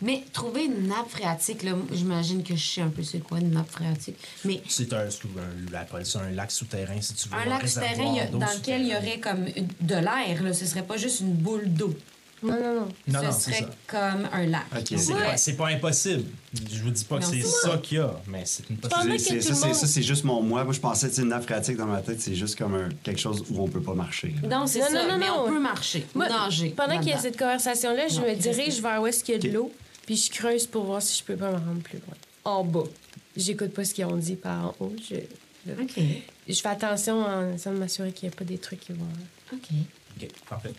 Mais 0.02 0.24
trouver 0.32 0.64
une 0.64 0.88
nappe 0.88 1.08
phréatique, 1.08 1.62
là, 1.62 1.72
j'imagine 1.92 2.42
que 2.42 2.56
je 2.56 2.66
sais 2.66 2.80
un 2.80 2.88
peu 2.88 3.02
c'est 3.02 3.20
quoi 3.20 3.38
une 3.38 3.52
nappe 3.52 3.70
phréatique. 3.70 4.16
Mais 4.44 4.60
C'est 4.68 4.92
un, 4.92 5.06
un, 5.06 6.30
lac 6.30 6.50
souterrain, 6.50 7.00
si 7.00 7.14
tu 7.14 7.28
veux. 7.28 7.34
un 7.36 7.44
lac 7.44 7.66
souterrain 7.68 8.26
dans 8.30 8.38
lequel 8.40 8.82
il 8.82 8.88
y 8.88 8.96
aurait 8.96 9.20
comme 9.20 9.46
de 9.46 9.94
l'air, 9.94 10.54
ce 10.54 10.66
serait 10.66 10.82
pas 10.82 10.96
juste 10.96 11.20
une 11.20 11.34
boule 11.34 11.72
d'eau. 11.72 11.94
Non, 12.44 12.52
non, 12.60 12.74
non. 12.80 12.88
Non, 13.08 13.20
ce 13.20 13.24
non, 13.24 13.32
serait 13.32 13.60
ça. 13.60 13.70
comme 13.86 14.28
un 14.32 14.46
lac. 14.46 14.62
Ok. 14.76 14.84
C'est 14.98 15.12
Ouais. 15.14 15.20
pas, 15.26 15.36
c'est 15.36 15.56
pas 15.56 15.68
impossible. 15.68 16.24
Je 16.72 16.82
vous 16.82 16.90
dis 16.90 17.04
pas 17.04 17.18
que 17.18 17.24
c'est 17.24 17.40
c'est 17.40 17.68
ça 17.68 17.78
qu'il 17.78 17.98
y 17.98 18.00
a, 18.00 18.14
mais 18.28 18.42
c'est 18.44 18.68
une 18.70 18.76
possibilité. 18.76 19.16
que 19.16 19.22
C'est- 19.22 19.34
tout 19.38 19.42
ça, 19.42 19.48
le 19.50 19.54
c'est- 19.56 19.66
monde- 19.66 19.74
ça, 19.76 19.86
c'est 19.86 20.02
juste 20.02 20.24
mon 20.24 20.42
moi. 20.42 20.64
Moi, 20.64 20.72
je 20.72 20.80
pensais 20.80 21.08
que 21.10 21.20
une 21.20 21.28
nappe 21.28 21.44
phréatique 21.44 21.76
dans 21.76 21.86
ma 21.86 22.00
tête, 22.02 22.20
c'est 22.20 22.34
juste 22.34 22.56
comme 22.56 22.74
un- 22.74 22.88
quelque 23.02 23.20
chose 23.20 23.42
où 23.50 23.60
on 23.62 23.68
peut 23.68 23.80
pas 23.82 23.94
marcher. 23.94 24.34
là. 24.42 24.48
Non, 24.60 24.66
c'est 24.66 24.80
Non, 24.80 24.86
ça. 24.86 24.92
non, 24.92 25.08
non, 25.12 25.18
mais 25.18 25.26
non. 25.28 25.44
on 25.46 25.48
peut 25.48 25.60
marcher, 25.60 26.06
Moi, 26.14 26.28
nager. 26.28 26.70
Pendant 26.70 26.98
qu'il 27.00 27.08
y 27.08 27.12
a 27.12 27.18
cette 27.18 27.38
conversation-là, 27.38 28.08
je 28.08 28.20
me 28.20 28.34
dirige 28.36 28.80
vers 28.80 29.00
où 29.02 29.06
est-ce 29.06 29.24
qu'il 29.24 29.34
y 29.34 29.38
a 29.38 29.40
de 29.40 29.48
l'eau, 29.48 29.72
puis 30.06 30.16
je 30.16 30.30
creuse 30.30 30.66
pour 30.66 30.84
voir 30.84 31.00
si 31.02 31.18
je 31.18 31.24
peux 31.24 31.36
pas 31.36 31.50
me 31.50 31.56
rendre 31.58 31.82
plus 31.82 31.98
loin. 31.98 32.14
En 32.44 32.62
bas. 32.64 32.84
J'écoute 33.36 33.72
pas 33.72 33.84
ce 33.84 33.94
qu'ils 33.94 34.04
ont 34.04 34.16
dit 34.16 34.36
par 34.36 34.66
en 34.66 34.74
haut. 34.80 34.92
Je, 35.10 35.16
je 36.48 36.60
fais 36.60 36.68
attention 36.68 37.20
en 37.24 37.52
essayant 37.54 37.74
de 37.74 37.80
m'assurer 37.80 38.12
qu'il 38.12 38.28
n'y 38.28 38.34
a 38.34 38.36
pas 38.36 38.44
des 38.44 38.58
trucs 38.58 38.80
qui 38.80 38.92
vont. 38.92 39.06
OK. 39.52 39.58
Ok, 40.22 40.28
parfait. 40.48 40.72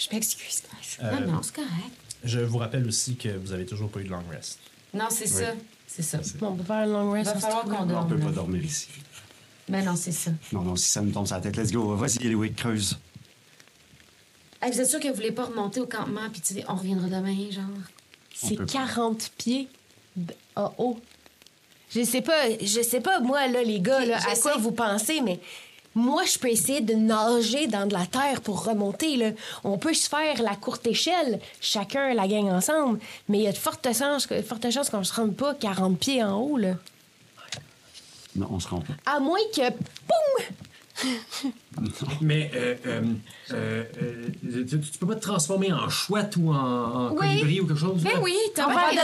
Je 0.00 0.14
m'excuse. 0.14 0.62
Euh, 1.02 1.20
non, 1.20 1.32
non, 1.32 1.42
c'est 1.42 1.54
correct. 1.54 1.70
Je 2.24 2.40
vous 2.40 2.58
rappelle 2.58 2.86
aussi 2.86 3.16
que 3.16 3.28
vous 3.28 3.52
avez 3.52 3.66
toujours 3.66 3.90
pas 3.90 4.00
eu 4.00 4.04
de 4.04 4.08
long 4.10 4.22
rest. 4.30 4.58
Non, 4.94 5.06
c'est 5.10 5.26
ça. 5.26 5.52
C'est 5.86 6.02
ça. 6.02 6.18
Bon, 6.38 6.48
on 6.48 6.56
peut 6.56 6.64
faire 6.64 6.76
un 6.76 6.86
long 6.86 7.10
rest. 7.12 7.26
Va 7.30 7.36
on 7.36 7.40
se 7.40 7.46
falloir 7.46 7.64
qu'on 7.64 7.82
On 7.82 7.86
dorme. 7.86 8.08
peut 8.08 8.18
pas 8.18 8.26
là. 8.26 8.32
dormir 8.32 8.64
ici. 8.64 8.88
Mais 9.68 9.82
non, 9.82 9.94
c'est 9.96 10.12
ça. 10.12 10.30
Non, 10.52 10.62
non, 10.62 10.76
si 10.76 10.88
ça 10.88 11.00
nous 11.00 11.12
tombe 11.12 11.26
sur 11.26 11.36
la 11.36 11.42
tête, 11.42 11.56
let's 11.56 11.70
go. 11.72 11.94
Vas-y, 11.96 12.24
Eliwick, 12.26 12.56
creuse. 12.56 12.98
Hey, 14.62 14.72
vous 14.72 14.80
êtes 14.80 14.88
sûr 14.88 15.00
que 15.00 15.08
vous 15.08 15.14
voulez 15.14 15.32
pas 15.32 15.44
remonter 15.44 15.80
au 15.80 15.86
campement 15.86 16.28
puis 16.30 16.40
tu 16.40 16.54
sais, 16.54 16.64
on 16.68 16.74
reviendra 16.76 17.06
demain, 17.08 17.50
genre? 17.50 17.64
C'est 18.34 18.56
peut 18.56 18.66
pas. 18.66 18.72
40 18.72 19.30
pieds 19.38 19.68
de- 20.16 20.34
en 20.56 20.74
haut. 20.78 20.98
Je 21.94 22.04
sais 22.04 22.20
pas, 22.22 22.50
je 22.60 22.82
sais 22.82 23.00
pas, 23.00 23.20
moi, 23.20 23.48
là, 23.48 23.62
les 23.64 23.80
gars, 23.80 24.04
là, 24.04 24.18
à 24.30 24.36
quoi 24.36 24.56
vous 24.58 24.70
pensez, 24.72 25.20
mais 25.22 25.40
moi, 25.94 26.24
je 26.24 26.38
peux 26.38 26.48
essayer 26.48 26.80
de 26.80 26.94
nager 26.94 27.66
dans 27.66 27.86
de 27.86 27.92
la 27.92 28.06
terre 28.06 28.40
pour 28.42 28.64
remonter, 28.64 29.16
là. 29.16 29.30
On 29.64 29.76
peut 29.76 29.94
se 29.94 30.08
faire 30.08 30.40
la 30.42 30.54
courte 30.54 30.86
échelle, 30.86 31.40
chacun 31.60 32.14
la 32.14 32.28
gang 32.28 32.48
ensemble, 32.48 33.00
mais 33.28 33.38
il 33.38 33.44
y 33.44 33.48
a 33.48 33.52
de 33.52 33.58
fortes 33.58 33.88
chances, 33.92 34.28
fortes 34.46 34.70
chances 34.70 34.88
qu'on 34.90 35.04
se 35.04 35.12
rende 35.12 35.34
pas 35.34 35.54
40 35.54 35.98
pieds 35.98 36.22
en 36.22 36.38
haut, 36.40 36.56
là. 36.56 36.74
Non, 38.36 38.46
on 38.52 38.60
se 38.60 38.68
rend 38.68 38.80
pas. 38.80 38.92
À 39.04 39.18
moins 39.18 39.38
que, 39.54 39.68
boum! 39.68 40.46
Mais 42.20 42.50
euh, 42.54 42.74
euh, 42.86 43.02
euh, 43.52 43.84
euh, 44.02 44.64
tu, 44.68 44.80
tu 44.80 44.98
peux 44.98 45.06
pas 45.06 45.14
te 45.14 45.20
transformer 45.20 45.72
en 45.72 45.88
chouette 45.88 46.36
ou 46.36 46.50
en, 46.52 46.54
en 46.56 47.10
Oui. 47.12 47.18
colibri 47.28 47.60
ou 47.60 47.66
quelque 47.66 47.78
chose? 47.78 48.02
Ben 48.02 48.18
oui, 48.22 48.36
t'as 48.54 48.66
En 48.66 48.68
bien 48.70 48.78
raison. 48.80 49.02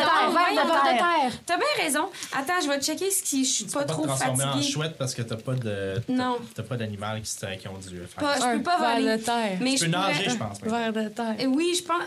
T'as 1.47 1.57
bien 1.57 1.67
raison. 1.85 2.09
Attends, 2.33 2.61
je 2.63 2.69
vais 2.69 2.81
checker 2.81 3.11
si 3.11 3.45
je 3.45 3.51
suis 3.51 3.65
pas 3.65 3.81
Tu 3.83 3.87
peux 3.87 3.93
trop 3.93 4.03
te 4.03 4.07
transformer 4.09 4.45
en 4.45 4.53
fatiguée. 4.53 4.71
chouette 4.73 4.97
parce 4.99 5.15
que 5.15 5.23
t'as 5.23 5.37
pas 5.37 5.55
de. 5.55 5.95
Non. 6.09 6.39
T'as 6.55 6.63
pas 6.63 6.77
d'animal 6.77 7.23
qui, 7.23 7.31
qui 7.59 7.69
ont 7.69 7.79
dû 7.79 7.99
faire. 8.07 8.23
Pas- 8.23 8.37
je 8.53 8.57
peux 8.59 8.63
pas 8.63 8.95
voler. 8.95 9.17
de 9.17 9.23
terre. 9.23 9.59
Mais 9.61 9.73
Tu 9.73 9.79
je 9.79 9.85
peux 9.85 9.91
nager, 9.91 10.31
je 10.31 10.37
pense. 10.37 10.61
Vers 10.61 10.93
de 10.93 11.09
terre. 11.09 11.37
Oui, 11.49 11.75
je 11.79 11.83
pense. 11.85 12.03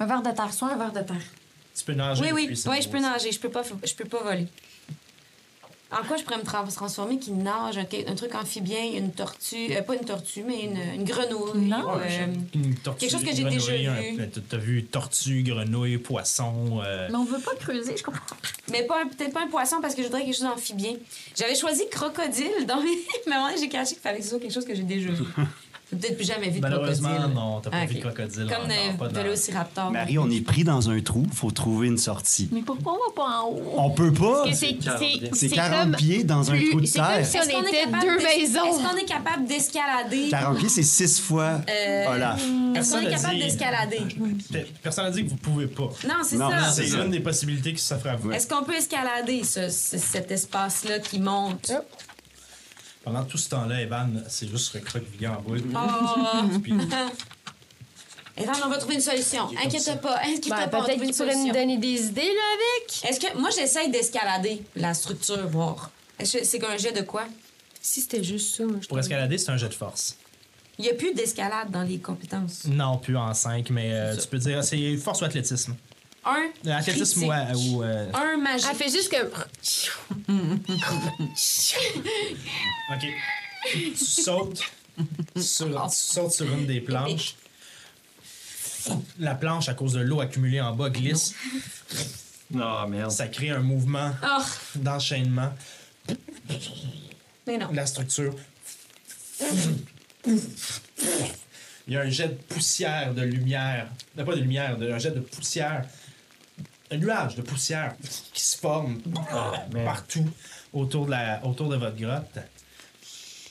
Un 0.00 0.06
verre 0.06 0.22
de 0.22 0.30
terre, 0.30 0.52
soit 0.52 0.68
un 0.72 0.76
verre 0.76 0.92
de 0.92 1.00
terre. 1.00 1.16
Tu 1.76 1.84
peux 1.84 1.92
nager. 1.94 2.22
Oui, 2.22 2.30
oui, 2.34 2.62
oui, 2.66 2.82
je 2.82 2.88
peux 2.88 2.98
nager. 2.98 3.32
Je 3.32 3.38
peux 3.40 3.50
pas, 3.50 3.62
je 3.84 3.94
peux 3.94 4.04
pas 4.04 4.22
voler. 4.22 4.46
En 5.90 6.04
quoi 6.06 6.18
je 6.18 6.22
pourrais 6.22 6.36
me 6.36 6.42
tra- 6.42 6.70
transformer 6.70 7.18
qui 7.18 7.30
nage, 7.32 7.78
un, 7.78 7.86
un 8.08 8.14
truc 8.14 8.34
amphibien, 8.34 8.82
une 8.94 9.10
tortue, 9.10 9.68
euh, 9.72 9.80
pas 9.80 9.94
une 9.94 10.04
tortue, 10.04 10.44
mais 10.46 10.60
une, 10.64 10.76
une 10.96 11.04
grenouille. 11.04 11.66
Non. 11.66 11.78
ou, 11.94 11.98
euh, 11.98 12.26
Une 12.54 12.74
tortue, 12.74 13.00
Quelque 13.06 13.10
chose 13.10 13.24
que 13.24 13.34
j'ai 13.34 13.44
déjà 13.44 13.72
vu. 13.72 14.28
T'as 14.50 14.56
vu 14.58 14.84
tortue, 14.84 15.42
grenouille, 15.42 15.96
poisson. 15.96 16.80
euh, 16.84 17.08
Mais 17.10 17.16
on 17.16 17.24
veut 17.24 17.38
pas 17.40 17.54
creuser, 17.58 17.96
je 17.96 18.02
comprends. 18.02 18.36
mais 18.70 18.82
pas 18.82 19.02
un- 19.02 19.08
peut-être 19.08 19.32
pas 19.32 19.42
un 19.44 19.48
poisson 19.48 19.76
parce 19.80 19.94
que 19.94 20.02
je 20.02 20.08
voudrais 20.08 20.24
quelque 20.24 20.34
chose 20.36 20.44
d'amphibien. 20.44 20.92
J'avais 21.34 21.54
choisi 21.54 21.88
crocodile 21.90 22.66
dans 22.66 22.82
mes. 22.82 22.88
Mais 23.26 23.32
à 23.32 23.36
un 23.36 23.40
moment 23.40 23.48
donné, 23.54 23.60
j'ai 23.62 23.68
caché 23.70 23.94
qu'il 23.94 24.02
fallait 24.02 24.18
que 24.18 24.24
ce 24.24 24.30
soit 24.30 24.40
quelque 24.40 24.52
chose 24.52 24.66
que 24.66 24.74
j'ai 24.74 24.82
déjà 24.82 25.10
vu. 25.10 25.24
Peut-être 25.90 26.16
plus 26.16 26.26
jamais 26.26 26.50
vu 26.50 26.56
de 26.58 26.60
Malheureusement, 26.60 27.08
crocodile. 27.08 27.34
non, 27.34 27.60
t'as 27.60 27.70
pas 27.70 27.76
Ah, 27.80 27.86
vu 27.86 27.94
de 27.94 28.00
crocodile. 28.00 28.46
Comme 28.46 29.08
dans- 29.08 29.14
Vélociraptor. 29.22 29.90
Marie, 29.90 30.18
on 30.18 30.28
est 30.30 30.42
pris 30.42 30.62
dans 30.62 30.90
un 30.90 31.00
trou, 31.00 31.24
faut 31.32 31.50
trouver 31.50 31.86
une 31.86 31.96
sortie. 31.96 32.48
Mais 32.52 32.60
pourquoi 32.60 32.92
on 32.92 33.08
va 33.08 33.14
pas 33.14 33.40
en 33.40 33.48
haut? 33.48 33.74
On 33.78 33.90
peut 33.90 34.12
pas! 34.12 34.44
C'est- 34.52 34.74
quarante 34.74 35.00
c'est- 35.00 35.18
pieds. 35.18 35.30
C'est 35.32 35.48
c'est 35.48 35.54
40 35.54 35.80
comme 35.84 35.96
pieds 35.96 36.24
dans 36.24 36.50
un 36.50 36.58
trou 36.70 36.80
de 36.82 36.86
c'est 36.86 36.98
comme 36.98 37.08
terre. 37.08 37.26
si 37.26 37.36
Est-ce 37.38 37.48
qu'on 37.50 37.56
on 37.58 37.62
est 37.62 37.68
était 37.68 37.84
capable 37.84 38.02
deux 38.02 38.16
maisons. 38.22 38.64
Est-ce 38.66 38.88
qu'on 38.90 38.96
est 38.98 39.04
capable 39.04 39.46
d'escalader? 39.46 40.28
40 40.28 40.58
pieds, 40.58 40.68
c'est 40.68 40.82
6 40.82 41.20
fois 41.20 41.60
Euh, 41.68 42.14
Olaf. 42.14 42.36
Est-ce 42.38 42.46
qu'on 42.50 42.72
Personne 42.74 43.06
est 43.06 43.10
capable 43.10 43.34
dit- 43.34 43.40
d'escalader? 43.44 43.98
Pe- 44.52 44.66
Personne 44.82 45.04
n'a 45.06 45.10
dit 45.10 45.24
que 45.24 45.30
vous 45.30 45.36
pouvez 45.36 45.66
pas. 45.68 45.88
Non, 46.06 46.14
c'est 46.22 46.36
ça. 46.36 46.70
c'est 46.70 46.88
une 46.90 47.10
des 47.10 47.20
possibilités 47.20 47.72
qui 47.72 47.82
s'offre 47.82 48.08
à 48.08 48.16
vous. 48.16 48.30
Est-ce 48.30 48.46
qu'on 48.46 48.62
peut 48.62 48.74
escalader 48.76 49.42
ce- 49.42 49.70
ce- 49.70 49.96
cet 49.96 50.30
espace-là 50.30 50.98
qui 50.98 51.18
monte? 51.18 51.72
Pendant 53.08 53.24
tout 53.24 53.38
ce 53.38 53.48
temps-là, 53.48 53.80
Evan, 53.80 54.22
c'est 54.28 54.46
juste 54.46 54.70
recroquevillé 54.74 55.28
en 55.28 55.40
boule. 55.40 55.62
Oh! 55.74 56.58
Puis, 56.62 56.74
Evan, 58.36 58.54
on 58.66 58.68
va 58.68 58.76
trouver 58.76 58.96
une 58.96 59.00
solution. 59.00 59.48
Inquiète 59.64 59.98
pas, 60.02 60.18
inquiète 60.18 60.50
Ben, 60.50 60.68
pas, 60.68 60.84
peut-être 60.84 61.00
que 61.00 61.06
tu 61.06 61.14
pourrais 61.14 61.36
nous 61.36 61.50
donner 61.50 61.78
des 61.78 62.04
idées, 62.04 62.20
là, 62.20 62.42
avec. 62.52 63.10
Est-ce 63.10 63.18
que 63.18 63.38
moi 63.38 63.48
j'essaye 63.48 63.90
d'escalader 63.90 64.60
la 64.76 64.92
structure, 64.92 65.48
voir. 65.48 65.90
Est-ce 66.18 66.36
que 66.36 66.44
c'est 66.44 66.62
un 66.62 66.76
jet 66.76 66.92
de 66.92 67.00
quoi? 67.00 67.24
Si 67.80 68.02
c'était 68.02 68.22
juste 68.22 68.56
ça, 68.56 68.64
moi, 68.64 68.76
je 68.82 68.86
pour 68.86 68.98
escalader, 68.98 69.38
c'est 69.38 69.52
un 69.52 69.56
jet 69.56 69.70
de 69.70 69.74
force. 69.74 70.18
Il 70.78 70.82
n'y 70.82 70.90
a 70.90 70.94
plus 70.94 71.14
d'escalade 71.14 71.70
dans 71.70 71.84
les 71.84 72.00
compétences. 72.00 72.66
Non, 72.66 72.98
plus 72.98 73.16
en 73.16 73.32
5, 73.32 73.70
mais 73.70 73.90
euh, 73.90 74.16
tu 74.18 74.28
peux 74.28 74.38
dire 74.38 74.62
c'est 74.62 74.96
force 74.98 75.22
ou 75.22 75.24
athlétisme. 75.24 75.74
Un. 76.28 76.70
Athlétisme 76.72 77.26
critique. 77.26 77.30
ouais, 77.30 77.54
ou. 77.70 77.82
euh, 77.82 78.10
Un 78.12 78.36
magique. 78.36 78.66
Elle 78.70 78.76
fait 78.76 78.90
juste 78.90 79.10
comme. 79.10 79.30
Ok. 82.90 83.06
Tu 83.72 83.96
sautes 83.96 84.62
sur, 85.36 85.66
tu 85.90 85.96
sautes 85.96 86.32
sur 86.32 86.46
une 86.52 86.66
des 86.66 86.80
planches. 86.80 87.34
La 89.18 89.34
planche, 89.34 89.68
à 89.68 89.74
cause 89.74 89.92
de 89.92 90.00
l'eau 90.00 90.20
accumulée 90.20 90.60
en 90.60 90.74
bas, 90.74 90.88
glisse. 90.90 91.34
Non, 92.50 92.86
merde. 92.88 93.10
Ça 93.10 93.28
crée 93.28 93.50
un 93.50 93.60
mouvement 93.60 94.12
Oh, 94.24 94.42
d'enchaînement. 94.76 95.52
mais 97.46 97.58
non. 97.58 97.68
La 97.72 97.84
structure. 97.86 98.34
Il 101.86 101.94
y 101.94 101.96
a 101.96 102.00
un 102.02 102.10
jet 102.10 102.28
de 102.28 102.34
poussière, 102.34 103.12
de 103.14 103.22
lumière. 103.22 103.88
Non, 104.16 104.24
pas 104.24 104.34
de 104.34 104.40
lumière, 104.40 104.76
de, 104.78 104.90
un 104.90 104.98
jet 104.98 105.10
de 105.10 105.20
poussière. 105.20 105.84
Un 106.90 106.96
nuage 106.96 107.36
de 107.36 107.42
poussière 107.42 107.94
qui 108.32 108.42
se 108.42 108.56
forme 108.56 109.00
merde. 109.72 109.84
partout 109.84 110.26
autour 110.72 111.06
de, 111.06 111.10
la, 111.10 111.44
autour 111.44 111.68
de 111.68 111.76
votre 111.76 111.96
grotte. 111.96 112.38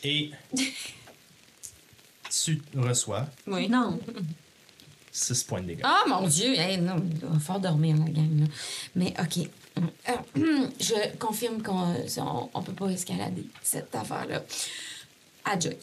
Et 0.04 0.32
tu 2.30 2.62
reçois 2.76 3.28
Oui. 3.46 3.68
Non. 3.70 4.00
6 5.12 5.44
points 5.44 5.62
de 5.62 5.68
dégâts. 5.68 5.82
Ah, 5.84 6.04
mon 6.08 6.28
Dieu! 6.28 6.54
Hey, 6.54 6.78
non, 6.78 6.96
il 7.04 7.26
va 7.26 7.40
falloir 7.40 7.60
dormir, 7.72 7.96
la 7.98 8.12
gang. 8.12 8.40
Là. 8.40 8.46
Mais, 8.96 9.14
OK. 9.20 9.50
Euh, 9.78 10.12
je 10.80 11.18
confirme 11.18 11.62
qu'on 11.62 11.96
on, 12.18 12.50
on 12.54 12.62
peut 12.62 12.74
pas 12.74 12.90
escalader 12.90 13.46
cette 13.64 13.94
affaire-là. 13.96 14.44
À 15.44 15.60
Joy. 15.60 15.78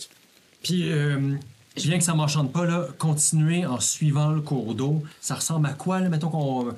Puis, 0.62 0.90
euh, 0.92 1.36
bien 1.76 1.98
que 1.98 2.04
ça 2.04 2.14
m'enchante 2.14 2.52
pas, 2.52 2.64
là, 2.64 2.86
continuer 2.98 3.66
en 3.66 3.80
suivant 3.80 4.28
le 4.28 4.40
cours 4.40 4.74
d'eau, 4.74 5.02
ça 5.20 5.34
ressemble 5.34 5.66
à 5.66 5.72
quoi, 5.72 6.00
là? 6.00 6.08
Mettons 6.08 6.28
qu'on. 6.28 6.74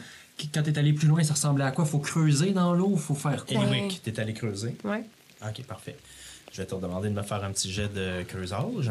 Quand 0.53 0.63
t'es 0.63 0.79
allé 0.79 0.93
plus 0.93 1.09
loin, 1.09 1.23
ça 1.25 1.35
ressemblait 1.35 1.65
à 1.65 1.71
quoi? 1.73 1.85
Faut 1.87 1.99
creuser 1.99 2.51
dans 2.53 2.75
l'eau? 2.75 2.97
Faut 2.97 3.15
faire 3.15 3.47
quoi? 3.47 3.65
Eliwick, 3.65 4.03
t'es 4.03 4.21
allé 4.21 4.35
creuser. 4.35 4.77
Ouais. 4.85 5.05
Ok, 5.43 5.63
parfait. 5.65 5.97
Je 6.53 6.59
vais 6.59 6.67
te 6.67 6.75
demander 6.75 7.09
de 7.09 7.15
me 7.15 7.23
faire 7.23 7.43
un 7.43 7.53
petit 7.53 7.73
jet 7.73 7.89
de 7.89 8.23
creusage. 8.25 8.91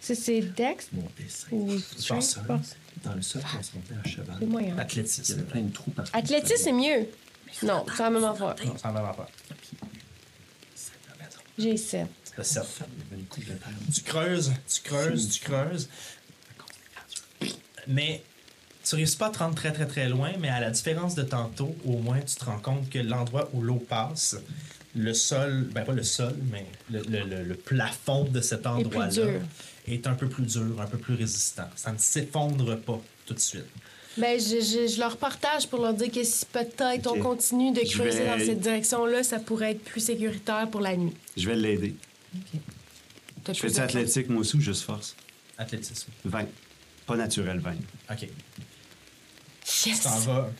Ça, 0.00 0.14
c'est 0.14 0.40
Dex 0.40 0.88
ou 1.52 1.66
pense 2.08 2.26
ça. 2.28 2.42
Strength? 2.42 2.76
Dans 3.04 3.14
le 3.14 3.22
sol, 3.22 3.42
on 3.58 3.62
se 3.62 3.74
montait 3.76 3.94
à 4.02 4.08
cheval. 4.08 4.36
C'est 4.40 4.46
moyen. 4.46 4.68
Il 4.74 4.76
y 4.76 4.80
Athlétisme. 4.80 5.32
avait 5.34 5.42
plein 5.42 5.60
de 5.62 5.72
trous 5.72 5.90
partout. 5.90 6.10
Athlétisme, 6.14 6.64
c'est 6.64 6.72
mieux. 6.72 7.06
Non, 7.62 7.84
c'est 7.94 8.02
la 8.02 8.10
même 8.10 8.24
affaire. 8.24 8.54
Non, 8.64 8.74
c'est 8.76 8.84
la 8.84 8.92
même 8.92 9.04
affaire. 9.04 9.28
J'ai 11.58 11.76
7. 11.76 12.06
C'est 12.24 12.44
7. 12.44 12.64
Tu 13.92 14.00
creuses, 14.02 14.52
tu 14.68 14.80
creuses, 14.82 15.30
tu 15.30 15.40
creuses. 15.44 15.88
Mais 17.86 18.22
tu 18.88 18.96
réussis 18.96 19.16
pas 19.16 19.26
à 19.26 19.30
te 19.30 19.38
rendre 19.38 19.54
très 19.54 19.72
très 19.72 19.86
très 19.86 20.08
loin, 20.08 20.32
mais 20.40 20.48
à 20.48 20.60
la 20.60 20.70
différence 20.70 21.14
de 21.14 21.22
tantôt, 21.22 21.74
au 21.84 21.98
moins 21.98 22.20
tu 22.20 22.34
te 22.36 22.44
rends 22.44 22.58
compte 22.58 22.88
que 22.90 22.98
l'endroit 22.98 23.48
où 23.52 23.60
l'eau 23.60 23.76
passe, 23.76 24.36
le 24.96 25.12
sol, 25.14 25.68
ben 25.72 25.84
pas 25.84 25.92
le 25.92 26.02
sol, 26.02 26.34
mais 26.50 26.66
le, 26.90 27.02
le- 27.02 27.24
le- 27.24 27.44
le 27.44 27.54
plafond 27.54 28.24
de 28.24 28.40
cet 28.40 28.66
endroit-là 28.66 29.10
est 29.86 30.06
un 30.06 30.14
peu 30.14 30.28
plus 30.28 30.44
dur, 30.44 30.80
un 30.80 30.86
peu 30.86 30.98
plus 30.98 31.14
résistant. 31.14 31.68
Ça 31.76 31.92
ne 31.92 31.98
s'effondre 31.98 32.76
pas 32.78 33.00
tout 33.26 33.34
de 33.34 33.38
suite. 33.38 33.64
Ben, 34.16 34.40
je, 34.40 34.56
je, 34.60 34.92
je 34.92 34.98
leur 34.98 35.16
partage 35.16 35.68
pour 35.68 35.80
leur 35.80 35.94
dire 35.94 36.10
que 36.10 36.24
si 36.24 36.44
peut-être 36.46 37.06
on 37.06 37.20
continue 37.20 37.72
de 37.72 37.80
creuser 37.80 38.18
vais- 38.20 38.26
dans 38.26 38.38
cette 38.44 38.60
direction-là, 38.60 39.22
ça 39.22 39.38
pourrait 39.38 39.72
être 39.72 39.84
plus 39.84 40.00
sécuritaire 40.00 40.68
pour 40.70 40.80
la 40.80 40.96
nuit. 40.96 41.12
Je 41.36 41.48
vais 41.48 41.54
l'aider. 41.56 41.94
Je 43.46 43.52
plus 43.52 43.54
fais-tu 43.60 43.80
athlétique, 43.80 44.28
moi 44.28 44.40
aussi, 44.40 44.56
ou 44.56 44.60
juste 44.60 44.82
force? 44.82 45.14
Athlétisme. 45.56 46.10
20. 46.24 46.46
Pas 47.06 47.16
naturel, 47.16 47.58
20. 47.60 47.72
OK. 48.10 48.28
Tu 49.68 49.92
t'en 49.98 50.18
vas. 50.20 50.50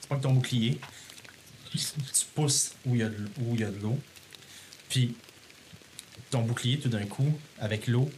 Tu 0.00 0.08
prends 0.08 0.18
ton 0.20 0.32
bouclier. 0.34 0.78
Tu 1.72 1.78
pousses 2.34 2.72
où 2.86 2.94
il 2.94 3.00
y 3.00 3.02
a 3.02 3.08
de 3.08 3.14
l- 3.14 3.28
où 3.40 3.54
il 3.54 3.60
y 3.60 3.64
a 3.64 3.70
de 3.70 3.78
l'eau. 3.78 3.98
Puis 4.88 5.14
ton 6.30 6.42
bouclier, 6.42 6.78
tout 6.78 6.88
d'un 6.88 7.04
coup, 7.06 7.32
avec 7.58 7.86
l'eau, 7.86 8.10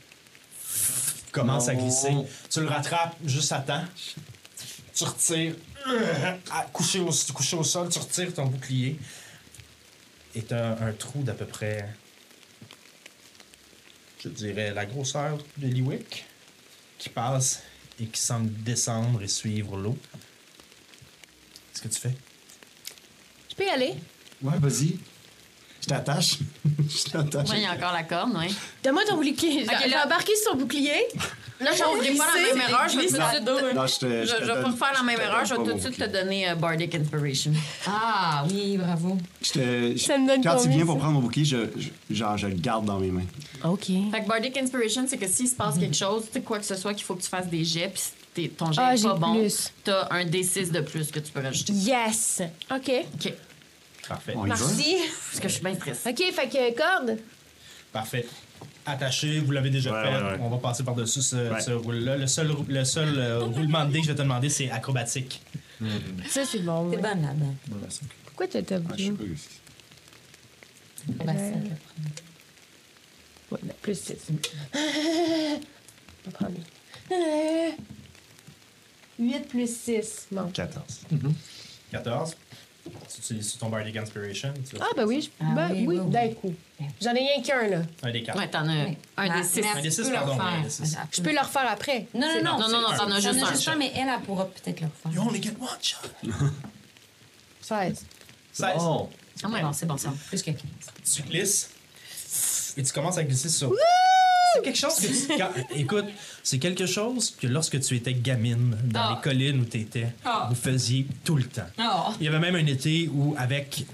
commence 1.32 1.68
à 1.68 1.74
glisser. 1.74 2.14
Tu 2.50 2.60
le 2.60 2.66
rattrapes 2.68 3.16
juste 3.24 3.52
à 3.52 3.60
temps. 3.60 3.84
Tu 4.94 5.04
retires. 5.04 5.54
euh, 5.88 6.36
à- 6.50 6.62
couché, 6.72 7.00
au, 7.00 7.10
couché 7.32 7.56
au 7.56 7.64
sol, 7.64 7.88
tu 7.88 7.98
retires 7.98 8.34
ton 8.34 8.46
bouclier. 8.46 8.98
Et 10.34 10.42
tu 10.42 10.52
as 10.54 10.78
un 10.82 10.92
trou 10.92 11.22
d'à 11.22 11.32
peu 11.34 11.46
près. 11.46 11.88
Je 14.22 14.28
dirais 14.28 14.72
la 14.74 14.84
grosseur 14.84 15.38
de 15.56 15.66
Liwick 15.68 16.24
qui 16.98 17.08
passe 17.08 17.62
et 18.00 18.06
qui 18.06 18.20
semble 18.20 18.52
descendre 18.62 19.22
et 19.22 19.28
suivre 19.28 19.76
l'eau. 19.76 19.96
Qu'est-ce 21.72 21.82
que 21.82 21.88
tu 21.88 22.00
fais? 22.00 22.14
Je 23.50 23.54
peux 23.54 23.64
y 23.64 23.68
aller? 23.68 23.94
Ouais, 24.42 24.58
vas-y. 24.58 24.96
Je 25.80 25.86
t'attache. 25.86 26.38
je 26.88 27.10
t'attache. 27.10 27.48
Ouais, 27.50 27.58
il 27.58 27.62
y 27.62 27.66
a 27.66 27.72
encore 27.72 27.92
la 27.92 28.02
corde, 28.04 28.32
oui. 28.38 28.54
Donne-moi 28.82 29.04
ton 29.06 29.16
bouclier. 29.16 29.64
Ok, 29.64 29.74
J'ai 29.82 29.88
là- 29.88 30.04
embarqué 30.04 30.34
sur 30.36 30.52
ton 30.52 30.58
bouclier. 30.58 31.06
Là, 31.60 31.70
je 31.72 31.82
ne 31.82 32.16
pas 32.18 32.26
la 32.26 32.54
même 32.54 32.60
erreur. 32.68 32.88
Je 32.88 32.96
vais 32.98 33.06
tout 33.06 33.12
de 33.14 33.18
suite 33.22 33.44
te- 33.44 33.74
Non, 33.74 33.86
je 33.86 33.98
te. 33.98 34.06
je, 34.06 34.26
je 34.44 34.52
vais 34.52 34.62
pas 34.62 34.68
refaire 34.70 34.92
la 34.94 35.02
même 35.02 35.20
erreur. 35.20 35.44
Je 35.44 35.54
vais 35.54 35.64
tout 35.64 35.72
de 35.72 35.80
suite 35.80 35.96
te 35.98 36.04
donner 36.04 36.48
euh, 36.50 36.54
Bardic 36.54 36.94
Inspiration. 36.94 37.52
Ah, 37.86 38.44
oui, 38.50 38.76
bravo. 38.76 39.18
Je 39.42 39.52
te- 39.52 39.92
je- 39.96 40.04
Ça 40.04 40.18
me 40.18 40.28
donne 40.28 40.42
Quand 40.42 40.56
tu 40.62 40.68
viens 40.68 40.86
pour 40.86 40.98
prendre 40.98 41.14
mon 41.14 41.20
bouclier, 41.20 41.44
je, 41.44 41.56
je- 41.76 42.14
genre, 42.14 42.36
je 42.38 42.46
le 42.46 42.54
garde 42.54 42.84
dans 42.84 43.00
mes 43.00 43.10
mains. 43.10 43.26
OK. 43.64 43.86
Fait 43.86 44.22
que 44.22 44.28
Bardic 44.28 44.56
Inspiration, 44.56 45.04
c'est 45.08 45.18
que 45.18 45.26
s'il 45.26 45.48
se 45.48 45.56
passe 45.56 45.78
quelque 45.78 45.96
chose, 45.96 46.24
tu 46.26 46.34
sais, 46.34 46.40
quoi 46.42 46.58
que 46.60 46.64
ce 46.64 46.76
soit, 46.76 46.94
qu'il 46.94 47.04
faut 47.04 47.16
que 47.16 47.22
tu 47.22 47.28
fasses 47.28 47.48
des 47.48 47.64
jets, 47.64 47.88
puis 47.88 48.00
si 48.02 48.10
t'es- 48.34 48.48
ton 48.56 48.70
jet 48.70 48.80
Ah, 48.80 48.94
est 48.94 49.02
pas 49.02 49.14
bon, 49.14 49.48
t'as 49.82 50.06
un 50.12 50.24
D6 50.24 50.70
de 50.70 50.80
plus 50.80 51.10
que 51.10 51.18
tu 51.18 51.32
peux 51.32 51.40
rajouter. 51.42 51.72
Yes! 51.72 52.40
OK. 52.70 52.90
OK. 53.14 53.32
Parfait. 54.08 54.34
Merci. 54.44 54.96
Parce 55.30 55.40
que 55.40 55.48
je 55.48 55.52
suis 55.54 55.62
bien 55.64 55.74
stressée. 55.74 56.08
OK, 56.10 56.32
fait 56.32 56.48
que 56.48 56.76
corde. 56.76 57.18
Parfait. 57.92 58.26
Attaché, 58.90 59.40
vous 59.40 59.50
l'avez 59.52 59.70
déjà 59.70 59.92
Ouais, 59.92 60.02
fait. 60.02 60.16
ouais, 60.16 60.30
ouais. 60.32 60.38
On 60.40 60.48
va 60.48 60.56
passer 60.58 60.82
par-dessus 60.82 61.20
ce, 61.22 61.36
Ouais. 61.52 61.60
ce 61.60 61.70
roule-là. 61.72 62.16
Le 62.16 62.26
seul, 62.26 62.50
le 62.68 62.84
seul 62.84 63.18
euh, 63.18 63.40
roulement 63.44 63.84
de 63.84 63.92
dés 63.92 63.98
que 64.00 64.06
je 64.06 64.10
vais 64.12 64.16
te 64.16 64.22
demander, 64.22 64.48
c'est 64.48 64.70
acrobatique. 64.70 65.42
Ça, 66.28 66.44
c'est 66.44 66.60
bon. 66.60 66.88
Ouais. 66.88 66.96
bonne 66.96 67.22
là-dedans. 67.22 67.54
Pourquoi 68.26 68.48
t'as 68.48 68.62
t'as 68.62 68.76
Ah, 68.76 68.94
je 68.96 69.04
sais 69.04 69.12
pas. 71.18 71.26
Ça, 71.26 71.32
Ouais, 73.50 73.58
plus 73.80 73.98
6. 73.98 74.14
On 76.26 76.30
va 76.30 76.32
prendre 76.32 76.58
8 79.18 79.48
plus 79.48 79.74
6. 79.74 80.26
Bon. 80.30 80.50
14. 80.50 81.00
14. 81.90 82.36
Tu 83.12 83.18
utilises 83.20 83.56
ton 83.58 83.68
Bardic 83.68 83.96
Inspiration? 83.96 84.52
Tu 84.68 84.76
Ah, 84.80 84.86
ben 84.96 85.04
oui, 85.04 85.20
je... 85.22 85.28
Ah 85.44 85.52
ben, 85.54 85.68
oui, 85.72 85.84
oui, 85.86 85.96
oui, 85.98 85.98
oui. 86.04 86.10
d'un 86.10 86.28
coup. 86.34 86.54
J'en 87.00 87.14
ai 87.14 87.18
rien 87.20 87.42
qu'un, 87.42 87.66
là. 87.68 87.82
Un 88.02 88.10
des 88.10 88.22
quatre. 88.22 88.38
Ouais, 88.38 88.48
t'en 88.48 88.68
as 88.68 88.84
Oui. 88.86 88.96
un 89.16 89.22
Mais- 89.28 89.40
D6. 89.42 89.60
mais 89.60 89.66
Un 89.78 89.82
des 89.82 89.90
six, 89.90 90.10
pardon, 90.10 90.38
un 90.40 90.62
des 90.62 90.70
six. 90.70 90.82
Elle 91.00 91.06
Je 91.10 91.22
peux 91.22 91.32
le 91.32 91.40
refaire 91.40 91.68
après. 91.70 92.06
Non, 92.14 92.20
non, 92.20 92.42
non. 92.44 92.58
Non, 92.60 92.68
non, 92.68 92.80
non, 92.90 92.96
t'en 92.96 93.10
as 93.10 93.20
juste 93.20 93.34
J'en 93.38 93.46
ai 93.46 93.48
un. 93.48 93.52
juste 93.54 93.68
un, 93.68 93.76
mais 93.76 93.92
elle, 93.94 94.08
elle 94.08 94.20
pourra 94.24 94.46
peut-être 94.46 94.80
le 94.80 94.86
refaire. 94.86 95.12
You 95.12 95.28
only 95.28 95.42
get 95.42 95.54
one 95.60 95.68
shot. 95.82 95.98
16. 97.62 98.04
16. 98.52 98.68
Oh. 98.80 99.08
Ah, 99.42 99.48
ouais, 99.48 99.62
bon, 99.62 99.72
c'est 99.72 99.86
bon, 99.86 99.96
ça. 99.96 100.12
Plus 100.28 100.42
que 100.42 100.50
15. 100.50 100.62
Tu 101.14 101.22
glisses 101.22 101.70
et 102.76 102.82
tu 102.82 102.92
commences 102.92 103.18
à 103.18 103.24
glisser 103.24 103.48
sur. 103.48 103.72
C'est 104.58 104.64
quelque 104.64 104.78
chose 104.78 104.94
que 104.96 105.06
tu. 105.06 105.38
quand- 105.38 105.74
écoute, 105.74 106.04
c'est 106.42 106.58
quelque 106.58 106.86
chose 106.86 107.34
que 107.40 107.46
lorsque 107.46 107.80
tu 107.80 107.96
étais 107.96 108.14
gamine 108.14 108.76
dans 108.84 109.00
Ah. 109.00 109.14
les 109.16 109.22
collines 109.30 109.60
où 109.60 109.64
tu 109.64 109.78
étais, 109.80 110.08
Ah. 110.24 110.46
vous 110.48 110.54
faisiez 110.54 111.06
tout 111.24 111.36
le 111.36 111.44
temps. 111.44 111.66
Oh. 111.78 112.12
Il 112.20 112.24
y 112.24 112.28
avait 112.28 112.38
même 112.38 112.54
un 112.56 112.66
été 112.66 113.08
où, 113.12 113.34
avec 113.38 113.84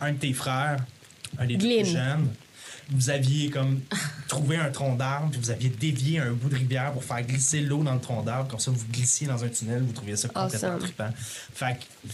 un 0.00 0.12
de 0.12 0.18
tes 0.18 0.32
frères, 0.32 0.78
un 1.38 1.46
des 1.46 1.56
deux 1.56 1.66
plus 1.82 1.86
jeunes, 1.92 2.28
vous 2.90 3.08
aviez 3.10 3.48
comme 3.50 3.80
trouvé 4.28 4.56
un 4.56 4.70
tronc 4.70 4.96
d'arbre, 4.96 5.30
puis 5.30 5.40
vous 5.40 5.50
aviez 5.50 5.68
dévié 5.70 6.18
un 6.18 6.32
bout 6.32 6.48
de 6.48 6.56
rivière 6.56 6.92
pour 6.92 7.04
faire 7.04 7.22
glisser 7.22 7.60
l'eau 7.60 7.82
dans 7.82 7.94
le 7.94 8.00
tronc 8.00 8.22
d'arbre. 8.22 8.48
Comme 8.50 8.58
ça, 8.60 8.70
vous 8.70 8.84
glissiez 8.90 9.26
dans 9.26 9.42
un 9.44 9.48
tunnel, 9.48 9.82
vous 9.82 9.92
trouviez 9.92 10.16
ça 10.16 10.28
complètement 10.28 10.68
Awesome. 10.70 10.78
trippant. 10.80 11.10
Fait 11.54 11.78
que 11.78 12.08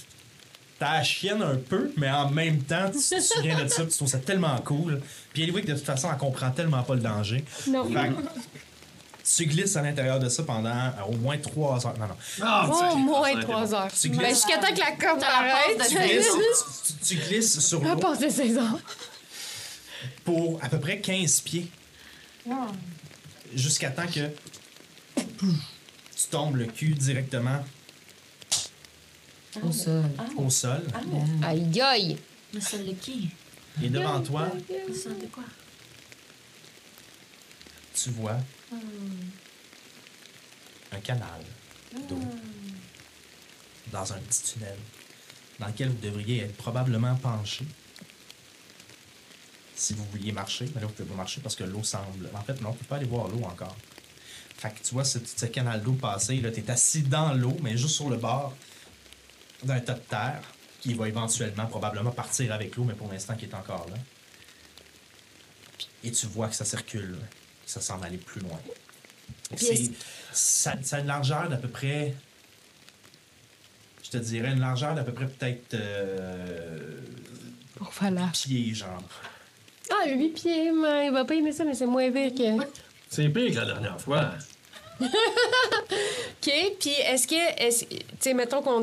t'as 0.78 0.94
la 0.98 1.02
chienne 1.02 1.42
un 1.42 1.56
peu, 1.56 1.90
mais 1.96 2.10
en 2.10 2.30
même 2.30 2.62
temps, 2.62 2.90
tu 2.90 2.98
te 2.98 3.20
souviens 3.20 3.62
de 3.62 3.68
ça, 3.68 3.84
tu 3.84 3.90
trouves 3.90 4.08
ça 4.08 4.18
tellement 4.18 4.56
cool. 4.60 5.00
Puis 5.32 5.42
Eliwick, 5.42 5.66
de 5.66 5.74
toute 5.74 5.84
façon, 5.84 6.08
elle 6.10 6.18
comprend 6.18 6.50
tellement 6.50 6.82
pas 6.82 6.94
le 6.94 7.00
danger. 7.00 7.44
Non. 7.66 7.84
Fait 7.92 8.08
que 8.10 8.14
tu 9.36 9.46
glisses 9.46 9.76
à 9.76 9.82
l'intérieur 9.82 10.18
de 10.18 10.28
ça 10.28 10.42
pendant 10.42 10.70
euh, 10.70 10.90
au 11.08 11.12
moins 11.16 11.36
trois 11.36 11.84
heures. 11.86 11.98
Non, 11.98 12.06
non. 12.06 12.14
Ah, 12.40 12.64
Au 12.64 12.96
moins 12.96 13.12
ça 13.14 13.18
aurait 13.18 13.32
été 13.34 13.42
3 13.42 13.66
bon. 13.66 13.72
heures. 13.74 13.88
Tu 13.92 14.08
Ben, 14.08 14.18
glisses. 14.18 14.28
jusqu'à 14.46 14.58
temps 14.58 14.72
que 14.74 14.78
la 14.80 14.92
corde 14.92 15.22
arrête. 15.22 15.86
Tu 15.88 15.94
de 15.94 16.00
glisses, 16.00 16.98
tu- 17.06 17.16
glisses 17.16 17.60
sur 17.60 17.82
l'eau 17.82 17.96
passer 17.96 18.30
16 18.30 18.56
heures. 18.56 18.80
pour 20.24 20.58
à 20.62 20.68
peu 20.68 20.78
près 20.80 20.98
15 21.00 21.40
pieds. 21.40 21.68
Jusqu'à 23.54 23.90
temps 23.90 24.06
que 24.06 24.30
tu 25.16 26.24
tombes 26.30 26.56
le 26.56 26.66
cul 26.66 26.94
directement 26.94 27.62
Au 29.62 29.72
sol. 29.72 30.04
au 30.36 30.50
sol. 30.50 30.82
Aïe, 31.42 31.80
aïe. 31.80 32.18
Le 32.52 32.60
sol 32.60 32.84
de 32.86 32.92
qui? 32.92 33.30
Et 33.82 33.88
devant 33.88 34.20
toi, 34.22 34.48
Le 34.88 34.94
sol 34.94 35.18
de 35.18 35.26
quoi? 35.26 35.44
tu 37.94 38.10
vois 38.10 38.36
un 40.92 41.00
canal 41.00 41.40
d'eau 42.08 42.20
dans 43.92 44.12
un 44.12 44.18
petit 44.18 44.42
tunnel 44.52 44.76
dans 45.58 45.66
lequel 45.66 45.88
vous 45.88 45.98
devriez 46.00 46.42
être 46.44 46.56
probablement 46.56 47.16
penché 47.16 47.64
si 49.74 49.94
vous 49.94 50.04
vouliez 50.12 50.32
marcher. 50.32 50.66
Mais 50.74 50.80
là, 50.80 50.86
vous 50.86 50.92
pouvez 50.92 51.08
pas 51.08 51.14
marcher 51.16 51.40
parce 51.40 51.54
que 51.56 51.64
l'eau 51.64 51.82
semble... 51.84 52.28
En 52.34 52.42
fait, 52.42 52.60
non, 52.60 52.72
tu 52.72 52.78
peux 52.78 52.84
pas 52.86 52.96
aller 52.96 53.06
voir 53.06 53.28
l'eau 53.28 53.42
encore. 53.44 53.76
Fait 54.56 54.70
que 54.70 54.82
tu 54.82 54.92
vois 54.94 55.04
ce, 55.04 55.18
ce 55.24 55.46
canal 55.46 55.82
d'eau 55.82 55.92
passer, 55.92 56.40
là, 56.40 56.50
tu 56.50 56.60
es 56.60 56.70
assis 56.70 57.02
dans 57.02 57.32
l'eau, 57.32 57.56
mais 57.62 57.76
juste 57.76 57.94
sur 57.94 58.10
le 58.10 58.16
bord 58.16 58.56
d'un 59.62 59.80
tas 59.80 59.94
de 59.94 60.00
terre 60.00 60.42
qui 60.80 60.94
va 60.94 61.08
éventuellement, 61.08 61.66
probablement 61.66 62.10
partir 62.10 62.52
avec 62.52 62.76
l'eau, 62.76 62.84
mais 62.84 62.94
pour 62.94 63.10
l'instant 63.10 63.34
qui 63.34 63.46
est 63.46 63.54
encore 63.54 63.86
là. 63.90 63.96
Et 66.04 66.12
tu 66.12 66.26
vois 66.26 66.48
que 66.48 66.54
ça 66.54 66.64
circule, 66.64 67.16
que 67.64 67.70
ça 67.70 67.80
semble 67.80 68.04
aller 68.06 68.18
plus 68.18 68.40
loin. 68.40 68.58
C'est, 69.56 69.90
ça, 70.32 70.74
ça 70.82 70.96
a 70.96 71.00
une 71.00 71.06
largeur 71.06 71.48
d'à 71.48 71.56
peu 71.56 71.68
près, 71.68 72.14
je 74.04 74.10
te 74.10 74.16
dirais, 74.18 74.52
une 74.52 74.60
largeur 74.60 74.94
d'à 74.94 75.02
peu 75.02 75.12
près 75.12 75.26
peut-être 75.26 75.74
euh, 75.74 77.00
Pour 77.76 77.92
faire 77.92 78.10
la... 78.10 78.26
pied, 78.28 78.74
genre. 78.74 79.02
Ah, 79.90 80.08
8 80.08 80.28
pieds, 80.30 80.70
mais 80.70 81.06
il 81.06 81.12
va 81.12 81.24
pas 81.24 81.34
aimer 81.34 81.52
ça, 81.52 81.64
mais 81.64 81.74
c'est 81.74 81.86
moins 81.86 82.12
pire 82.12 82.34
que... 82.34 82.64
C'est 83.08 83.28
pire 83.30 83.50
que 83.50 83.56
la 83.56 83.64
dernière 83.64 84.00
fois. 84.00 84.34
OK, 85.06 86.52
puis 86.80 86.90
est-ce 87.06 87.26
que... 87.26 87.34
Est 87.34 87.88
tu 87.88 87.96
sais, 88.20 88.34
mettons 88.34 88.62
qu'on... 88.62 88.82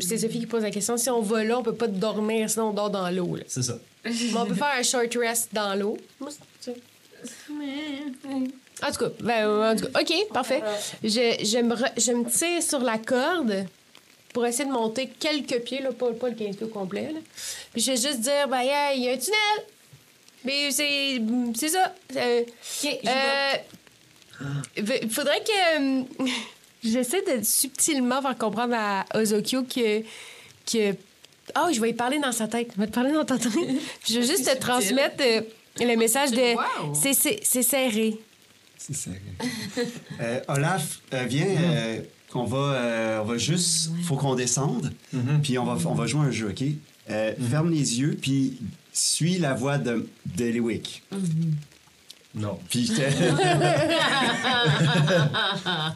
C'est 0.00 0.18
Sophie 0.18 0.40
qui 0.40 0.46
pose 0.46 0.62
la 0.62 0.70
question. 0.70 0.96
Si 0.96 1.08
on 1.10 1.20
va 1.20 1.44
là, 1.44 1.58
on 1.58 1.62
peut 1.62 1.74
pas 1.74 1.86
dormir, 1.86 2.48
sinon 2.50 2.68
on 2.68 2.72
dort 2.72 2.90
dans 2.90 3.08
l'eau. 3.10 3.36
C'est 3.46 3.62
ça. 3.62 3.78
Mais 4.04 4.12
on 4.36 4.46
peut 4.46 4.54
faire 4.54 4.74
un 4.78 4.82
short 4.82 5.14
rest 5.20 5.48
dans 5.52 5.74
l'eau. 5.78 5.96
Moi, 6.20 6.30
c'est- 6.60 6.74
En 8.82 8.90
tout 8.90 8.98
cas, 8.98 9.10
ben, 9.20 9.48
en 9.72 9.76
tout 9.76 9.86
cas, 9.86 10.00
OK, 10.00 10.12
parfait. 10.32 10.62
Je, 11.02 11.08
je, 11.44 11.58
me 11.58 11.74
re- 11.74 11.92
je 11.96 12.12
me 12.12 12.28
tire 12.28 12.62
sur 12.62 12.80
la 12.80 12.98
corde 12.98 13.64
pour 14.32 14.44
essayer 14.44 14.64
de 14.68 14.72
monter 14.74 15.08
quelques 15.08 15.60
pieds, 15.60 15.80
là, 15.80 15.92
pas, 15.92 16.12
pas 16.12 16.28
le 16.28 16.34
15 16.34 16.56
pieds 16.56 16.66
au 16.66 16.68
complet. 16.68 17.10
Là. 17.14 17.20
Puis 17.72 17.80
je 17.82 17.92
vais 17.92 17.96
juste 17.96 18.20
dire, 18.20 18.48
ben, 18.48 18.60
il 18.94 19.02
y 19.04 19.08
a 19.08 19.12
un 19.12 19.16
tunnel. 19.16 19.66
Mais 20.44 20.70
c'est 20.70 21.22
c'est 21.54 21.68
ça. 21.70 21.94
Euh, 22.16 22.42
euh, 22.84 23.52
il 24.76 25.10
faudrait 25.10 25.42
que. 25.44 26.00
euh, 26.00 26.04
J'essaie 26.84 27.22
de 27.22 27.42
subtilement 27.42 28.20
faire 28.20 28.36
comprendre 28.36 28.74
à 28.76 29.06
Ozokyo 29.14 29.62
que. 29.62 30.02
que 30.70 30.92
oh, 31.56 31.68
je 31.72 31.80
vais 31.80 31.90
y 31.90 31.94
parler 31.94 32.18
dans 32.18 32.32
sa 32.32 32.46
tête. 32.46 32.72
Je 32.76 32.80
vais 32.80 32.86
te 32.86 32.92
parler 32.92 33.12
dans 33.12 33.24
ta 33.24 33.38
tête. 33.38 33.52
je 34.06 34.20
veux 34.20 34.26
juste 34.26 34.44
te 34.44 34.58
transmettre 34.58 35.16
euh, 35.20 35.40
le 35.80 35.96
message 35.96 36.32
de. 36.32 36.54
Wow. 36.54 36.94
C'est- 36.94 37.62
serré. 37.62 38.18
C'est 38.76 38.94
sérieux. 38.94 39.18
Euh, 40.20 40.40
Olaf, 40.48 41.00
euh, 41.14 41.24
viens, 41.26 41.46
euh, 41.46 42.00
on, 42.34 42.44
va, 42.44 42.58
euh, 42.58 43.20
on 43.22 43.24
va 43.24 43.38
juste. 43.38 43.90
faut 44.02 44.16
qu'on 44.16 44.34
descende, 44.34 44.92
puis 45.42 45.56
on 45.58 45.64
va, 45.64 45.78
on 45.88 45.94
va 45.94 46.06
jouer 46.06 46.26
un 46.26 46.30
jeu, 46.30 46.50
OK? 46.50 46.64
Euh, 47.08 47.32
Ferme 47.50 47.70
les 47.70 47.98
yeux, 47.98 48.18
puis 48.20 48.58
suis 48.92 49.38
la 49.38 49.54
voix 49.54 49.78
de, 49.78 50.06
de 50.36 50.44
Lewick. 50.44 51.02
Non. 52.34 52.58
Puis 52.68 52.86
j'étais. 52.86 53.10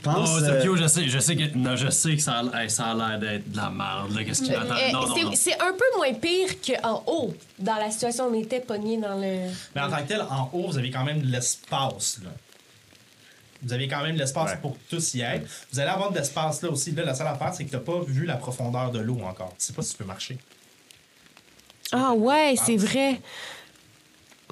Pense. 0.02 0.28
Oh, 0.32 0.36
euh, 0.38 0.46
Sergio, 0.46 0.76
je 0.76 0.86
sais, 0.86 1.08
je 1.08 1.18
sais 1.18 1.34
que, 1.36 1.56
non, 1.56 1.74
je 1.76 1.90
sais 1.90 2.14
que 2.16 2.22
ça 2.22 2.38
a, 2.52 2.62
hey, 2.62 2.70
ça 2.70 2.86
a 2.86 2.94
l'air 2.94 3.18
d'être 3.18 3.50
de 3.50 3.56
la 3.56 3.70
merde, 3.70 4.14
là. 4.14 4.24
Qu'est-ce 4.24 4.42
qu'il 4.42 4.54
attend? 4.54 4.74
Euh, 4.74 4.92
non, 4.92 5.06
non, 5.08 5.14
c'est- 5.14 5.22
non. 5.24 5.32
C'est 5.34 5.60
un 5.60 5.72
peu 5.72 5.84
moins 5.96 6.12
pire 6.14 6.48
qu'en 6.64 7.02
haut, 7.06 7.34
dans 7.58 7.74
la 7.76 7.90
situation 7.90 8.26
où 8.26 8.30
on 8.30 8.40
était 8.40 8.60
pogné 8.60 8.98
dans 8.98 9.14
le. 9.16 9.50
Mais 9.74 9.80
en 9.80 9.90
tant 9.90 9.96
que 9.98 10.08
tel, 10.08 10.22
en 10.22 10.48
haut, 10.52 10.68
vous 10.68 10.78
avez 10.78 10.90
quand 10.90 11.04
même 11.04 11.20
de 11.22 11.26
l'espace. 11.26 12.20
là. 12.22 12.30
Vous 13.62 13.72
avez 13.72 13.88
quand 13.88 14.02
même 14.04 14.14
de 14.14 14.20
l'espace 14.20 14.52
Ouais. 14.52 14.58
pour 14.62 14.76
tous 14.88 15.14
y 15.14 15.20
être. 15.22 15.44
Vous 15.72 15.80
allez 15.80 15.90
avoir 15.90 16.12
de 16.12 16.18
l'espace 16.18 16.62
là 16.62 16.70
aussi. 16.70 16.92
Là, 16.92 17.04
la 17.04 17.14
seule 17.16 17.26
affaire, 17.26 17.52
c'est 17.52 17.64
que 17.64 17.70
tu 17.70 17.74
n'as 17.76 17.82
pas 17.82 17.98
vu 18.06 18.24
la 18.24 18.36
profondeur 18.36 18.92
de 18.92 19.00
l'eau 19.00 19.18
encore. 19.24 19.52
Tu 19.58 19.64
sais 19.66 19.72
pas 19.72 19.82
si 19.82 19.90
tu 19.92 19.96
peux 19.98 20.04
marcher. 20.04 20.38
Ah 21.90 22.12
ouais, 22.12 22.54
c'est 22.64 22.76
vrai. 22.76 23.20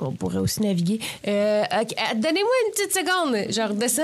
On 0.00 0.12
pourrait 0.12 0.38
aussi 0.38 0.60
naviguer. 0.62 1.00
Euh, 1.26 1.62
ok, 1.62 1.92
euh, 1.98 2.14
Donnez-moi 2.16 2.52
une 2.66 2.72
petite 2.72 2.92
seconde. 2.92 3.50
Je 3.52 3.60
redescends. 3.62 4.02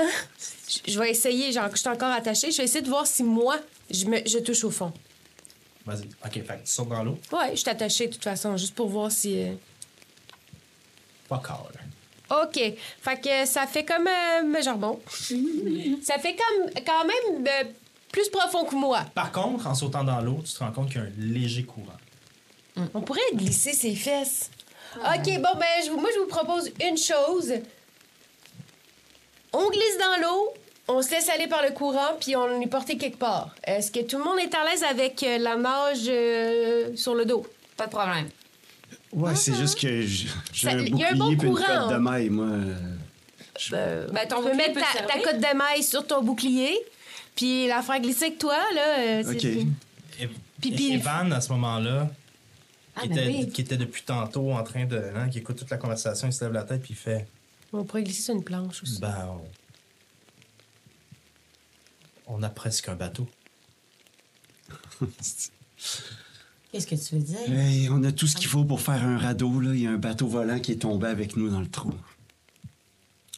Je- 0.69 0.91
Je 0.91 0.99
vais 0.99 1.11
essayer, 1.11 1.51
genre, 1.51 1.69
je 1.71 1.77
suis 1.77 1.89
encore 1.89 2.11
attachée. 2.11 2.51
Je 2.51 2.57
vais 2.57 2.63
essayer 2.63 2.81
de 2.81 2.89
voir 2.89 3.05
si 3.05 3.21
moi, 3.23 3.57
je, 3.91 4.05
me, 4.05 4.17
je 4.25 4.39
touche 4.39 4.63
au 4.63 4.71
fond. 4.71 4.91
Vas-y. 5.85 6.05
OK, 6.25 6.33
fait 6.33 6.41
que 6.41 6.53
tu 6.53 6.71
sautes 6.71 6.89
dans 6.89 7.03
l'eau. 7.03 7.17
Ouais, 7.31 7.51
je 7.51 7.57
suis 7.57 7.69
attachée 7.69 8.07
de 8.07 8.13
toute 8.13 8.23
façon, 8.23 8.55
juste 8.57 8.73
pour 8.73 8.87
voir 8.89 9.11
si. 9.11 9.39
euh, 9.39 9.53
Pas 11.29 11.41
calme. 11.45 12.39
OK. 12.43 12.59
Fait 13.01 13.21
que 13.21 13.45
ça 13.45 13.67
fait 13.67 13.85
comme. 13.85 14.07
Euh, 14.07 14.61
genre 14.61 14.77
bon. 14.77 14.99
ça 16.03 16.17
fait 16.19 16.35
comme 16.35 16.69
quand 16.85 17.05
même 17.05 17.45
euh, 17.47 17.63
plus 18.11 18.29
profond 18.29 18.65
que 18.65 18.75
moi. 18.75 19.01
Par 19.13 19.31
contre, 19.31 19.67
en 19.67 19.75
sautant 19.75 20.03
dans 20.03 20.21
l'eau, 20.21 20.39
tu 20.45 20.53
te 20.53 20.59
rends 20.59 20.71
compte 20.71 20.87
qu'il 20.89 21.01
y 21.01 21.03
a 21.03 21.07
un 21.07 21.11
léger 21.17 21.63
courant. 21.63 21.97
On 22.95 23.01
pourrait 23.01 23.21
glisser 23.35 23.73
ses 23.73 23.93
fesses. 23.93 24.49
OK, 24.97 25.25
bon, 25.41 25.59
ben, 25.59 25.65
je 25.85 25.89
vous- 25.91 25.99
moi, 25.99 26.09
je 26.13 26.19
vous 26.19 26.27
propose 26.27 26.71
une 26.87 26.97
chose. 26.97 27.53
On 29.51 29.69
glisse 29.69 29.97
dans 29.99 30.21
l'eau, 30.27 30.53
on 30.87 31.01
se 31.01 31.11
laisse 31.11 31.29
aller 31.29 31.47
par 31.47 31.61
le 31.63 31.71
courant, 31.71 32.15
puis 32.19 32.35
on 32.35 32.59
est 32.61 32.67
porté 32.67 32.97
quelque 32.97 33.17
part. 33.17 33.53
Est-ce 33.63 33.91
que 33.91 33.99
tout 34.01 34.17
le 34.17 34.23
monde 34.23 34.39
est 34.39 34.53
à 34.55 34.63
l'aise 34.65 34.83
avec 34.83 35.21
euh, 35.23 35.37
la 35.37 35.55
nage 35.55 36.05
euh, 36.07 36.95
sur 36.95 37.13
le 37.15 37.25
dos? 37.25 37.45
Pas 37.77 37.85
de 37.85 37.91
problème. 37.91 38.29
Ouais, 39.11 39.35
c'est 39.35 39.53
juste 39.55 39.79
que 39.79 40.01
j- 40.01 40.27
j'ai 40.51 40.69
Ça- 40.69 40.75
un 40.75 40.79
il 40.79 40.97
y 40.97 41.03
a 41.03 41.09
un 41.09 41.11
bouclier 41.11 41.19
bon 41.19 41.37
puis 41.37 41.47
une 41.47 41.55
courant. 41.55 41.65
cotte 41.83 41.89
de 41.93 41.97
maille, 41.97 42.29
moi. 42.29 42.47
Euh, 43.73 44.07
Ben, 44.11 44.27
ton 44.27 44.37
tu 44.37 44.41
peux 44.43 44.49
bouclier 44.49 44.55
mettre 44.57 44.73
peut 44.73 44.79
ta, 44.81 44.87
te 44.87 45.07
ta 45.07 45.07
servir. 45.13 45.23
cote 45.31 45.37
de 45.39 45.57
maille 45.57 45.83
sur 45.83 46.07
ton 46.07 46.21
bouclier, 46.23 46.79
puis 47.35 47.67
la 47.67 47.81
faire 47.83 47.99
glisser 47.99 48.25
avec 48.25 48.39
toi, 48.39 48.57
là. 48.73 48.99
euh, 48.99 49.23
c'est- 49.23 49.35
OK. 49.35 49.67
Et, 50.19 50.29
Pipi. 50.59 50.91
et 50.91 50.93
Evan, 50.95 51.31
à 51.31 51.41
ce 51.41 51.49
moment-là, 51.51 52.07
qui, 52.95 52.99
Ah, 53.01 53.07
ben 53.07 53.11
était, 53.17 53.27
oui. 53.27 53.49
qui 53.49 53.61
était 53.61 53.77
depuis 53.77 54.03
tantôt 54.03 54.51
en 54.53 54.63
train 54.63 54.85
de. 54.85 55.01
hein, 55.15 55.29
qui 55.29 55.39
écoute 55.39 55.57
toute 55.57 55.69
la 55.69 55.77
conversation, 55.77 56.27
il 56.27 56.33
se 56.33 56.43
lève 56.43 56.53
la 56.53 56.63
tête 56.63 56.81
puis 56.81 56.91
il 56.93 56.95
fait 56.97 57.27
On 57.71 57.83
pourrait 57.83 58.03
glisser 58.03 58.21
sur 58.23 58.35
une 58.35 58.43
planche 58.43 58.83
aussi. 58.83 58.99
Ben. 58.99 59.37
On, 62.27 62.35
on 62.37 62.43
a 62.43 62.49
presque 62.49 62.87
un 62.89 62.95
bateau. 62.95 63.27
Qu'est-ce 66.71 66.87
que 66.87 66.95
tu 66.95 67.15
veux 67.15 67.21
dire? 67.21 67.37
Hey, 67.59 67.87
on 67.91 68.03
a 68.03 68.11
tout 68.11 68.25
ce 68.27 68.35
qu'il 68.35 68.47
faut 68.47 68.63
pour 68.63 68.81
faire 68.81 69.03
un 69.03 69.17
radeau. 69.17 69.59
Là. 69.59 69.71
Il 69.75 69.81
y 69.81 69.87
a 69.87 69.91
un 69.91 69.97
bateau 69.97 70.27
volant 70.27 70.59
qui 70.59 70.71
est 70.71 70.81
tombé 70.81 71.07
avec 71.07 71.35
nous 71.35 71.49
dans 71.49 71.59
le 71.61 71.67
trou. 71.69 71.93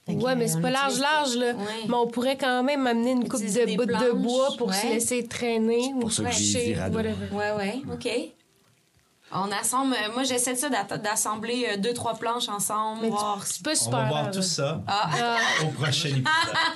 Ouais, 0.08 0.36
mais 0.36 0.48
c'est 0.48 0.62
pas 0.62 0.70
large, 0.70 1.00
large, 1.00 1.36
là. 1.36 1.54
Ouais. 1.56 1.64
Mais 1.88 1.96
on 1.96 2.06
pourrait 2.08 2.38
quand 2.38 2.62
même 2.64 2.86
amener 2.86 3.12
une 3.12 3.28
coupe 3.28 3.42
de 3.42 3.48
de 3.48 4.12
bois 4.14 4.56
pour 4.58 4.72
se 4.74 4.86
laisser 4.88 5.26
traîner 5.28 5.92
ou 5.96 6.00
pour 6.02 6.14
ça 6.14 6.24
que 6.26 6.32
j'ai 6.32 6.54
coucher, 6.54 6.66
dit 6.68 6.74
radeau. 6.76 6.98
whatever. 6.98 7.28
Ouais, 7.34 7.52
ouais, 7.54 7.82
OK. 7.92 8.08
On 9.32 9.52
assemble. 9.52 9.94
euh, 9.94 10.14
Moi, 10.14 10.24
j'essaie 10.24 10.54
de 10.54 10.58
ça 10.60 10.70
d'assembler 10.70 11.68
euh, 11.72 11.78
deux, 11.78 11.94
trois 11.94 12.16
planches 12.16 12.48
ensemble, 12.50 13.02
Mais 13.02 13.10
voir. 13.10 13.42
c'est 13.46 13.64
pas 13.64 13.72
On 13.72 13.76
super. 13.76 14.00
va 14.00 14.08
voir 14.08 14.32
tout 14.32 14.42
ça 14.42 14.82
Ah, 14.88 15.10
au 15.64 15.68
prochain 15.70 16.10
épisode. 16.10 16.28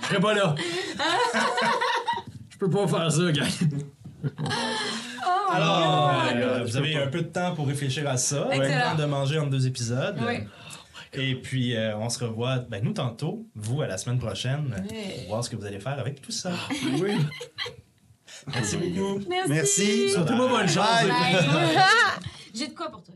Je 0.02 0.08
serai 0.08 0.20
pas 0.20 0.34
là. 0.34 0.56
Je 2.50 2.58
peux 2.58 2.70
pas 2.70 2.88
faire 2.88 3.12
ça, 3.12 3.32
gars. 3.32 3.46
Alors, 5.52 6.22
euh, 6.36 6.64
vous 6.64 6.78
avez 6.78 6.96
un 6.98 7.08
peu 7.08 7.22
de 7.22 7.28
temps 7.28 7.54
pour 7.56 7.68
réfléchir 7.68 8.08
à 8.10 8.18
ça. 8.18 8.48
Excellent. 8.52 8.76
Le 8.76 8.84
temps 8.84 8.96
de 8.96 9.06
manger 9.06 9.40
entre 9.40 9.50
deux 9.52 9.66
épisodes. 9.68 10.18
Oui. 10.28 10.40
Et 11.14 11.36
puis, 11.36 11.76
euh, 11.76 11.98
on 11.98 12.10
se 12.10 12.24
revoit, 12.24 12.58
ben, 12.60 12.84
nous 12.84 12.94
tantôt, 12.94 13.46
vous 13.56 13.82
à 13.82 13.88
la 13.88 13.98
semaine 13.98 14.20
prochaine, 14.20 14.86
Oui. 14.92 14.98
pour 15.20 15.28
voir 15.30 15.44
ce 15.44 15.50
que 15.50 15.56
vous 15.56 15.66
allez 15.66 15.80
faire 15.80 15.98
avec 16.00 16.22
tout 16.22 16.32
ça. 16.32 16.52
Oui. 17.00 17.14
Merci 18.54 18.78
beaucoup. 18.78 19.20
Merci. 19.48 20.10
Surtout 20.12 20.34
moi, 20.34 20.48
bonne 20.48 20.68
chance. 20.70 20.86
J'ai 22.54 22.68
de 22.68 22.74
quoi 22.74 22.90
pour 22.90 23.04
toi. 23.04 23.14